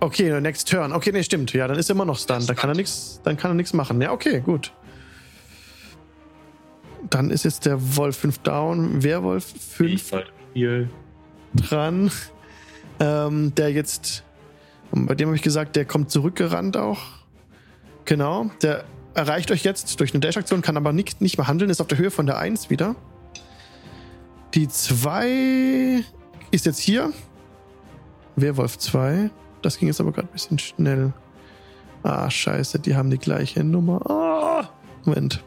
Okay, 0.00 0.40
next 0.40 0.68
turn. 0.68 0.92
Okay, 0.92 1.10
nee, 1.12 1.22
stimmt. 1.22 1.52
Ja, 1.52 1.66
dann 1.66 1.78
ist 1.78 1.88
er 1.90 1.94
immer 1.96 2.04
noch 2.04 2.18
stunned. 2.18 2.48
Dann 2.48 2.54
kann 2.56 2.70
er 2.70 2.76
nichts, 2.76 3.20
dann 3.24 3.36
kann 3.36 3.50
er 3.52 3.54
nichts 3.54 3.72
machen. 3.72 4.00
Ja, 4.00 4.12
okay, 4.12 4.40
gut. 4.40 4.72
Dann 7.10 7.30
ist 7.30 7.44
jetzt 7.44 7.64
der 7.66 7.96
Wolf 7.96 8.16
5 8.18 8.38
down, 8.40 9.02
Werwolf 9.02 9.44
5 9.76 9.90
Ich 9.92 10.12
wollte 10.12 10.30
Spiel. 10.50 10.90
dran. 11.54 12.10
Ähm, 13.00 13.54
der 13.54 13.72
jetzt, 13.72 14.24
bei 14.92 15.14
dem 15.14 15.28
habe 15.28 15.36
ich 15.36 15.42
gesagt, 15.42 15.74
der 15.76 15.84
kommt 15.84 16.10
zurückgerannt 16.10 16.76
auch. 16.76 16.98
Genau, 18.08 18.50
der 18.62 18.86
erreicht 19.12 19.50
euch 19.50 19.64
jetzt 19.64 20.00
durch 20.00 20.14
eine 20.14 20.20
Dash-Aktion, 20.20 20.62
kann 20.62 20.78
aber 20.78 20.94
nicht, 20.94 21.20
nicht 21.20 21.36
mehr 21.36 21.46
handeln, 21.46 21.70
ist 21.70 21.82
auf 21.82 21.88
der 21.88 21.98
Höhe 21.98 22.10
von 22.10 22.24
der 22.24 22.38
1 22.38 22.70
wieder. 22.70 22.96
Die 24.54 24.66
2 24.66 26.02
ist 26.50 26.64
jetzt 26.64 26.78
hier. 26.78 27.12
Werwolf 28.34 28.78
2. 28.78 29.28
Das 29.60 29.78
ging 29.78 29.88
jetzt 29.88 30.00
aber 30.00 30.12
gerade 30.12 30.26
ein 30.26 30.32
bisschen 30.32 30.58
schnell. 30.58 31.12
Ah, 32.02 32.30
scheiße, 32.30 32.78
die 32.78 32.96
haben 32.96 33.10
die 33.10 33.18
gleiche 33.18 33.62
Nummer. 33.62 34.10
Ah, 34.10 34.70
Moment. 35.04 35.44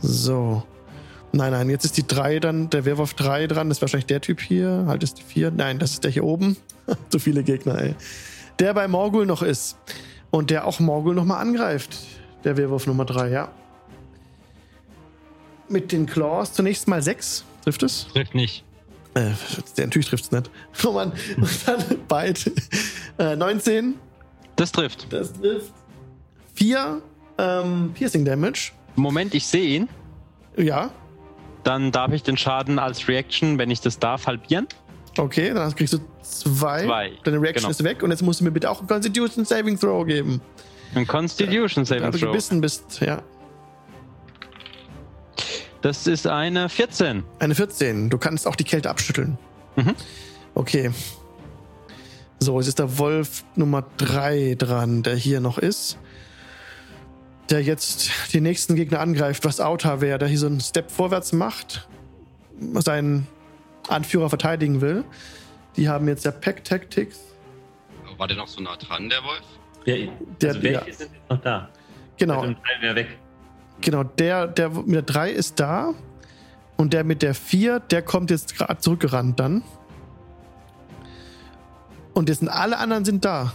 So. 0.00 0.62
Nein, 1.32 1.52
nein, 1.52 1.68
jetzt 1.68 1.84
ist 1.84 1.98
die 1.98 2.06
3 2.06 2.40
dann, 2.40 2.70
der 2.70 2.86
Werwolf 2.86 3.12
3 3.12 3.46
dran. 3.46 3.68
Das 3.68 3.76
ist 3.76 3.82
wahrscheinlich 3.82 4.06
der 4.06 4.22
Typ 4.22 4.40
hier. 4.40 4.84
Halt 4.86 5.02
ist 5.02 5.18
die 5.18 5.22
4. 5.22 5.50
Nein, 5.50 5.78
das 5.78 5.90
ist 5.90 6.04
der 6.04 6.10
hier 6.10 6.24
oben. 6.24 6.56
Zu 7.10 7.18
viele 7.18 7.42
Gegner, 7.42 7.78
ey. 7.78 7.94
Der 8.62 8.74
bei 8.74 8.86
Morgul 8.86 9.26
noch 9.26 9.42
ist. 9.42 9.76
Und 10.30 10.50
der 10.50 10.68
auch 10.68 10.78
Morgul 10.78 11.16
nochmal 11.16 11.40
angreift. 11.40 11.98
Der 12.44 12.56
Werwolf 12.56 12.86
Nummer 12.86 13.04
3, 13.04 13.28
ja. 13.28 13.50
Mit 15.68 15.90
den 15.90 16.06
Claws 16.06 16.52
zunächst 16.52 16.86
mal 16.86 17.02
6. 17.02 17.44
Trifft 17.64 17.82
es? 17.82 18.06
Trifft 18.12 18.36
nicht. 18.36 18.62
Äh, 19.14 19.32
der 19.76 19.86
natürlich 19.86 20.06
trifft 20.06 20.26
es 20.26 20.30
nicht. 20.30 20.48
Oh 20.86 20.92
Mann. 20.92 21.12
Und 21.36 21.50
dann 21.66 21.82
Bite. 22.06 22.52
Äh, 23.18 23.34
19. 23.34 23.96
Das 24.54 24.70
trifft. 24.70 25.12
Das 25.12 25.32
trifft. 25.32 25.72
4 26.54 27.02
ähm, 27.38 27.90
Piercing 27.94 28.24
Damage. 28.24 28.70
Moment, 28.94 29.34
ich 29.34 29.44
sehe 29.44 29.76
ihn. 29.76 29.88
Ja. 30.56 30.90
Dann 31.64 31.90
darf 31.90 32.12
ich 32.12 32.22
den 32.22 32.36
Schaden 32.36 32.78
als 32.78 33.08
Reaction, 33.08 33.58
wenn 33.58 33.72
ich 33.72 33.80
das 33.80 33.98
darf, 33.98 34.28
halbieren. 34.28 34.68
Okay, 35.18 35.52
dann 35.52 35.74
kriegst 35.74 35.94
du 35.94 35.98
zwei. 36.22 36.84
Zwei, 36.84 37.12
Deine 37.24 37.40
Reaction 37.40 37.62
genau. 37.62 37.70
ist 37.70 37.84
weg 37.84 38.02
und 38.02 38.10
jetzt 38.10 38.22
musst 38.22 38.40
du 38.40 38.44
mir 38.44 38.50
bitte 38.50 38.70
auch 38.70 38.78
einen 38.78 38.88
Constitution 38.88 39.44
Saving 39.44 39.78
Throw 39.78 40.06
geben. 40.06 40.40
Ein 40.94 41.06
Constitution 41.06 41.84
Saving 41.84 42.10
du 42.10 42.18
Throw. 42.18 42.30
gebissen 42.30 42.60
bist, 42.60 43.00
ja. 43.00 43.22
Das 45.82 46.06
ist 46.06 46.26
eine 46.26 46.68
14. 46.68 47.24
Eine 47.40 47.54
14. 47.54 48.08
Du 48.08 48.18
kannst 48.18 48.46
auch 48.46 48.54
die 48.56 48.64
Kälte 48.64 48.88
abschütteln. 48.88 49.36
Mhm. 49.76 49.94
Okay. 50.54 50.90
So, 52.38 52.58
jetzt 52.58 52.68
ist 52.68 52.78
der 52.78 52.98
Wolf 52.98 53.44
Nummer 53.56 53.84
3 53.96 54.56
dran, 54.58 55.02
der 55.02 55.16
hier 55.16 55.40
noch 55.40 55.58
ist. 55.58 55.98
Der 57.50 57.62
jetzt 57.62 58.10
die 58.32 58.40
nächsten 58.40 58.76
Gegner 58.76 59.00
angreift, 59.00 59.44
was 59.44 59.60
Auta 59.60 60.00
wäre, 60.00 60.18
der 60.18 60.28
hier 60.28 60.38
so 60.38 60.46
einen 60.46 60.60
Step 60.60 60.90
vorwärts 60.90 61.32
macht, 61.32 61.88
seinen 62.74 63.26
Anführer 63.88 64.28
verteidigen 64.28 64.80
will. 64.80 65.04
Die 65.76 65.88
haben 65.88 66.06
jetzt 66.08 66.24
ja 66.24 66.30
Pack 66.30 66.64
Tactics. 66.64 67.20
War 68.18 68.28
der 68.28 68.36
noch 68.36 68.48
so 68.48 68.60
nah 68.60 68.76
dran, 68.76 69.08
der 69.08 69.22
Wolf? 69.24 69.42
Ja, 69.84 69.96
Der- 70.40 70.50
also 70.50 70.62
welche 70.62 70.74
ja. 70.90 70.94
sind 70.94 71.10
jetzt 71.12 71.30
noch 71.30 71.40
da? 71.40 71.68
Genau, 72.18 72.44
mehr 72.80 72.94
weg. 72.94 73.18
genau. 73.80 74.04
Der, 74.04 74.46
der 74.46 74.68
mit 74.70 74.94
der 74.94 75.02
3 75.02 75.30
ist 75.30 75.58
da. 75.58 75.92
Und 76.76 76.92
der 76.92 77.04
mit 77.04 77.22
der 77.22 77.34
4, 77.34 77.80
der 77.80 78.02
kommt 78.02 78.30
jetzt 78.30 78.56
gerade 78.56 78.78
zurückgerannt 78.78 79.40
dann. 79.40 79.62
Und 82.12 82.28
jetzt 82.28 82.40
sind 82.40 82.48
alle 82.48 82.78
anderen 82.78 83.04
sind 83.04 83.24
da. 83.24 83.52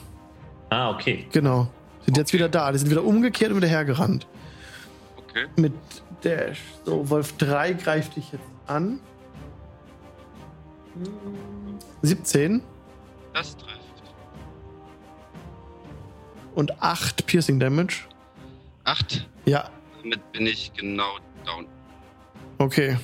Ah, 0.70 0.90
okay. 0.90 1.28
Genau. 1.32 1.68
Sind 2.06 2.18
jetzt 2.18 2.34
wieder 2.34 2.50
da. 2.50 2.72
Die 2.72 2.78
sind 2.80 2.90
wieder 2.90 3.04
umgekehrt 3.04 3.52
und 3.52 3.58
wieder 3.58 3.68
hergerannt. 3.68 4.28
Okay. 5.18 5.46
Mit 5.56 5.74
der. 6.24 6.54
So, 6.86 7.10
Wolf 7.10 7.38
3 7.38 7.74
greift 7.74 8.16
dich 8.16 8.32
jetzt 8.32 8.44
an. 8.66 9.00
17 12.02 12.62
Das 13.34 13.56
trifft. 13.58 13.74
und 16.56 16.82
8 16.82 17.26
Piercing 17.26 17.60
Damage. 17.60 18.04
Acht. 18.84 19.28
Ja, 19.46 19.70
Damit 20.02 20.32
bin 20.32 20.46
ich 20.48 20.72
genau 20.74 21.18
down. 21.46 21.66
okay. 22.58 22.98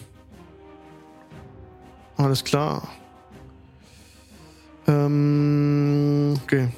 Alles 2.17 2.43
klar. 2.43 2.87
Ähm, 4.87 6.35
okay. 6.43 6.69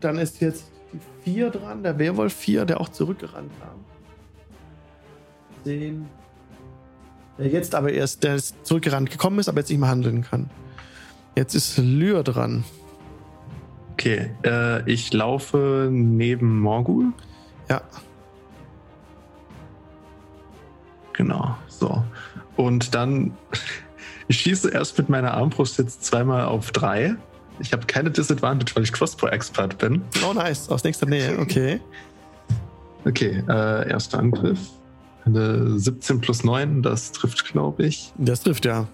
Dann 0.00 0.18
ist 0.18 0.40
jetzt 0.40 0.64
die 0.92 1.00
4 1.24 1.50
dran, 1.50 1.82
der 1.82 1.98
Werwolf 1.98 2.32
4, 2.34 2.64
der 2.64 2.80
auch 2.80 2.88
zurückgerannt 2.88 3.52
kam. 3.60 3.84
10. 5.64 6.08
Der 7.38 7.46
jetzt 7.48 7.74
aber 7.74 7.92
erst, 7.92 8.24
der 8.24 8.34
ist 8.36 8.54
zurückgerannt 8.66 9.10
gekommen 9.10 9.38
ist, 9.38 9.48
aber 9.48 9.60
jetzt 9.60 9.70
nicht 9.70 9.78
mehr 9.78 9.88
handeln 9.88 10.22
kann. 10.22 10.50
Jetzt 11.34 11.54
ist 11.54 11.78
Lyr 11.78 12.22
dran. 12.22 12.64
Okay, 13.92 14.30
äh, 14.44 14.90
ich 14.90 15.12
laufe 15.12 15.88
neben 15.90 16.60
Morgul. 16.60 17.12
Ja. 17.68 17.82
Genau, 21.12 21.56
so. 21.68 22.02
Und 22.56 22.94
dann, 22.94 23.36
ich 24.28 24.40
schieße 24.40 24.70
erst 24.70 24.98
mit 24.98 25.08
meiner 25.08 25.34
Armbrust 25.34 25.78
jetzt 25.78 26.04
zweimal 26.04 26.44
auf 26.46 26.72
drei. 26.72 27.14
Ich 27.60 27.72
habe 27.72 27.86
keine 27.86 28.10
Disadvantage, 28.10 28.74
weil 28.74 28.82
ich 28.82 28.92
Crossbow-Expert 28.92 29.78
bin. 29.78 30.02
Oh, 30.28 30.32
nice. 30.32 30.68
Aus 30.68 30.84
nächster 30.84 31.06
Nähe. 31.06 31.38
Okay. 31.38 31.80
Okay, 33.04 33.42
äh, 33.48 33.90
erster 33.90 34.20
Angriff. 34.20 34.60
Eine 35.24 35.76
17 35.76 36.20
plus 36.20 36.44
9, 36.44 36.82
das 36.82 37.10
trifft, 37.10 37.44
glaube 37.44 37.84
ich, 37.84 38.12
Das 38.16 38.42
trifft 38.42 38.64
ja. 38.64 38.86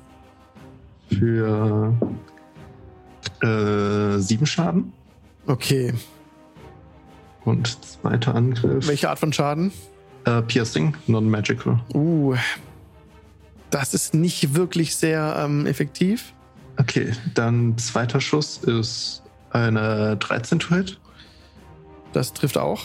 für 1.11 1.95
äh, 3.43 4.19
sieben 4.19 4.47
Schaden. 4.47 4.93
Okay. 5.47 5.95
Und 7.45 7.83
zweiter 7.85 8.35
Angriff. 8.35 8.87
Welche 8.87 9.09
Art 9.09 9.19
von 9.19 9.33
Schaden? 9.33 9.73
Äh, 10.25 10.43
Piercing, 10.43 10.95
non-magical. 11.07 11.81
Uh. 11.95 12.35
Das 13.71 13.95
ist 13.95 14.15
nicht 14.15 14.55
wirklich 14.55 14.97
sehr 14.97 15.37
ähm, 15.39 15.67
effektiv. 15.67 16.33
Okay, 16.79 17.13
dann 17.35 17.77
zweiter 17.79 18.21
Schuss 18.21 18.59
ist 18.59 19.23
eine 19.51 20.17
13 20.17 20.59
to 20.59 20.75
Hit 20.75 21.01
Das 22.13 22.33
trifft 22.33 22.57
auch. 22.59 22.83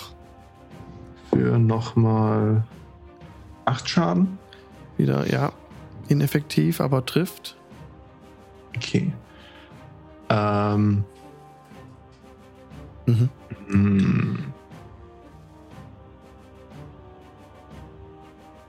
für 1.30 1.58
nochmal 1.58 2.64
8 3.66 3.90
Schaden. 3.90 4.38
Wieder, 4.98 5.30
ja. 5.32 5.52
Ineffektiv, 6.10 6.82
aber 6.82 7.06
trifft. 7.06 7.56
Okay. 8.76 9.14
Ähm. 10.30 11.04
Mhm. 13.06 13.30
mm. 13.68 14.54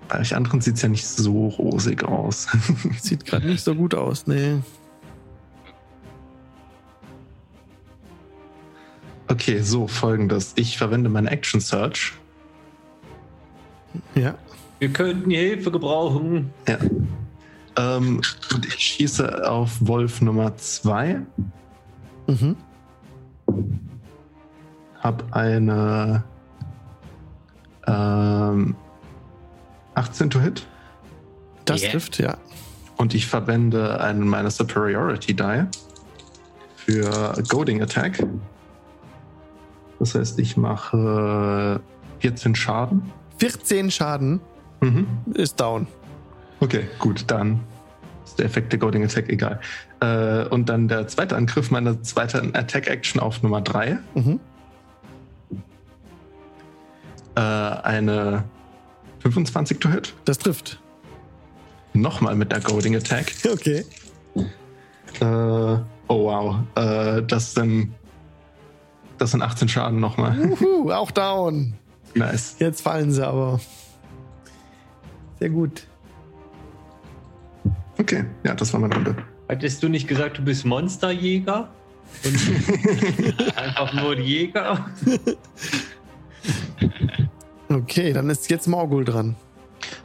Bei 0.08 0.20
euch 0.20 0.34
anderen 0.36 0.60
sieht 0.60 0.76
es 0.76 0.82
ja 0.82 0.88
nicht 0.88 1.06
so 1.06 1.48
rosig 1.48 2.04
aus. 2.04 2.46
Sieht 3.00 3.24
gerade 3.24 3.46
nicht 3.46 3.64
so 3.64 3.74
gut 3.74 3.94
aus, 3.94 4.26
nee. 4.26 4.58
Okay, 9.28 9.60
so 9.60 9.88
folgendes. 9.88 10.52
Ich 10.56 10.78
verwende 10.78 11.08
meine 11.08 11.30
Action 11.30 11.60
Search. 11.60 12.12
Ja. 14.14 14.36
Wir 14.78 14.90
könnten 14.90 15.30
Hilfe 15.30 15.70
gebrauchen. 15.70 16.52
Ja. 16.68 16.78
Ähm, 17.76 18.20
und 18.54 18.66
ich 18.66 18.74
schieße 18.74 19.50
auf 19.50 19.76
Wolf 19.80 20.20
Nummer 20.20 20.56
2. 20.56 21.20
Mhm. 22.26 22.56
Hab 25.00 25.24
eine 25.36 26.22
ähm, 27.86 28.74
18 29.94 30.30
to 30.30 30.40
hit. 30.40 30.66
Das 31.64 31.82
Yeah. 31.82 31.90
trifft, 31.92 32.18
ja. 32.18 32.36
Und 32.96 33.14
ich 33.14 33.26
verwende 33.26 34.00
einen 34.00 34.26
meiner 34.28 34.50
Superiority 34.50 35.34
Die 35.34 35.62
für 36.76 37.34
Goading 37.48 37.82
Attack. 37.82 38.24
Das 39.98 40.14
heißt, 40.14 40.38
ich 40.38 40.56
mache 40.56 41.80
14 42.20 42.54
Schaden. 42.54 43.10
14 43.38 43.90
Schaden 43.90 44.40
Mhm. 44.80 45.06
ist 45.34 45.58
down. 45.60 45.86
Okay, 46.64 46.86
gut, 46.98 47.24
dann 47.26 47.60
ist 48.24 48.38
der 48.38 48.46
Effekt 48.46 48.72
der 48.72 48.78
Goading 48.78 49.04
Attack 49.04 49.28
egal. 49.28 49.60
Äh, 50.00 50.46
und 50.48 50.70
dann 50.70 50.88
der 50.88 51.06
zweite 51.08 51.36
Angriff, 51.36 51.70
meine 51.70 52.00
zweite 52.00 52.38
Attack 52.54 52.86
Action 52.88 53.20
auf 53.20 53.42
Nummer 53.42 53.60
3. 53.60 53.98
Mhm. 54.14 54.40
Äh, 57.34 57.40
eine 57.40 58.44
25 59.18 59.78
to 59.78 59.90
hit. 59.90 60.14
Das 60.24 60.38
trifft. 60.38 60.80
Nochmal 61.92 62.34
mit 62.34 62.50
der 62.50 62.60
Goading 62.60 62.96
Attack. 62.96 63.34
Okay. 63.52 63.84
Äh, 65.20 65.24
oh 65.24 65.84
wow. 66.08 66.56
Äh, 66.76 67.22
das 67.24 67.52
sind 67.52 67.92
das 69.18 69.32
sind 69.32 69.42
18 69.42 69.68
Schaden 69.68 70.00
nochmal. 70.00 70.38
Uhu, 70.38 70.90
auch 70.90 71.10
down. 71.10 71.74
nice. 72.14 72.56
Jetzt 72.58 72.80
fallen 72.80 73.12
sie 73.12 73.26
aber. 73.26 73.60
Sehr 75.38 75.50
gut. 75.50 75.86
Okay, 77.98 78.24
ja, 78.44 78.54
das 78.54 78.72
war 78.72 78.80
meine 78.80 78.94
Runde. 78.94 79.16
Hattest 79.48 79.82
du 79.82 79.88
nicht 79.88 80.08
gesagt, 80.08 80.38
du 80.38 80.42
bist 80.42 80.64
Monsterjäger? 80.64 81.68
Und 82.24 83.56
einfach 83.56 83.92
nur 83.92 84.18
Jäger? 84.18 84.86
Okay, 87.68 88.12
dann 88.12 88.30
ist 88.30 88.50
jetzt 88.50 88.66
Morgul 88.66 89.04
dran. 89.04 89.36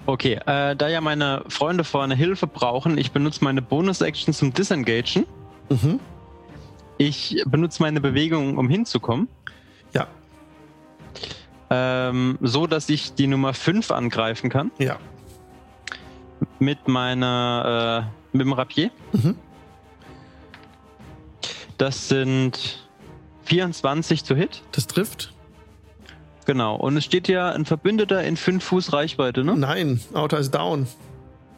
Okay, 0.05 0.39
äh, 0.45 0.75
da 0.75 0.87
ja 0.87 1.01
meine 1.01 1.43
Freunde 1.47 1.83
vorne 1.83 2.15
Hilfe 2.15 2.47
brauchen, 2.47 2.97
ich 2.97 3.11
benutze 3.11 3.43
meine 3.43 3.61
Bonus-Action 3.61 4.33
zum 4.33 4.53
Disengagen. 4.53 5.25
Mhm. 5.69 5.99
Ich 6.97 7.43
benutze 7.45 7.81
meine 7.81 8.01
Bewegung, 8.01 8.57
um 8.57 8.69
hinzukommen. 8.69 9.29
Ja. 9.93 10.07
Ähm, 11.69 12.37
so, 12.41 12.67
dass 12.67 12.89
ich 12.89 13.13
die 13.13 13.27
Nummer 13.27 13.53
5 13.53 13.91
angreifen 13.91 14.49
kann. 14.49 14.71
Ja. 14.79 14.97
Mit 16.59 16.87
meiner, 16.87 18.09
äh, 18.31 18.37
mit 18.37 18.45
dem 18.45 18.53
Rapier. 18.53 18.91
Mhm. 19.13 19.35
Das 21.77 22.09
sind 22.09 22.87
24 23.45 24.23
zu 24.23 24.35
Hit. 24.35 24.63
Das 24.71 24.87
trifft. 24.87 25.33
Genau. 26.45 26.75
Und 26.75 26.97
es 26.97 27.05
steht 27.05 27.27
ja 27.27 27.51
ein 27.51 27.65
Verbündeter 27.65 28.23
in 28.23 28.35
5 28.35 28.63
Fuß 28.63 28.93
Reichweite, 28.93 29.43
ne? 29.43 29.55
Nein, 29.55 30.01
Outer 30.13 30.39
ist 30.39 30.51
down. 30.51 30.87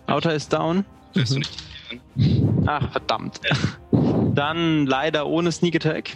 Outer 0.08 0.34
ist 0.34 0.54
down. 0.54 0.86
Mhm. 1.16 2.64
Ach, 2.68 2.92
verdammt. 2.92 3.40
Dann 3.92 4.86
leider 4.86 5.28
ohne 5.28 5.52
Sneak 5.52 5.76
Attack. 5.76 6.12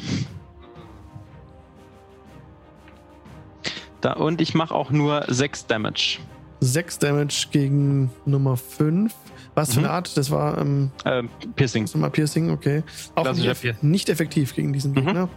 Da, 4.01 4.13
und 4.13 4.39
ich 4.39 4.53
mache 4.53 4.73
auch 4.73 4.91
nur 4.91 5.25
6 5.27 5.67
Damage. 5.67 6.19
6 6.65 6.99
Damage 6.99 7.47
gegen 7.51 8.11
Nummer 8.25 8.57
5. 8.57 9.13
Was 9.53 9.73
für 9.73 9.79
Mhm. 9.79 9.85
eine 9.85 9.93
Art? 9.93 10.17
Das 10.17 10.31
war 10.31 10.57
ähm, 10.57 10.91
Ähm, 11.05 11.29
Piercing. 11.55 11.85
das 11.85 11.93
nochmal 11.93 12.09
Piercing, 12.11 12.49
okay. 12.49 12.83
Auch 13.15 13.23
nicht, 13.33 13.43
Piercing. 13.61 13.89
nicht 13.89 14.09
effektiv 14.09 14.53
gegen 14.55 14.73
diesen 14.73 14.91
Mhm. 14.91 14.95
Gegner. 14.95 15.29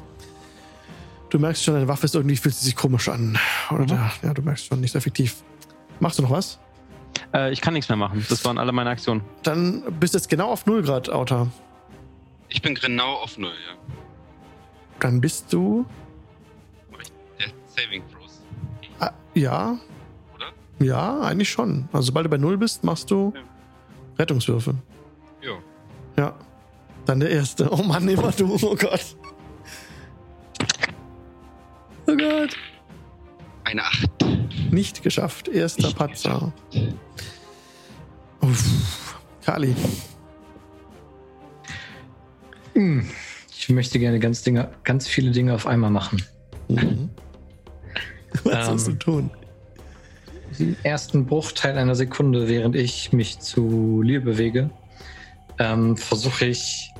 Du 1.30 1.38
merkst 1.38 1.62
schon, 1.62 1.74
deine 1.74 1.86
Waffe 1.88 2.06
ist 2.06 2.14
irgendwie, 2.14 2.36
fühlt 2.36 2.55
sie 2.55 2.64
sich 2.64 2.74
komisch 2.74 3.09
an. 3.09 3.38
Oder 3.70 3.82
Mhm. 3.84 3.86
da, 3.88 4.10
ja, 4.22 4.34
du 4.34 4.42
merkst 4.42 4.66
schon, 4.66 4.80
nicht 4.80 4.92
so 4.92 4.98
effektiv. 4.98 5.36
Machst 6.00 6.18
du 6.18 6.22
noch 6.22 6.30
was? 6.30 6.59
Äh, 7.34 7.52
ich 7.52 7.60
kann 7.60 7.74
nichts 7.74 7.88
mehr 7.88 7.96
machen. 7.96 8.24
Das 8.28 8.44
waren 8.44 8.59
alle 8.59 8.72
meine 8.72 8.90
Aktionen. 8.90 9.22
Dann 9.42 9.82
bist 10.00 10.14
du 10.14 10.18
jetzt 10.18 10.28
genau 10.28 10.50
auf 10.50 10.66
0 10.66 10.82
Grad, 10.82 11.09
Outer. 11.10 11.48
Ich 12.48 12.62
bin 12.62 12.74
genau 12.74 13.14
auf 13.16 13.36
Null, 13.36 13.50
ja. 13.50 13.76
Dann 15.00 15.20
bist 15.20 15.52
du. 15.52 15.84
Saving 17.76 18.02
Throws. 18.10 18.40
Ah, 18.98 19.12
ja. 19.34 19.76
Ja, 20.80 21.20
eigentlich 21.20 21.50
schon. 21.50 21.88
Also 21.92 22.06
sobald 22.06 22.26
du 22.26 22.30
bei 22.30 22.36
0 22.38 22.56
bist, 22.59 22.84
machst 22.84 23.10
du 23.10 23.32
Ja. 23.34 23.40
Rettungswürfe. 24.18 24.74
Ja. 25.42 25.52
Ja. 26.16 26.34
Dann 27.05 27.20
der 27.20 27.30
erste. 27.30 27.70
Oh 27.72 27.82
Mann, 27.82 28.06
immer 28.09 28.30
du. 28.32 28.55
Oh 28.62 28.76
Gott. 28.76 29.16
Oh 32.06 32.16
Gott. 32.16 32.56
Eine 33.64 33.82
Acht. 33.82 34.10
Nicht 34.70 35.02
geschafft. 35.02 35.48
Erster 35.48 35.82
Nicht 35.88 35.98
Patzer. 35.98 36.52
Uff. 38.40 39.18
Kali. 39.44 39.74
Hm. 42.74 43.09
Ich 43.50 43.68
möchte 43.70 43.98
gerne 43.98 44.18
ganz, 44.20 44.42
Dinge, 44.42 44.70
ganz 44.84 45.06
viele 45.09 45.30
Dinge 45.32 45.55
auf 45.55 45.66
einmal 45.66 45.90
machen. 45.90 46.22
Mhm. 46.68 47.10
Was 48.44 48.55
Ähm. 48.55 48.64
sollst 48.64 48.88
du 48.88 48.92
tun? 48.94 49.30
Den 50.58 50.76
ersten 50.82 51.26
Bruchteil 51.26 51.76
einer 51.76 51.94
Sekunde, 51.94 52.48
während 52.48 52.76
ich 52.76 53.12
mich 53.12 53.38
zu 53.40 54.02
Lear 54.02 54.22
bewege, 54.22 54.70
ähm, 55.58 55.96
versuche 55.96 56.46
ich 56.46 56.92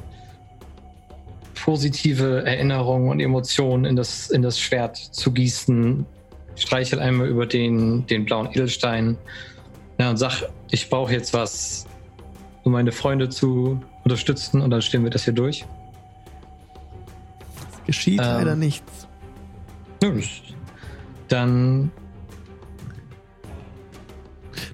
positive 1.55 2.45
Erinnerungen 2.45 3.11
und 3.11 3.21
Emotionen 3.21 3.85
in 3.85 3.97
das, 3.97 4.31
in 4.31 4.43
das 4.43 4.59
Schwert 4.59 4.97
zu 4.97 5.33
gießen. 5.33 6.07
Streichel 6.57 6.99
einmal 6.99 7.29
über 7.29 7.47
den, 7.47 8.07
den 8.07 8.25
blauen 8.25 8.49
Edelstein 8.51 9.17
ja, 9.99 10.11
und 10.11 10.17
sag, 10.17 10.43
ich 10.71 10.89
brauche 10.89 11.13
jetzt 11.13 11.35
was, 11.35 11.87
um 12.65 12.73
meine 12.73 12.93
Freunde 12.93 13.29
zu 13.29 13.81
unterstützen 14.05 14.61
und 14.61 14.71
dann 14.71 14.83
stehen 14.83 15.03
wir 15.03 15.11
das 15.11 15.25
hier 15.25 15.35
durch. 15.35 15.65
Geschieht 17.87 18.21
ähm. 18.21 18.27
leider 18.27 18.57
nichts. 18.57 19.09
Das- 20.01 20.13
Dann 21.29 21.91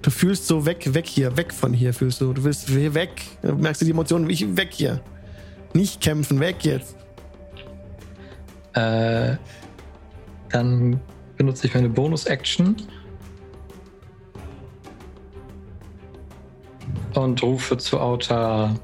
Du 0.04 0.10
fühlst 0.10 0.46
so 0.46 0.66
weg, 0.66 0.92
weg 0.92 1.06
hier, 1.06 1.34
weg 1.34 1.50
von 1.50 1.72
hier 1.72 1.94
fühlst 1.94 2.20
du. 2.20 2.34
Du 2.34 2.44
willst 2.44 2.74
weg. 2.92 3.22
Du 3.40 3.54
merkst 3.54 3.80
du 3.80 3.86
die 3.86 3.92
Emotionen, 3.92 4.28
ich 4.28 4.54
weg 4.54 4.68
hier. 4.70 5.00
Nicht 5.72 6.02
kämpfen, 6.02 6.40
weg 6.40 6.56
jetzt. 6.60 6.94
Äh, 8.74 9.36
dann 10.50 11.00
benutze 11.38 11.66
ich 11.66 11.74
meine 11.74 11.88
Bonus-Action 11.88 12.76
und 17.14 17.42
rufe 17.42 17.78
zu 17.78 17.98
Auta. 17.98 18.78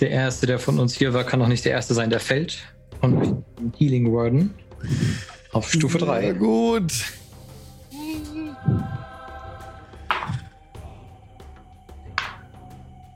Der 0.00 0.10
erste, 0.10 0.46
der 0.46 0.58
von 0.58 0.78
uns 0.78 0.94
hier 0.94 1.14
war, 1.14 1.24
kann 1.24 1.38
noch 1.38 1.48
nicht 1.48 1.64
der 1.64 1.72
erste 1.72 1.94
sein, 1.94 2.10
der 2.10 2.20
fällt. 2.20 2.58
Und 3.00 3.42
Healing 3.78 4.12
Warden 4.12 4.52
auf 5.56 5.72
Stufe 5.72 5.98
Sehr 5.98 6.06
3. 6.06 6.32
gut. 6.32 6.92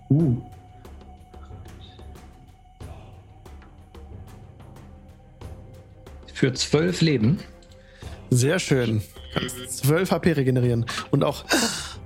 Uh. 0.08 0.36
Für 6.32 6.52
12 6.54 7.02
Leben. 7.02 7.38
Sehr 8.30 8.58
schön. 8.58 9.02
Kannst 9.34 9.78
12 9.84 10.10
HP 10.10 10.32
regenerieren. 10.32 10.86
Und 11.10 11.22
auch 11.22 11.44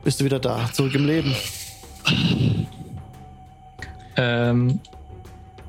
bist 0.03 0.21
du 0.21 0.25
wieder 0.25 0.41
da, 0.41 0.69
zurück 0.73 0.95
im 0.97 1.07
Leben. 1.07 1.35
Ähm, 4.17 4.81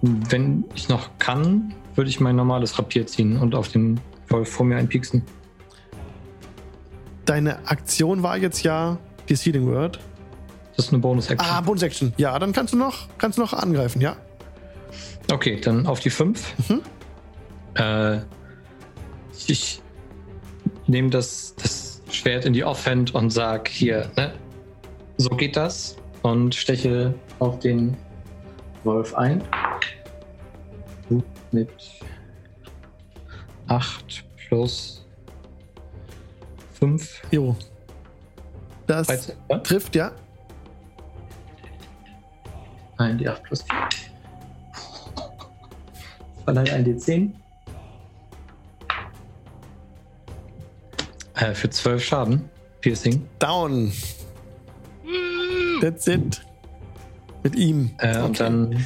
wenn 0.02 0.66
ich 0.74 0.90
noch 0.90 1.10
kann, 1.20 1.76
würde 1.94 2.10
ich 2.10 2.20
mein 2.20 2.36
normales 2.36 2.78
Rapier 2.80 3.06
ziehen 3.06 3.38
und 3.38 3.54
auf 3.54 3.70
den 3.70 4.00
Wolf 4.30 4.50
vor 4.50 4.66
mir 4.66 4.78
einpieksen. 4.78 5.24
Deine 7.26 7.68
Aktion 7.68 8.24
war 8.24 8.38
jetzt 8.38 8.64
ja 8.64 8.98
die 9.28 9.36
Healing 9.36 9.68
Word. 9.68 10.00
Das 10.76 10.88
ist 10.88 10.94
eine 10.94 11.02
Bonus-Action. 11.02 11.50
Ah, 11.50 11.62
Bonus-Action. 11.62 12.14
Ja, 12.18 12.38
dann 12.38 12.52
kannst 12.52 12.74
du 12.74 12.78
noch, 12.78 13.08
kannst 13.18 13.38
du 13.38 13.42
noch 13.42 13.54
angreifen, 13.54 14.02
ja. 14.02 14.18
Okay, 15.32 15.60
dann 15.60 15.88
auf 15.88 16.00
die 16.00 16.10
5. 16.10 16.70
Mhm. 16.70 16.82
Äh, 17.76 18.20
ich 19.48 19.82
nehme 20.88 21.10
das, 21.10 21.56
das 21.62 22.02
Schwert 22.12 22.46
in 22.46 22.54
die 22.54 22.64
Offhand 22.64 23.16
und 23.16 23.32
sag 23.32 23.68
hier, 23.68 24.12
ne? 24.16 24.34
So 25.18 25.30
geht 25.30 25.56
das. 25.56 25.96
Und 26.22 26.56
steche 26.56 27.14
auf 27.40 27.60
den 27.60 27.96
Wolf 28.84 29.14
ein. 29.16 29.44
Mit 31.52 31.70
8 33.68 34.24
plus 34.48 35.06
5. 36.74 37.22
Jo. 37.32 37.56
Das 38.88 39.08
13. 39.08 39.36
Ja? 39.50 39.58
trifft, 39.60 39.96
ja. 39.96 40.12
Ein 42.98 43.20
D8 43.20 43.42
plus 43.42 43.64
4. 43.64 43.78
Verleiht 46.46 46.70
ein 46.72 46.86
D10. 46.86 47.32
Äh, 51.36 51.54
für 51.54 51.70
12 51.70 52.04
Schaden. 52.04 52.50
Piercing. 52.82 53.28
Down. 53.40 53.92
That's 55.82 56.08
it. 56.08 56.46
Mit 57.44 57.56
ihm. 57.56 57.92
Äh, 58.00 58.22
Und 58.22 58.40
dann 58.40 58.86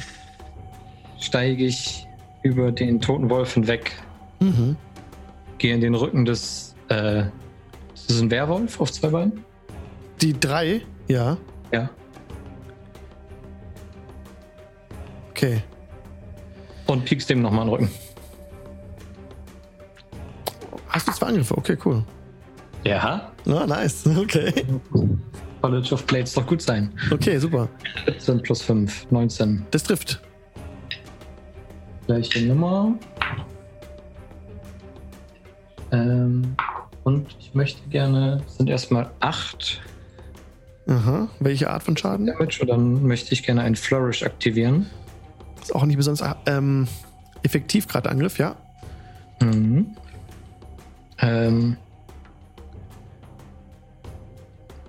steige 1.18 1.64
ich 1.64 2.06
über 2.42 2.72
den 2.72 3.00
toten 3.00 3.28
Wolf 3.30 3.54
hinweg, 3.54 3.92
Mhm. 4.40 4.76
gehe 5.58 5.74
in 5.74 5.80
den 5.80 5.94
Rücken 5.94 6.24
des. 6.24 6.74
Äh, 6.88 7.24
ist 7.94 8.08
das 8.10 8.20
ein 8.20 8.30
Werwolf 8.30 8.80
auf 8.80 8.90
zwei 8.90 9.08
Beinen? 9.08 9.44
Die 10.20 10.38
drei, 10.38 10.82
ja. 11.08 11.36
Ja. 11.72 11.88
Okay. 15.30 15.62
Und 16.86 17.04
piekst 17.04 17.30
dem 17.30 17.40
nochmal 17.42 17.62
in 17.62 17.66
den 17.68 17.74
Rücken. 17.74 17.90
Hast 20.88 21.06
du 21.08 21.12
zwei 21.12 21.26
Angriffe? 21.28 21.56
Okay, 21.56 21.76
cool. 21.84 22.04
Ja. 22.84 23.32
Ah, 23.46 23.66
nice. 23.66 24.04
Okay. 24.16 24.52
College 25.62 25.92
of 25.92 26.04
Blades 26.06 26.32
doch 26.32 26.46
gut 26.46 26.62
sein. 26.62 26.90
Okay, 27.10 27.38
super. 27.38 27.68
17 28.06 28.42
plus 28.42 28.62
5, 28.62 29.10
19. 29.10 29.66
Das 29.70 29.82
trifft. 29.82 30.20
Gleiche 32.06 32.46
Nummer. 32.46 32.94
Ähm, 35.92 36.56
und 37.04 37.34
ich 37.38 37.54
möchte 37.54 37.80
gerne, 37.88 38.42
es 38.46 38.56
sind 38.56 38.68
erstmal 38.68 39.10
8 39.20 39.80
Aha. 40.90 41.28
Welche 41.38 41.70
Art 41.70 41.84
von 41.84 41.96
Schaden? 41.96 42.26
Damage 42.26 42.66
dann 42.66 43.06
möchte 43.06 43.32
ich 43.32 43.44
gerne 43.44 43.62
einen 43.62 43.76
Flourish 43.76 44.24
aktivieren. 44.24 44.86
Ist 45.62 45.74
auch 45.74 45.84
nicht 45.84 45.96
besonders 45.96 46.36
ähm, 46.46 46.88
effektiv 47.44 47.86
gerade 47.86 48.10
Angriff, 48.10 48.38
ja. 48.38 48.56
Mhm. 49.40 49.96
Ähm, 51.18 51.76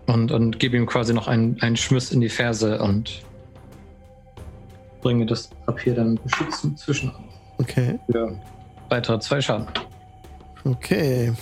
und, 0.08 0.32
und 0.32 0.60
gebe 0.60 0.76
ihm 0.76 0.88
quasi 0.88 1.14
noch 1.14 1.28
einen, 1.28 1.62
einen 1.62 1.78
Schmiss 1.78 2.12
in 2.12 2.20
die 2.20 2.30
Ferse 2.30 2.82
und 2.82 3.22
bringe 5.02 5.28
das 5.28 5.50
Papier 5.66 5.94
dann 5.94 6.16
beschützend 6.24 6.80
zwischen. 6.80 7.12
Okay. 7.60 8.00
Für 8.12 8.40
weitere 8.90 9.20
zwei 9.20 9.40
Schaden. 9.40 9.68
Okay. 10.64 11.34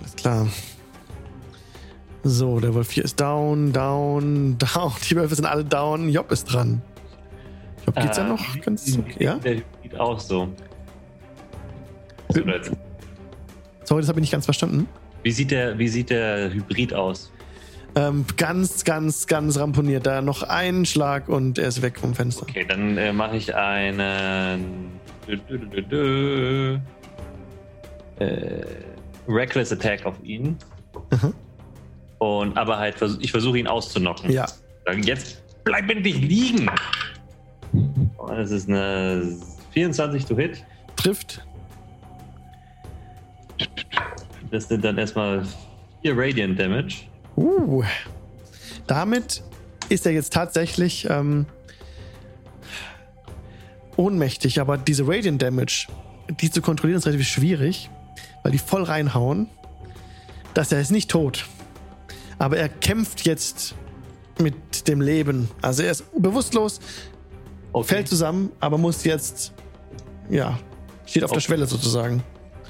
Alles 0.00 0.16
klar. 0.16 0.46
So, 2.22 2.60
der 2.60 2.74
Wolf 2.74 2.88
4 2.88 3.04
ist 3.04 3.18
down, 3.20 3.72
down, 3.72 4.58
down. 4.74 4.92
Die 5.08 5.16
Wölfe 5.16 5.34
sind 5.34 5.46
alle 5.46 5.64
down. 5.64 6.08
Job 6.08 6.30
ist 6.32 6.44
dran. 6.44 6.82
Job 7.86 7.94
geht's 7.96 8.16
ja 8.18 8.24
Äh, 8.26 8.28
noch 8.28 8.54
wie- 8.54 8.60
ganz 8.60 8.98
okay, 8.98 9.24
ja? 9.24 9.34
sieht 9.36 9.44
Der 9.44 9.54
Hybrid 9.56 9.98
aus 10.00 10.28
so. 10.28 10.48
Jetzt- 12.34 12.72
Sorry, 13.84 14.02
das 14.02 14.08
habe 14.08 14.20
ich 14.20 14.22
nicht 14.22 14.32
ganz 14.32 14.44
verstanden. 14.44 14.86
Wie 15.22 15.32
sieht 15.32 15.50
der, 15.50 15.78
wie 15.78 15.88
sieht 15.88 16.10
der 16.10 16.52
Hybrid 16.52 16.94
aus? 16.94 17.32
Ähm, 17.96 18.24
ganz, 18.36 18.84
ganz, 18.84 19.26
ganz 19.26 19.58
ramponiert. 19.58 20.06
Da 20.06 20.22
noch 20.22 20.42
einen 20.44 20.86
Schlag 20.86 21.28
und 21.28 21.58
er 21.58 21.68
ist 21.68 21.82
weg 21.82 21.98
vom 21.98 22.14
Fenster. 22.14 22.42
Okay, 22.42 22.64
dann 22.68 22.96
äh, 22.96 23.12
mache 23.12 23.36
ich 23.36 23.54
einen 23.54 24.92
äh, 28.18 28.64
Reckless 29.28 29.72
Attack 29.72 30.06
auf 30.06 30.16
ihn. 30.22 30.56
Mhm. 31.10 31.34
Und 32.18 32.58
aber 32.58 32.78
halt, 32.78 32.96
ich 33.20 33.30
versuche 33.30 33.58
ihn 33.58 33.66
auszunocken. 33.66 34.30
Ja. 34.30 34.46
Jetzt 35.02 35.42
bleib 35.64 35.88
endlich 35.90 36.20
liegen! 36.20 36.70
Und 37.72 38.36
das 38.36 38.50
ist 38.50 38.68
eine 38.68 39.36
24 39.72 40.26
to 40.26 40.36
hit. 40.36 40.64
Trifft. 40.96 41.46
Das 44.50 44.68
sind 44.68 44.84
dann 44.84 44.98
erstmal 44.98 45.46
4 46.02 46.16
Radiant 46.16 46.58
Damage. 46.58 47.04
Uh. 47.36 47.84
Damit 48.86 49.42
ist 49.88 50.04
er 50.06 50.12
jetzt 50.12 50.32
tatsächlich 50.32 51.06
ähm, 51.08 51.46
ohnmächtig, 54.00 54.60
aber 54.60 54.78
diese 54.78 55.06
Radiant 55.06 55.40
Damage, 55.42 55.86
die 56.40 56.50
zu 56.50 56.62
kontrollieren, 56.62 56.98
ist 56.98 57.06
relativ 57.06 57.28
schwierig, 57.28 57.90
weil 58.42 58.52
die 58.52 58.58
voll 58.58 58.82
reinhauen. 58.82 59.48
Dass 60.54 60.72
er 60.72 60.80
ist 60.80 60.90
nicht 60.90 61.10
tot. 61.10 61.46
Aber 62.38 62.56
er 62.56 62.68
kämpft 62.68 63.24
jetzt 63.24 63.74
mit 64.40 64.88
dem 64.88 65.00
Leben. 65.00 65.48
Also 65.62 65.82
er 65.84 65.92
ist 65.92 66.04
bewusstlos, 66.20 66.80
fällt 67.82 68.08
zusammen, 68.08 68.50
aber 68.58 68.76
muss 68.78 69.04
jetzt, 69.04 69.52
ja, 70.28 70.58
steht 71.06 71.22
auf 71.22 71.30
der 71.30 71.36
Okay. 71.36 71.46
Schwelle 71.46 71.66
sozusagen. 71.66 72.22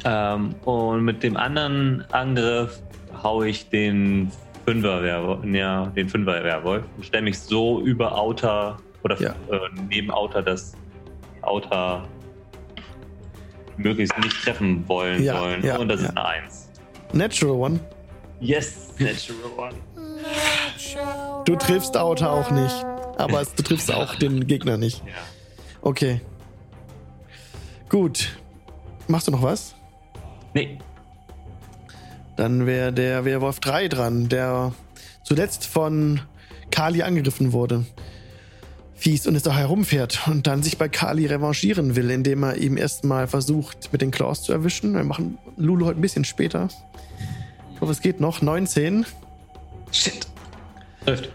Ähm, 0.05 0.55
und 0.65 1.05
mit 1.05 1.23
dem 1.23 1.36
anderen 1.36 2.05
Angriff 2.12 2.82
hau 3.23 3.43
ich 3.43 3.69
den 3.70 4.31
Fünfer 4.66 5.02
Werwolf, 5.02 5.44
ja, 5.44 5.86
den 5.86 6.09
Fünfer 6.09 6.43
Werwolf 6.44 6.85
und 6.97 7.07
stelle 7.07 7.23
mich 7.24 7.39
so 7.39 7.81
über 7.81 8.19
Outer 8.19 8.78
oder 9.05 9.20
Ja. 9.23 9.31
äh, 9.51 9.59
neben 9.89 10.11
Outer, 10.11 10.43
dass 10.43 10.73
Outer 11.42 12.06
möglichst 13.76 14.16
nicht 14.18 14.42
treffen 14.44 14.86
wollen 14.88 15.22
Ja, 15.22 15.38
sollen. 15.38 15.64
ja, 15.64 15.78
und 15.78 15.88
das 15.88 16.00
ja. 16.02 16.08
ist 16.08 16.16
eine 16.16 16.26
Eins. 16.26 16.68
Natural 17.12 17.54
One. 17.56 17.80
Yes, 18.40 18.94
natural 18.98 19.50
one. 19.58 19.74
Du 21.44 21.56
triffst 21.56 21.96
Outer 21.96 22.30
auch 22.32 22.50
nicht. 22.50 22.84
Aber 23.18 23.40
es- 23.42 23.54
du 23.56 23.62
triffst 23.62 23.92
auch 23.92 24.14
den 24.14 24.46
Gegner 24.46 24.76
nicht. 24.78 25.02
Ja. 25.06 25.12
Okay. 25.82 26.20
Gut. 27.88 28.36
Machst 29.08 29.26
du 29.28 29.32
noch 29.32 29.42
was? 29.42 29.74
Nee, 30.54 30.78
Dann 32.36 32.66
wäre 32.66 32.92
der 32.92 33.24
Werwolf 33.24 33.60
3 33.60 33.88
dran, 33.88 34.28
der 34.28 34.72
zuletzt 35.24 35.66
von 35.66 36.20
Kali 36.70 37.02
angegriffen 37.02 37.52
wurde. 37.52 37.84
Fies 39.01 39.27
und 39.27 39.35
jetzt 39.35 39.48
auch 39.48 39.56
herumfährt 39.56 40.28
und 40.28 40.47
dann 40.47 40.62
sich 40.62 40.77
bei 40.77 40.86
Kali 40.86 41.24
revanchieren 41.24 41.97
will, 41.97 42.10
indem 42.10 42.43
er 42.43 42.59
ihm 42.59 42.77
erstmal 42.77 43.27
versucht, 43.28 43.90
mit 43.93 44.02
den 44.02 44.10
Claws 44.10 44.43
zu 44.43 44.52
erwischen. 44.52 44.93
Wir 44.93 45.05
machen 45.05 45.39
Lulu 45.56 45.86
heute 45.86 45.98
ein 45.98 46.02
bisschen 46.02 46.27
später. 46.27 46.68
Ich 47.74 47.81
hoffe, 47.81 47.93
es 47.93 48.02
geht 48.02 48.20
noch. 48.20 48.43
19 48.43 49.06
Shit. 49.90 50.27
Trifft. 51.06 51.31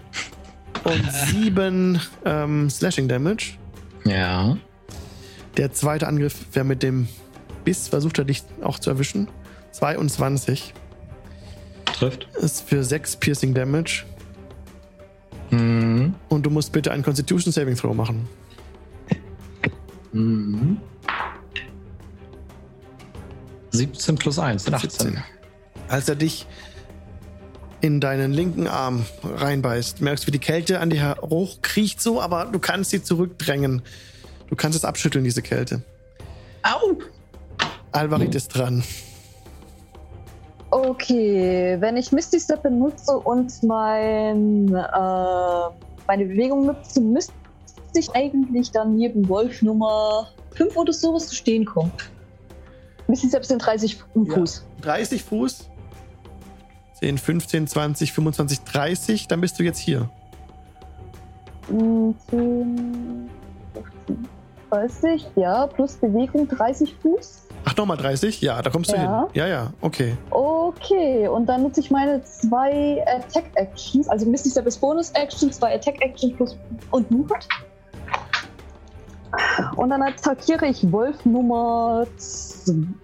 und 0.84 1.12
7 1.12 2.00
ähm, 2.24 2.70
Slashing 2.70 3.08
Damage. 3.08 3.54
Ja. 4.06 4.58
Der 5.58 5.74
zweite 5.74 6.08
Angriff 6.08 6.46
wäre 6.54 6.66
mit 6.66 6.84
dem 6.84 7.08
Biss, 7.64 7.88
versucht 7.88 8.20
er 8.20 8.26
dich 8.26 8.44
auch 8.62 8.78
zu 8.78 8.92
erwischen. 8.92 9.28
22 9.72 10.72
Trifft. 11.98 12.28
ist 12.36 12.70
für 12.70 12.84
6 12.84 13.16
Piercing 13.16 13.56
Damage. 13.56 14.06
Mhm. 15.56 16.16
Und 16.30 16.46
du 16.46 16.50
musst 16.50 16.72
bitte 16.72 16.92
einen 16.92 17.04
Constitution 17.04 17.52
Saving 17.52 17.76
Throw 17.76 17.96
machen. 17.96 18.28
Mhm. 20.12 20.78
17 23.72 24.16
plus 24.16 24.40
1 24.40 24.64
sind 24.64 24.74
18. 24.74 24.90
17. 24.90 25.24
Als 25.88 26.08
er 26.08 26.16
dich 26.16 26.48
in 27.82 28.00
deinen 28.00 28.32
linken 28.32 28.68
Arm 28.68 29.06
reinbeißt, 29.24 30.02
merkst 30.02 30.24
du, 30.24 30.28
wie 30.28 30.32
die 30.32 30.40
Kälte 30.40 30.80
an 30.80 30.90
dir 30.90 31.18
hochkriecht 31.22 32.02
so, 32.02 32.22
aber 32.22 32.46
du 32.46 32.60
kannst 32.60 32.92
sie 32.92 33.04
zurückdrängen. 33.04 33.82
Du 34.48 34.56
kannst 34.56 34.78
es 34.78 34.86
abschütteln, 34.86 35.24
diese 35.24 35.42
Kälte. 35.42 35.82
Au! 36.64 36.98
Alvarit 37.92 38.34
ist 38.36 38.50
dran. 38.50 38.84
Okay, 40.72 41.78
wenn 41.80 41.96
ich 41.98 42.12
Misty 42.12 42.40
Step 42.40 42.64
benutze 42.64 43.18
und 43.18 43.64
mein, 43.64 44.68
äh, 44.68 45.70
meine 46.08 46.26
Bewegung 46.26 46.66
nutze, 46.66 47.00
müsste 47.02 47.34
ich 47.96 48.14
eigentlich 48.14 48.72
dann 48.72 48.96
neben 48.96 49.28
Wolf 49.30 49.62
Nummer 49.62 50.28
5 50.56 50.76
oder 50.76 50.92
sowas 50.92 51.28
zu 51.28 51.36
stehen 51.36 51.66
kommen. 51.66 51.92
Misty 53.08 53.30
Step 53.30 53.46
sind 53.46 53.66
30 53.66 53.98
Fuß. 54.14 54.66
30 54.82 55.24
Fuß. 55.24 55.70
10, 57.00 57.18
15, 57.18 57.68
20, 57.68 58.14
25, 58.14 58.62
30. 58.62 59.28
Dann 59.28 59.42
bist 59.42 59.60
du 59.60 59.64
jetzt 59.64 59.80
hier. 59.80 60.10
Mm, 61.70 62.12
10, 62.30 63.30
15, 64.08 64.28
30, 64.70 65.28
ja, 65.36 65.68
plus 65.68 65.94
Bewegung 65.98 66.48
30 66.48 66.96
Fuß. 67.02 67.45
Ach, 67.66 67.76
nochmal 67.78 67.98
30? 67.98 68.42
Ja, 68.42 68.62
da 68.62 68.70
kommst 68.70 68.92
du 68.92 68.96
Ja. 68.96 69.02
hin. 69.02 69.30
Ja, 69.34 69.48
ja, 69.48 69.74
okay. 69.82 70.16
Okay, 70.30 71.28
und 71.28 71.48
dann 71.48 71.64
nutze 71.64 71.80
ich 71.80 71.90
meine 71.92 72.22
zwei 72.24 73.04
Attack 73.08 73.46
Actions, 73.56 74.08
also 74.08 74.26
Misty 74.28 74.50
Step 74.52 74.68
ist 74.68 74.78
Bonus 74.80 75.10
Action, 75.12 75.52
zwei 75.52 75.74
Attack 75.76 76.02
Actions 76.02 76.34
plus 76.36 76.58
und 76.92 77.10
Movement. 77.12 77.48
Und 79.76 79.90
dann 79.90 80.02
attackiere 80.02 80.68
ich 80.68 80.90
Wolf 80.92 81.26
Nummer, 81.26 82.06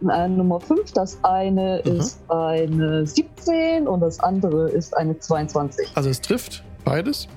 äh, 0.10 0.28
Nummer 0.30 0.62
5. 0.62 0.94
Das 0.94 1.18
eine 1.24 1.82
Mhm. 1.84 1.92
ist 2.00 2.20
eine 2.30 3.06
17 3.06 3.86
und 3.88 4.00
das 4.00 4.20
andere 4.22 4.70
ist 4.70 4.96
eine 4.96 5.18
22. 5.20 5.90
Also 5.96 6.10
es 6.10 6.22
trifft 6.22 6.64
beides. 6.86 7.28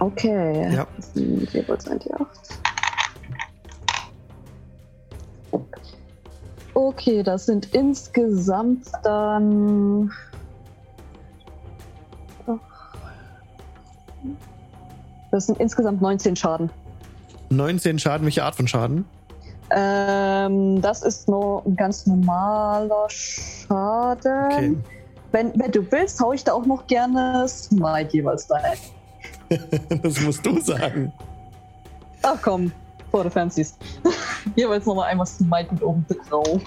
Okay. 0.00 0.72
Ja. 0.74 0.86
Das 0.96 1.12
sind 1.14 1.52
jeweils 1.52 1.86
ein 1.88 2.00
D8. 2.00 2.26
Okay, 6.76 7.22
das 7.22 7.46
sind 7.46 7.74
insgesamt 7.74 8.86
dann. 9.02 10.12
Das 15.30 15.46
sind 15.46 15.58
insgesamt 15.58 16.02
19 16.02 16.36
Schaden. 16.36 16.68
19 17.48 17.98
Schaden, 17.98 18.26
welche 18.26 18.44
Art 18.44 18.56
von 18.56 18.68
Schaden? 18.68 19.06
Ähm, 19.70 20.82
das 20.82 21.02
ist 21.02 21.30
nur 21.30 21.64
ein 21.64 21.76
ganz 21.76 22.06
normaler 22.06 23.08
Schaden. 23.08 24.44
Okay. 24.44 24.76
Wenn, 25.32 25.58
wenn 25.58 25.72
du 25.72 25.80
willst, 25.90 26.20
hau 26.20 26.34
ich 26.34 26.44
da 26.44 26.52
auch 26.52 26.66
noch 26.66 26.86
gerne 26.86 27.48
Smite 27.48 28.10
jeweils 28.12 28.50
rein. 28.50 28.76
das 30.02 30.20
musst 30.20 30.44
du 30.44 30.60
sagen. 30.60 31.10
Ach 32.20 32.36
komm, 32.42 32.70
the 33.24 33.30
fancies. 33.30 33.76
jeweils 34.56 34.86
nochmal 34.86 35.10
einmal 35.10 35.26
Smite 35.26 35.68
mit 35.72 35.82
oben 35.82 36.04
drauf. 36.28 36.60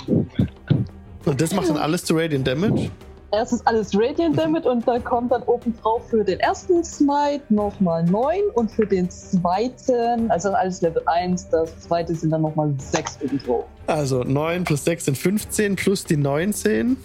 Und 1.25 1.41
das 1.41 1.53
macht 1.53 1.69
dann 1.69 1.77
alles 1.77 2.03
zu 2.05 2.15
Radiant 2.15 2.47
Damage? 2.47 2.89
Es 3.31 3.51
ist 3.51 3.67
alles 3.67 3.91
Radiant 3.93 4.37
Damage 4.37 4.67
und 4.69 4.87
da 4.87 4.97
kommt 4.97 5.31
dann 5.31 5.43
oben 5.43 5.75
drauf 5.81 6.01
für 6.09 6.23
den 6.23 6.39
ersten 6.39 6.83
Smite 6.83 7.43
nochmal 7.49 8.03
9 8.03 8.39
und 8.55 8.71
für 8.71 8.87
den 8.87 9.07
zweiten, 9.09 10.31
also 10.31 10.49
alles 10.49 10.81
Level 10.81 11.03
1, 11.05 11.49
das 11.49 11.79
zweite 11.81 12.15
sind 12.15 12.31
dann 12.31 12.41
nochmal 12.41 12.73
6 12.77 13.19
oben 13.23 13.37
drauf. 13.45 13.65
Also 13.85 14.23
9 14.23 14.63
plus 14.63 14.83
6 14.85 15.05
sind 15.05 15.17
15 15.17 15.75
plus 15.75 16.05
die 16.05 16.17
19. 16.17 16.97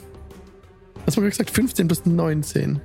Was 1.05 1.16
haben 1.16 1.25
wir 1.25 1.31
gesagt? 1.31 1.51
15 1.51 1.89
plus 1.89 2.07
19. 2.07 2.81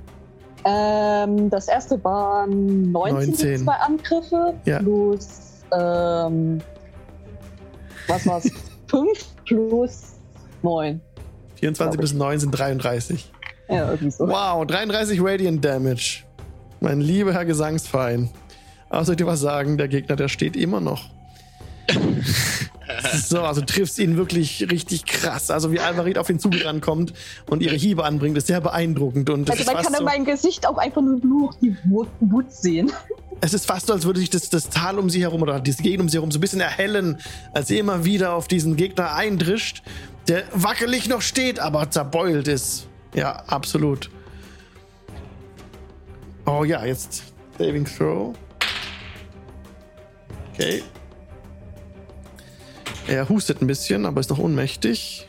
Ähm, 0.66 1.48
das 1.48 1.68
erste 1.68 2.02
waren 2.04 2.92
19, 2.92 2.92
19. 2.92 3.48
die 3.58 3.64
zwei 3.64 3.72
Angriffe 3.72 4.54
Ja. 4.66 4.78
plus, 4.80 5.49
ähm, 5.72 6.60
was 8.06 8.26
war's? 8.26 8.50
5 8.88 9.06
plus 9.44 10.14
9. 10.62 11.00
24 11.56 11.98
plus 11.98 12.12
9 12.12 12.40
sind 12.40 12.50
33. 12.50 13.30
Ja, 13.68 13.90
irgendwie 13.90 14.10
so. 14.10 14.26
Wow, 14.26 14.66
33 14.66 15.20
Radiant 15.22 15.64
Damage. 15.64 16.24
Mein 16.80 17.00
lieber 17.00 17.32
Herr 17.32 17.44
Gesangsverein. 17.44 18.30
Aber 18.88 19.04
soll 19.04 19.12
ich 19.12 19.18
dir 19.18 19.26
was 19.26 19.40
sagen? 19.40 19.78
Der 19.78 19.86
Gegner, 19.86 20.16
der 20.16 20.28
steht 20.28 20.56
immer 20.56 20.80
noch. 20.80 21.08
so, 23.14 23.42
also 23.42 23.60
triffst 23.60 23.98
ihn 23.98 24.16
wirklich 24.16 24.68
richtig 24.70 25.04
krass. 25.04 25.50
Also 25.50 25.72
wie 25.72 25.78
Alvarit 25.78 26.18
auf 26.18 26.28
ihn 26.30 26.38
zugerannt 26.38 26.82
kommt 26.82 27.12
und 27.48 27.62
ihre 27.62 27.76
Hiebe 27.76 28.04
anbringt, 28.04 28.36
ist 28.36 28.48
sehr 28.48 28.60
beeindruckend. 28.60 29.30
Und 29.30 29.48
das 29.48 29.58
Also 29.58 29.72
man 29.72 29.82
kann 29.82 29.92
so, 29.92 30.00
in 30.00 30.04
meinem 30.04 30.24
Gesicht 30.24 30.66
auch 30.66 30.78
einfach 30.78 31.02
nur 31.02 31.20
nur 31.24 31.54
die 31.60 31.76
Wut, 31.84 32.08
Wut 32.20 32.50
sehen 32.52 32.90
es 33.40 33.54
ist 33.54 33.66
fast 33.66 33.86
so, 33.86 33.92
als 33.92 34.04
würde 34.04 34.20
sich 34.20 34.30
das, 34.30 34.50
das 34.50 34.68
Tal 34.68 34.98
um 34.98 35.08
sie 35.08 35.22
herum 35.22 35.42
oder 35.42 35.60
diese 35.60 35.82
Gegend 35.82 36.00
um 36.00 36.08
sie 36.08 36.18
herum 36.18 36.30
so 36.30 36.38
ein 36.38 36.40
bisschen 36.40 36.60
erhellen, 36.60 37.18
als 37.52 37.68
sie 37.68 37.78
immer 37.78 38.04
wieder 38.04 38.34
auf 38.34 38.48
diesen 38.48 38.76
Gegner 38.76 39.14
eindrischt, 39.14 39.82
der 40.28 40.44
wackelig 40.52 41.08
noch 41.08 41.22
steht, 41.22 41.58
aber 41.58 41.90
zerbeult 41.90 42.48
ist. 42.48 42.86
Ja, 43.14 43.32
absolut. 43.46 44.10
Oh 46.46 46.64
ja, 46.64 46.84
jetzt 46.84 47.24
Saving 47.58 47.84
Throw. 47.84 48.34
Okay. 50.52 50.82
Er 53.06 53.28
hustet 53.28 53.62
ein 53.62 53.66
bisschen, 53.66 54.06
aber 54.06 54.20
ist 54.20 54.30
noch 54.30 54.38
ohnmächtig. 54.38 55.26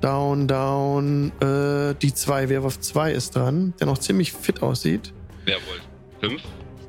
Down, 0.00 0.48
down. 0.48 1.32
Äh, 1.40 1.94
die 1.94 2.12
2, 2.12 2.48
Werwolf 2.48 2.80
2 2.80 3.12
ist 3.12 3.36
dran, 3.36 3.74
der 3.78 3.86
noch 3.86 3.98
ziemlich 3.98 4.32
fit 4.32 4.62
aussieht. 4.62 5.12
Werwolf. 5.44 5.89
5 6.20 6.34
ist 6.34 6.42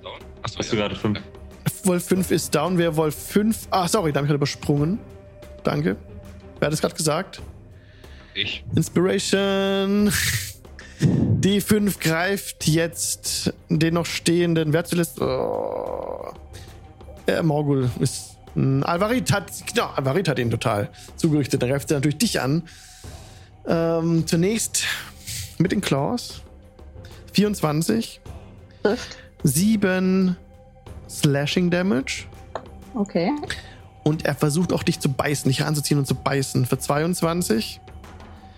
down. 0.03 0.19
Achso, 0.43 0.59
Hast 0.59 0.65
ja. 0.65 0.71
du 0.71 0.75
gerade 0.77 0.95
5? 0.95 1.19
Wolf 1.83 2.05
5 2.05 2.31
ist 2.31 2.53
down. 2.53 2.77
Wer 2.77 2.95
Wolf 2.95 3.15
5. 3.15 3.67
Ah, 3.71 3.87
sorry, 3.87 4.11
da 4.11 4.17
habe 4.17 4.25
ich 4.25 4.29
gerade 4.29 4.37
übersprungen. 4.37 4.99
Danke. 5.63 5.95
Wer 6.59 6.67
hat 6.67 6.73
es 6.73 6.81
gerade 6.81 6.95
gesagt? 6.95 7.41
Ich. 8.33 8.63
Inspiration. 8.75 10.11
Die 10.99 11.59
5 11.61 11.99
greift 11.99 12.67
jetzt 12.67 13.53
den 13.69 13.95
noch 13.95 14.05
stehenden. 14.05 14.73
Wer 14.73 14.85
zuletzt. 14.85 15.19
Oh. 15.19 16.31
Äh, 17.25 17.41
Morgul 17.41 17.89
ist. 17.99 18.37
Alvarit 18.55 19.31
hat. 19.31 19.51
Genau, 19.73 19.87
Alvarit 19.95 20.27
hat 20.27 20.37
ihn 20.37 20.51
total 20.51 20.89
zugerichtet. 21.15 21.61
Da 21.61 21.67
greift 21.67 21.89
er 21.89 21.97
natürlich 21.97 22.17
dich 22.17 22.41
an. 22.41 22.63
Ähm, 23.65 24.27
zunächst 24.27 24.83
mit 25.57 25.71
den 25.71 25.81
Claws. 25.81 26.41
24. 27.33 28.20
Trifft. 28.83 29.17
7 29.43 30.35
Slashing 31.09 31.69
Damage. 31.69 32.25
Okay. 32.93 33.31
Und 34.03 34.25
er 34.25 34.35
versucht 34.35 34.73
auch 34.73 34.83
dich 34.83 34.99
zu 34.99 35.09
beißen, 35.11 35.49
dich 35.49 35.61
ranzuziehen 35.61 35.99
und 35.99 36.05
zu 36.07 36.15
beißen. 36.15 36.65
Für 36.65 36.77
22 36.77 37.79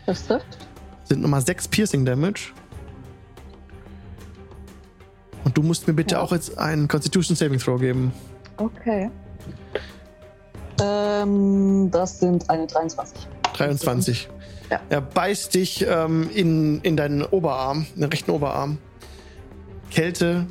Das 0.05 0.25
trifft. 0.27 0.57
sind 1.03 1.21
nochmal 1.21 1.41
6 1.41 1.67
Piercing 1.67 2.05
Damage. 2.05 2.51
Und 5.43 5.57
du 5.57 5.61
musst 5.63 5.87
mir 5.87 5.93
bitte 5.93 6.15
Ja. 6.15 6.21
auch 6.21 6.31
jetzt 6.31 6.57
einen 6.57 6.87
Constitution 6.87 7.35
Saving 7.35 7.59
Throw 7.59 7.79
geben. 7.79 8.13
Okay. 8.57 9.09
Ähm, 10.81 11.89
das 11.91 12.19
sind 12.19 12.49
eine 12.49 12.65
23. 12.67 13.27
23. 13.53 14.29
Ja. 14.71 14.79
Er 14.89 15.01
beißt 15.01 15.53
dich 15.53 15.85
ähm, 15.87 16.29
in, 16.33 16.81
in 16.81 16.97
deinen 16.97 17.23
Oberarm, 17.23 17.85
in 17.95 18.01
den 18.01 18.09
rechten 18.09 18.31
Oberarm. 18.31 18.77
Kälte 19.93 20.47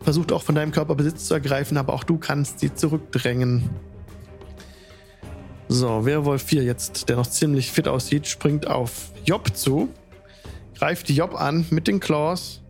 versucht 0.00 0.32
auch 0.32 0.42
von 0.42 0.54
deinem 0.54 0.72
Körper 0.72 0.94
Besitz 0.94 1.26
zu 1.26 1.34
ergreifen, 1.34 1.76
aber 1.76 1.92
auch 1.92 2.04
du 2.04 2.18
kannst 2.18 2.60
sie 2.60 2.74
zurückdrängen. 2.74 3.68
So, 5.68 6.04
Werwolf 6.06 6.42
4 6.44 6.62
jetzt, 6.62 7.08
der 7.08 7.16
noch 7.16 7.26
ziemlich 7.26 7.72
fit 7.72 7.88
aussieht, 7.88 8.26
springt 8.26 8.66
auf 8.68 9.10
Job 9.24 9.54
zu, 9.56 9.88
greift 10.78 11.10
Job 11.10 11.34
an 11.34 11.66
mit 11.70 11.88
den 11.88 11.98
Claws, 11.98 12.62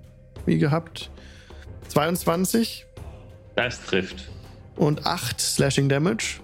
wie 0.47 0.59
gehabt. 0.59 1.11
22 1.89 2.87
Das 3.55 3.85
trifft. 3.85 4.29
und 4.77 5.07
8 5.07 5.41
Slashing 5.41 5.89
Damage. 5.89 6.41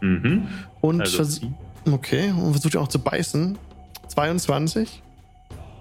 Mhm. 0.00 0.48
Und 0.80 1.00
Also, 1.00 1.52
okay, 1.90 2.30
und 2.30 2.52
versucht 2.52 2.76
auch 2.76 2.88
zu 2.88 2.98
beißen. 2.98 3.56
22. 4.08 5.02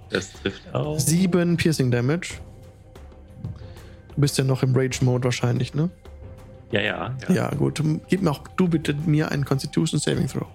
das 0.09 0.31
trifft 0.33 0.73
auch. 0.73 0.99
7 0.99 1.57
Piercing 1.57 1.89
Damage. 1.91 2.35
Du 4.15 4.21
bist 4.21 4.37
ja 4.37 4.43
noch 4.43 4.63
im 4.63 4.75
Rage-Mode 4.75 5.25
wahrscheinlich, 5.25 5.73
ne? 5.73 5.89
Ja, 6.71 6.81
ja. 6.81 7.15
Ja, 7.29 7.49
gut. 7.49 7.81
Gib 8.07 8.21
mir 8.21 8.31
auch 8.31 8.47
du 8.55 8.67
bitte 8.67 8.93
mir 8.93 9.31
einen 9.31 9.45
Constitution 9.45 9.99
Saving 9.99 10.27
Throw. 10.27 10.47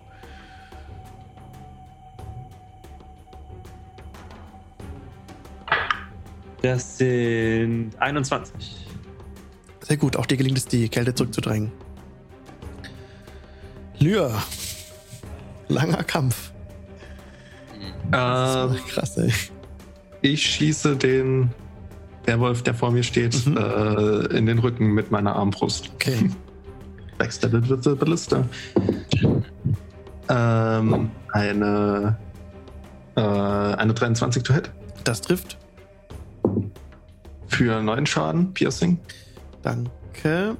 Das 6.62 6.98
sind 6.98 7.92
21. 7.98 8.86
Sehr 9.80 9.96
gut, 9.96 10.16
auch 10.16 10.26
dir 10.26 10.36
gelingt 10.36 10.58
es, 10.58 10.66
die 10.66 10.88
Kälte 10.88 11.14
zurückzudrängen. 11.14 11.72
Lyr. 13.98 14.42
Langer 15.68 16.04
Kampf. 16.04 16.52
Ähm, 18.12 18.76
Krass, 18.88 19.16
ey. 19.18 19.32
ich 20.22 20.44
schieße 20.44 20.96
den 20.96 21.50
Werwolf, 22.26 22.62
der 22.62 22.74
vor 22.74 22.90
mir 22.90 23.02
steht, 23.02 23.46
Mhm. 23.46 23.56
äh, 23.56 24.36
in 24.36 24.46
den 24.46 24.58
Rücken 24.58 24.88
mit 24.92 25.10
meiner 25.10 25.34
Armbrust. 25.36 25.90
Okay. 25.94 26.30
Backstabbed 27.18 27.68
with 27.68 27.80
the 27.84 27.94
Ballista. 27.94 28.44
Ähm, 30.28 31.10
eine, 31.32 32.16
äh, 33.16 33.20
eine 33.20 33.94
23 33.94 34.42
to 34.42 34.54
hit 34.54 34.70
Das 35.04 35.20
trifft. 35.20 35.58
für 37.48 37.82
9 37.82 38.06
Schaden, 38.06 38.54
Piercing. 38.54 38.98
Danke. 39.62 40.56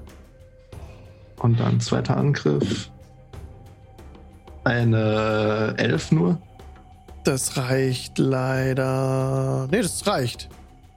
Und 1.39 1.61
dann 1.61 1.81
zweiter 1.81 2.17
Angriff. 2.17 2.91
Eine 4.65 5.75
11 5.79 6.13
nur. 6.13 6.39
Das 7.25 7.57
reicht 7.57 8.19
leider. 8.19 9.69
Nee, 9.71 9.81
das 9.83 10.07
reicht. 10.07 10.49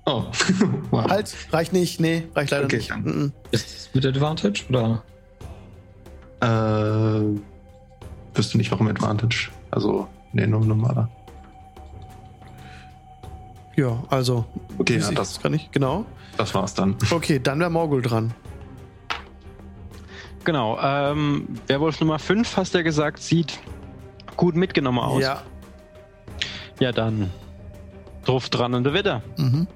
Oh, 0.06 0.24
wow. 0.92 1.10
Halt, 1.10 1.34
reicht 1.52 1.72
nicht. 1.74 2.00
Nee, 2.00 2.28
reicht 2.36 2.52
leider 2.52 2.66
Okay, 2.66 2.78
nicht. 2.78 2.90
dann. 2.92 3.04
Mhm. 3.04 3.32
Ist 3.52 3.74
das 3.74 3.90
mit 3.94 4.06
Advantage 4.06 4.64
oder? 4.70 5.04
Äh, 6.42 7.40
wüsste 8.36 8.58
nicht, 8.58 8.70
warum 8.72 8.88
Advantage. 8.88 9.50
Also, 9.72 10.08
nee, 10.34 10.46
nur 10.46 10.60
normaler. 10.66 11.10
Ja, 13.76 14.04
also. 14.10 14.46
Okay, 14.78 15.00
ja, 15.00 15.12
das- 15.12 15.42
kann 15.42 15.54
ich, 15.54 15.72
genau. 15.72 16.06
Das 16.38 16.54
war's 16.54 16.74
dann. 16.74 16.96
Okay, 17.12 17.40
dann 17.40 17.60
wäre 17.60 17.70
Morgul 17.70 18.02
dran. 18.02 18.34
Genau. 20.44 20.78
Ähm, 20.82 21.48
Werwolf 21.68 22.00
Nummer 22.02 22.20
5, 22.20 22.58
hast 22.58 22.74
du 22.74 22.80
ja 22.80 22.84
gesagt, 22.84 23.20
sieht 23.22 23.60
gut 24.36 24.56
mitgenommen 24.56 25.00
aus. 25.00 25.22
Ja. 25.22 25.42
Ja, 26.80 26.92
dann 26.92 27.30
drauf 28.26 28.50
dran 28.50 28.74
und 28.74 28.92
Wetter. 28.94 29.22
Mhm. 29.38 29.68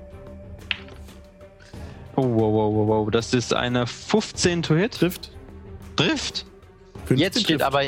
Oh, 2.20 2.24
wow, 2.24 2.52
wow, 2.52 2.74
wow, 2.76 2.88
wow. 2.88 3.12
Das 3.12 3.34
ist 3.34 3.54
eine 3.54 3.86
15 3.86 4.64
to 4.64 4.76
Hit. 4.76 4.94
Trifft. 4.94 5.32
Trifft. 5.96 6.46
15 7.06 7.18
Jetzt 7.18 7.36
steht 7.40 7.48
trifft. 7.60 7.62
aber 7.64 7.82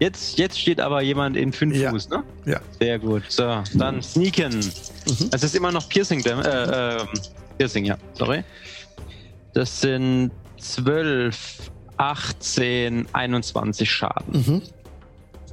jetzt, 0.00 0.38
jetzt 0.38 0.58
steht 0.58 0.80
aber 0.80 1.02
jemand 1.02 1.36
in 1.36 1.52
5 1.52 1.76
Ja. 1.76 1.90
Fuß, 1.90 2.08
ne? 2.08 2.24
Ja. 2.46 2.60
Sehr 2.80 2.98
gut. 2.98 3.24
So, 3.28 3.62
dann 3.74 4.02
sneaken. 4.02 4.56
Mhm. 4.56 5.30
Es 5.30 5.42
ist 5.42 5.54
immer 5.54 5.70
noch 5.70 5.88
Piercing, 5.88 6.20
äh, 6.24 6.30
ähm, 6.96 7.06
Piercing, 7.58 7.84
ja. 7.84 7.96
Sorry. 8.14 8.42
Das 9.54 9.80
sind 9.80 10.30
12, 10.58 11.70
18, 11.98 13.06
21 13.12 13.90
Schaden. 13.90 14.32
Mhm. 14.46 14.62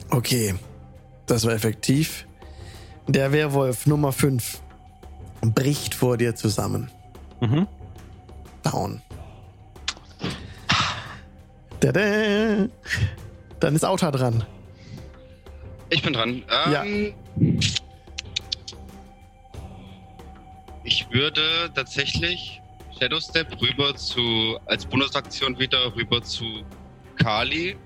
Okay, 0.09 0.55
das 1.27 1.45
war 1.45 1.53
effektiv. 1.53 2.25
Der 3.07 3.31
Werwolf 3.33 3.85
Nummer 3.85 4.11
5 4.13 4.61
bricht 5.41 5.93
vor 5.93 6.15
dir 6.17 6.35
zusammen. 6.35 6.89
Mhm. 7.41 7.67
Down. 8.63 9.01
Tada. 11.79 12.67
Dann 13.59 13.75
ist 13.75 13.83
Auta 13.85 14.11
dran. 14.11 14.43
Ich 15.89 16.01
bin 16.01 16.13
dran. 16.13 16.43
Ähm, 16.67 17.13
Ich 20.83 21.07
würde 21.11 21.71
tatsächlich 21.73 22.61
Shadow 22.99 23.19
Step 23.19 23.61
rüber 23.61 23.95
zu, 23.95 24.57
als 24.65 24.85
Bonusaktion 24.85 25.57
wieder 25.57 25.95
rüber 25.95 26.21
zu 26.21 26.43
Kali, 27.15 27.77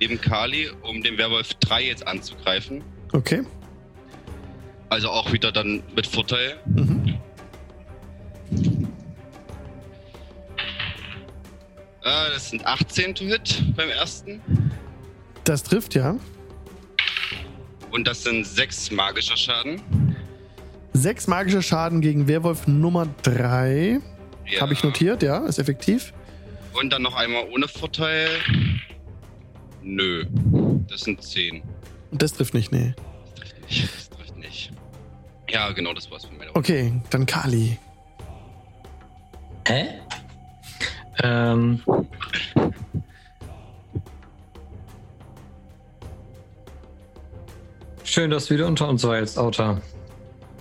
eben 0.00 0.20
Kali, 0.20 0.68
um 0.82 1.02
den 1.02 1.16
Werwolf 1.16 1.54
3 1.54 1.84
jetzt 1.86 2.06
anzugreifen. 2.06 2.84
Okay. 3.12 3.42
Also 4.90 5.08
auch 5.08 5.32
wieder 5.32 5.50
dann 5.50 5.82
mit 5.96 6.06
Vorteil. 6.06 6.58
Mhm. 6.66 6.91
Äh, 12.04 12.30
das 12.34 12.50
sind 12.50 12.64
18 12.66 13.14
to 13.14 13.24
Hit 13.24 13.62
beim 13.76 13.88
ersten. 13.88 14.40
Das 15.44 15.62
trifft, 15.62 15.94
ja. 15.94 16.16
Und 17.90 18.06
das 18.06 18.22
sind 18.22 18.46
6 18.46 18.90
magischer 18.90 19.36
Schaden. 19.36 19.80
Sechs 20.94 21.26
magische 21.26 21.62
Schaden 21.62 22.00
gegen 22.00 22.28
Werwolf 22.28 22.66
Nummer 22.66 23.06
3. 23.22 24.00
Ja. 24.46 24.60
Habe 24.60 24.72
ich 24.72 24.84
notiert, 24.84 25.22
ja, 25.22 25.38
ist 25.46 25.58
effektiv. 25.58 26.12
Und 26.74 26.90
dann 26.92 27.02
noch 27.02 27.14
einmal 27.16 27.44
ohne 27.50 27.66
Vorteil. 27.68 28.28
Nö. 29.82 30.24
Das 30.88 31.02
sind 31.02 31.22
10. 31.22 31.62
Und 32.10 32.22
das 32.22 32.34
trifft 32.34 32.54
nicht, 32.54 32.72
nee. 32.72 32.94
Nicht, 33.68 33.84
Das 33.94 34.10
trifft 34.10 34.36
nicht. 34.36 34.72
Ja, 35.50 35.70
genau, 35.72 35.92
das 35.94 36.10
war's 36.10 36.24
von 36.24 36.36
meiner 36.36 36.54
Okay, 36.56 36.92
dann 37.10 37.26
Kali. 37.26 37.78
Hä? 39.66 39.86
Ähm. 41.22 41.82
Schön, 48.04 48.30
dass 48.30 48.46
du 48.46 48.54
wieder 48.54 48.66
unter 48.66 48.88
uns 48.88 49.04
warst, 49.04 49.38
Auta. 49.38 49.80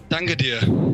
Danke 0.10 0.36
dir. 0.36 0.60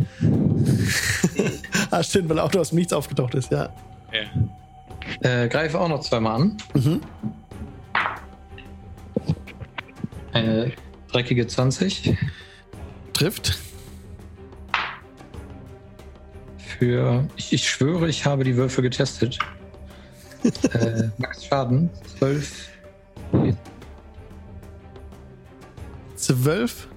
Ah, 1.89 2.03
stimmt, 2.03 2.29
weil 2.29 2.39
Auto 2.39 2.59
aus 2.59 2.69
dem 2.69 2.79
Nichts 2.79 2.91
aufgetaucht 2.91 3.34
ist, 3.35 3.49
ja. 3.49 3.69
Ja. 4.11 5.43
Äh, 5.43 5.47
greife 5.47 5.79
auch 5.79 5.88
noch 5.88 6.01
zweimal 6.01 6.35
an. 6.35 6.57
Mhm. 6.73 7.01
Eine 10.34 10.73
dreckige 11.11 11.47
20 11.47 12.17
Trifft. 13.13 13.57
Für. 16.77 17.27
Ich, 17.35 17.53
ich 17.53 17.69
schwöre, 17.69 18.07
ich 18.07 18.25
habe 18.25 18.43
die 18.43 18.55
Würfe 18.55 18.81
getestet. 18.81 19.37
äh, 20.73 21.03
Max 21.17 21.45
Schaden 21.45 21.89
12. 22.19 22.69
Zwölf. 26.15 26.87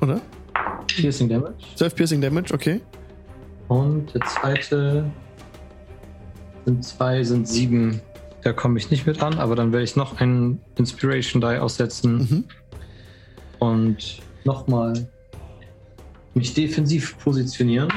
Oder? 0.00 0.20
Piercing 0.86 1.28
Damage. 1.28 1.54
Zwölf 1.74 1.94
Piercing 1.94 2.20
Damage, 2.20 2.52
okay. 2.52 2.80
Und 3.68 4.14
der 4.14 4.22
zweite 4.22 5.10
sind 6.64 6.84
zwei, 6.84 7.22
sind 7.22 7.48
sieben. 7.48 8.00
Da 8.42 8.52
komme 8.52 8.78
ich 8.78 8.90
nicht 8.90 9.06
mit 9.06 9.22
an, 9.22 9.38
aber 9.38 9.56
dann 9.56 9.72
werde 9.72 9.84
ich 9.84 9.96
noch 9.96 10.20
einen 10.20 10.60
Inspiration 10.76 11.40
Die 11.40 11.58
aussetzen 11.58 12.16
Mhm. 12.18 12.44
und 13.58 14.18
nochmal 14.44 15.08
mich 16.36 16.54
defensiv 16.54 17.18
positionieren, 17.18 17.88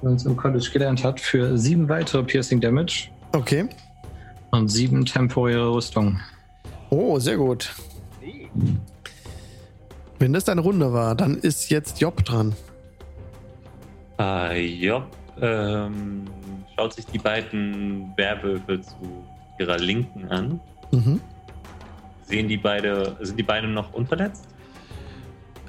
wie 0.00 0.06
man 0.06 0.14
es 0.14 0.24
im 0.26 0.36
College 0.36 0.68
gelernt 0.72 1.02
hat, 1.02 1.20
für 1.20 1.56
sieben 1.58 1.88
weitere 1.88 2.22
Piercing 2.22 2.60
Damage 2.60 3.08
Okay. 3.32 3.66
und 4.50 4.68
sieben 4.68 5.04
temporäre 5.04 5.72
Rüstung. 5.74 6.20
Oh, 6.90 7.18
sehr 7.18 7.36
gut. 7.36 7.72
Wenn 10.18 10.32
das 10.32 10.44
deine 10.44 10.60
Runde 10.60 10.92
war, 10.92 11.14
dann 11.14 11.38
ist 11.38 11.70
jetzt 11.70 12.00
Job 12.00 12.24
dran. 12.24 12.54
Äh, 14.20 14.64
Job 14.66 15.06
ähm, 15.40 16.24
schaut 16.76 16.92
sich 16.94 17.06
die 17.06 17.18
beiden 17.18 18.12
Werwölfe 18.16 18.80
zu 18.80 19.24
ihrer 19.58 19.78
Linken 19.78 20.28
an. 20.28 20.60
Mhm. 20.92 21.20
Sehen 22.26 22.48
die 22.48 22.56
beide, 22.56 23.16
sind 23.20 23.38
die 23.38 23.42
beiden 23.42 23.74
noch 23.74 23.92
unverletzt? 23.92 24.46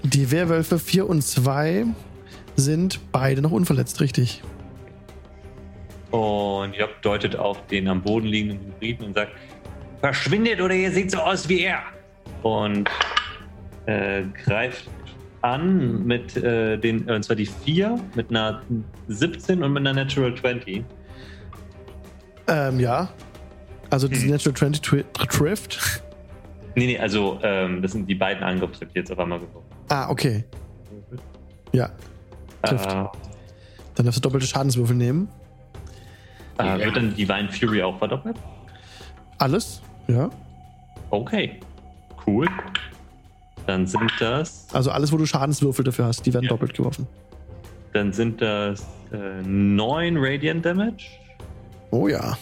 Die 0.05 0.29
Werwölfe 0.29 0.77
4 0.77 1.09
und 1.09 1.23
2 1.23 1.85
sind 2.55 2.99
beide 3.11 3.41
noch 3.41 3.51
unverletzt, 3.51 3.99
richtig. 4.01 4.43
Und 6.11 6.75
Job 6.75 7.01
deutet 7.01 7.35
auf 7.35 7.65
den 7.67 7.87
am 7.87 8.03
Boden 8.03 8.27
liegenden 8.27 8.67
Hybriden 8.67 9.07
und 9.07 9.15
sagt: 9.15 9.31
Verschwindet 10.01 10.61
oder 10.61 10.75
ihr 10.75 10.91
seht 10.91 11.09
so 11.09 11.17
aus 11.17 11.49
wie 11.49 11.61
er! 11.61 11.79
Und 12.43 12.87
äh, 13.87 14.21
greift 14.43 14.87
an 15.41 16.05
mit 16.05 16.37
äh, 16.37 16.77
den, 16.77 17.07
äh, 17.07 17.13
und 17.13 17.23
zwar 17.23 17.35
die 17.35 17.47
4 17.47 17.99
mit 18.13 18.29
einer 18.29 18.61
17 19.07 19.63
und 19.63 19.73
mit 19.73 19.87
einer 19.87 19.93
Natural 19.93 20.35
20. 20.35 20.83
Ähm, 22.47 22.79
ja. 22.79 23.09
Also 23.89 24.07
die 24.07 24.21
Hm. 24.21 24.29
Natural 24.29 24.55
20 24.55 24.81
tri 24.81 25.03
trifft. 25.13 26.03
Nee, 26.75 26.85
nee, 26.85 26.99
also 26.99 27.39
ähm, 27.41 27.81
das 27.81 27.93
sind 27.93 28.07
die 28.07 28.15
beiden 28.15 28.43
Angriffe, 28.43 28.73
die 28.81 28.85
ich 28.85 28.95
jetzt 28.95 29.11
auf 29.11 29.17
einmal 29.17 29.39
geworfen. 29.39 29.74
Ah, 29.89 30.09
okay. 30.09 30.43
Ja. 31.71 31.89
Trifft. 32.63 32.85
Äh, 32.91 33.05
Dann 33.95 34.05
darfst 34.05 34.17
du 34.17 34.21
doppelte 34.21 34.47
Schadenswürfel 34.47 34.95
nehmen. 34.95 35.27
äh, 36.57 36.77
wird 36.79 36.95
dann 36.95 37.15
Divine 37.15 37.49
Fury 37.51 37.81
auch 37.83 37.97
verdoppelt? 37.97 38.37
Alles. 39.37 39.81
Ja. 40.07 40.29
Okay. 41.09 41.59
Cool. 42.25 42.47
Dann 43.67 43.85
sind 43.87 44.11
das, 44.19 44.67
Also 44.73 44.91
alles, 44.91 45.11
wo 45.11 45.17
du 45.17 45.25
Schadenswürfel 45.25 45.83
dafür 45.83 46.05
hast, 46.05 46.25
die 46.25 46.33
werden 46.33 46.45
Ja. 46.45 46.49
doppelt 46.49 46.73
geworfen. 46.75 47.07
dann 47.93 48.11
sind 48.13 48.41
das 48.41 48.85
äh, 49.13 49.41
9 49.43 50.17
Radiant 50.17 50.65
Damage 50.65 51.05
Oh 51.91 52.07
ja. 52.07 52.37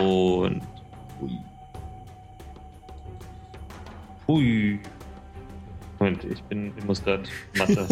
und 0.00 0.62
Hui. 4.28 4.78
Moment, 5.98 6.24
ich 6.24 6.42
bin, 6.44 6.72
ich 6.76 6.84
muss 6.84 7.02
gerade 7.02 7.24
Mathe. 7.56 7.86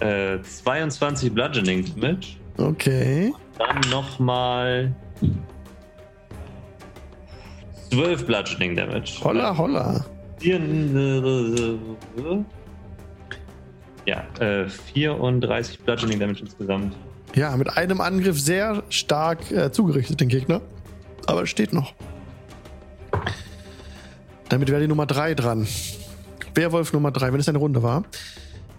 äh, 0.00 0.42
22 0.42 1.32
Bludgeoning 1.32 1.84
Damage. 1.94 2.36
Okay. 2.58 3.32
Dann 3.58 3.80
nochmal 3.90 4.94
12 7.90 8.26
Bludgeoning 8.26 8.76
Damage. 8.76 9.12
Holla, 9.24 9.56
holla. 9.56 10.04
Ja, 14.06 14.24
äh, 14.38 14.68
34 14.68 15.80
Bludgeoning 15.80 16.20
Damage 16.20 16.40
insgesamt. 16.40 16.94
Ja, 17.34 17.56
mit 17.56 17.76
einem 17.76 18.00
Angriff 18.00 18.38
sehr 18.40 18.82
stark 18.90 19.50
äh, 19.50 19.72
zugerichtet, 19.72 20.20
den 20.20 20.28
Gegner. 20.28 20.60
Aber 21.26 21.42
es 21.42 21.50
steht 21.50 21.72
noch. 21.72 21.94
Damit 24.50 24.68
wäre 24.68 24.80
die 24.80 24.88
Nummer 24.88 25.06
3 25.06 25.34
dran. 25.34 25.66
Werwolf 26.54 26.92
Nummer 26.92 27.12
3, 27.12 27.32
wenn 27.32 27.40
es 27.40 27.48
eine 27.48 27.58
Runde 27.58 27.82
war. 27.82 28.04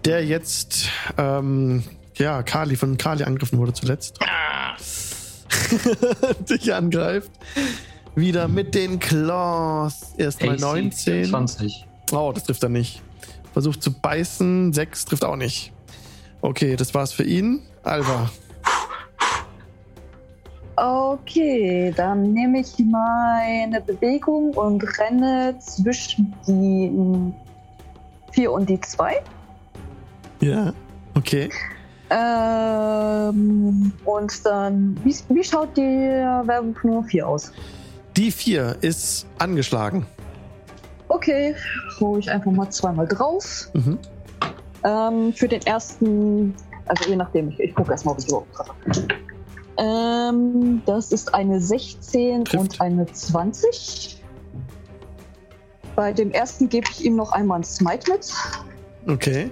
Der 0.04 0.24
jetzt, 0.24 0.90
ähm, 1.16 1.82
ja, 2.16 2.42
Kali, 2.42 2.76
von 2.76 2.98
Kali 2.98 3.24
angegriffen 3.24 3.58
wurde 3.58 3.72
zuletzt. 3.72 4.18
Dich 6.50 6.74
angreift. 6.74 7.30
wieder 8.14 8.48
mit 8.48 8.74
den 8.74 8.98
Claws. 8.98 10.12
Erstmal 10.18 10.56
19. 10.56 11.24
20. 11.24 11.86
Oh, 12.12 12.32
das 12.34 12.44
trifft 12.44 12.62
er 12.62 12.68
nicht. 12.68 13.00
Versucht 13.54 13.82
zu 13.82 13.92
beißen. 13.92 14.74
6 14.74 15.06
trifft 15.06 15.24
auch 15.24 15.36
nicht. 15.36 15.72
Okay, 16.42 16.76
das 16.76 16.92
war's 16.92 17.12
für 17.12 17.24
ihn. 17.24 17.62
Alva. 17.82 18.30
Okay, 20.76 21.92
dann 21.96 22.32
nehme 22.32 22.60
ich 22.60 22.74
meine 22.78 23.80
Bewegung 23.80 24.54
und 24.54 24.82
renne 24.98 25.54
zwischen 25.58 26.34
die 26.46 26.90
4 28.32 28.52
und 28.52 28.68
die 28.68 28.80
2. 28.80 29.22
Ja. 30.40 30.72
Okay. 31.14 31.50
Ähm, 32.10 33.92
und 34.04 34.46
dann, 34.46 34.98
wie, 35.04 35.14
wie 35.28 35.44
schaut 35.44 35.76
der 35.76 36.42
Werwolf 36.46 36.82
Nummer 36.84 37.04
4 37.04 37.28
aus? 37.28 37.52
Die 38.16 38.30
4 38.30 38.76
ist 38.80 39.26
angeschlagen. 39.38 40.06
Okay, 41.08 41.54
hole 42.00 42.20
ich 42.20 42.30
einfach 42.30 42.50
mal 42.50 42.70
zweimal 42.70 43.06
drauf. 43.06 43.68
Mhm. 43.74 43.98
Ähm, 44.84 45.32
für 45.34 45.48
den 45.48 45.62
ersten, 45.62 46.54
also 46.86 47.10
je 47.10 47.16
nachdem, 47.16 47.50
ich, 47.50 47.60
ich 47.60 47.74
gucke 47.74 47.92
erstmal, 47.92 48.14
ob 48.14 48.20
ich 48.20 48.28
überhaupt 48.28 48.54
treffe. 48.54 49.21
Ähm, 49.82 50.80
das 50.86 51.10
ist 51.10 51.34
eine 51.34 51.60
16 51.60 52.44
Trifft. 52.44 52.60
und 52.60 52.80
eine 52.80 53.06
20. 53.06 54.22
Bei 55.96 56.12
dem 56.12 56.30
ersten 56.30 56.68
gebe 56.68 56.86
ich 56.90 57.04
ihm 57.04 57.16
noch 57.16 57.32
einmal 57.32 57.60
ein 57.60 57.64
Smite 57.64 58.12
mit. 58.12 58.32
Okay. 59.08 59.50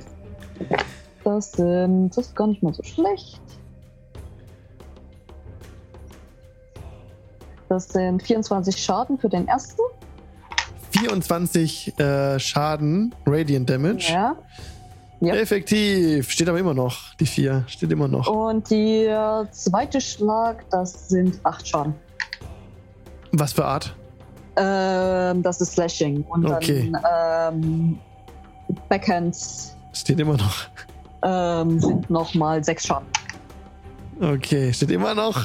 Das 1.24 1.52
sind, 1.52 2.10
das 2.16 2.28
ist 2.28 2.36
gar 2.36 2.46
nicht 2.46 2.62
mal 2.62 2.72
so 2.72 2.82
schlecht. 2.84 3.40
Das 7.68 7.88
sind 7.88 8.22
24 8.22 8.76
Schaden 8.76 9.18
für 9.18 9.28
den 9.28 9.48
ersten. 9.48 9.82
24 10.92 11.98
äh, 11.98 12.38
Schaden, 12.38 13.14
Radiant 13.26 13.68
Damage. 13.68 14.12
Ja. 14.12 14.36
Ja. 15.20 15.34
Effektiv. 15.34 16.30
Steht 16.30 16.48
aber 16.48 16.58
immer 16.58 16.72
noch. 16.74 17.14
Die 17.16 17.26
4 17.26 17.64
steht 17.66 17.92
immer 17.92 18.08
noch. 18.08 18.26
Und 18.26 18.70
der 18.70 19.46
zweite 19.52 20.00
Schlag, 20.00 20.64
das 20.70 21.08
sind 21.08 21.38
8 21.44 21.68
Schaden. 21.68 21.94
Was 23.32 23.52
für 23.52 23.64
Art? 23.64 23.94
Ähm, 24.56 25.42
das 25.42 25.60
ist 25.60 25.72
Slashing. 25.72 26.22
Und 26.24 26.46
Okay. 26.46 26.90
dann 27.02 27.54
ähm, 27.54 27.98
Backhands 28.88 29.76
Steht 29.92 30.20
immer 30.20 30.36
noch. 30.36 30.56
ähm, 31.22 31.78
sind 31.80 32.08
nochmal 32.10 32.64
6 32.64 32.86
Schaden. 32.86 33.06
Okay, 34.20 34.72
steht 34.72 34.90
immer 34.90 35.14
noch. 35.14 35.38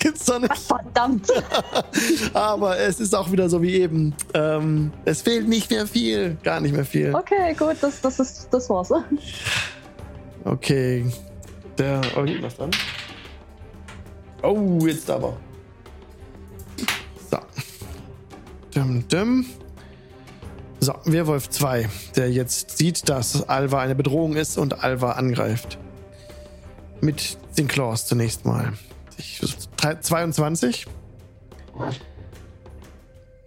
Gibt's 0.00 0.24
doch 0.24 0.40
nicht. 0.40 0.56
Verdammt! 0.56 1.28
Aber 2.32 2.78
es 2.78 2.98
ist 3.00 3.14
auch 3.14 3.30
wieder 3.30 3.48
so 3.50 3.62
wie 3.62 3.74
eben. 3.74 4.14
Ähm, 4.32 4.92
es 5.04 5.20
fehlt 5.22 5.46
nicht 5.46 5.70
mehr 5.70 5.86
viel. 5.86 6.38
Gar 6.42 6.60
nicht 6.60 6.74
mehr 6.74 6.86
viel. 6.86 7.14
Okay, 7.14 7.54
gut, 7.54 7.76
das, 7.82 8.00
das, 8.00 8.18
ist, 8.18 8.48
das 8.50 8.68
war's. 8.70 8.90
Okay. 10.44 11.04
Der. 11.78 12.00
Oh, 12.16 12.24
was 12.40 12.56
dran. 12.56 12.70
Oh, 14.42 14.78
jetzt 14.86 15.10
aber. 15.10 15.36
So. 17.30 17.38
Dum, 18.74 19.04
dum. 19.08 19.44
So, 20.82 20.94
Werwolf 21.04 21.50
2, 21.50 21.90
der 22.16 22.30
jetzt 22.30 22.78
sieht, 22.78 23.10
dass 23.10 23.46
Alva 23.50 23.80
eine 23.80 23.94
Bedrohung 23.94 24.34
ist 24.36 24.56
und 24.56 24.82
Alva 24.82 25.12
angreift. 25.12 25.78
Mit 27.02 27.36
den 27.58 27.68
Claws 27.68 28.06
zunächst 28.06 28.46
mal. 28.46 28.72
Ich, 29.18 29.42
22. 29.80 30.86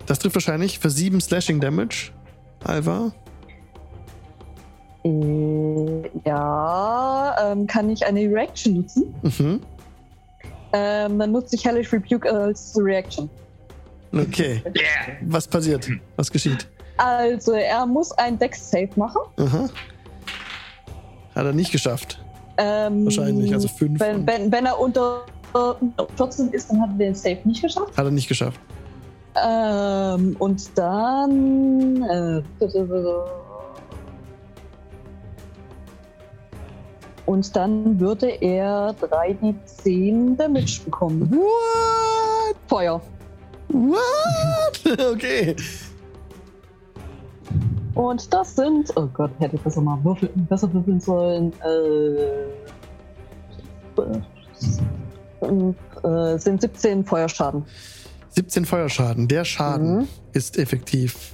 Das 0.06 0.20
trifft 0.20 0.36
wahrscheinlich 0.36 0.80
für 0.80 0.90
7 0.90 1.22
Slashing 1.22 1.60
Damage. 1.60 2.12
Alva. 2.64 3.12
Äh, 5.04 6.10
ja, 6.26 7.36
ähm, 7.42 7.68
kann 7.68 7.90
ich 7.90 8.06
eine 8.06 8.22
Reaction 8.22 8.76
nutzen? 8.76 9.14
Mhm. 9.22 9.60
Ähm, 10.74 11.20
dann 11.20 11.32
nutze 11.32 11.56
ich 11.56 11.66
Hellish 11.66 11.92
Rebuke 11.94 12.30
als 12.32 12.74
Reaction. 12.78 13.30
Okay. 14.14 14.62
Was 15.22 15.48
passiert? 15.48 15.90
Was 16.16 16.32
geschieht? 16.32 16.68
Also, 16.98 17.54
er 17.54 17.86
muss 17.86 18.12
ein 18.14 18.38
Dex-Save 18.38 18.90
machen. 18.96 19.22
Aha. 19.38 19.70
Hat 21.36 21.46
er 21.46 21.54
nicht 21.54 21.72
geschafft. 21.72 22.24
Ähm, 22.58 23.06
Wahrscheinlich, 23.06 23.52
also 23.54 23.68
fünf. 23.68 24.00
Wenn, 24.00 24.26
wenn, 24.28 24.52
wenn 24.52 24.66
er 24.68 24.80
unter 24.80 25.26
äh, 25.54 26.04
14 26.18 26.50
ist, 26.50 26.70
dann 26.70 26.82
hat 26.82 26.90
er 26.92 26.98
den 26.98 27.16
Save 27.16 27.40
nicht 27.44 27.62
geschafft. 27.62 27.98
Hat 27.98 28.06
er 28.06 28.12
nicht 28.12 28.28
geschafft. 28.28 28.60
Ähm, 29.36 30.36
und 30.40 30.78
dann. 30.78 32.04
Äh, 32.04 32.44
und 37.26 37.56
dann 37.56 38.00
würde 38.00 38.28
er 38.42 38.94
3d10 39.02 40.36
Damage 40.38 40.82
bekommen. 40.86 41.32
What? 41.32 42.56
Feuer. 42.68 43.02
What? 43.70 44.00
Okay. 45.14 45.56
Und 47.96 48.34
das 48.34 48.56
sind. 48.56 48.92
Oh 48.96 49.08
Gott, 49.14 49.32
hätte 49.40 49.56
ich 49.56 49.62
besser 49.62 49.82
mal 49.82 50.04
würfeln, 50.04 50.32
besser 50.50 50.72
würfeln 50.74 51.00
sollen. 51.00 51.54
Äh, 51.62 52.44
äh, 55.44 56.38
sind 56.38 56.62
17 56.62 57.06
Feuerschaden. 57.06 57.66
17 58.30 58.66
Feuerschaden. 58.66 59.28
Der 59.28 59.46
Schaden 59.46 59.98
Mhm. 60.00 60.08
ist 60.34 60.58
effektiv. 60.58 61.34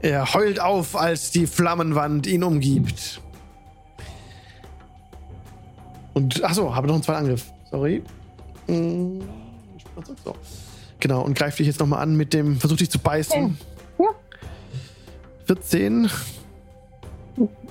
Er 0.00 0.32
heult 0.34 0.60
auf, 0.60 0.96
als 0.96 1.30
die 1.30 1.46
Flammenwand 1.46 2.26
ihn 2.26 2.42
umgibt. 2.42 3.20
Und, 6.14 6.42
achso, 6.42 6.74
habe 6.74 6.86
noch 6.86 6.94
einen 6.94 7.02
zweiten 7.02 7.18
Angriff. 7.20 7.44
Sorry. 7.70 8.02
Hm, 8.66 9.20
So. 10.24 10.34
Genau, 11.00 11.22
und 11.22 11.34
greift 11.36 11.58
dich 11.58 11.66
jetzt 11.66 11.80
nochmal 11.80 12.00
an 12.02 12.16
mit 12.16 12.32
dem, 12.32 12.58
versucht 12.58 12.80
dich 12.80 12.90
zu 12.90 12.98
beißen. 12.98 13.56
Ja. 13.98 14.06
14. 15.46 16.08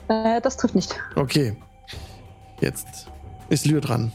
Äh, 0.07 0.39
das 0.41 0.57
trifft 0.57 0.76
nicht. 0.76 0.95
Okay. 1.15 1.55
Jetzt 2.61 3.07
ist 3.49 3.65
Lyr 3.65 3.82
dran. 3.82 4.11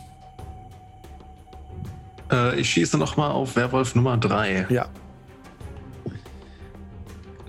Äh, 2.31 2.61
ich 2.61 2.71
schieße 2.71 2.99
nochmal 2.99 3.31
auf 3.31 3.57
Werwolf 3.57 3.95
Nummer 3.95 4.17
3. 4.17 4.67
Ja. 4.71 4.87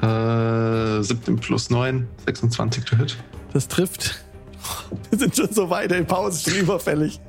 Äh, 0.02 1.02
17 1.02 1.38
plus 1.38 1.70
9, 1.70 2.08
26 2.26 2.84
to 2.84 2.98
hit. 2.98 3.18
Das 3.54 3.68
trifft. 3.68 4.24
Wir 5.10 5.20
sind 5.20 5.36
schon 5.36 5.52
so 5.52 5.70
weit, 5.70 5.92
die 5.92 6.04
Pause 6.04 6.38
ist 6.38 6.50
schon 6.50 6.64
überfällig. 6.64 7.20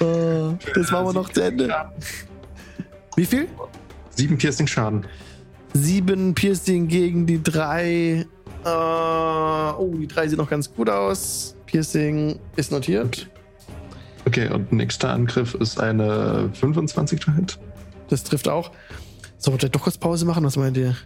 Äh, 0.00 0.56
das 0.74 0.90
machen 0.90 1.06
wir 1.06 1.12
noch 1.12 1.28
zu 1.28 1.42
Ende. 1.42 1.74
Wie 3.16 3.26
viel? 3.26 3.48
7 4.10 4.36
Piercing 4.36 4.66
Schaden. 4.66 5.06
Sieben 5.74 6.34
Piercing 6.34 6.88
gegen 6.88 7.26
die 7.26 7.42
drei. 7.42 8.26
Äh, 8.64 8.68
oh, 8.68 9.94
die 9.98 10.06
drei 10.06 10.28
sieht 10.28 10.38
noch 10.38 10.50
ganz 10.50 10.72
gut 10.72 10.90
aus. 10.90 11.56
Piercing 11.66 12.38
ist 12.56 12.70
notiert. 12.72 13.28
Okay, 14.32 14.48
und 14.48 14.72
nächster 14.72 15.10
Angriff 15.10 15.52
ist 15.52 15.78
eine 15.78 16.48
25 16.54 17.20
to 17.20 17.32
hit. 17.32 17.58
Das 18.08 18.24
trifft 18.24 18.48
auch. 18.48 18.70
Sollen 19.36 19.56
wir 19.56 19.58
vielleicht 19.60 19.74
doch 19.74 19.82
kurz 19.82 19.98
Pause 19.98 20.24
machen? 20.24 20.42
Was 20.42 20.56
meint 20.56 20.74
ihr? 20.78 20.96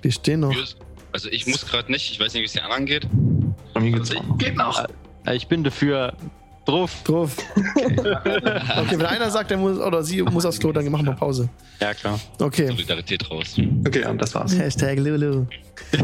Wir 0.00 0.12
stehen 0.12 0.38
noch. 0.40 0.54
Also 1.10 1.28
ich 1.28 1.48
muss 1.48 1.66
gerade 1.66 1.90
nicht, 1.90 2.12
ich 2.12 2.20
weiß 2.20 2.34
nicht, 2.34 2.42
wie 2.42 2.46
es 2.46 2.52
den 2.52 2.62
anderen 2.62 2.86
geht. 2.86 3.08
Bei 3.74 3.80
mir 3.80 3.90
geht's 3.90 4.10
Also 4.10 4.20
auch 4.20 4.28
noch. 4.28 4.38
Geht 4.38 4.56
noch. 4.56 4.84
Äh, 5.26 5.34
Ich 5.34 5.48
bin 5.48 5.64
dafür 5.64 6.12
drauf. 6.66 7.02
Drauf. 7.02 7.36
Okay, 7.56 8.98
wenn 8.98 9.06
einer 9.06 9.30
sagt, 9.32 9.50
er 9.50 9.56
muss 9.56 9.78
oder 9.78 10.04
sie 10.04 10.22
muss 10.22 10.46
aufs 10.46 10.60
Klo, 10.60 10.70
dann 10.70 10.88
machen 10.88 11.06
wir 11.06 11.14
Pause. 11.14 11.48
Ja, 11.80 11.94
klar. 11.94 12.20
Okay. 12.38 12.68
Solidarität 12.68 13.28
raus. 13.28 13.56
Okay, 13.84 14.06
und 14.06 14.22
das 14.22 14.32
war's. 14.36 14.56
Hashtag 14.56 14.98
Lulu. 15.00 15.46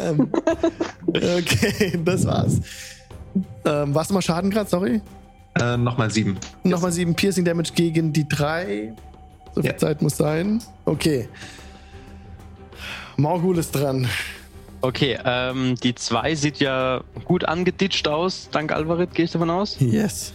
Ähm, 0.00 0.30
okay, 1.14 1.98
das 2.02 2.24
war's. 2.26 2.60
Ähm, 3.64 3.94
warst 3.94 4.10
du 4.10 4.14
mal 4.14 4.22
Schaden 4.22 4.50
gerade? 4.50 4.68
Sorry. 4.70 5.00
Äh, 5.60 5.76
nochmal 5.76 6.10
7. 6.10 6.36
Nochmal 6.64 6.92
sieben 6.92 7.14
Piercing 7.14 7.44
Damage 7.44 7.72
gegen 7.74 8.12
die 8.12 8.28
drei. 8.28 8.92
So 9.54 9.60
viel 9.62 9.70
Ja. 9.70 9.76
Zeit 9.76 10.02
muss 10.02 10.16
sein. 10.16 10.60
Okay. 10.84 11.28
Morgul 13.16 13.58
ist 13.58 13.70
dran. 13.72 14.08
Okay, 14.80 15.16
ähm, 15.24 15.76
die 15.82 15.94
2 15.94 16.34
sieht 16.34 16.58
ja 16.58 17.02
gut 17.24 17.44
angeditscht 17.44 18.06
aus, 18.06 18.48
dank 18.50 18.70
Alvarit, 18.72 19.14
gehe 19.14 19.24
ich 19.24 19.30
davon 19.30 19.48
aus. 19.48 19.76
Yes. 19.80 20.34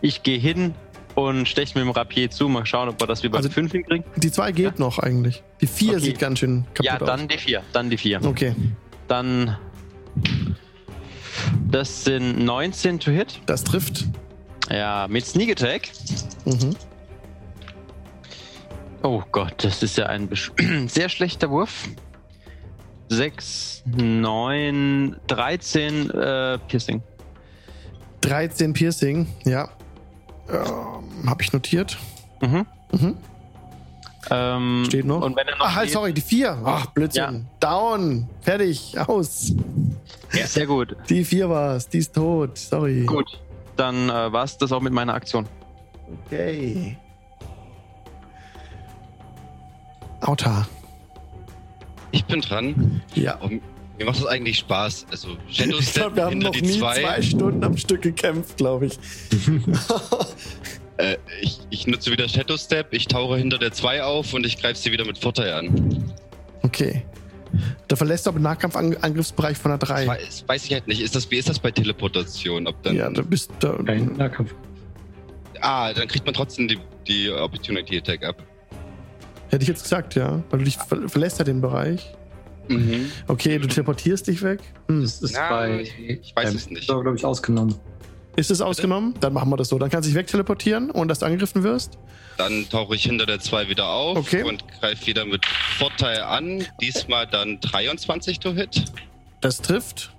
Ich 0.00 0.22
gehe 0.22 0.38
hin 0.38 0.74
und 1.14 1.46
steche 1.46 1.76
mit 1.78 1.84
dem 1.86 1.90
Rapier 1.90 2.30
zu, 2.30 2.48
mal 2.48 2.64
schauen, 2.64 2.88
ob 2.88 2.98
wir 3.00 3.06
das 3.06 3.22
wie 3.22 3.28
bei 3.28 3.38
Also- 3.38 3.50
5 3.50 3.72
hinkriegen. 3.72 4.04
Die 4.16 4.30
zwei 4.30 4.50
geht 4.52 4.78
noch 4.78 4.98
eigentlich. 4.98 5.42
Die 5.60 5.66
vier 5.66 5.92
Okay. 5.94 6.00
sieht 6.00 6.18
ganz 6.20 6.38
schön 6.38 6.64
kaputt 6.72 6.84
Ja, 6.86 7.00
aus. 7.00 7.06
dann 7.06 7.28
die 7.28 7.36
4. 7.38 7.62
Dann 7.72 7.90
die 7.90 7.98
4. 7.98 8.24
Okay, 8.24 8.54
Dann. 9.08 9.56
Das 11.70 12.04
sind 12.04 12.44
19 12.44 13.00
to 13.00 13.10
hit. 13.10 13.40
das 13.46 13.64
trifft. 13.64 14.06
Ja, 14.70 15.06
mit 15.08 15.26
Sneak 15.26 15.50
Attack. 15.52 15.90
Mhm. 16.44 16.76
Oh 19.02 19.22
Gott, 19.32 19.64
das 19.64 19.82
ist 19.82 19.96
ja 19.98 20.06
ein 20.06 20.28
sehr 20.88 21.08
schlechter 21.08 21.50
Wurf. 21.50 21.88
6, 23.08 23.82
9, 23.86 25.16
13 25.26 26.10
äh, 26.10 26.58
Piercing. 26.68 27.02
13 28.22 28.72
Piercing, 28.72 29.26
ja. 29.44 29.68
Ähm, 30.48 31.28
hab 31.28 31.42
ich 31.42 31.52
notiert. 31.52 31.98
Mhm. 32.40 32.64
Mhm. 32.92 33.16
Ähm, 34.30 34.84
Steht 34.86 35.04
noch. 35.04 35.22
Und 35.22 35.36
wenn 35.36 35.46
er 35.48 35.56
noch 35.56 35.66
Ach, 35.66 35.74
halt, 35.74 35.90
sorry, 35.90 36.12
die 36.12 36.20
4. 36.20 36.58
Ach, 36.64 36.86
Blödsinn. 36.86 37.46
Down. 37.60 38.28
Fertig. 38.40 38.98
Aus. 38.98 39.52
Ja, 40.32 40.46
sehr 40.46 40.66
gut. 40.66 40.96
Die 41.08 41.24
4 41.24 41.48
war's. 41.50 41.88
Die 41.88 41.98
ist 41.98 42.14
tot. 42.14 42.56
Sorry. 42.56 43.04
Gut. 43.04 43.40
Dann 43.76 44.08
äh, 44.08 44.32
war 44.32 44.44
es 44.44 44.56
das 44.58 44.70
auch 44.72 44.80
mit 44.80 44.92
meiner 44.92 45.14
Aktion. 45.14 45.46
Okay. 46.26 46.96
Auta. 50.20 50.66
Ich 52.12 52.24
bin 52.26 52.40
dran. 52.40 53.02
Ja. 53.14 53.38
Oh, 53.42 53.48
mir 53.48 54.06
macht 54.06 54.18
das 54.18 54.26
eigentlich 54.26 54.58
Spaß. 54.58 55.06
Also 55.10 55.28
Shadow 55.50 55.78
Ich 55.78 55.88
Step 55.88 56.02
glaube, 56.02 56.16
wir 56.16 56.24
haben 56.26 56.38
noch 56.38 56.54
nie 56.54 56.78
zwei. 56.78 57.00
zwei 57.00 57.22
Stunden 57.22 57.64
am 57.64 57.76
Stück 57.76 58.02
gekämpft, 58.02 58.56
glaube 58.56 58.86
ich. 58.86 58.98
Äh, 61.02 61.16
ich, 61.40 61.58
ich 61.70 61.86
nutze 61.86 62.10
wieder 62.12 62.28
Shadow 62.28 62.56
Step, 62.56 62.88
ich 62.92 63.06
tauche 63.06 63.36
hinter 63.36 63.58
der 63.58 63.72
2 63.72 64.02
auf 64.02 64.32
und 64.34 64.46
ich 64.46 64.60
greife 64.60 64.78
sie 64.78 64.92
wieder 64.92 65.04
mit 65.04 65.18
Vorteil 65.18 65.52
an. 65.52 66.12
Okay. 66.62 67.04
Da 67.88 67.96
verlässt 67.96 68.24
du 68.24 68.30
aber 68.30 68.38
den 68.38 68.44
Nahkampfangriffsbereich 68.44 69.58
von 69.58 69.72
der 69.72 69.78
3. 69.78 70.06
Weiß, 70.06 70.44
weiß 70.46 70.64
ich 70.64 70.72
halt 70.72 70.86
nicht. 70.88 71.02
Ist 71.02 71.14
das, 71.14 71.30
wie 71.30 71.36
ist 71.36 71.48
das 71.48 71.58
bei 71.58 71.70
Teleportation? 71.70 72.66
Ob 72.66 72.82
dann, 72.82 72.96
Ja, 72.96 73.10
du 73.10 73.22
bist 73.24 73.50
da. 73.60 73.74
Kein 73.84 74.06
Nahkampf. 74.16 74.54
ah, 75.60 75.92
dann 75.92 76.08
kriegt 76.08 76.24
man 76.24 76.34
trotzdem 76.34 76.68
die, 76.68 76.78
die 77.06 77.30
Opportunity 77.30 77.98
Attack 77.98 78.24
ab. 78.24 78.42
Hätte 79.50 79.62
ich 79.64 79.68
jetzt 79.68 79.82
gesagt, 79.82 80.14
ja. 80.14 80.42
Weil 80.50 80.60
du 80.60 80.64
dich 80.64 80.78
ver 80.78 81.08
verlässt 81.08 81.38
ja 81.40 81.44
den 81.44 81.60
Bereich. 81.60 82.14
Mhm. 82.68 83.10
Okay, 83.26 83.58
du 83.58 83.66
teleportierst 83.68 84.28
dich 84.28 84.42
weg. 84.42 84.60
Hm. 84.88 85.02
Das 85.02 85.20
ist 85.20 85.34
Ja, 85.34 85.50
bei. 85.50 85.82
ich 85.98 86.32
weiß 86.34 86.54
es 86.54 86.70
nicht. 86.70 86.86
glaube 86.86 87.12
ich, 87.14 87.24
ausgenommen. 87.24 87.74
Ist 88.36 88.50
es 88.50 88.60
ausgenommen? 88.60 89.14
Dann 89.20 89.32
machen 89.32 89.50
wir 89.50 89.56
das 89.56 89.68
so. 89.68 89.78
Dann 89.78 89.90
kannst 89.90 90.06
du 90.06 90.10
dich 90.10 90.18
wegteleportieren, 90.18 90.90
ohne 90.90 91.08
dass 91.08 91.18
du 91.18 91.26
angegriffen 91.26 91.62
wirst. 91.62 91.98
Dann 92.38 92.66
tauche 92.70 92.94
ich 92.94 93.02
hinter 93.04 93.26
der 93.26 93.40
2 93.40 93.68
wieder 93.68 93.88
auf 93.88 94.16
Okay. 94.16 94.42
und 94.42 94.64
greife 94.80 95.06
wieder 95.06 95.24
mit 95.26 95.44
Vorteil 95.46 96.22
an. 96.22 96.64
Diesmal 96.80 97.26
dann 97.26 97.60
23 97.60 98.40
to 98.40 98.52
Hit. 98.54 98.84
Das 99.42 99.60
trifft. 99.60 100.12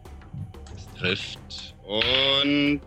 Das 0.76 1.00
trifft. 1.00 1.76
Und 1.88 2.82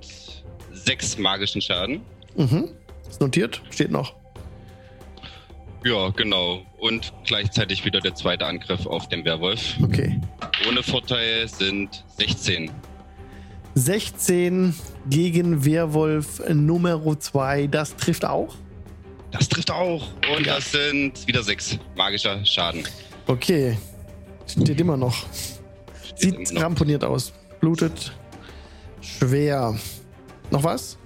6 0.73 1.19
magischen 1.19 1.61
Schaden. 1.61 2.03
Mhm. 2.37 2.69
Ist 3.09 3.21
notiert. 3.21 3.63
Steht 3.71 3.91
noch. 3.91 4.15
Ja, 5.85 6.09
genau. 6.11 6.63
Und 6.79 7.13
gleichzeitig 7.25 7.85
wieder 7.85 8.01
der 8.01 8.15
zweite 8.15 8.47
Angriff 8.47 8.87
auf 8.87 9.09
den 9.09 9.25
Werwolf. 9.25 9.77
Okay. 9.83 10.21
Ohne 10.69 10.83
Vorteil 10.83 11.47
sind 11.49 12.05
16. 12.19 12.71
16 13.77 14.75
gegen 15.11 15.65
Werwolf 15.67 16.43
Nummer 16.49 17.21
2. 17.21 17.67
Das 17.67 17.95
trifft 17.95 18.25
auch. 18.25 18.55
Das 19.31 19.49
trifft 19.51 19.71
auch. 19.71 20.09
Und 20.35 20.47
Ja. 20.47 20.55
das 20.57 20.73
sind 20.73 21.27
wieder 21.27 21.43
6 21.43 21.79
magischer 21.95 22.43
Schaden. 22.47 22.85
Okay. 23.27 23.77
Steht 24.47 24.81
immer 24.81 24.97
noch. 24.97 25.27
Sieht 26.17 26.35
immer 26.35 26.53
noch. 26.53 26.63
ramponiert 26.63 27.05
aus. 27.05 27.35
Blutet 27.61 28.13
schwer. 29.03 29.79
Noch 30.51 30.65
was? 30.65 30.97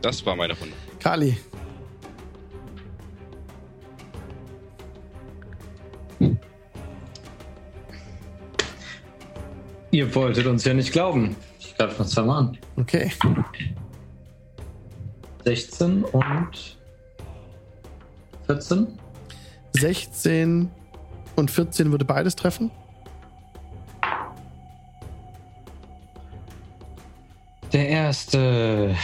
Das 0.00 0.24
war 0.24 0.34
meine 0.34 0.56
Runde. 0.58 0.74
Kali. 1.00 1.36
Ihr 9.90 10.12
wolltet 10.14 10.46
uns 10.46 10.64
ja 10.64 10.74
nicht 10.74 10.92
glauben. 10.92 11.36
Ich 11.74 11.78
greife 11.78 12.02
noch 12.02 12.08
zweimal 12.08 12.38
an. 12.38 12.58
Okay. 12.76 13.10
16 15.44 16.04
und 16.04 16.78
14. 18.46 18.86
16 19.72 20.70
und 21.34 21.50
14 21.50 21.90
würde 21.90 22.04
beides 22.04 22.36
treffen. 22.36 22.70
Der 27.72 27.88
erste 27.88 28.94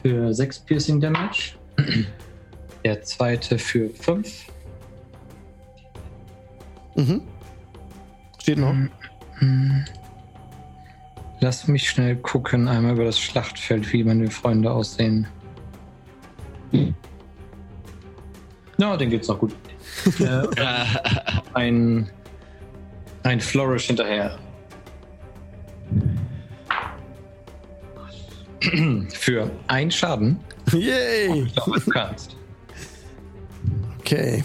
für 0.00 0.32
6 0.32 0.60
Piercing 0.60 1.02
Damage. 1.02 1.56
Der 2.86 3.02
zweite 3.02 3.58
für 3.58 3.90
5. 3.90 4.46
Mhm. 6.94 7.20
Steht 8.38 8.56
noch. 8.56 8.74
Hm. 9.40 9.84
Lass 11.44 11.68
mich 11.68 11.90
schnell 11.90 12.16
gucken, 12.16 12.68
einmal 12.68 12.94
über 12.94 13.04
das 13.04 13.20
Schlachtfeld, 13.20 13.92
wie 13.92 14.02
meine 14.02 14.30
Freunde 14.30 14.70
aussehen. 14.70 15.26
Na, 18.78 18.96
den 18.96 19.10
geht's 19.10 19.28
noch 19.28 19.38
gut. 19.38 19.54
äh, 20.20 20.42
ein, 21.52 22.10
ein 23.24 23.40
Flourish 23.42 23.88
hinterher. 23.88 24.38
Für 29.12 29.50
ein 29.66 29.90
Schaden. 29.90 30.40
Yay! 30.72 31.42
Ich 31.42 31.54
glaube, 31.56 31.78
du 31.78 31.90
kannst. 31.90 32.38
Okay. 33.98 34.42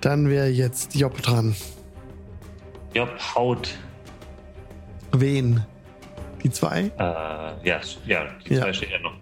Dann 0.00 0.28
wäre 0.28 0.48
jetzt 0.48 0.96
Job 0.96 1.22
dran. 1.22 1.54
Job 2.94 3.16
haut. 3.36 3.78
Wen? 5.20 5.64
Die 6.42 6.50
zwei? 6.50 6.90
Äh, 6.98 7.68
ja, 7.68 7.80
ja, 8.06 8.26
die 8.46 8.54
Ja. 8.54 8.62
zwei 8.62 8.72
steht 8.72 8.90
ja 8.90 8.98
noch. 9.00 9.14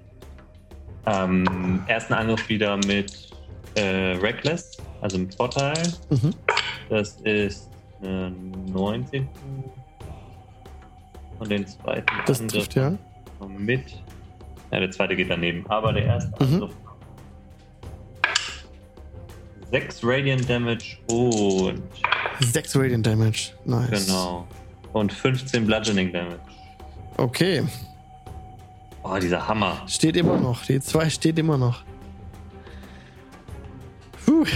Ähm, 1.07 1.83
ersten 1.87 2.15
Angriff 2.15 2.49
wieder 2.49 2.77
mit 2.79 3.31
äh, 3.75 4.17
Reckless, 4.17 4.77
also 5.01 5.19
mit 5.19 5.35
Vorteil. 5.35 5.75
Mhm. 6.11 6.33
Das 6.89 7.17
ist 7.23 7.71
äh, 8.03 8.31
19. 8.31 9.29
Und 11.39 11.51
den 11.51 11.67
zweiten 11.67 12.07
Das 12.27 12.41
Angriff 12.41 12.69
trifft 12.69 12.75
ja. 12.77 12.93
mit. 13.59 14.03
Ja, 14.71 14.81
der 14.81 14.91
zweite 14.91 15.17
geht 15.17 15.29
daneben, 15.31 15.65
aber 15.69 15.93
der 15.93 16.05
erste 16.05 16.31
Mhm. 16.45 16.55
Angriff. 16.55 16.75
6 19.71 20.01
Radiant 20.05 20.49
Damage 20.51 20.99
und 21.09 21.83
6 22.41 22.77
Radiant 22.77 23.07
Damage. 23.07 23.53
Nice. 23.65 24.07
genau. 24.07 24.47
Und 24.93 25.13
15 25.13 25.67
Bludgeoning 25.67 26.13
Damage. 26.13 26.41
Okay. 27.17 27.63
Oh, 29.03 29.17
dieser 29.21 29.47
Hammer. 29.47 29.83
Steht 29.87 30.17
immer 30.17 30.39
noch. 30.39 30.65
Die 30.65 30.81
2 30.81 31.11
steht 31.11 31.39
immer 31.39 31.59
noch. 31.59 31.83
Puh. 34.25 34.47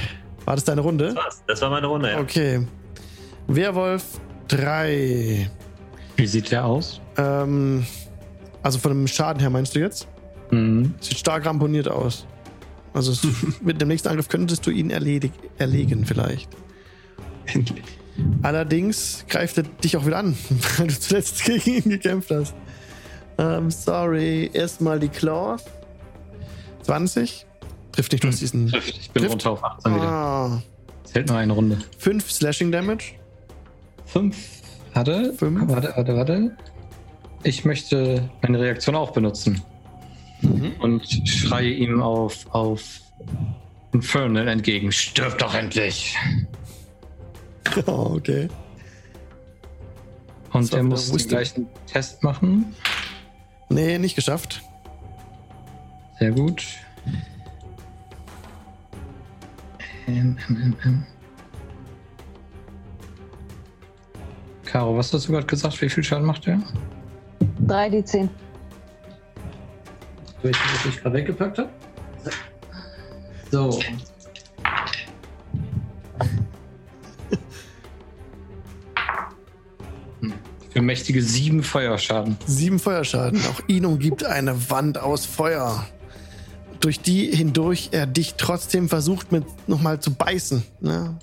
War 0.44 0.54
das 0.54 0.64
deine 0.64 0.80
Runde? 0.80 1.06
Das 1.06 1.16
war's. 1.16 1.42
Das 1.46 1.60
war 1.62 1.70
meine 1.70 1.86
Runde, 1.86 2.12
ja. 2.12 2.20
Okay. 2.20 2.66
Werwolf 3.48 4.20
3. 4.48 5.50
Wie 6.16 6.26
sieht 6.26 6.50
der 6.50 6.64
aus? 6.64 7.00
Ähm, 7.16 7.84
also 8.62 8.78
von 8.78 8.92
dem 8.92 9.06
Schaden 9.06 9.40
her 9.40 9.50
meinst 9.50 9.74
du 9.74 9.80
jetzt? 9.80 10.06
Mhm. 10.50 10.94
Sieht 11.00 11.18
stark 11.18 11.46
ramponiert 11.46 11.88
aus. 11.88 12.26
Also 12.94 13.28
mit 13.60 13.80
dem 13.80 13.88
nächsten 13.88 14.08
Angriff 14.08 14.28
könntest 14.28 14.66
du 14.66 14.70
ihn 14.70 14.90
erledig, 14.90 15.32
erlegen 15.58 16.06
vielleicht. 16.06 16.48
Endlich. 17.46 17.84
Allerdings 18.42 19.24
greift 19.28 19.58
er 19.58 19.64
dich 19.64 19.96
auch 19.96 20.06
wieder 20.06 20.18
an, 20.18 20.36
weil 20.78 20.86
du 20.88 20.98
zuletzt 20.98 21.44
gegen 21.44 21.70
ihn 21.84 21.90
gekämpft 21.90 22.30
hast. 22.30 22.54
Ähm, 23.38 23.70
sorry. 23.70 24.50
Erstmal 24.52 24.98
die 25.00 25.08
Claws. 25.08 25.64
20. 26.82 27.44
Trifft 27.92 28.12
nicht, 28.12 28.24
du 28.24 28.28
hast 28.28 28.40
diesen. 28.40 28.68
Trifft. 28.68 28.88
Ich 28.98 29.10
bin 29.10 29.22
Trifft. 29.22 29.32
runter 29.34 29.50
auf 29.52 29.64
18 29.64 29.94
wieder. 29.94 30.04
Ah, 30.08 30.62
Zählt 31.04 31.28
nur 31.28 31.36
eine 31.38 31.52
Runde. 31.52 31.78
5 31.98 32.30
Slashing 32.30 32.70
Damage. 32.72 33.14
5. 34.06 34.36
Warte, 34.94 35.32
Fünf. 35.34 35.68
warte, 35.68 35.92
warte, 35.96 36.16
warte. 36.16 36.56
Ich 37.42 37.64
möchte 37.64 38.28
meine 38.42 38.58
Reaktion 38.60 38.94
auch 38.96 39.12
benutzen. 39.12 39.62
Und 40.80 41.02
schreie 41.28 41.70
ihm 41.70 42.02
auf, 42.02 42.46
auf 42.54 42.82
Infernal 43.92 44.48
entgegen. 44.48 44.92
Stirb 44.92 45.38
doch 45.38 45.54
endlich! 45.54 46.16
Oh, 47.86 48.14
okay. 48.16 48.48
Und 50.52 50.72
er 50.72 50.78
wieder 50.78 50.82
muss 50.82 51.10
den 51.10 51.28
gleichen 51.28 51.66
Test 51.86 52.22
machen. 52.22 52.74
Nee, 53.68 53.98
nicht 53.98 54.14
geschafft. 54.14 54.62
Sehr 56.18 56.30
gut. 56.30 56.64
Ähm, 60.06 60.38
ähm, 60.48 60.56
ähm, 60.62 60.76
ähm. 60.84 61.06
Caro, 64.64 64.96
was 64.96 65.12
hast 65.12 65.28
du 65.28 65.32
gerade 65.32 65.46
gesagt? 65.46 65.80
Wie 65.82 65.88
viel 65.88 66.04
Schaden 66.04 66.26
macht 66.26 66.46
er? 66.46 66.60
3 67.66 67.90
die 67.90 68.04
10. 68.04 68.28
Welches, 70.42 70.62
was 70.62 70.86
ich 70.86 71.00
gerade 71.02 71.16
weggepackt 71.16 71.58
habe? 71.58 71.70
So. 73.50 73.80
Mächtige 80.86 81.22
sieben 81.22 81.62
Feuerschaden. 81.62 82.36
Sieben 82.46 82.78
Feuerschaden. 82.78 83.40
Auch 83.46 83.60
ihn 83.68 83.84
umgibt 83.84 84.24
eine 84.24 84.70
Wand 84.70 84.98
aus 84.98 85.26
Feuer, 85.26 85.86
durch 86.80 87.00
die 87.00 87.26
hindurch 87.34 87.90
er 87.92 88.06
dich 88.06 88.34
trotzdem 88.36 88.88
versucht, 88.88 89.32
mit 89.32 89.44
nochmal 89.68 90.00
zu 90.00 90.14
beißen. 90.14 90.62
Ne? 90.80 91.16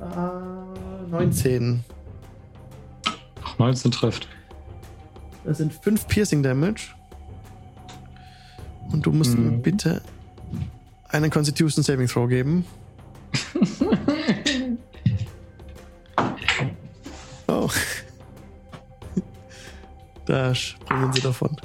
Äh, 0.00 1.10
19. 1.10 1.84
19 3.58 3.90
trifft. 3.90 4.28
Das 5.44 5.58
sind 5.58 5.72
5 5.72 6.06
Piercing 6.08 6.42
Damage. 6.42 6.88
Und 8.92 9.04
du 9.06 9.12
musst 9.12 9.36
Mhm. 9.36 9.46
ihm 9.46 9.62
bitte 9.62 10.02
einen 11.08 11.30
Constitution 11.30 11.82
Saving 11.82 12.06
Throw 12.08 12.28
geben. 12.28 12.64
Da 20.26 20.54
springen 20.54 21.12
sie 21.12 21.20
davon. 21.20 21.56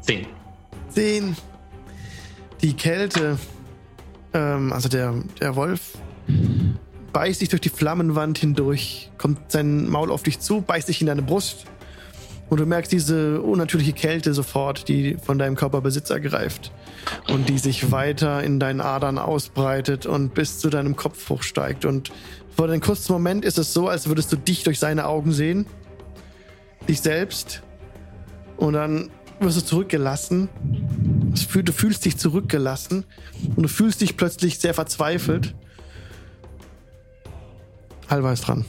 Zehn. 0.00 0.26
10. 0.90 1.36
Die 2.62 2.74
Kälte, 2.74 3.38
ähm, 4.32 4.72
also 4.72 4.88
der, 4.88 5.14
der 5.40 5.56
Wolf 5.56 5.98
beißt 7.12 7.40
sich 7.40 7.48
durch 7.48 7.60
die 7.60 7.68
Flammenwand 7.68 8.38
hindurch, 8.38 9.10
kommt 9.18 9.50
sein 9.50 9.88
Maul 9.88 10.10
auf 10.10 10.22
dich 10.22 10.40
zu, 10.40 10.62
beißt 10.62 10.86
sich 10.86 11.00
in 11.00 11.06
deine 11.06 11.22
Brust 11.22 11.66
und 12.50 12.60
du 12.60 12.66
merkst 12.66 12.92
diese 12.92 13.40
unnatürliche 13.40 13.92
Kälte 13.92 14.34
sofort, 14.34 14.88
die 14.88 15.16
von 15.22 15.38
deinem 15.38 15.56
Körper 15.56 15.80
Besitz 15.80 16.10
ergreift 16.10 16.72
und 17.28 17.48
die 17.48 17.58
sich 17.58 17.90
weiter 17.90 18.42
in 18.42 18.60
deinen 18.60 18.80
Adern 18.80 19.18
ausbreitet 19.18 20.06
und 20.06 20.34
bis 20.34 20.58
zu 20.58 20.70
deinem 20.70 20.96
Kopf 20.96 21.28
hochsteigt. 21.30 21.84
Und 21.84 22.12
für 22.56 22.64
einen 22.64 22.80
kurzen 22.80 23.12
Moment 23.12 23.44
ist 23.44 23.58
es 23.58 23.72
so, 23.72 23.88
als 23.88 24.08
würdest 24.08 24.32
du 24.32 24.36
dich 24.36 24.62
durch 24.62 24.78
seine 24.78 25.06
Augen 25.06 25.32
sehen, 25.32 25.66
dich 26.88 27.00
selbst 27.00 27.62
und 28.56 28.74
dann 28.74 29.10
wirst 29.40 29.56
du 29.56 29.64
zurückgelassen. 29.64 30.48
Du 31.64 31.72
fühlst 31.72 32.04
dich 32.04 32.16
zurückgelassen 32.16 33.04
und 33.56 33.62
du 33.64 33.68
fühlst 33.68 34.00
dich 34.00 34.16
plötzlich 34.16 34.58
sehr 34.58 34.74
verzweifelt. 34.74 35.54
Alva 38.08 38.32
ist 38.32 38.46
dran. 38.46 38.64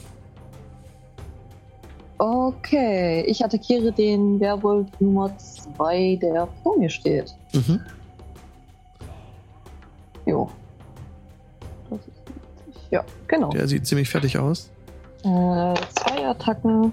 Okay, 2.18 3.22
ich 3.26 3.44
attackiere 3.44 3.92
den 3.92 4.40
Werwolf 4.40 4.88
Nummer 5.00 5.36
2, 5.76 6.18
der 6.22 6.48
vor 6.62 6.78
mir 6.78 6.88
steht. 6.88 7.34
Mhm. 7.52 7.80
Jo. 10.24 10.50
Ja, 12.90 13.04
genau. 13.26 13.50
Der 13.50 13.66
sieht 13.68 13.86
ziemlich 13.86 14.08
fertig 14.08 14.38
aus. 14.38 14.70
Äh, 15.22 15.24
zwei 15.24 16.26
Attacken. 16.28 16.92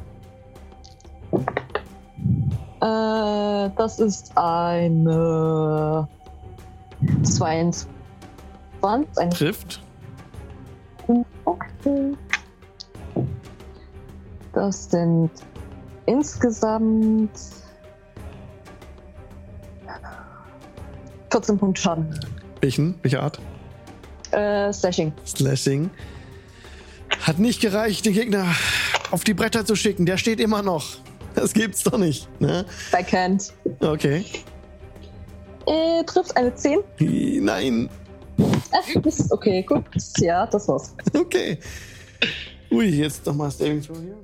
Äh, 2.82 3.70
das 3.78 3.99
ist 3.99 4.32
eine 4.36 6.07
22. 7.24 7.88
Eine 9.18 9.30
Trifft. 9.30 9.82
Okay. 11.45 12.18
Das 14.53 14.90
sind 14.90 15.32
insgesamt 16.06 17.32
14 21.32 21.57
Punkte 21.57 21.82
Schaden. 21.82 22.20
Welchen? 22.61 22.95
Welche 23.02 23.22
Art? 23.22 23.40
Äh, 24.34 24.73
Slashing. 24.73 25.14
Slashing. 25.26 25.89
Hat 27.22 27.39
nicht 27.39 27.61
gereicht, 27.61 28.05
den 28.05 28.14
Gegner 28.14 28.45
auf 29.11 29.23
die 29.23 29.34
Bretter 29.34 29.65
zu 29.65 29.76
schicken. 29.76 30.05
Der 30.05 30.18
steht 30.18 30.39
immer 30.39 30.61
noch. 30.61 30.97
Das 31.35 31.53
gibt's 31.53 31.84
doch 31.84 31.97
nicht. 31.97 32.27
Ne? 32.41 32.65
Backhand. 32.91 33.53
Okay. 33.80 34.26
Äh, 35.65 36.03
trifft 36.03 36.35
eine 36.35 36.53
10. 36.53 36.80
Nein. 37.43 37.89
Mist. 39.03 39.31
Okay, 39.31 39.64
gut. 39.64 39.85
Ja, 40.18 40.45
das 40.47 40.68
war's. 40.68 40.93
Okay. 41.14 41.57
Ui, 42.72 42.85
jetzt 42.85 43.26
nochmal 43.26 43.51
Saving 43.51 43.81
Throw 43.81 43.97
hier. 43.97 44.18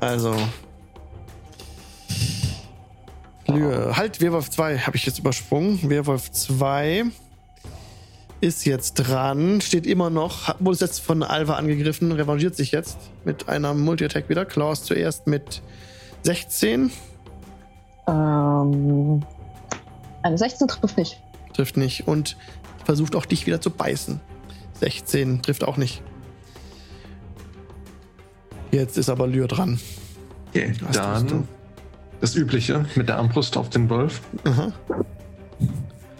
Also. 0.00 0.34
Lühe. 3.48 3.96
Halt, 3.96 4.20
Werwolf 4.20 4.50
2 4.50 4.78
habe 4.78 4.96
ich 4.96 5.06
jetzt 5.06 5.18
übersprungen. 5.18 5.88
Werwolf 5.88 6.30
2 6.30 7.04
ist 8.40 8.64
jetzt 8.66 8.94
dran, 8.94 9.60
steht 9.60 9.86
immer 9.86 10.10
noch, 10.10 10.54
wurde 10.60 10.78
jetzt 10.78 11.00
von 11.00 11.22
Alva 11.24 11.54
angegriffen, 11.56 12.12
revanchiert 12.12 12.54
sich 12.54 12.70
jetzt 12.70 12.98
mit 13.24 13.48
einer 13.48 13.74
Multi-Attack 13.74 14.28
wieder. 14.28 14.44
Klaus 14.44 14.84
zuerst 14.84 15.26
mit 15.26 15.60
16, 16.22 16.90
Ähm, 18.06 19.22
eine 20.22 20.38
16 20.38 20.68
trifft 20.68 20.96
nicht. 20.96 21.20
trifft 21.52 21.76
nicht 21.76 22.06
und 22.06 22.36
versucht 22.84 23.16
auch 23.16 23.26
dich 23.26 23.46
wieder 23.46 23.60
zu 23.60 23.70
beißen. 23.70 24.20
16 24.80 25.42
trifft 25.42 25.64
auch 25.64 25.76
nicht. 25.76 26.02
Jetzt 28.70 28.96
ist 28.98 29.08
aber 29.08 29.26
Lyr 29.26 29.48
dran. 29.48 29.80
Okay, 30.50 30.74
Was 30.82 30.96
dann 30.96 31.48
das 32.20 32.34
Übliche 32.34 32.84
mit 32.94 33.08
der 33.08 33.16
Armbrust 33.18 33.56
auf 33.56 33.70
den 33.70 33.88
Wolf 33.88 34.20
Aha. 34.44 34.72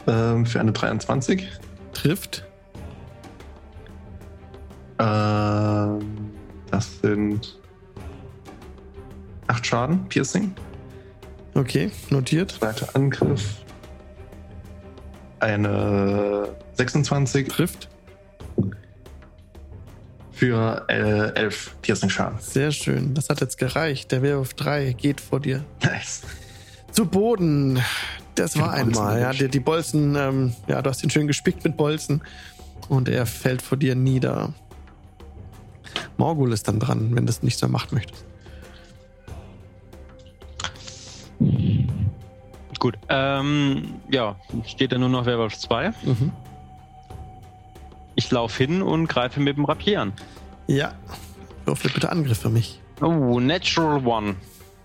ähm, 0.07 0.47
für 0.47 0.61
eine 0.61 0.73
23. 0.73 1.49
Trifft. 1.93 2.45
Ähm, 4.99 6.01
das 6.71 7.01
sind 7.01 7.59
8 9.47 9.67
Schaden, 9.67 10.09
Piercing. 10.09 10.55
Okay, 11.55 11.91
notiert. 12.11 12.53
Zweiter 12.53 12.95
Angriff. 12.95 13.57
Eine 15.41 16.49
26 16.75 17.49
Trifft. 17.49 17.89
Für 20.39 20.85
äh, 20.89 21.35
11 21.35 21.77
Piercing-Schaden. 21.83 22.39
Sehr 22.39 22.71
schön. 22.71 23.13
Das 23.15 23.29
hat 23.29 23.41
jetzt 23.41 23.59
gereicht. 23.59 24.13
Der 24.13 24.23
Werwolf 24.23 24.55
3 24.55 24.93
geht 24.93 25.21
vor 25.21 25.41
dir. 25.41 25.65
Nice. 25.83 26.23
Zu 26.93 27.07
Boden. 27.07 27.81
Das 28.37 28.57
war 28.57 28.73
einmal. 28.73 29.21
Ja, 29.21 29.33
die, 29.33 29.49
die 29.49 29.59
Bolzen, 29.59 30.15
ähm, 30.15 30.55
ja, 30.69 30.81
du 30.81 30.91
hast 30.91 31.03
ihn 31.03 31.11
schön 31.11 31.27
gespickt 31.27 31.65
mit 31.65 31.77
Bolzen. 31.77 32.23
Und 32.89 33.09
er 33.09 33.27
fällt 33.27 33.63
vor 33.63 33.77
dir 33.77 33.97
nieder. 33.97 34.55
Morgul 36.19 36.53
ist 36.53 36.69
dann 36.69 36.79
dran, 36.79 37.17
wenn 37.17 37.27
du 37.27 37.31
es 37.31 37.43
nicht 37.43 37.59
so 37.59 37.67
machen 37.67 37.89
möchtest. 37.93 38.25
Gut. 42.79 42.97
Ähm, 43.09 43.95
ja, 44.09 44.37
steht 44.67 44.93
da 44.93 44.99
nur 44.99 45.09
noch 45.09 45.27
Werwolf 45.27 45.59
2. 45.59 45.91
Mhm. 46.05 46.33
Ich 48.29 48.33
laufe 48.33 48.63
hin 48.63 48.83
und 48.83 49.09
greife 49.09 49.41
mit 49.41 49.57
dem 49.57 49.65
Rapier 49.65 50.03
an. 50.03 50.13
Ja. 50.67 50.93
Würfel 51.65 51.91
bitte 51.91 52.13
Angriff 52.13 52.41
für 52.41 52.51
mich. 52.51 52.79
Oh, 53.01 53.41
Natural 53.41 54.07
One. 54.07 54.37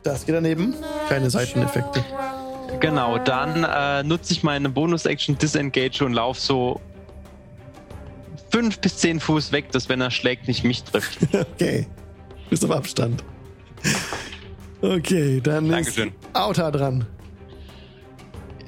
Das 0.02 0.26
geht 0.26 0.34
daneben. 0.34 0.74
Keine 1.10 1.30
Seiteneffekte. 1.30 2.06
Genau, 2.80 3.18
dann 3.18 3.66
äh, 3.66 4.02
nutze 4.04 4.32
ich 4.32 4.44
meine 4.44 4.70
Bonus-Action 4.70 5.38
Disengage 5.38 6.06
und 6.06 6.14
laufe 6.14 6.40
so 6.40 6.80
fünf 8.50 8.80
bis 8.80 8.96
zehn 9.00 9.20
Fuß 9.20 9.52
weg, 9.52 9.74
dass 9.74 9.90
wenn 9.90 10.00
er 10.00 10.10
schlägt, 10.10 10.48
nicht 10.48 10.64
mich 10.64 10.84
trifft. 10.86 11.20
Okay. 11.34 11.86
Bist 12.50 12.64
auf 12.64 12.72
Abstand. 12.72 13.26
Okay, 14.82 15.42
dann 15.42 15.68
Dankeschön. 15.68 16.08
ist 16.08 16.16
Auta 16.32 16.72
dran. 16.72 17.06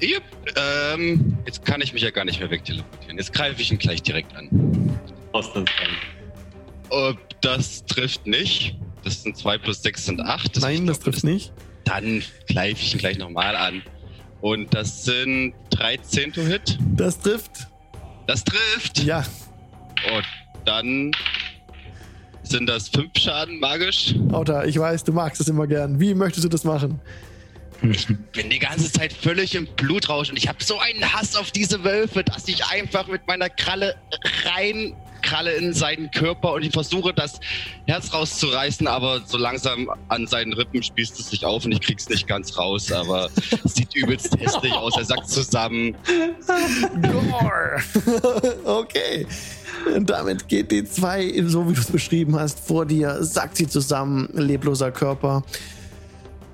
Yep. 0.02 0.22
Ähm, 0.56 1.38
jetzt 1.46 1.64
kann 1.64 1.80
ich 1.80 1.92
mich 1.92 2.02
ja 2.02 2.10
gar 2.10 2.24
nicht 2.24 2.40
mehr 2.40 2.50
wegteleportieren. 2.50 3.16
Jetzt 3.16 3.32
greife 3.32 3.60
ich 3.60 3.72
ihn 3.72 3.78
gleich 3.78 4.02
direkt 4.02 4.34
an. 4.36 4.98
Auslandsrennen. 5.32 5.96
Oh, 6.90 7.12
das 7.40 7.84
trifft 7.86 8.26
nicht. 8.26 8.76
Das 9.04 9.22
sind 9.22 9.36
2 9.36 9.58
plus 9.58 9.82
6 9.82 10.04
sind 10.06 10.20
8. 10.20 10.60
Nein, 10.60 10.86
das 10.86 11.00
trifft 11.00 11.24
nicht. 11.24 11.52
Dann 11.84 12.22
greife 12.48 12.80
ich 12.82 12.92
ihn 12.94 12.98
gleich 12.98 13.18
nochmal 13.18 13.56
an. 13.56 13.82
Und 14.40 14.74
das 14.74 15.04
sind 15.04 15.54
13 15.70 16.32
to 16.32 16.42
Hit. 16.42 16.78
Das 16.96 17.18
trifft. 17.18 17.68
Das 18.26 18.44
trifft. 18.44 19.02
Ja. 19.02 19.24
Und 20.14 20.26
dann 20.64 21.12
sind 22.42 22.68
das 22.68 22.88
5 22.88 23.10
Schaden 23.18 23.58
magisch. 23.60 24.14
Auta, 24.32 24.64
ich 24.64 24.78
weiß, 24.78 25.04
du 25.04 25.12
magst 25.12 25.40
es 25.40 25.48
immer 25.48 25.66
gern. 25.66 25.98
Wie 25.98 26.14
möchtest 26.14 26.44
du 26.44 26.48
das 26.48 26.64
machen? 26.64 27.00
Bin 27.80 28.50
die 28.50 28.58
ganze 28.58 28.90
Zeit 28.90 29.12
völlig 29.12 29.54
im 29.54 29.66
Blutrausch 29.66 30.30
und 30.30 30.36
ich 30.36 30.48
habe 30.48 30.62
so 30.62 30.78
einen 30.78 31.12
Hass 31.12 31.36
auf 31.36 31.50
diese 31.50 31.84
Wölfe, 31.84 32.24
dass 32.24 32.48
ich 32.48 32.64
einfach 32.66 33.06
mit 33.06 33.26
meiner 33.26 33.48
Kralle 33.48 33.94
Kralle 35.26 35.52
in 35.52 35.72
seinen 35.74 36.10
Körper 36.10 36.52
und 36.52 36.62
ich 36.62 36.72
versuche 36.72 37.12
das 37.12 37.40
Herz 37.86 38.12
rauszureißen, 38.12 38.86
aber 38.86 39.20
so 39.26 39.36
langsam 39.36 39.90
an 40.08 40.26
seinen 40.26 40.52
Rippen 40.52 40.82
spießt 40.82 41.18
es 41.18 41.30
sich 41.30 41.44
auf 41.44 41.64
und 41.64 41.72
ich 41.72 41.80
krieg's 41.80 42.08
nicht 42.08 42.26
ganz 42.28 42.56
raus, 42.56 42.92
aber 42.92 43.28
es 43.64 43.74
sieht 43.74 43.94
übelst 43.94 44.38
hässlich 44.38 44.72
aus. 44.72 44.96
Er 44.96 45.04
sackt 45.04 45.28
zusammen. 45.28 45.96
Okay. 48.64 49.26
Und 49.94 50.10
damit 50.10 50.48
geht 50.48 50.70
die 50.72 50.84
zwei, 50.84 51.32
so 51.46 51.68
wie 51.68 51.74
du 51.74 51.80
es 51.80 51.90
beschrieben 51.90 52.36
hast, 52.36 52.60
vor 52.60 52.86
dir, 52.86 53.22
sackt 53.22 53.56
sie 53.56 53.68
zusammen, 53.68 54.28
lebloser 54.32 54.90
Körper. 54.90 55.42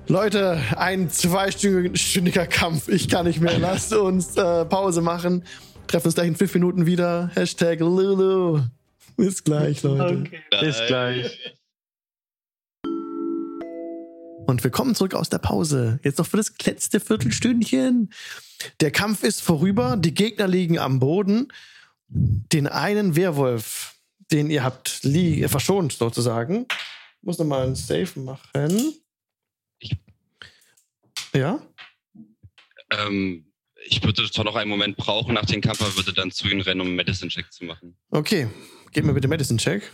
Leute, 0.07 0.59
ein 0.75 1.09
zweistündiger 1.09 2.45
Kampf. 2.45 2.89
Ich 2.89 3.07
kann 3.07 3.25
nicht 3.25 3.39
mehr. 3.39 3.57
Lasst 3.57 3.93
uns 3.93 4.35
äh, 4.35 4.65
Pause 4.65 5.01
machen. 5.01 5.45
Treffen 5.87 6.07
uns 6.07 6.15
gleich 6.15 6.27
in 6.27 6.35
fünf 6.35 6.53
Minuten 6.53 6.85
wieder. 6.85 7.31
Hashtag 7.35 7.79
Lulu. 7.79 8.61
Bis 9.15 9.43
gleich, 9.43 9.81
Leute. 9.83 10.25
Bis 10.59 10.77
gleich. 10.87 11.55
Und 14.45 14.63
wir 14.63 14.71
kommen 14.71 14.93
zurück 14.93 15.15
aus 15.15 15.29
der 15.29 15.37
Pause. 15.37 15.99
Jetzt 16.03 16.17
noch 16.17 16.27
für 16.27 16.37
das 16.37 16.53
letzte 16.65 16.99
Viertelstündchen. 16.99 18.11
Der 18.81 18.91
Kampf 18.91 19.23
ist 19.23 19.41
vorüber. 19.41 19.95
Die 19.95 20.13
Gegner 20.13 20.49
liegen 20.49 20.79
am 20.79 20.99
Boden. 20.99 21.47
Den 22.09 22.67
einen 22.67 23.15
Werwolf, 23.15 23.95
den 24.31 24.49
ihr 24.49 24.63
habt 24.63 25.01
verschont 25.47 25.93
sozusagen, 25.93 26.67
muss 27.21 27.39
nochmal 27.39 27.65
ein 27.65 27.75
Save 27.75 28.19
machen. 28.19 28.93
Ja? 31.33 31.59
Ähm, 32.91 33.51
ich 33.87 34.03
würde 34.03 34.29
zwar 34.31 34.45
noch 34.45 34.55
einen 34.55 34.69
Moment 34.69 34.95
brauchen 34.97 35.33
nach 35.33 35.45
dem 35.45 35.61
Kampf, 35.61 35.81
aber 35.81 35.95
würde 35.95 36.13
dann 36.13 36.31
zu 36.31 36.47
ihm 36.47 36.61
rennen, 36.61 36.81
um 36.81 36.87
einen 36.87 36.95
Medicine-Check 36.95 37.51
zu 37.51 37.65
machen. 37.65 37.97
Okay. 38.09 38.47
Gib 38.91 39.05
mir 39.05 39.13
bitte 39.13 39.27
Medicine 39.27 39.57
Check. 39.59 39.91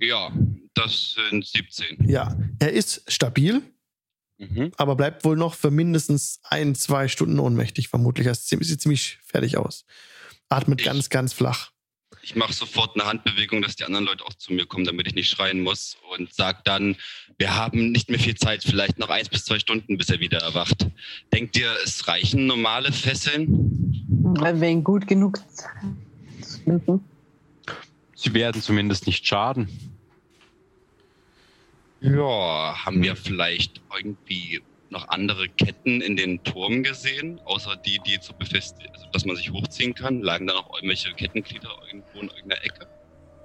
Ja, 0.00 0.30
das 0.74 1.14
sind 1.30 1.46
17. 1.46 2.08
Ja, 2.08 2.36
er 2.58 2.72
ist 2.72 3.02
stabil, 3.10 3.62
Mhm. 4.38 4.72
aber 4.76 4.94
bleibt 4.96 5.24
wohl 5.24 5.36
noch 5.36 5.54
für 5.54 5.70
mindestens 5.70 6.40
ein, 6.42 6.74
zwei 6.74 7.08
Stunden 7.08 7.38
ohnmächtig, 7.38 7.88
vermutlich. 7.88 8.26
Er 8.26 8.34
sieht 8.34 8.80
ziemlich 8.82 9.18
fertig 9.24 9.56
aus. 9.56 9.86
Atmet 10.50 10.80
Ich- 10.80 10.86
ganz, 10.86 11.08
ganz 11.08 11.32
flach. 11.32 11.72
Ich 12.26 12.34
mache 12.34 12.52
sofort 12.52 12.96
eine 12.96 13.08
Handbewegung, 13.08 13.62
dass 13.62 13.76
die 13.76 13.84
anderen 13.84 14.04
Leute 14.04 14.24
auch 14.24 14.34
zu 14.34 14.52
mir 14.52 14.66
kommen, 14.66 14.84
damit 14.84 15.06
ich 15.06 15.14
nicht 15.14 15.30
schreien 15.30 15.62
muss 15.62 15.96
und 16.10 16.34
sage 16.34 16.58
dann, 16.64 16.96
wir 17.38 17.54
haben 17.54 17.92
nicht 17.92 18.10
mehr 18.10 18.18
viel 18.18 18.34
Zeit, 18.34 18.64
vielleicht 18.64 18.98
noch 18.98 19.10
eins 19.10 19.28
bis 19.28 19.44
zwei 19.44 19.60
Stunden, 19.60 19.96
bis 19.96 20.10
er 20.10 20.18
wieder 20.18 20.40
erwacht. 20.40 20.88
Denkt 21.32 21.56
ihr, 21.56 21.70
es 21.84 22.08
reichen 22.08 22.46
normale 22.46 22.90
Fesseln? 22.90 23.46
Wenn 24.40 24.60
wir 24.60 24.68
ihn 24.68 24.82
gut 24.82 25.06
genug 25.06 25.38
finden. 26.64 27.04
Sie 28.16 28.34
werden 28.34 28.60
zumindest 28.60 29.06
nicht 29.06 29.24
schaden. 29.24 29.68
Ja, 32.00 32.74
haben 32.84 33.04
wir 33.04 33.14
vielleicht 33.14 33.80
irgendwie 33.94 34.62
noch 34.96 35.08
andere 35.08 35.48
Ketten 35.48 36.00
in 36.00 36.16
den 36.16 36.42
Turm 36.42 36.82
gesehen, 36.82 37.40
außer 37.44 37.76
die, 37.76 38.00
die 38.06 38.18
zu 38.18 38.32
befestigen, 38.32 38.90
also 38.94 39.06
dass 39.12 39.24
man 39.24 39.36
sich 39.36 39.52
hochziehen 39.52 39.94
kann? 39.94 40.22
Lagen 40.22 40.46
da 40.46 40.54
noch 40.54 40.72
irgendwelche 40.74 41.12
Kettenglieder 41.12 41.68
irgendwo 41.86 42.20
in 42.20 42.28
irgendeiner 42.28 42.64
Ecke? 42.64 42.86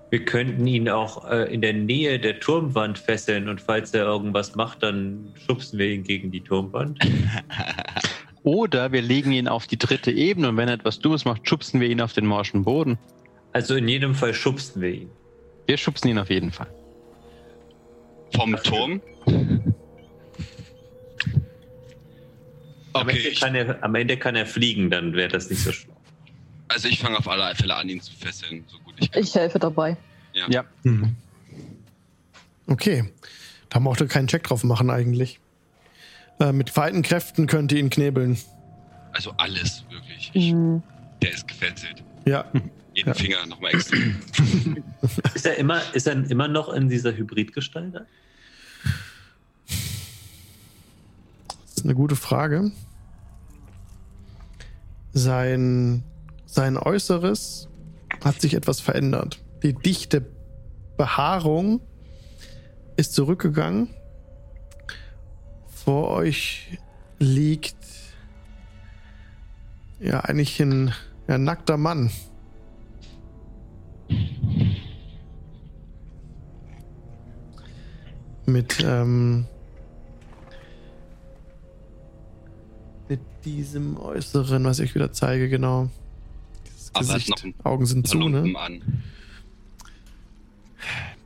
Wir 0.09 0.25
könnten 0.25 0.65
ihn 0.67 0.89
auch 0.89 1.29
äh, 1.29 1.53
in 1.53 1.61
der 1.61 1.73
Nähe 1.73 2.19
der 2.19 2.39
Turmwand 2.39 2.97
fesseln 2.97 3.47
und 3.47 3.61
falls 3.61 3.93
er 3.93 4.03
irgendwas 4.03 4.55
macht, 4.55 4.83
dann 4.83 5.33
schubsen 5.45 5.79
wir 5.79 5.87
ihn 5.87 6.03
gegen 6.03 6.31
die 6.31 6.41
Turmwand. 6.41 6.99
Oder 8.43 8.91
wir 8.91 9.01
legen 9.01 9.31
ihn 9.31 9.47
auf 9.47 9.67
die 9.67 9.77
dritte 9.77 10.11
Ebene 10.11 10.49
und 10.49 10.57
wenn 10.57 10.67
er 10.67 10.73
etwas 10.73 10.99
Dummes 10.99 11.25
macht, 11.25 11.47
schubsen 11.47 11.79
wir 11.79 11.89
ihn 11.89 12.01
auf 12.01 12.13
den 12.13 12.25
morschen 12.25 12.63
Boden. 12.63 12.97
Also 13.53 13.75
in 13.75 13.87
jedem 13.87 14.15
Fall 14.15 14.33
schubsen 14.33 14.81
wir 14.81 14.89
ihn. 14.89 15.09
Wir 15.67 15.77
schubsen 15.77 16.09
ihn 16.09 16.17
auf 16.17 16.29
jeden 16.29 16.51
Fall. 16.51 16.67
Vom 18.33 18.55
Turm? 18.63 19.01
Am, 22.93 23.03
Okay, 23.07 23.17
Ende 23.17 23.29
ich, 23.29 23.39
kann 23.39 23.55
er, 23.55 23.83
am 23.83 23.95
Ende 23.95 24.17
kann 24.17 24.35
er 24.35 24.45
fliegen, 24.45 24.89
dann 24.89 25.13
wäre 25.13 25.29
das 25.29 25.49
nicht 25.49 25.61
so 25.63 25.71
schlau. 25.71 25.95
also 26.67 26.87
ich 26.87 26.99
fange 26.99 27.17
auf 27.17 27.27
alle 27.27 27.53
Fälle 27.55 27.75
an, 27.75 27.87
ihn 27.89 28.01
zu 28.01 28.11
fesseln, 28.13 28.63
so 28.67 28.77
gut 28.79 28.95
ich 28.99 29.11
kann. 29.11 29.23
Ich 29.23 29.33
helfe 29.35 29.59
dabei. 29.59 29.95
Ja. 30.33 30.63
Mhm. 30.83 31.15
Okay. 32.67 33.05
Da 33.69 33.79
braucht 33.79 34.01
ihr 34.01 34.07
keinen 34.07 34.27
Check 34.27 34.43
drauf 34.43 34.63
machen 34.63 34.89
eigentlich. 34.89 35.39
Äh, 36.39 36.51
mit 36.51 36.69
vereinten 36.69 37.01
Kräften 37.03 37.47
könnt 37.47 37.71
ihr 37.71 37.79
ihn 37.79 37.89
knebeln. 37.89 38.37
Also 39.13 39.31
alles, 39.37 39.83
wirklich. 39.89 40.31
Ich, 40.33 40.51
Hm. 40.51 40.81
der 41.21 41.33
ist 41.33 41.47
gefesselt. 41.47 42.03
Ja. 42.25 42.45
Jeden 42.93 43.07
Ja. 43.09 43.13
Finger 43.13 43.45
nochmal 43.45 43.73
extra. 43.73 43.95
Ist 45.33 45.45
er 45.45 45.57
immer, 45.57 45.81
ist 45.93 46.07
er 46.07 46.29
immer 46.29 46.47
noch 46.49 46.69
in 46.73 46.89
dieser 46.89 47.13
Hybridgestalt? 47.15 47.93
Ist 51.81 51.85
eine 51.85 51.95
gute 51.95 52.15
Frage. 52.15 52.71
Sein, 55.13 56.03
sein 56.45 56.77
Äußeres 56.77 57.69
hat 58.23 58.39
sich 58.39 58.53
etwas 58.53 58.79
verändert. 58.79 59.43
Die 59.63 59.73
dichte 59.73 60.23
Behaarung 60.95 61.81
ist 62.97 63.15
zurückgegangen. 63.15 63.89
Vor 65.69 66.09
euch 66.11 66.77
liegt 67.17 67.83
ja 69.99 70.19
eigentlich 70.19 70.61
ein 70.61 70.93
ja, 71.27 71.39
nackter 71.39 71.77
Mann. 71.77 72.11
Mit 78.45 78.83
ähm, 78.85 79.47
mit 83.11 83.19
diesem 83.43 83.97
Äußeren, 83.97 84.63
was 84.63 84.79
ich 84.79 84.95
wieder 84.95 85.11
zeige, 85.11 85.49
genau. 85.49 85.89
Das 86.63 86.91
Aber 86.93 87.13
Gesicht, 87.15 87.29
noch 87.29 87.65
Augen 87.65 87.85
sind 87.85 88.07
zu, 88.07 88.17
ne? 88.29 88.57
an. 88.57 89.03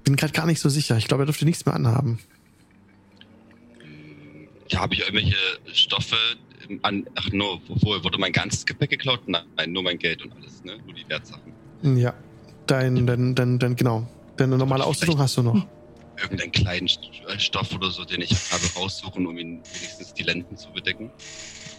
Bin 0.03 0.15
gerade 0.15 0.33
gar 0.33 0.47
nicht 0.47 0.59
so 0.59 0.67
sicher. 0.67 0.97
Ich 0.97 1.07
glaube, 1.07 1.23
er 1.23 1.25
dürfte 1.27 1.45
nichts 1.45 1.63
mehr 1.67 1.75
anhaben. 1.75 2.17
Ja, 4.69 4.79
habe 4.79 4.95
ich 4.95 5.01
irgendwelche 5.01 5.37
Stoffe 5.73 6.15
an. 6.81 7.05
Ach 7.13 7.29
no, 7.31 7.61
wo 7.67 8.03
wurde 8.03 8.17
mein 8.17 8.31
ganzes 8.31 8.65
Gepäck 8.65 8.89
geklaut? 8.89 9.21
Nein, 9.27 9.45
nur 9.67 9.83
mein 9.83 9.99
Geld 9.99 10.23
und 10.23 10.33
alles, 10.35 10.63
ne? 10.63 10.77
Nur 10.85 10.95
die 10.95 11.07
Wertsachen. 11.07 11.53
Ja. 11.83 12.15
Dein, 12.65 13.05
dein, 13.05 13.35
dein, 13.35 13.59
dein, 13.59 13.75
genau. 13.75 14.07
Deine 14.37 14.57
normale 14.57 14.85
Ausrüstung 14.85 15.19
hast 15.19 15.37
du 15.37 15.43
noch. 15.43 15.67
Irgendeinen 16.19 16.51
kleinen 16.51 16.87
äh, 16.87 17.37
Stoff 17.37 17.75
oder 17.75 17.91
so, 17.91 18.05
den 18.05 18.21
ich 18.21 18.31
habe 18.51 18.63
raussuchen, 18.75 19.27
um 19.27 19.37
ihn 19.37 19.61
wenigstens 19.73 20.15
die 20.15 20.23
Lenden 20.23 20.57
zu 20.57 20.71
bedecken. 20.71 21.11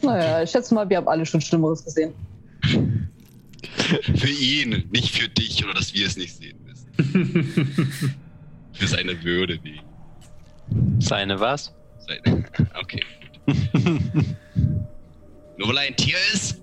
Naja, 0.02 0.42
ich 0.42 0.50
schätze 0.50 0.74
mal, 0.74 0.88
wir 0.88 0.98
haben 0.98 1.08
alle 1.08 1.26
schon 1.26 1.40
Schlimmeres 1.40 1.84
gesehen. 1.84 2.14
Für 2.62 4.28
ihn, 4.28 4.84
nicht 4.90 5.10
für 5.10 5.28
dich 5.28 5.64
oder 5.64 5.74
dass 5.74 5.94
wir 5.94 6.06
es 6.06 6.16
nicht 6.16 6.36
sehen 6.36 6.58
müssen. 6.64 6.86
für 8.72 8.86
seine 8.86 9.22
Würde 9.22 9.58
wegen. 9.62 9.86
Seine 10.98 11.38
was? 11.40 11.72
Seine. 12.06 12.44
Okay. 12.80 13.00
Nur 15.56 15.68
weil 15.68 15.76
er 15.76 15.82
ein 15.82 15.96
Tier 15.96 16.16
ist? 16.32 16.60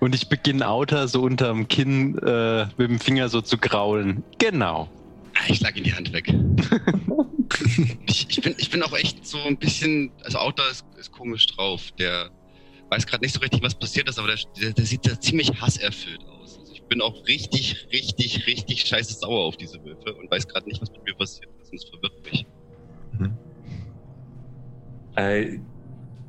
Und 0.00 0.14
ich 0.14 0.28
beginne 0.28 0.68
Outer 0.68 1.08
so 1.08 1.22
unterm 1.22 1.68
Kinn 1.68 2.18
äh, 2.18 2.66
mit 2.76 2.90
dem 2.90 3.00
Finger 3.00 3.28
so 3.28 3.40
zu 3.40 3.56
graulen. 3.56 4.22
Genau. 4.38 4.88
Ah, 5.38 5.44
Ich 5.48 5.58
schlag 5.58 5.76
ihm 5.76 5.84
die 5.84 5.94
Hand 5.94 6.12
weg. 6.12 6.32
ich, 8.06 8.26
ich, 8.30 8.40
bin, 8.40 8.54
ich 8.58 8.70
bin 8.70 8.82
auch 8.82 8.92
echt 8.96 9.26
so 9.26 9.38
ein 9.42 9.56
bisschen, 9.56 10.10
also 10.24 10.38
Outer 10.38 10.68
ist, 10.70 10.84
ist 10.98 11.12
komisch 11.12 11.46
drauf. 11.48 11.90
Der 11.98 12.30
weiß 12.90 13.06
gerade 13.06 13.24
nicht 13.24 13.34
so 13.34 13.40
richtig, 13.40 13.62
was 13.62 13.74
passiert 13.74 14.08
ist, 14.08 14.18
aber 14.18 14.28
der, 14.28 14.38
der, 14.60 14.72
der 14.72 14.84
sieht 14.84 15.06
da 15.06 15.18
ziemlich 15.20 15.50
hasserfüllt 15.60 16.24
aus. 16.24 16.58
Also 16.58 16.72
ich 16.72 16.82
bin 16.84 17.00
auch 17.02 17.26
richtig, 17.26 17.86
richtig, 17.92 18.46
richtig 18.46 18.82
scheiße 18.82 19.14
sauer 19.14 19.44
auf 19.44 19.56
diese 19.56 19.82
Wölfe 19.84 20.14
und 20.14 20.30
weiß 20.30 20.46
gerade 20.48 20.68
nicht, 20.68 20.80
was 20.80 20.90
mit 20.92 21.04
mir 21.04 21.14
passiert 21.14 21.50
ist. 21.62 21.70
Und 21.72 21.78
es 21.78 21.84
verwirrt 21.84 22.32
mich. 22.32 22.46
Äh, 25.16 25.58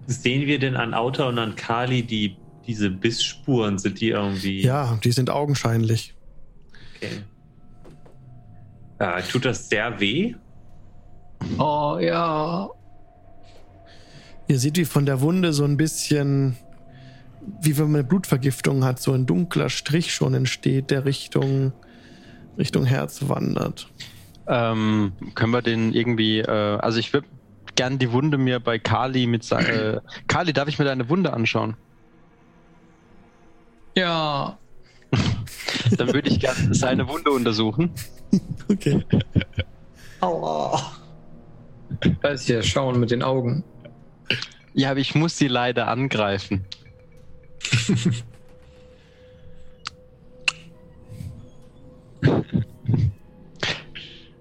sehen 0.07 0.47
wir 0.47 0.59
denn 0.59 0.75
an 0.75 0.93
Auta 0.93 1.27
und 1.27 1.37
an 1.39 1.55
Kali 1.55 2.03
die, 2.03 2.37
diese 2.65 2.89
Bissspuren? 2.89 3.77
Sind 3.77 3.99
die 4.01 4.09
irgendwie. 4.09 4.61
Ja, 4.61 4.97
die 5.03 5.11
sind 5.11 5.29
augenscheinlich. 5.29 6.15
Okay. 6.95 7.09
Äh, 8.99 9.21
tut 9.23 9.45
das 9.45 9.69
sehr 9.69 9.99
weh? 9.99 10.35
Oh 11.57 11.97
ja. 11.99 12.69
Ihr 14.47 14.59
seht, 14.59 14.77
wie 14.77 14.85
von 14.85 15.05
der 15.05 15.21
Wunde 15.21 15.53
so 15.53 15.65
ein 15.65 15.77
bisschen, 15.77 16.57
wie 17.61 17.77
wenn 17.77 17.85
man 17.91 18.01
eine 18.01 18.07
Blutvergiftung 18.07 18.83
hat, 18.83 18.99
so 18.99 19.11
ein 19.11 19.25
dunkler 19.25 19.69
Strich 19.69 20.13
schon 20.13 20.33
entsteht, 20.33 20.89
der 20.89 21.05
Richtung, 21.05 21.73
Richtung 22.57 22.85
Herz 22.85 23.27
wandert. 23.27 23.91
Ähm, 24.47 25.11
können 25.35 25.51
wir 25.51 25.61
den 25.61 25.93
irgendwie, 25.93 26.39
äh, 26.39 26.77
also 26.79 26.99
ich 26.99 27.11
würde 27.11 27.27
gern 27.75 27.99
die 27.99 28.11
Wunde 28.11 28.37
mir 28.37 28.59
bei 28.59 28.79
Kali 28.79 29.27
mit 29.27 29.43
sein, 29.43 29.65
äh, 29.65 29.99
Kali, 30.27 30.53
darf 30.53 30.69
ich 30.69 30.79
mir 30.79 30.85
deine 30.85 31.09
Wunde 31.09 31.33
anschauen? 31.33 31.75
Ja. 33.95 34.57
Dann 35.97 36.13
würde 36.13 36.29
ich 36.29 36.39
gerne 36.39 36.73
seine 36.73 37.07
Wunde 37.07 37.31
untersuchen. 37.31 37.91
Okay. 38.69 39.05
Aua. 40.19 40.81
Ist 42.23 42.49
ja 42.49 42.61
Schauen 42.61 42.99
mit 42.99 43.11
den 43.11 43.23
Augen. 43.23 43.63
Ja, 44.73 44.91
aber 44.91 44.99
ich 44.99 45.15
muss 45.15 45.37
sie 45.37 45.47
leider 45.47 45.87
angreifen. 45.87 46.65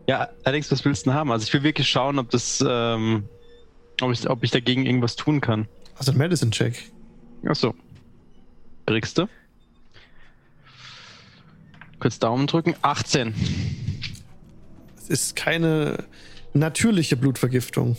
ja, 0.09 0.29
Alex, 0.45 0.71
was 0.73 0.85
willst 0.85 1.07
du 1.07 1.11
denn 1.11 1.19
haben? 1.19 1.31
Also 1.31 1.45
ich 1.45 1.55
will 1.55 1.63
wirklich 1.63 1.89
schauen, 1.89 2.19
ob 2.19 2.31
das, 2.31 2.65
ähm, 2.67 3.29
ob 4.01 4.13
ich, 4.13 4.29
ob 4.29 4.43
ich 4.43 4.51
dagegen 4.51 4.85
irgendwas 4.87 5.15
tun 5.17 5.41
kann. 5.41 5.69
Also 5.97 6.13
ein 6.13 6.19
Medicine-Check. 6.19 6.91
Achso. 7.47 7.75
Kriegst 8.87 9.19
du? 9.19 9.27
Kurz 12.07 12.21
Daumen 12.21 12.47
drücken. 12.47 12.77
18. 12.83 13.35
Es 14.97 15.09
ist 15.11 15.35
keine 15.35 16.05
natürliche 16.55 17.17
Blutvergiftung. 17.17 17.97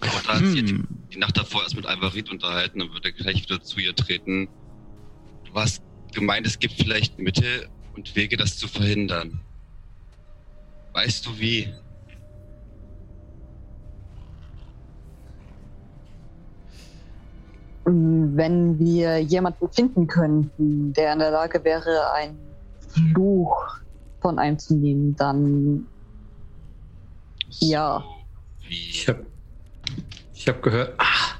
Aber 0.00 0.20
da 0.26 0.34
hat 0.34 0.44
sich 0.44 0.58
Hm. 0.58 0.66
die, 0.66 1.12
die 1.14 1.18
Nacht 1.18 1.36
davor 1.36 1.62
erst 1.62 1.76
mit 1.76 1.86
Alvarit 1.86 2.28
unterhalten, 2.28 2.80
dann 2.80 2.92
wird 2.92 3.04
er 3.04 3.12
gleich 3.12 3.40
wieder 3.44 3.62
zu 3.62 3.78
ihr 3.78 3.94
treten. 3.94 4.48
Du 5.44 5.54
hast 5.54 5.80
gemeint, 6.12 6.44
es 6.44 6.58
gibt 6.58 6.74
vielleicht 6.74 7.20
Mittel 7.20 7.68
und 7.94 8.16
Wege, 8.16 8.36
das 8.36 8.58
zu 8.58 8.66
verhindern. 8.66 9.38
Weißt 10.92 11.24
du 11.24 11.38
wie? 11.38 11.72
Wenn 17.88 18.78
wir 18.80 19.18
jemanden 19.20 19.70
finden 19.70 20.06
könnten, 20.08 20.92
der 20.92 21.12
in 21.12 21.20
der 21.20 21.30
Lage 21.30 21.62
wäre, 21.62 22.12
einen 22.14 22.36
Fluch 22.88 23.56
von 24.20 24.38
einem 24.40 24.58
zu 24.58 24.74
nehmen, 24.74 25.14
dann 25.16 25.86
Ja. 27.60 28.02
Ich 28.68 29.08
hab, 29.08 29.18
ich 30.34 30.48
hab 30.48 30.60
gehört. 30.62 30.94
Ah. 30.98 31.36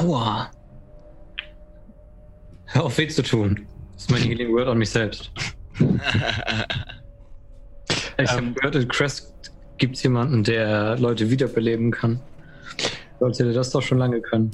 Aua. 0.00 0.50
Hör 2.66 2.84
auf 2.84 2.96
weh 2.96 3.08
zu 3.08 3.22
tun. 3.22 3.66
Das 3.92 4.04
ist 4.04 4.10
mein 4.10 4.22
Healing 4.22 4.52
Word 4.54 4.68
an 4.68 4.78
mich 4.78 4.90
selbst. 4.90 5.30
Ich 8.20 8.30
Ähm. 8.32 8.36
habe 8.36 8.52
gehört, 8.52 8.74
in 8.74 8.88
Crest 8.88 9.32
gibt 9.78 9.94
es 9.96 10.02
jemanden, 10.02 10.42
der 10.42 10.98
Leute 10.98 11.30
wiederbeleben 11.30 11.92
kann. 11.92 12.20
Sollte 13.20 13.44
der 13.44 13.52
das 13.52 13.70
doch 13.70 13.82
schon 13.82 13.98
lange 13.98 14.20
können. 14.20 14.50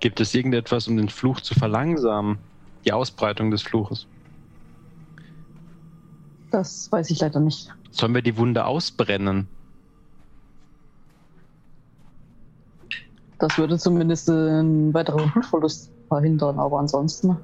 Gibt 0.00 0.20
es 0.20 0.34
irgendetwas, 0.34 0.88
um 0.88 0.96
den 0.96 1.08
Fluch 1.08 1.40
zu 1.40 1.54
verlangsamen? 1.54 2.38
Die 2.84 2.92
Ausbreitung 2.92 3.50
des 3.50 3.62
Fluches. 3.62 4.06
das 6.50 6.90
weiß 6.90 7.10
ich 7.10 7.20
leider 7.20 7.40
nicht. 7.40 7.72
Sollen 7.90 8.14
wir 8.14 8.22
die 8.22 8.36
Wunde 8.36 8.64
ausbrennen? 8.64 9.46
Das 13.38 13.56
würde 13.58 13.78
zumindest 13.78 14.28
einen 14.28 14.92
weiteren 14.92 15.30
Blutverlust 15.32 15.90
verhindern, 16.08 16.58
aber 16.58 16.78
ansonsten. 16.78 17.36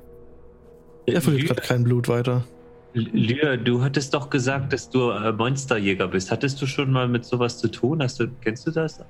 Er 1.07 1.21
verliert 1.21 1.49
gerade 1.49 1.63
kein 1.63 1.85
Blut 1.85 2.09
weiter. 2.09 2.45
Lyra, 2.93 3.57
du 3.57 3.83
hattest 3.83 4.15
doch 4.15 4.31
gesagt, 4.31 4.73
dass 4.73 4.89
du 4.89 5.11
äh, 5.11 5.33
Monsterjäger 5.33 6.09
bist. 6.09 6.31
Hattest 6.31 6.61
du 6.63 6.67
schon 6.67 6.91
mal 6.91 7.09
mit 7.09 7.25
sowas 7.25 7.59
zu 7.59 7.69
tun? 7.69 8.03
Hast 8.03 8.19
du, 8.21 8.29
kennst 8.41 8.67
du 8.67 8.71
das 8.71 9.01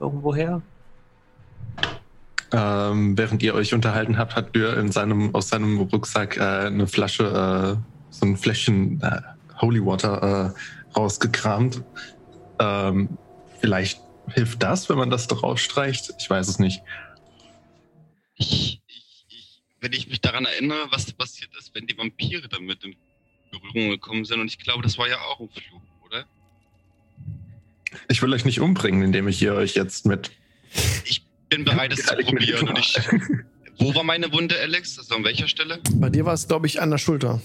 irgendwoher? 0.00 0.62
Ähm, 2.52 3.18
während 3.18 3.42
ihr 3.42 3.54
euch 3.54 3.74
unterhalten 3.74 4.18
habt, 4.18 4.36
hat 4.36 4.54
Dürr 4.54 4.76
in 4.78 4.92
seinem, 4.92 5.34
aus 5.34 5.48
seinem 5.48 5.80
Rucksack 5.80 6.36
äh, 6.36 6.40
eine 6.40 6.86
Flasche, 6.86 7.24
äh, 7.24 7.82
so 8.10 8.26
ein 8.26 8.36
Fläschchen 8.36 9.00
äh, 9.02 9.20
Holy 9.60 9.84
Water 9.84 10.54
äh, 10.54 10.98
rausgekramt. 10.98 11.82
Ähm, 12.58 13.18
vielleicht 13.60 14.00
hilft 14.32 14.62
das, 14.62 14.88
wenn 14.88 14.98
man 14.98 15.10
das 15.10 15.26
drauf 15.26 15.58
streicht. 15.58 16.12
Ich 16.18 16.30
weiß 16.30 16.48
es 16.48 16.58
nicht. 16.58 16.82
Ich, 18.36 18.80
ich, 18.86 19.26
ich, 19.28 19.62
wenn 19.80 19.92
ich 19.92 20.08
mich 20.08 20.20
daran 20.20 20.44
erinnere, 20.44 20.86
was 20.90 21.10
passiert 21.12 21.50
ist, 21.58 21.74
wenn 21.74 21.86
die 21.86 21.96
Vampire 21.96 22.48
damit 22.48 22.84
in 22.84 22.94
Berührung 23.50 23.90
gekommen 23.90 24.24
sind, 24.24 24.40
und 24.40 24.46
ich 24.46 24.58
glaube, 24.58 24.82
das 24.82 24.98
war 24.98 25.08
ja 25.08 25.18
auch 25.18 25.40
ein 25.40 25.48
Fluch, 25.48 25.80
oder? 26.04 26.24
Ich 28.08 28.22
will 28.22 28.32
euch 28.32 28.44
nicht 28.44 28.60
umbringen, 28.60 29.02
indem 29.02 29.26
ich 29.28 29.38
hier 29.38 29.54
euch 29.54 29.74
jetzt 29.74 30.06
mit. 30.06 30.30
Bin 31.48 31.64
bereit, 31.64 31.92
es 31.92 32.04
zu 32.04 32.14
probieren. 32.16 32.68
Und 32.68 32.78
ich, 32.78 32.96
wo 33.78 33.94
war 33.94 34.02
meine 34.04 34.32
Wunde, 34.32 34.58
Alex? 34.60 34.98
Also 34.98 35.14
an 35.14 35.24
welcher 35.24 35.46
Stelle? 35.48 35.80
Bei 35.94 36.10
dir 36.10 36.24
war 36.24 36.34
es, 36.34 36.46
glaube 36.48 36.66
ich, 36.66 36.80
an 36.80 36.90
der 36.90 36.98
Schulter. 36.98 37.40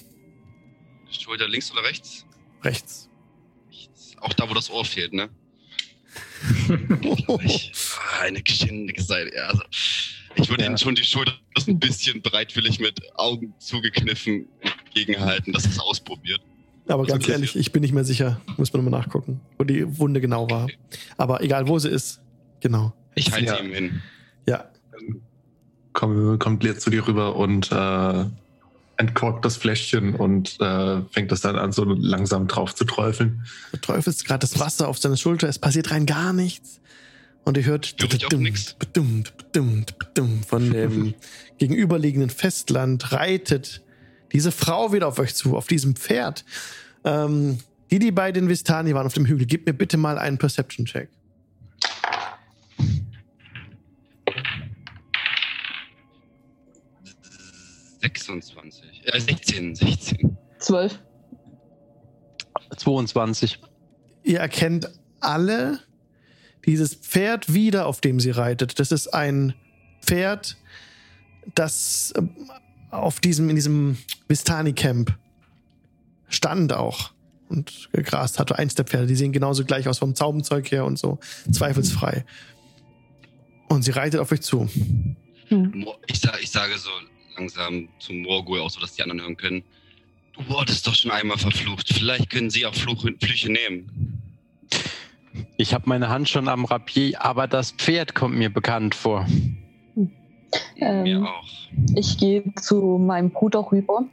Schulter 1.11 1.48
links 1.48 1.72
oder 1.72 1.84
rechts? 1.84 2.26
Rechts. 2.64 3.10
Rechts. 3.69 4.15
Auch 4.22 4.34
da, 4.34 4.49
wo 4.49 4.53
das 4.53 4.69
Ohr 4.69 4.86
fehlt, 4.86 5.14
ne? 5.14 5.30
Ich, 7.44 7.72
eine 8.22 8.41
geschändliche 8.41 9.03
Seite. 9.03 9.32
Ja, 9.36 9.48
also, 9.48 9.61
ich 10.36 10.49
würde 10.49 10.64
Ja. 10.64 10.69
Ihnen 10.69 10.78
schon 10.78 10.95
die 10.95 11.03
Schulter 11.03 11.34
ein 11.68 11.80
bisschen 11.80 12.22
bereitwillig 12.22 12.80
mit 12.80 12.99
Augen 13.15 13.53
zugekniffen 13.60 14.48
entgegenhalten, 14.61 15.53
dass 15.53 15.65
es 15.65 15.80
ausprobiert. 15.80 16.41
Aber 16.88 17.06
ganz 17.06 17.23
Okay. 17.23 17.34
ehrlich, 17.34 17.56
ich 17.56 17.72
bin 17.72 17.82
nicht 17.82 17.94
mehr 17.94 18.03
sicher. 18.03 18.41
Muss 18.57 18.73
man 18.73 18.84
nochmal 18.84 18.99
nachgucken, 19.02 19.40
wo 19.57 19.64
die 19.64 19.98
Wunde 19.99 20.19
genau 20.19 20.49
war. 20.49 20.68
Aber 21.18 21.41
egal, 21.44 21.68
wo 21.68 21.78
sie 21.80 21.90
ist. 21.90 22.19
Genau. 22.61 22.94
Ich 23.15 23.31
halte 23.31 23.45
Ja. 23.45 23.59
ihm 23.59 23.73
hin. 23.73 24.01
Ja. 24.47 24.65
Komm, 25.93 26.39
kommt 26.39 26.63
Leer 26.63 26.77
zu 26.79 26.89
dir 26.89 27.05
rüber 27.05 27.35
und 27.35 27.71
äh, 27.71 28.25
entkorkt 28.97 29.43
das 29.43 29.57
Fläschchen 29.57 30.15
und 30.15 30.59
äh, 30.61 31.01
fängt 31.11 31.31
das 31.31 31.41
dann 31.41 31.57
an, 31.57 31.71
so 31.71 31.83
langsam 31.83 32.47
drauf 32.47 32.73
zu 32.75 32.85
träufeln. 32.85 33.45
Du 33.71 33.77
träufelst 33.77 34.25
gerade 34.25 34.39
das 34.39 34.59
Wasser 34.59 34.88
auf 34.88 34.97
seine 34.99 35.17
Schulter. 35.17 35.49
Es 35.49 35.59
passiert 35.59 35.91
rein 35.91 36.05
gar 36.05 36.31
nichts. 36.33 36.79
Und 37.43 37.57
ihr 37.57 37.65
hört 37.65 37.95
von 40.47 40.71
dem 40.71 41.13
gegenüberliegenden 41.57 42.29
Festland 42.29 43.11
reitet 43.11 43.81
diese 44.31 44.51
Frau 44.51 44.93
wieder 44.93 45.07
auf 45.07 45.19
euch 45.19 45.35
zu, 45.35 45.57
auf 45.57 45.67
diesem 45.67 45.95
Pferd. 45.95 46.45
Ähm, 47.03 47.57
die, 47.89 47.99
die 47.99 48.11
bei 48.11 48.31
den 48.31 48.47
Vistani 48.47 48.93
waren 48.93 49.05
auf 49.07 49.13
dem 49.13 49.25
Hügel, 49.25 49.45
gib 49.45 49.65
mir 49.65 49.73
bitte 49.73 49.97
mal 49.97 50.17
einen 50.17 50.38
Perception-Check. 50.38 51.09
26. 58.02 59.02
Äh, 59.06 59.19
16, 59.19 59.76
16. 59.76 60.38
Zwölf. 60.60 60.99
22. 62.78 63.60
Ihr 64.23 64.40
erkennt 64.40 64.90
alle 65.19 65.80
dieses 66.65 66.95
Pferd 66.95 67.53
wieder, 67.53 67.86
auf 67.88 68.02
dem 68.02 68.19
sie 68.19 68.32
reitet. 68.32 68.80
Das 68.80 68.91
ist 68.91 69.07
ein 69.14 69.53
Pferd, 70.02 70.57
das 71.56 72.14
ähm, 72.18 72.30
auf 72.91 73.19
diesem, 73.19 73.49
in 73.49 73.56
diesem 73.56 73.98
Vistani-Camp 74.28 75.18
stand 76.28 76.73
auch 76.73 77.11
und 77.49 77.90
gegrast 77.94 78.40
hatte. 78.40 78.57
Eins 78.57 78.76
der 78.76 78.86
Pferde, 78.86 79.07
die 79.07 79.15
sehen 79.15 79.32
genauso 79.32 79.65
gleich 79.65 79.88
aus 79.88 79.98
vom 79.98 80.15
Zaubenzeug 80.15 80.69
her 80.72 80.86
und 80.86 80.98
so. 80.98 81.19
Zweifelsfrei. 81.52 82.26
Und 83.69 83.84
sie 83.84 83.91
reitet 83.91 84.19
auf 84.19 84.32
euch 84.32 84.41
zu. 84.41 84.69
Mo- 85.49 85.95
Ich, 86.07 86.22
ich 86.41 86.52
sage 86.52 86.78
so 86.78 86.90
langsam 87.37 87.89
zum 87.99 88.21
Morgul, 88.21 88.59
auch 88.59 88.69
so, 88.69 88.79
dass 88.79 88.93
die 88.93 89.03
anderen 89.03 89.21
hören 89.21 89.37
können. 89.37 89.63
Du 90.33 90.47
wurdest 90.49 90.87
doch 90.87 90.95
schon 90.95 91.11
einmal 91.11 91.37
verflucht. 91.37 91.93
Vielleicht 91.93 92.29
können 92.29 92.49
sie 92.49 92.65
auch 92.65 92.73
Fluch 92.73 93.05
Flüche 93.21 93.51
nehmen. 93.51 94.21
Ich 95.57 95.73
habe 95.73 95.83
meine 95.87 96.09
Hand 96.09 96.29
schon 96.29 96.47
am 96.47 96.65
Rapier, 96.65 97.23
aber 97.23 97.47
das 97.47 97.71
Pferd 97.71 98.15
kommt 98.15 98.35
mir 98.35 98.51
bekannt 98.51 98.95
vor. 98.95 99.25
Ähm. 100.77 101.03
Mir 101.03 101.23
auch. 101.23 101.47
Ich 101.95 102.17
gehe 102.17 102.43
zu 102.55 102.97
meinem 102.97 103.29
Bruder 103.29 103.71
rüber 103.71 104.03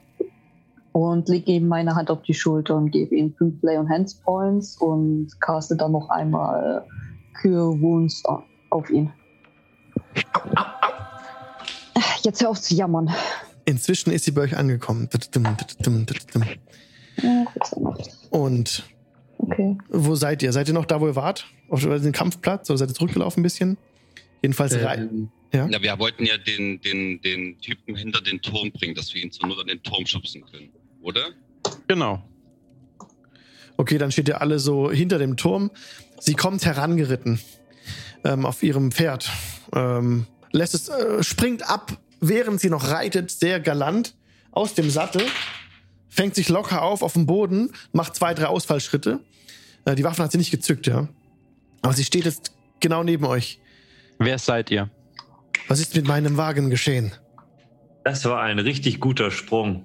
und 0.93 1.29
lege 1.29 1.53
ihm 1.53 1.69
meine 1.69 1.95
Hand 1.95 2.11
auf 2.11 2.23
die 2.23 2.35
Schulter 2.35 2.77
und 2.77 2.91
gebe 2.91 3.15
ihm 3.15 3.35
fünf 3.35 3.61
Play- 3.61 3.79
und 3.79 3.89
Hands 3.89 4.15
Points 4.23 4.77
und 4.77 5.29
caste 5.41 5.77
dann 5.77 5.93
noch 5.93 6.09
einmal 6.11 6.87
Cure 7.41 7.81
Wounds 7.81 8.23
auf 8.71 8.91
ihn. 8.91 9.13
Jetzt 12.23 12.43
hör 12.43 12.51
auf 12.51 12.61
zu 12.61 12.75
jammern. 12.75 13.11
Inzwischen 13.65 14.13
ist 14.13 14.25
sie 14.25 14.31
bei 14.33 14.43
euch 14.43 14.57
angekommen. 14.57 15.09
Und 18.31 18.83
Okay. 19.41 19.79
wo 19.89 20.15
seid 20.17 20.43
ihr? 20.43 20.53
Seid 20.53 20.69
ihr 20.69 20.75
noch 20.75 20.85
da, 20.85 21.01
wo 21.01 21.07
ihr 21.07 21.17
wart? 21.17 21.47
Auf 21.69 21.83
dem 21.83 22.13
Kampfplatz? 22.13 22.69
Oder 22.71 22.79
seid 22.79 22.91
ihr 22.91 22.95
zurückgelaufen 22.95 23.41
ein 23.41 23.43
bisschen? 23.45 23.77
Jedenfalls 24.43 24.73
Ähm, 24.75 25.31
Ja. 25.53 25.67
Ja, 25.67 25.81
wir 25.83 25.99
wollten 25.99 26.25
ja 26.27 26.37
den, 26.37 26.81
den, 26.81 27.21
den 27.23 27.59
Typen 27.61 27.95
hinter 27.97 28.21
den 28.21 28.43
Turm 28.43 28.71
bringen, 28.73 28.95
dass 28.95 29.15
wir 29.15 29.23
ihn 29.23 29.31
zur 29.31 29.49
Not 29.49 29.61
an 29.61 29.67
den 29.69 29.83
Turm 29.83 30.05
schubsen 30.07 30.45
können. 30.45 30.71
Oder? 31.03 31.31
Genau. 31.87 32.23
Okay, 33.77 33.97
dann 33.97 34.11
steht 34.11 34.29
ihr 34.29 34.41
alle 34.41 34.59
so 34.59 34.91
hinter 34.91 35.19
dem 35.19 35.37
Turm. 35.37 35.71
Sie 36.19 36.35
kommt 36.35 36.65
herangeritten 36.67 37.39
ähm, 38.25 38.45
auf 38.45 38.63
ihrem 38.63 38.91
Pferd. 38.91 39.31
Ähm, 39.73 40.27
lässt 40.53 40.75
es, 40.75 40.89
äh, 40.89 41.23
springt 41.23 41.69
ab, 41.71 41.97
während 42.21 42.61
sie 42.61 42.71
noch 42.71 42.91
reitet, 42.91 43.31
sehr 43.31 43.61
galant 43.61 44.15
aus 44.51 44.75
dem 44.75 44.91
Sattel, 44.91 45.23
fängt 46.09 46.35
sich 46.35 46.49
locker 46.49 46.83
auf 46.83 47.03
auf 47.03 47.13
dem 47.13 47.27
Boden, 47.27 47.73
macht 47.93 48.17
zwei, 48.17 48.35
drei 48.35 48.47
Ausfallschritte. 48.47 49.21
Äh, 49.85 49.95
die 49.95 50.05
Waffen 50.05 50.25
hat 50.25 50.33
sie 50.33 50.39
nicht 50.39 50.51
gezückt, 50.51 50.87
ja. 50.87 51.09
Aber 51.83 51.93
sie 51.93 52.05
steht 52.05 52.25
jetzt 52.25 52.53
genau 52.81 53.03
neben 53.03 53.25
euch. 53.25 53.61
Wer 54.19 54.39
seid 54.39 54.71
ihr? 54.71 54.91
Was 55.69 55.81
ist 55.81 55.95
mit 55.95 56.07
meinem 56.07 56.37
Wagen 56.37 56.71
geschehen? 56.71 57.13
Das 58.05 58.25
war 58.25 58.43
ein 58.43 58.59
richtig 58.59 59.01
guter 59.01 59.31
Sprung. 59.31 59.85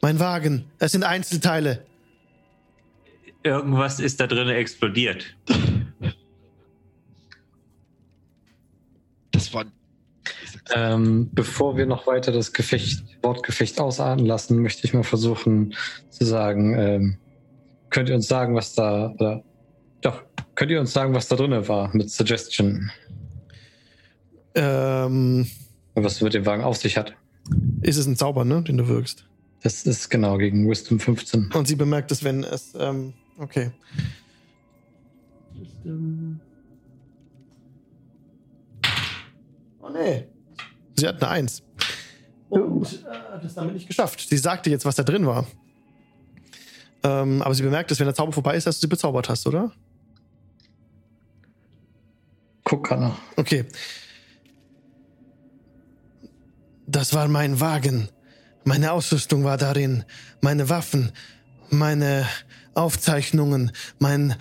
Mein 0.00 0.20
Wagen, 0.20 0.64
es 0.78 0.92
sind 0.92 1.02
Einzelteile. 1.02 1.84
Irgendwas 3.42 4.00
ist 4.00 4.20
da 4.20 4.26
drin 4.26 4.48
explodiert. 4.48 5.36
Das 9.32 9.52
war. 9.52 9.66
Ähm, 10.74 11.30
bevor 11.32 11.76
wir 11.76 11.86
noch 11.86 12.06
weiter 12.06 12.32
das 12.32 12.52
Gefecht, 12.52 13.04
Wortgefecht 13.22 13.80
ausarten 13.80 14.26
lassen, 14.26 14.60
möchte 14.62 14.86
ich 14.86 14.94
mal 14.94 15.04
versuchen 15.04 15.74
zu 16.10 16.24
sagen, 16.24 16.74
ähm, 16.78 17.18
könnt 17.90 18.08
ihr 18.08 18.16
uns 18.16 18.26
sagen, 18.26 18.54
was 18.54 18.74
da, 18.74 19.12
oder, 19.12 19.44
doch, 20.00 20.22
könnt 20.54 20.70
ihr 20.70 20.80
uns 20.80 20.92
sagen, 20.92 21.14
was 21.14 21.28
da 21.28 21.36
drin 21.36 21.68
war 21.68 21.94
mit 21.94 22.10
Suggestion, 22.10 22.90
Ähm, 24.54 25.46
was 25.94 26.20
mit 26.20 26.34
dem 26.34 26.46
Wagen 26.46 26.64
auf 26.64 26.78
sich 26.78 26.96
hat? 26.96 27.14
ist 27.82 27.96
es 27.96 28.06
ein 28.06 28.16
Zauber, 28.16 28.44
ne, 28.44 28.62
den 28.62 28.78
du 28.78 28.88
wirkst? 28.88 29.24
Das 29.62 29.84
ist 29.84 30.10
genau 30.10 30.38
gegen 30.38 30.68
Wisdom 30.68 30.98
15. 30.98 31.52
Und 31.52 31.68
sie 31.68 31.76
bemerkt 31.76 32.10
es, 32.12 32.24
wenn 32.24 32.44
es, 32.44 32.74
ähm, 32.78 33.12
okay. 33.38 33.70
Oh 39.80 39.88
nee. 39.92 40.26
Sie 40.98 41.06
hat 41.06 41.22
eine 41.22 41.30
Eins. 41.30 41.62
Und 42.48 43.04
äh, 43.04 43.32
hat 43.32 43.44
es 43.44 43.54
damit 43.54 43.74
nicht 43.74 43.86
geschafft. 43.86 44.26
Sie 44.28 44.38
sagte 44.38 44.70
jetzt, 44.70 44.84
was 44.84 44.94
da 44.94 45.02
drin 45.02 45.26
war. 45.26 45.46
Ähm, 47.02 47.42
aber 47.42 47.54
sie 47.54 47.62
bemerkt 47.62 47.90
es, 47.90 47.98
wenn 47.98 48.06
der 48.06 48.14
Zauber 48.14 48.32
vorbei 48.32 48.56
ist, 48.56 48.66
dass 48.66 48.76
du 48.76 48.82
sie 48.82 48.88
bezaubert 48.88 49.28
hast, 49.28 49.46
oder? 49.46 49.72
Guck 52.64 52.90
Anna. 52.90 53.16
Okay. 53.36 53.64
Das 56.86 57.14
war 57.14 57.28
mein 57.28 57.60
Wagen. 57.60 58.08
Meine 58.64 58.92
Ausrüstung 58.92 59.44
war 59.44 59.56
darin. 59.56 60.04
Meine 60.40 60.68
Waffen. 60.68 61.12
Meine 61.70 62.26
Aufzeichnungen. 62.74 63.70
Mein 63.98 64.34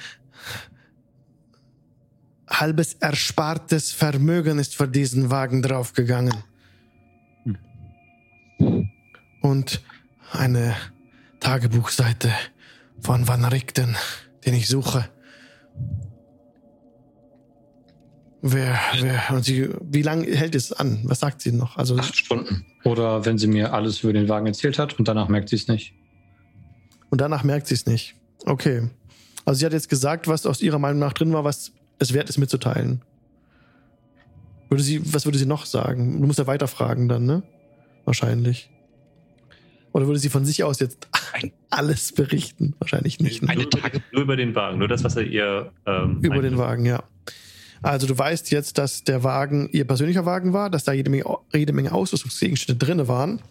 halbes 2.60 2.94
erspartes 2.94 3.92
Vermögen 3.92 4.60
ist 4.60 4.76
für 4.76 4.88
diesen 4.88 5.30
Wagen 5.30 5.62
draufgegangen. 5.62 6.34
Und 9.42 9.82
eine 10.32 10.76
Tagebuchseite 11.40 12.32
von 13.02 13.28
Van 13.28 13.46
Richten, 13.46 13.96
den 14.46 14.54
ich 14.54 14.68
suche. 14.68 15.10
Wer, 18.42 18.80
wer, 19.00 19.24
und 19.32 19.44
sie, 19.44 19.70
wie 19.82 20.04
lange 20.04 20.28
hält 20.28 20.54
es 20.54 20.72
an? 20.72 21.00
Was 21.06 21.20
sagt 21.20 21.42
sie 21.42 21.52
noch? 21.52 21.78
Also, 21.78 21.98
Acht 21.98 22.16
Stunden. 22.16 22.66
Oder 22.84 23.26
wenn 23.26 23.40
sie 23.40 23.48
mir 23.48 23.74
alles 23.74 24.04
über 24.04 24.14
den 24.14 24.30
Wagen 24.30 24.46
erzählt 24.46 24.78
hat 24.78 25.00
und 25.00 25.08
danach 25.08 25.30
merkt 25.30 25.50
sie 25.50 25.56
es 25.56 25.68
nicht. 25.68 25.94
und 27.10 27.22
danach 27.22 27.44
merkt 27.44 27.66
sie 27.68 27.74
es 27.74 27.88
nicht. 27.88 28.16
Okay. 28.46 28.90
Also, 29.46 29.60
sie 29.60 29.66
hat 29.66 29.74
jetzt 29.74 29.90
gesagt, 29.90 30.28
was 30.28 30.46
aus 30.46 30.62
ihrer 30.62 30.78
Meinung 30.78 31.00
nach 31.00 31.14
drin 31.14 31.34
war, 31.34 31.44
was 31.44 31.72
es 32.00 32.14
wert 32.14 32.30
ist 32.30 32.38
mitzuteilen. 32.38 33.02
Würde 34.70 34.84
sie, 34.84 35.02
was 35.14 35.26
würde 35.26 35.38
sie 35.38 35.46
noch 35.46 35.66
sagen? 35.66 36.20
Du 36.22 36.28
musst 36.28 36.40
ja 36.40 36.48
weiterfragen 36.48 37.08
dann, 37.08 37.26
ne? 37.26 37.44
Wahrscheinlich. 38.06 38.70
Oder 39.92 40.08
würde 40.08 40.20
sie 40.20 40.30
von 40.30 40.44
sich 40.44 40.64
aus 40.64 40.80
jetzt 40.80 41.08
alles 41.70 42.12
berichten? 42.12 42.76
Wahrscheinlich 42.80 43.20
nicht. 43.20 43.42
Ne? 43.44 43.50
Eine 43.50 43.62
nur, 43.64 43.70
Tage- 43.72 44.02
nur 44.12 44.24
über 44.24 44.36
den 44.36 44.54
Wagen, 44.56 44.78
nur 44.80 44.88
das, 44.88 45.04
was 45.04 45.16
er 45.16 45.24
ihr. 45.24 45.72
Ähm, 45.86 46.20
Über 46.22 46.42
den. 46.42 46.58
Wagen, 46.58 46.86
ja. 46.86 47.04
Also 47.82 48.08
du 48.08 48.18
weißt 48.18 48.52
jetzt, 48.52 48.78
dass 48.78 49.04
der 49.04 49.24
Wagen 49.24 49.70
ihr 49.72 49.86
persönlicher 49.86 50.26
Wagen 50.26 50.54
war, 50.54 50.70
dass 50.70 50.84
da 50.84 50.92
jede 50.94 51.10
Menge, 51.12 51.26
jede 51.54 51.72
Menge 51.74 51.92
Ausrüstungsgegenstände 51.92 52.84
drinne 52.84 53.08
waren, 53.08 53.42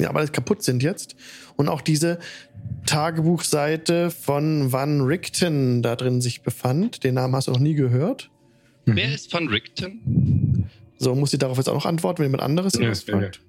die 0.00 0.06
aber 0.06 0.18
alles 0.18 0.32
kaputt 0.32 0.62
sind 0.62 0.82
jetzt. 0.82 1.14
Und 1.56 1.68
auch 1.68 1.80
diese 1.80 2.18
Tagebuchseite 2.86 4.10
von 4.10 4.72
Van 4.72 5.00
Richten 5.02 5.82
da 5.82 5.96
drin 5.96 6.20
sich 6.20 6.42
befand. 6.42 7.04
Den 7.04 7.14
Namen 7.14 7.34
hast 7.36 7.48
du 7.48 7.52
noch 7.52 7.58
nie 7.60 7.74
gehört. 7.74 8.30
Wer 8.86 9.14
ist 9.14 9.30
von 9.30 9.48
Rickton? 9.48 10.68
So, 10.98 11.14
muss 11.14 11.30
sie 11.30 11.38
darauf 11.38 11.56
jetzt 11.56 11.68
auch 11.68 11.74
noch 11.74 11.86
antworten, 11.86 12.18
wenn 12.18 12.26
jemand 12.26 12.42
anderes 12.42 12.74
nö, 12.74 12.88
nö. 12.88 12.94
fragt? 12.94 13.40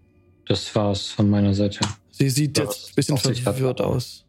Das 0.48 0.74
war's 0.76 1.08
von 1.08 1.30
meiner 1.30 1.54
Seite. 1.54 1.80
Sie 2.12 2.30
sieht 2.30 2.58
Ja, 2.58 2.66
jetzt 2.66 2.90
ein 2.92 2.96
bisschen 2.96 3.18
verwirrt 3.18 3.82
aus. 3.82 4.26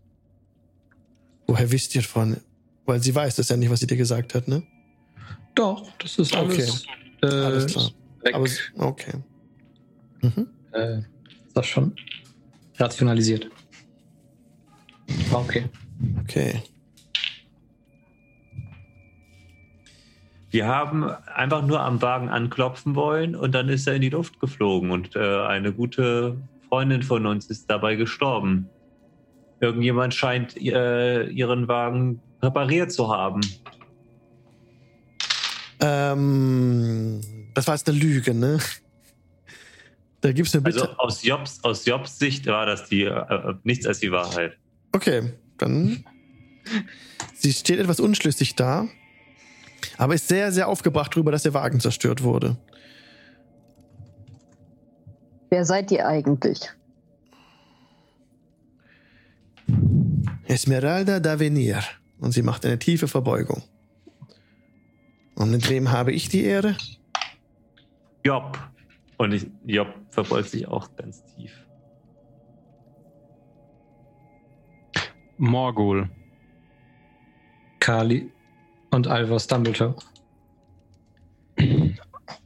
Woher 1.47 1.71
wisst 1.71 1.95
ihr 1.95 2.03
von? 2.03 2.37
Weil 2.87 3.03
sie 3.03 3.15
weiß 3.15 3.37
das 3.37 3.49
ja 3.49 3.57
nicht, 3.57 3.71
was 3.71 3.81
sie 3.81 3.87
dir 3.87 3.97
gesagt 3.97 4.35
hat, 4.35 4.49
ne? 4.49 4.63
Doch, 5.55 5.87
das 5.99 6.19
ist 6.19 6.35
alles, 6.35 6.85
äh, 7.23 7.27
Alles 7.27 7.67
klar. 7.67 7.91
weg. 8.23 8.35
Aber, 8.35 8.47
okay. 8.79 9.13
Mhm. 10.23 10.47
äh, 10.73 11.03
das 11.53 11.67
schon 11.67 11.95
rationalisiert. 12.79 13.49
War 15.31 15.41
Okay. 15.41 15.65
Okay. 16.23 16.63
Wir 20.51 20.67
haben 20.67 21.05
einfach 21.35 21.63
nur 21.67 21.81
am 21.81 22.03
Wagen 22.03 22.29
anklopfen 22.29 22.95
wollen 22.95 23.35
und 23.35 23.55
dann 23.55 23.71
ist 23.71 23.87
er 23.87 23.95
in 23.95 24.03
die 24.03 24.11
Luft 24.11 24.39
geflogen 24.39 24.91
und 24.91 25.17
äh, 25.17 25.47
eine 25.47 25.73
gute 25.73 26.37
Freundin 26.69 27.03
von 27.03 27.25
uns 27.25 27.47
ist 27.47 27.71
dabei 27.71 27.95
gestorben. 27.97 28.69
Irgendjemand 29.61 30.13
scheint 30.13 30.57
äh, 30.57 31.25
ihren 31.25 31.69
Wagen 31.69 32.21
repariert 32.43 32.93
zu 32.93 33.09
haben. 33.09 33.41
Ähm, 35.81 37.21
das 37.55 37.67
war 37.67 37.75
jetzt 37.75 37.89
eine 37.89 37.99
Lüge, 37.99 38.35
ne? 38.35 38.59
Da 40.23 40.33
gibt's 40.33 40.55
eine 40.55 40.63
Bitte. 40.63 40.83
Also 40.83 40.99
aus 40.99 41.23
Jobs, 41.23 41.63
aus 41.65 41.85
Jobs 41.85 42.19
Sicht 42.19 42.47
war 42.47 42.65
das 42.65 42.89
die 42.89 43.03
äh, 43.03 43.55
nichts 43.65 43.87
als 43.87 43.99
die 43.99 44.11
Wahrheit. 44.11 44.57
okay, 44.93 45.35
dann. 45.59 46.05
Sie 47.35 47.53
steht 47.53 47.81
etwas 47.81 47.99
unschlüssig 47.99 48.55
da, 48.55 48.87
aber 49.99 50.15
ist 50.15 50.29
sehr, 50.29 50.53
sehr 50.53 50.69
aufgebracht 50.69 51.13
darüber, 51.15 51.33
dass 51.33 51.43
der 51.43 51.55
Wagen 51.55 51.81
zerstört 51.81 52.23
wurde. 52.23 52.57
Wer 55.51 55.65
seid 55.65 55.91
ihr 55.91 56.07
eigentlich? 56.07 56.61
Esmeralda 60.47 61.17
d'Avenir. 61.17 61.83
Und 62.21 62.31
sie 62.31 62.43
macht 62.43 62.65
eine 62.65 62.79
tiefe 62.79 63.09
Verbeugung. 63.09 63.63
Und 65.35 65.51
mit 65.51 65.69
wem 65.69 65.91
habe 65.91 66.13
ich 66.13 66.29
die 66.29 66.45
Ehre? 66.45 66.77
Job. 68.25 68.57
Und 69.23 69.31
ich, 69.31 69.47
Job 69.67 69.87
verbeugt 70.11 70.49
sich 70.49 70.67
auch 70.67 70.97
ganz 70.97 71.23
tief. 71.37 71.53
Morgul. 75.39 76.11
Kali 77.79 78.33
und 78.91 79.07
Alvas 79.07 79.47
Dumbledore. 79.47 79.95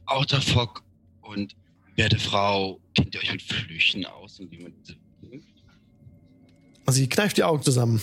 Outer 0.05 0.39
Fog 0.39 0.83
und 1.23 1.55
werte 1.95 2.19
Frau, 2.19 2.79
kennt 2.93 3.15
ihr 3.15 3.21
euch 3.21 3.31
mit 3.31 3.41
Flüchen 3.41 4.05
aus 4.05 4.39
und 4.39 4.51
wie 4.51 4.61
man 4.61 4.71
diese 4.75 4.97
Sie 6.89 7.09
kneift 7.09 7.37
die 7.37 7.43
Augen 7.43 7.63
zusammen. 7.63 7.99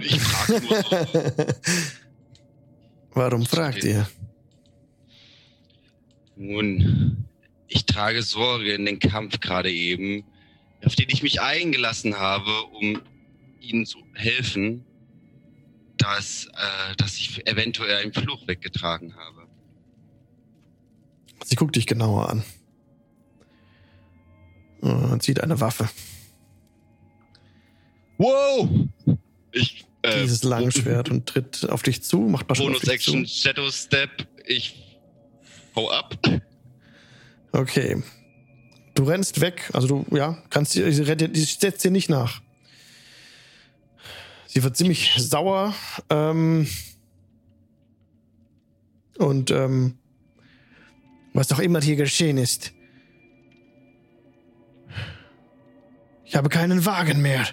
Ich 0.00 0.18
frage 0.18 0.66
nur 0.66 0.82
so. 0.82 1.46
Warum 3.12 3.44
fragt 3.44 3.84
ihr? 3.84 4.08
Nun, 6.36 7.26
ich 7.68 7.86
trage 7.86 8.22
Sorge 8.22 8.74
in 8.74 8.86
den 8.86 8.98
Kampf 8.98 9.40
gerade 9.40 9.70
eben, 9.70 10.24
auf 10.84 10.94
den 10.94 11.08
ich 11.08 11.22
mich 11.22 11.40
eingelassen 11.40 12.18
habe, 12.18 12.64
um 12.64 13.00
ihnen 13.60 13.86
zu 13.86 13.98
helfen, 14.14 14.84
dass, 15.96 16.46
äh, 16.46 16.96
dass 16.96 17.16
ich 17.16 17.46
eventuell 17.46 17.96
einen 17.96 18.12
Fluch 18.12 18.46
weggetragen 18.46 19.14
habe. 19.16 19.46
Sie 21.44 21.56
guckt 21.56 21.76
dich 21.76 21.86
genauer 21.86 22.28
an. 22.30 22.44
Und 24.80 25.22
zieht 25.22 25.40
eine 25.40 25.60
Waffe. 25.60 25.88
Wow! 28.18 28.68
Ich, 29.52 29.86
äh, 30.02 30.22
Dieses 30.22 30.42
Langschwert 30.42 31.10
und 31.10 31.26
tritt 31.26 31.68
auf 31.68 31.82
dich 31.82 32.02
zu, 32.02 32.18
macht 32.18 32.48
mal 32.48 32.54
schon 32.54 32.66
auf 32.66 32.72
Bonus 32.72 32.82
dich 32.82 32.92
Action, 32.92 33.26
zu. 33.26 33.32
Shadow 33.32 33.70
Step, 33.70 34.26
ich 34.46 34.93
hau 35.76 35.90
ab. 35.90 36.16
Okay. 37.52 38.02
Du 38.94 39.04
rennst 39.04 39.40
weg, 39.40 39.70
also 39.72 39.88
du, 39.88 40.16
ja, 40.16 40.38
kannst 40.50 40.76
rennt- 40.76 41.36
sie 41.36 41.44
setzt 41.44 41.82
dir 41.84 41.90
nicht 41.90 42.08
nach. 42.08 42.40
Sie 44.46 44.62
wird 44.62 44.76
ziemlich 44.76 45.14
sauer. 45.18 45.74
Ähm, 46.10 46.68
Und 49.18 49.50
ähm, 49.50 49.96
was 51.32 51.50
auch 51.52 51.58
immer 51.60 51.80
hier 51.80 51.96
geschehen 51.96 52.38
ist. 52.38 52.72
Ich 56.24 56.36
habe 56.36 56.48
keinen 56.48 56.84
Wagen 56.84 57.22
mehr. 57.22 57.46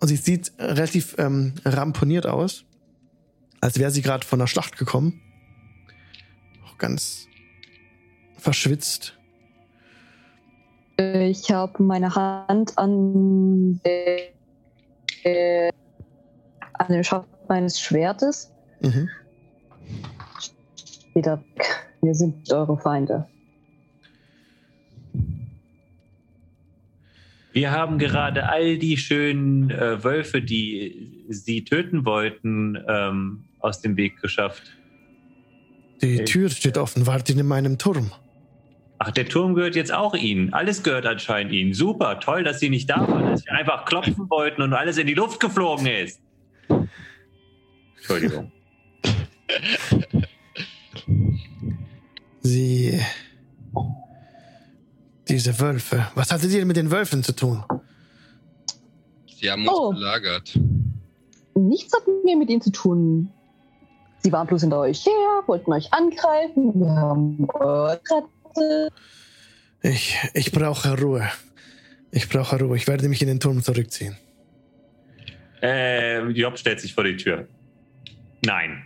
Und 0.00 0.08
sie 0.08 0.16
sieht 0.16 0.52
relativ 0.58 1.16
ähm, 1.18 1.54
ramponiert 1.64 2.26
aus, 2.26 2.64
als 3.60 3.78
wäre 3.78 3.90
sie 3.90 4.02
gerade 4.02 4.26
von 4.26 4.38
der 4.38 4.46
Schlacht 4.46 4.76
gekommen. 4.76 5.20
Ganz 6.78 7.28
verschwitzt. 8.36 9.18
Ich 10.96 11.50
habe 11.50 11.82
meine 11.82 12.14
Hand 12.14 12.76
an, 12.76 13.80
der, 13.84 14.32
äh, 15.22 15.70
an 16.72 16.88
dem 16.88 17.04
Schaft 17.04 17.28
meines 17.48 17.80
Schwertes. 17.80 18.52
Mhm. 18.80 19.08
Wieder 21.14 21.40
weg. 21.54 21.88
Wir 22.00 22.14
sind 22.14 22.52
eure 22.52 22.78
Feinde. 22.78 23.28
Wir 27.52 27.72
haben 27.72 27.98
gerade 27.98 28.48
all 28.48 28.78
die 28.78 28.96
schönen 28.96 29.70
äh, 29.70 30.02
Wölfe, 30.04 30.42
die 30.42 31.24
sie 31.28 31.64
töten 31.64 32.04
wollten, 32.04 32.78
ähm, 32.88 33.44
aus 33.58 33.80
dem 33.80 33.96
Weg 33.96 34.20
geschafft. 34.20 34.77
Die 36.02 36.20
Ich- 36.20 36.30
Tür 36.30 36.48
steht 36.48 36.78
offen, 36.78 37.06
wartet 37.06 37.36
in 37.38 37.46
meinem 37.46 37.78
Turm. 37.78 38.12
Ach, 39.00 39.10
der 39.12 39.28
Turm 39.28 39.54
gehört 39.54 39.76
jetzt 39.76 39.92
auch 39.92 40.14
Ihnen. 40.14 40.52
Alles 40.52 40.82
gehört 40.82 41.06
anscheinend 41.06 41.52
Ihnen. 41.52 41.72
Super, 41.72 42.18
toll, 42.18 42.42
dass 42.42 42.58
Sie 42.58 42.68
nicht 42.68 42.90
da 42.90 43.06
waren, 43.06 43.26
dass 43.30 43.42
Sie 43.42 43.48
einfach 43.50 43.84
klopfen 43.84 44.28
wollten 44.28 44.60
und 44.62 44.72
alles 44.72 44.98
in 44.98 45.06
die 45.06 45.14
Luft 45.14 45.38
geflogen 45.40 45.86
ist. 45.86 46.20
Entschuldigung. 47.96 48.50
Sie. 52.42 52.98
Diese 55.28 55.60
Wölfe. 55.60 56.06
Was 56.14 56.30
hattet 56.32 56.50
ihr 56.52 56.64
mit 56.64 56.76
den 56.76 56.90
Wölfen 56.90 57.22
zu 57.22 57.36
tun? 57.36 57.62
Sie 59.40 59.50
haben 59.50 59.68
uns 59.68 59.78
Oh. 59.78 59.90
belagert. 59.92 60.58
Nichts 61.54 61.92
hat 61.94 62.02
mir 62.24 62.36
mit 62.36 62.48
ihnen 62.50 62.62
zu 62.62 62.72
tun. 62.72 63.30
Sie 64.20 64.32
waren 64.32 64.46
bloß 64.46 64.62
hinter 64.62 64.80
euch 64.80 65.06
her, 65.06 65.42
wollten 65.46 65.72
euch 65.72 65.92
angreifen. 65.92 66.72
Wir 66.74 66.90
haben 66.90 67.48
eure 67.54 68.00
Kräfte. 68.02 68.88
Ich, 69.82 70.16
ich 70.34 70.50
brauche 70.50 71.00
Ruhe. 71.00 71.28
Ich 72.10 72.28
brauche 72.28 72.58
Ruhe. 72.58 72.76
Ich 72.76 72.88
werde 72.88 73.08
mich 73.08 73.22
in 73.22 73.28
den 73.28 73.40
Turm 73.40 73.62
zurückziehen. 73.62 74.16
Äh, 75.62 76.26
Job 76.30 76.58
stellt 76.58 76.80
sich 76.80 76.94
vor 76.94 77.04
die 77.04 77.16
Tür. 77.16 77.46
Nein. 78.44 78.84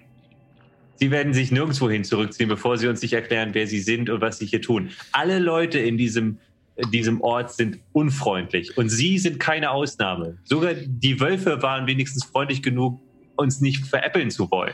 Sie 0.96 1.10
werden 1.10 1.34
sich 1.34 1.50
nirgendwohin 1.50 2.04
zurückziehen, 2.04 2.48
bevor 2.48 2.76
Sie 2.78 2.86
uns 2.86 3.02
nicht 3.02 3.12
erklären, 3.12 3.50
wer 3.54 3.66
Sie 3.66 3.80
sind 3.80 4.08
und 4.08 4.20
was 4.20 4.38
Sie 4.38 4.46
hier 4.46 4.62
tun. 4.62 4.90
Alle 5.10 5.38
Leute 5.38 5.78
in 5.78 5.98
diesem, 5.98 6.38
in 6.76 6.90
diesem 6.90 7.20
Ort 7.22 7.52
sind 7.52 7.80
unfreundlich 7.92 8.76
und 8.76 8.88
Sie 8.88 9.18
sind 9.18 9.40
keine 9.40 9.70
Ausnahme. 9.70 10.38
Sogar 10.44 10.74
die 10.74 11.18
Wölfe 11.18 11.60
waren 11.62 11.86
wenigstens 11.86 12.24
freundlich 12.24 12.62
genug, 12.62 13.00
uns 13.36 13.60
nicht 13.60 13.86
veräppeln 13.86 14.30
zu 14.30 14.50
wollen. 14.50 14.72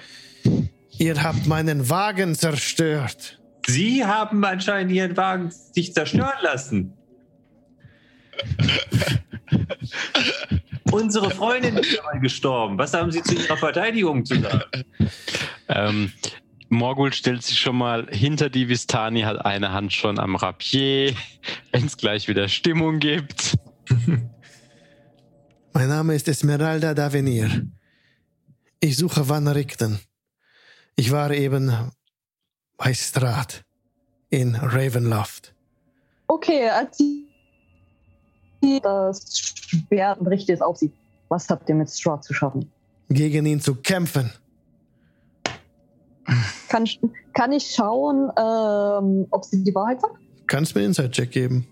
Ihr 0.98 1.22
habt 1.22 1.46
meinen 1.46 1.90
Wagen 1.90 2.34
zerstört. 2.34 3.38
Sie 3.66 4.04
haben 4.04 4.44
anscheinend 4.44 4.92
Ihren 4.92 5.16
Wagen 5.16 5.50
sich 5.50 5.92
zerstören 5.92 6.38
lassen. 6.42 6.94
Unsere 10.90 11.30
Freundin 11.30 11.76
ist 11.76 11.98
dabei 11.98 12.18
gestorben. 12.18 12.78
Was 12.78 12.94
haben 12.94 13.12
Sie 13.12 13.22
zu 13.22 13.34
Ihrer 13.34 13.56
Verteidigung 13.56 14.24
zu 14.24 14.40
sagen? 14.40 14.84
Ähm, 15.68 16.12
Morgul 16.70 17.12
stellt 17.12 17.42
sich 17.42 17.58
schon 17.58 17.76
mal 17.76 18.06
hinter 18.10 18.50
die 18.50 18.68
Vistani, 18.68 19.22
hat 19.22 19.44
eine 19.44 19.72
Hand 19.72 19.92
schon 19.92 20.18
am 20.18 20.36
Rapier, 20.36 21.14
wenn 21.72 21.86
es 21.86 21.96
gleich 21.96 22.28
wieder 22.28 22.48
Stimmung 22.48 22.98
gibt. 22.98 23.56
Mein 25.72 25.88
Name 25.88 26.14
ist 26.14 26.28
Esmeralda 26.28 26.94
Davenir. 26.94 27.66
Ich 28.80 28.96
suche 28.96 29.28
Van 29.28 29.48
Richten. 29.48 29.98
Ich 30.96 31.10
war 31.10 31.30
eben 31.30 31.72
bei 32.76 32.94
Strat 32.94 33.64
in 34.30 34.54
Ravenloft. 34.54 35.54
Okay, 36.28 36.68
als 36.68 36.98
sie 36.98 37.24
das 38.82 39.38
Schwert 39.38 40.20
richtet 40.26 40.56
es 40.56 40.60
auf 40.62 40.76
sie. 40.76 40.92
Was 41.28 41.48
habt 41.48 41.68
ihr 41.68 41.74
mit 41.74 41.88
Straw 41.90 42.20
zu 42.20 42.34
schaffen? 42.34 42.70
Gegen 43.08 43.46
ihn 43.46 43.60
zu 43.60 43.74
kämpfen. 43.76 44.30
Kann, 46.68 46.84
ich- 46.84 47.00
kann 47.32 47.52
ich 47.52 47.70
schauen, 47.74 48.30
ähm, 48.36 49.26
ob 49.30 49.44
sie 49.44 49.62
die 49.64 49.74
Wahrheit 49.74 50.00
sagt? 50.00 50.18
Kannst 50.46 50.74
mir 50.74 50.80
einen 50.82 50.88
Inside-Check 50.88 51.30
geben. 51.30 51.66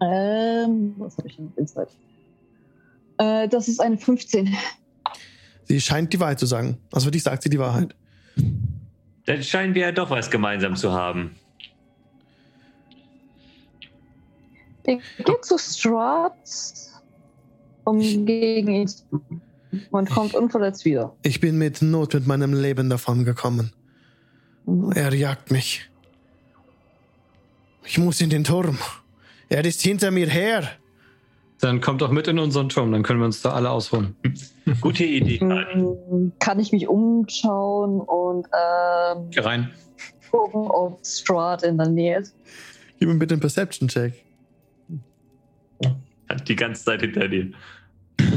Ähm, 0.00 0.94
was 0.98 1.16
habe 1.16 1.28
ich 1.28 1.36
denn? 1.36 1.52
Insight? 1.56 1.88
Äh, 3.18 3.48
das 3.48 3.68
ist 3.68 3.80
eine 3.80 3.96
15. 3.96 4.54
Sie 5.72 5.80
scheint 5.80 6.12
die 6.12 6.20
Wahrheit 6.20 6.38
zu 6.38 6.44
sagen. 6.44 6.76
Also 6.92 7.06
für 7.06 7.12
dich 7.12 7.22
sagt 7.22 7.42
sie 7.42 7.48
die 7.48 7.58
Wahrheit. 7.58 7.94
Dann 9.24 9.42
scheinen 9.42 9.74
wir 9.74 9.80
ja 9.80 9.92
doch 9.92 10.10
was 10.10 10.30
gemeinsam 10.30 10.76
zu 10.76 10.92
haben. 10.92 11.34
Ihr 14.86 15.00
geht 15.24 15.42
zu 15.46 15.56
Strahd, 15.56 16.34
um 17.84 18.00
gegen 18.00 18.68
ihn 18.68 18.86
zu 18.86 19.22
und 19.90 20.10
kommt 20.10 20.34
unverletzt 20.34 20.84
wieder. 20.84 21.16
Ich 21.22 21.40
bin 21.40 21.56
mit 21.56 21.80
Not 21.80 22.12
mit 22.12 22.26
meinem 22.26 22.52
Leben 22.52 22.90
davon 22.90 23.24
gekommen. 23.24 23.72
Er 24.94 25.14
jagt 25.14 25.50
mich. 25.50 25.88
Ich 27.86 27.96
muss 27.96 28.20
in 28.20 28.28
den 28.28 28.44
Turm. 28.44 28.76
Er 29.48 29.64
ist 29.64 29.80
hinter 29.80 30.10
mir 30.10 30.28
her. 30.28 30.68
Dann 31.62 31.80
kommt 31.80 32.02
doch 32.02 32.10
mit 32.10 32.26
in 32.26 32.40
unseren 32.40 32.68
Turm, 32.68 32.90
dann 32.90 33.04
können 33.04 33.20
wir 33.20 33.26
uns 33.26 33.40
da 33.40 33.52
alle 33.52 33.70
ausruhen. 33.70 34.16
Gute 34.80 35.04
Idee. 35.04 35.38
Mm, 35.44 36.32
Kann 36.40 36.58
ich 36.58 36.72
mich 36.72 36.88
umschauen 36.88 38.00
und 38.00 38.46
ähm, 38.52 39.30
Geh 39.30 39.38
rein. 39.40 39.70
gucken, 40.32 40.62
ob 40.68 41.06
Strahd 41.06 41.62
in 41.62 41.78
der 41.78 41.88
Nähe 41.88 42.18
ist? 42.18 42.34
Gib 42.98 43.08
mir 43.08 43.14
bitte 43.14 43.34
einen 43.34 43.40
Perception-Check. 43.40 44.12
Hat 46.28 46.48
die 46.48 46.56
ganze 46.56 46.84
Zeit 46.84 47.02
hinter 47.02 47.28
dir. 47.28 47.52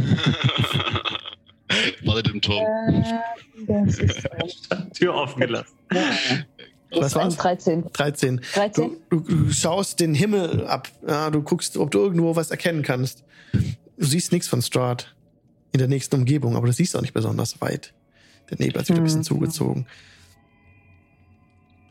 Wartet 2.04 2.30
im 2.32 2.42
Turm. 2.42 2.64
Äh, 2.64 3.04
das 3.66 3.98
ist 4.00 4.30
Tür 4.94 5.16
offen 5.16 5.40
gelassen. 5.40 5.76
das 5.90 6.46
Was 7.02 7.16
war's? 7.16 7.36
13. 7.38 7.86
13. 7.94 8.42
13? 8.54 8.92
Du, 9.10 9.20
du, 9.20 9.46
du 9.46 9.52
schaust 9.52 10.00
den 10.00 10.14
Himmel 10.14 10.66
ab. 10.68 10.90
Ja, 11.08 11.30
du 11.30 11.42
guckst, 11.42 11.78
ob 11.78 11.92
du 11.92 12.00
irgendwo 12.00 12.36
was 12.36 12.52
erkennen 12.52 12.82
kannst. 12.84 13.24
Du 13.54 14.06
siehst 14.06 14.32
nichts 14.32 14.48
von 14.48 14.62
Strahd 14.62 15.16
in 15.72 15.80
der 15.80 15.88
nächsten 15.88 16.16
Umgebung, 16.16 16.56
aber 16.56 16.68
du 16.68 16.74
siehst 16.74 16.96
auch 16.96 17.02
nicht 17.02 17.14
besonders 17.14 17.60
weit. 17.62 17.94
Der 18.50 18.58
Nebel 18.60 18.80
hat 18.80 18.86
sich 18.88 18.94
wieder 18.96 19.02
ein 19.02 19.06
bisschen 19.06 19.20
Mhm. 19.22 19.26
zugezogen. 19.26 19.88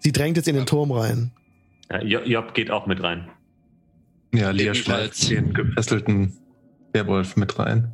Sie 0.00 0.12
drängt 0.12 0.36
jetzt 0.36 0.48
in 0.48 0.54
den 0.56 0.66
Turm 0.66 0.92
rein. 0.92 1.30
Ja, 1.90 2.02
Jo- 2.02 2.20
Job 2.24 2.54
geht 2.54 2.70
auch 2.70 2.86
mit 2.86 3.02
rein. 3.02 3.28
Ja, 4.34 4.50
Lia 4.50 4.72
Ebenfalls. 4.72 5.18
schleift 5.18 5.30
den 5.30 5.54
gefesselten 5.54 6.36
Werwolf 6.92 7.36
mit 7.36 7.58
rein. 7.58 7.92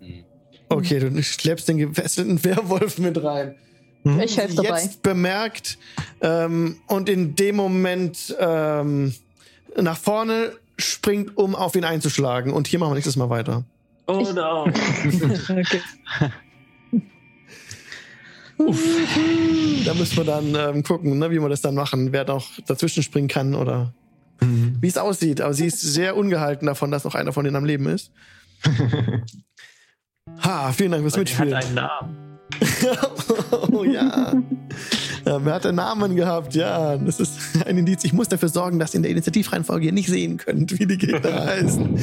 Hm. 0.00 0.24
Okay, 0.68 0.98
du 1.00 1.22
schleppst 1.22 1.68
den 1.68 1.78
gefesselten 1.78 2.42
Werwolf 2.44 2.98
mit 2.98 3.22
rein. 3.22 3.56
Ich 4.04 4.36
helfe 4.36 4.56
dabei. 4.56 4.82
Jetzt 4.82 5.02
bemerkt 5.02 5.78
ähm, 6.20 6.76
und 6.88 7.08
in 7.08 7.36
dem 7.36 7.56
Moment 7.56 8.34
ähm, 8.38 9.14
nach 9.80 9.96
vorne 9.96 10.52
springt, 10.78 11.36
um 11.36 11.54
auf 11.54 11.76
ihn 11.76 11.84
einzuschlagen. 11.84 12.52
Und 12.52 12.66
hier 12.66 12.78
machen 12.78 12.90
wir 12.90 12.94
nächstes 12.96 13.16
Mal 13.16 13.30
weiter. 13.30 13.64
Oh 14.06 14.20
no. 14.34 14.64
okay. 18.58 19.84
Da 19.84 19.94
müssen 19.94 20.16
wir 20.16 20.24
dann 20.24 20.54
ähm, 20.54 20.82
gucken, 20.82 21.18
ne, 21.18 21.30
wie 21.30 21.40
wir 21.40 21.48
das 21.48 21.60
dann 21.60 21.74
machen. 21.74 22.12
Wer 22.12 22.24
noch 22.24 22.48
dazwischen 22.66 23.02
springen 23.02 23.28
kann 23.28 23.54
oder 23.54 23.92
wie 24.40 24.88
es 24.88 24.98
aussieht. 24.98 25.40
Aber 25.40 25.54
sie 25.54 25.66
ist 25.66 25.80
sehr 25.80 26.16
ungehalten 26.16 26.66
davon, 26.66 26.90
dass 26.90 27.04
noch 27.04 27.14
einer 27.14 27.32
von 27.32 27.44
denen 27.44 27.56
am 27.56 27.64
Leben 27.64 27.86
ist. 27.86 28.10
Ha, 30.44 30.72
vielen 30.72 30.92
Dank 30.92 31.02
fürs 31.02 31.14
er 31.14 31.20
hat 31.20 31.24
Mitspielen. 31.24 31.54
einen 31.54 31.74
Namen. 31.74 32.38
oh 33.72 33.84
ja. 33.84 34.32
ja. 35.24 35.44
Wer 35.44 35.54
hat 35.54 35.66
einen 35.66 35.76
Namen 35.76 36.16
gehabt? 36.16 36.54
Ja, 36.54 36.96
das 36.96 37.20
ist 37.20 37.38
ein 37.66 37.78
Indiz. 37.78 38.04
Ich 38.04 38.12
muss 38.12 38.28
dafür 38.28 38.48
sorgen, 38.48 38.78
dass 38.78 38.94
ihr 38.94 38.98
in 38.98 39.02
der 39.02 39.12
Initiativreihenfolge 39.12 39.86
ihr 39.86 39.92
nicht 39.92 40.08
sehen 40.08 40.36
könnt, 40.38 40.78
wie 40.78 40.86
die 40.86 40.98
Gegner 40.98 41.46
heißen. 41.46 41.98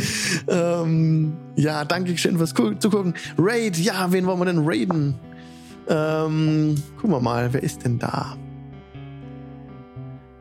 Ähm, 0.48 1.34
ja, 1.56 1.84
danke 1.86 2.18
schön 2.18 2.38
fürs 2.38 2.54
Gu- 2.56 2.76
Zugucken. 2.76 3.14
Raid, 3.38 3.78
ja, 3.78 4.12
wen 4.12 4.26
wollen 4.26 4.40
wir 4.40 4.46
denn 4.46 4.62
raiden? 4.64 5.16
Ähm, 5.90 6.76
gucken 6.98 7.12
wir 7.12 7.20
mal, 7.20 7.52
wer 7.52 7.64
ist 7.64 7.84
denn 7.84 7.98
da? 8.00 8.36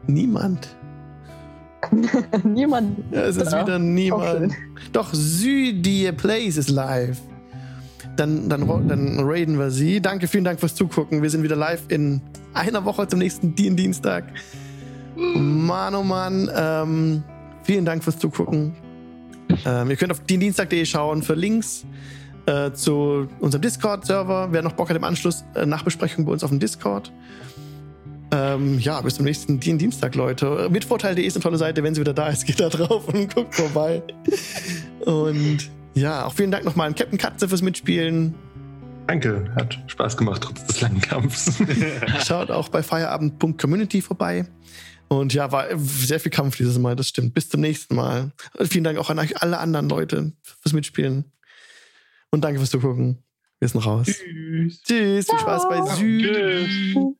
Niemand. 0.07 0.69
Niemand. 2.45 2.99
Ja, 3.12 3.23
es 3.23 3.37
ist 3.37 3.53
wieder 3.53 3.78
niemand. 3.78 4.53
Doch, 4.93 5.11
Südie 5.12 6.11
Place 6.12 6.57
ist 6.57 6.70
live. 6.70 7.19
Dann, 8.19 8.49
dann, 8.49 8.89
dann 8.89 9.21
raiden 9.21 9.59
wir 9.59 9.71
sie. 9.71 10.01
Danke, 10.01 10.29
vielen 10.29 10.45
Dank 10.45 10.61
fürs 10.61 10.75
Zugucken. 10.75 11.23
Wir 11.23 11.31
sind 11.31 11.43
wieder 11.43 11.57
live 11.57 11.83
in 11.89 12.21
einer 12.55 12.85
Woche 12.85 13.07
zum 13.07 13.21
nächsten 13.21 13.55
Dien 13.55 13.77
Dienstag. 13.77 14.25
Mann, 15.17 15.95
oh 15.95 16.03
Mann. 16.03 16.51
Ähm, 16.55 17.23
vielen 17.63 17.85
Dank 17.85 18.03
fürs 18.05 18.19
Zugucken. 18.19 18.75
Ähm, 19.65 19.91
ihr 19.91 19.97
könnt 19.97 20.13
auf 20.13 20.21
diendienstag.de 20.21 20.85
schauen 20.85 21.23
für 21.23 21.35
Links 21.35 21.87
äh, 22.47 22.73
zu 22.73 23.29
unserem 23.41 23.63
Discord-Server. 23.63 24.49
Wer 24.51 24.63
noch 24.63 24.73
Bock 24.73 24.91
hat 24.91 24.97
im 24.97 25.05
Anschluss, 25.05 25.45
äh, 25.55 25.67
Nachbesprechung 25.67 26.25
bei 26.25 26.33
uns 26.33 26.45
auf 26.45 26.51
dem 26.51 26.59
Discord. 26.59 27.13
Ähm, 28.31 28.79
ja, 28.79 29.01
bis 29.01 29.15
zum 29.15 29.25
nächsten 29.25 29.59
Dien 29.59 29.79
Dienstag, 29.79 30.15
Leute. 30.15 30.69
Mitvorteil.de 30.71 31.25
ist 31.25 31.37
eine 31.37 31.43
tolle 31.43 31.57
Seite. 31.57 31.83
Wenn 31.83 31.95
sie 31.95 32.01
wieder 32.01 32.15
da 32.15 32.29
ist, 32.29 32.47
geht 32.47 32.61
da 32.61 32.69
drauf 32.69 33.09
und 33.09 33.35
guckt 33.35 33.55
vorbei. 33.55 34.03
Und 35.07 35.71
ja, 35.99 36.25
auch 36.25 36.35
vielen 36.35 36.51
Dank 36.51 36.65
nochmal 36.65 36.89
an 36.89 36.94
Captain 36.94 37.18
Katze 37.18 37.49
fürs 37.49 37.62
Mitspielen. 37.62 38.35
Danke, 39.07 39.51
hat 39.57 39.78
Spaß 39.86 40.17
gemacht, 40.17 40.43
trotz 40.43 40.65
des 40.67 40.81
langen 40.81 41.01
Kampfs. 41.01 41.62
Schaut 42.27 42.51
auch 42.51 42.68
bei 42.68 42.83
feierabend.community 42.83 44.02
vorbei. 44.02 44.47
Und 45.09 45.33
ja, 45.33 45.51
war 45.51 45.67
sehr 45.78 46.20
viel 46.20 46.31
Kampf 46.31 46.57
dieses 46.57 46.78
Mal, 46.78 46.94
das 46.94 47.09
stimmt. 47.09 47.33
Bis 47.33 47.49
zum 47.49 47.62
nächsten 47.62 47.94
Mal. 47.94 48.33
Und 48.59 48.68
vielen 48.68 48.85
Dank 48.85 48.99
auch 48.99 49.09
an 49.09 49.18
euch 49.18 49.41
alle 49.41 49.59
anderen 49.59 49.89
Leute 49.89 50.33
fürs 50.43 50.75
Mitspielen. 50.75 51.33
Und 52.31 52.44
danke 52.44 52.59
fürs 52.59 52.70
Zugucken. 52.70 53.25
Wir 53.59 53.68
sind 53.68 53.81
raus. 53.81 54.07
Tschüss. 54.07 54.83
Tschüss. 54.83 55.27
Viel 55.27 55.39
Spaß 55.39 55.68
bei 55.68 55.94
Süd. 55.97 56.25
Tschüss. 56.25 57.18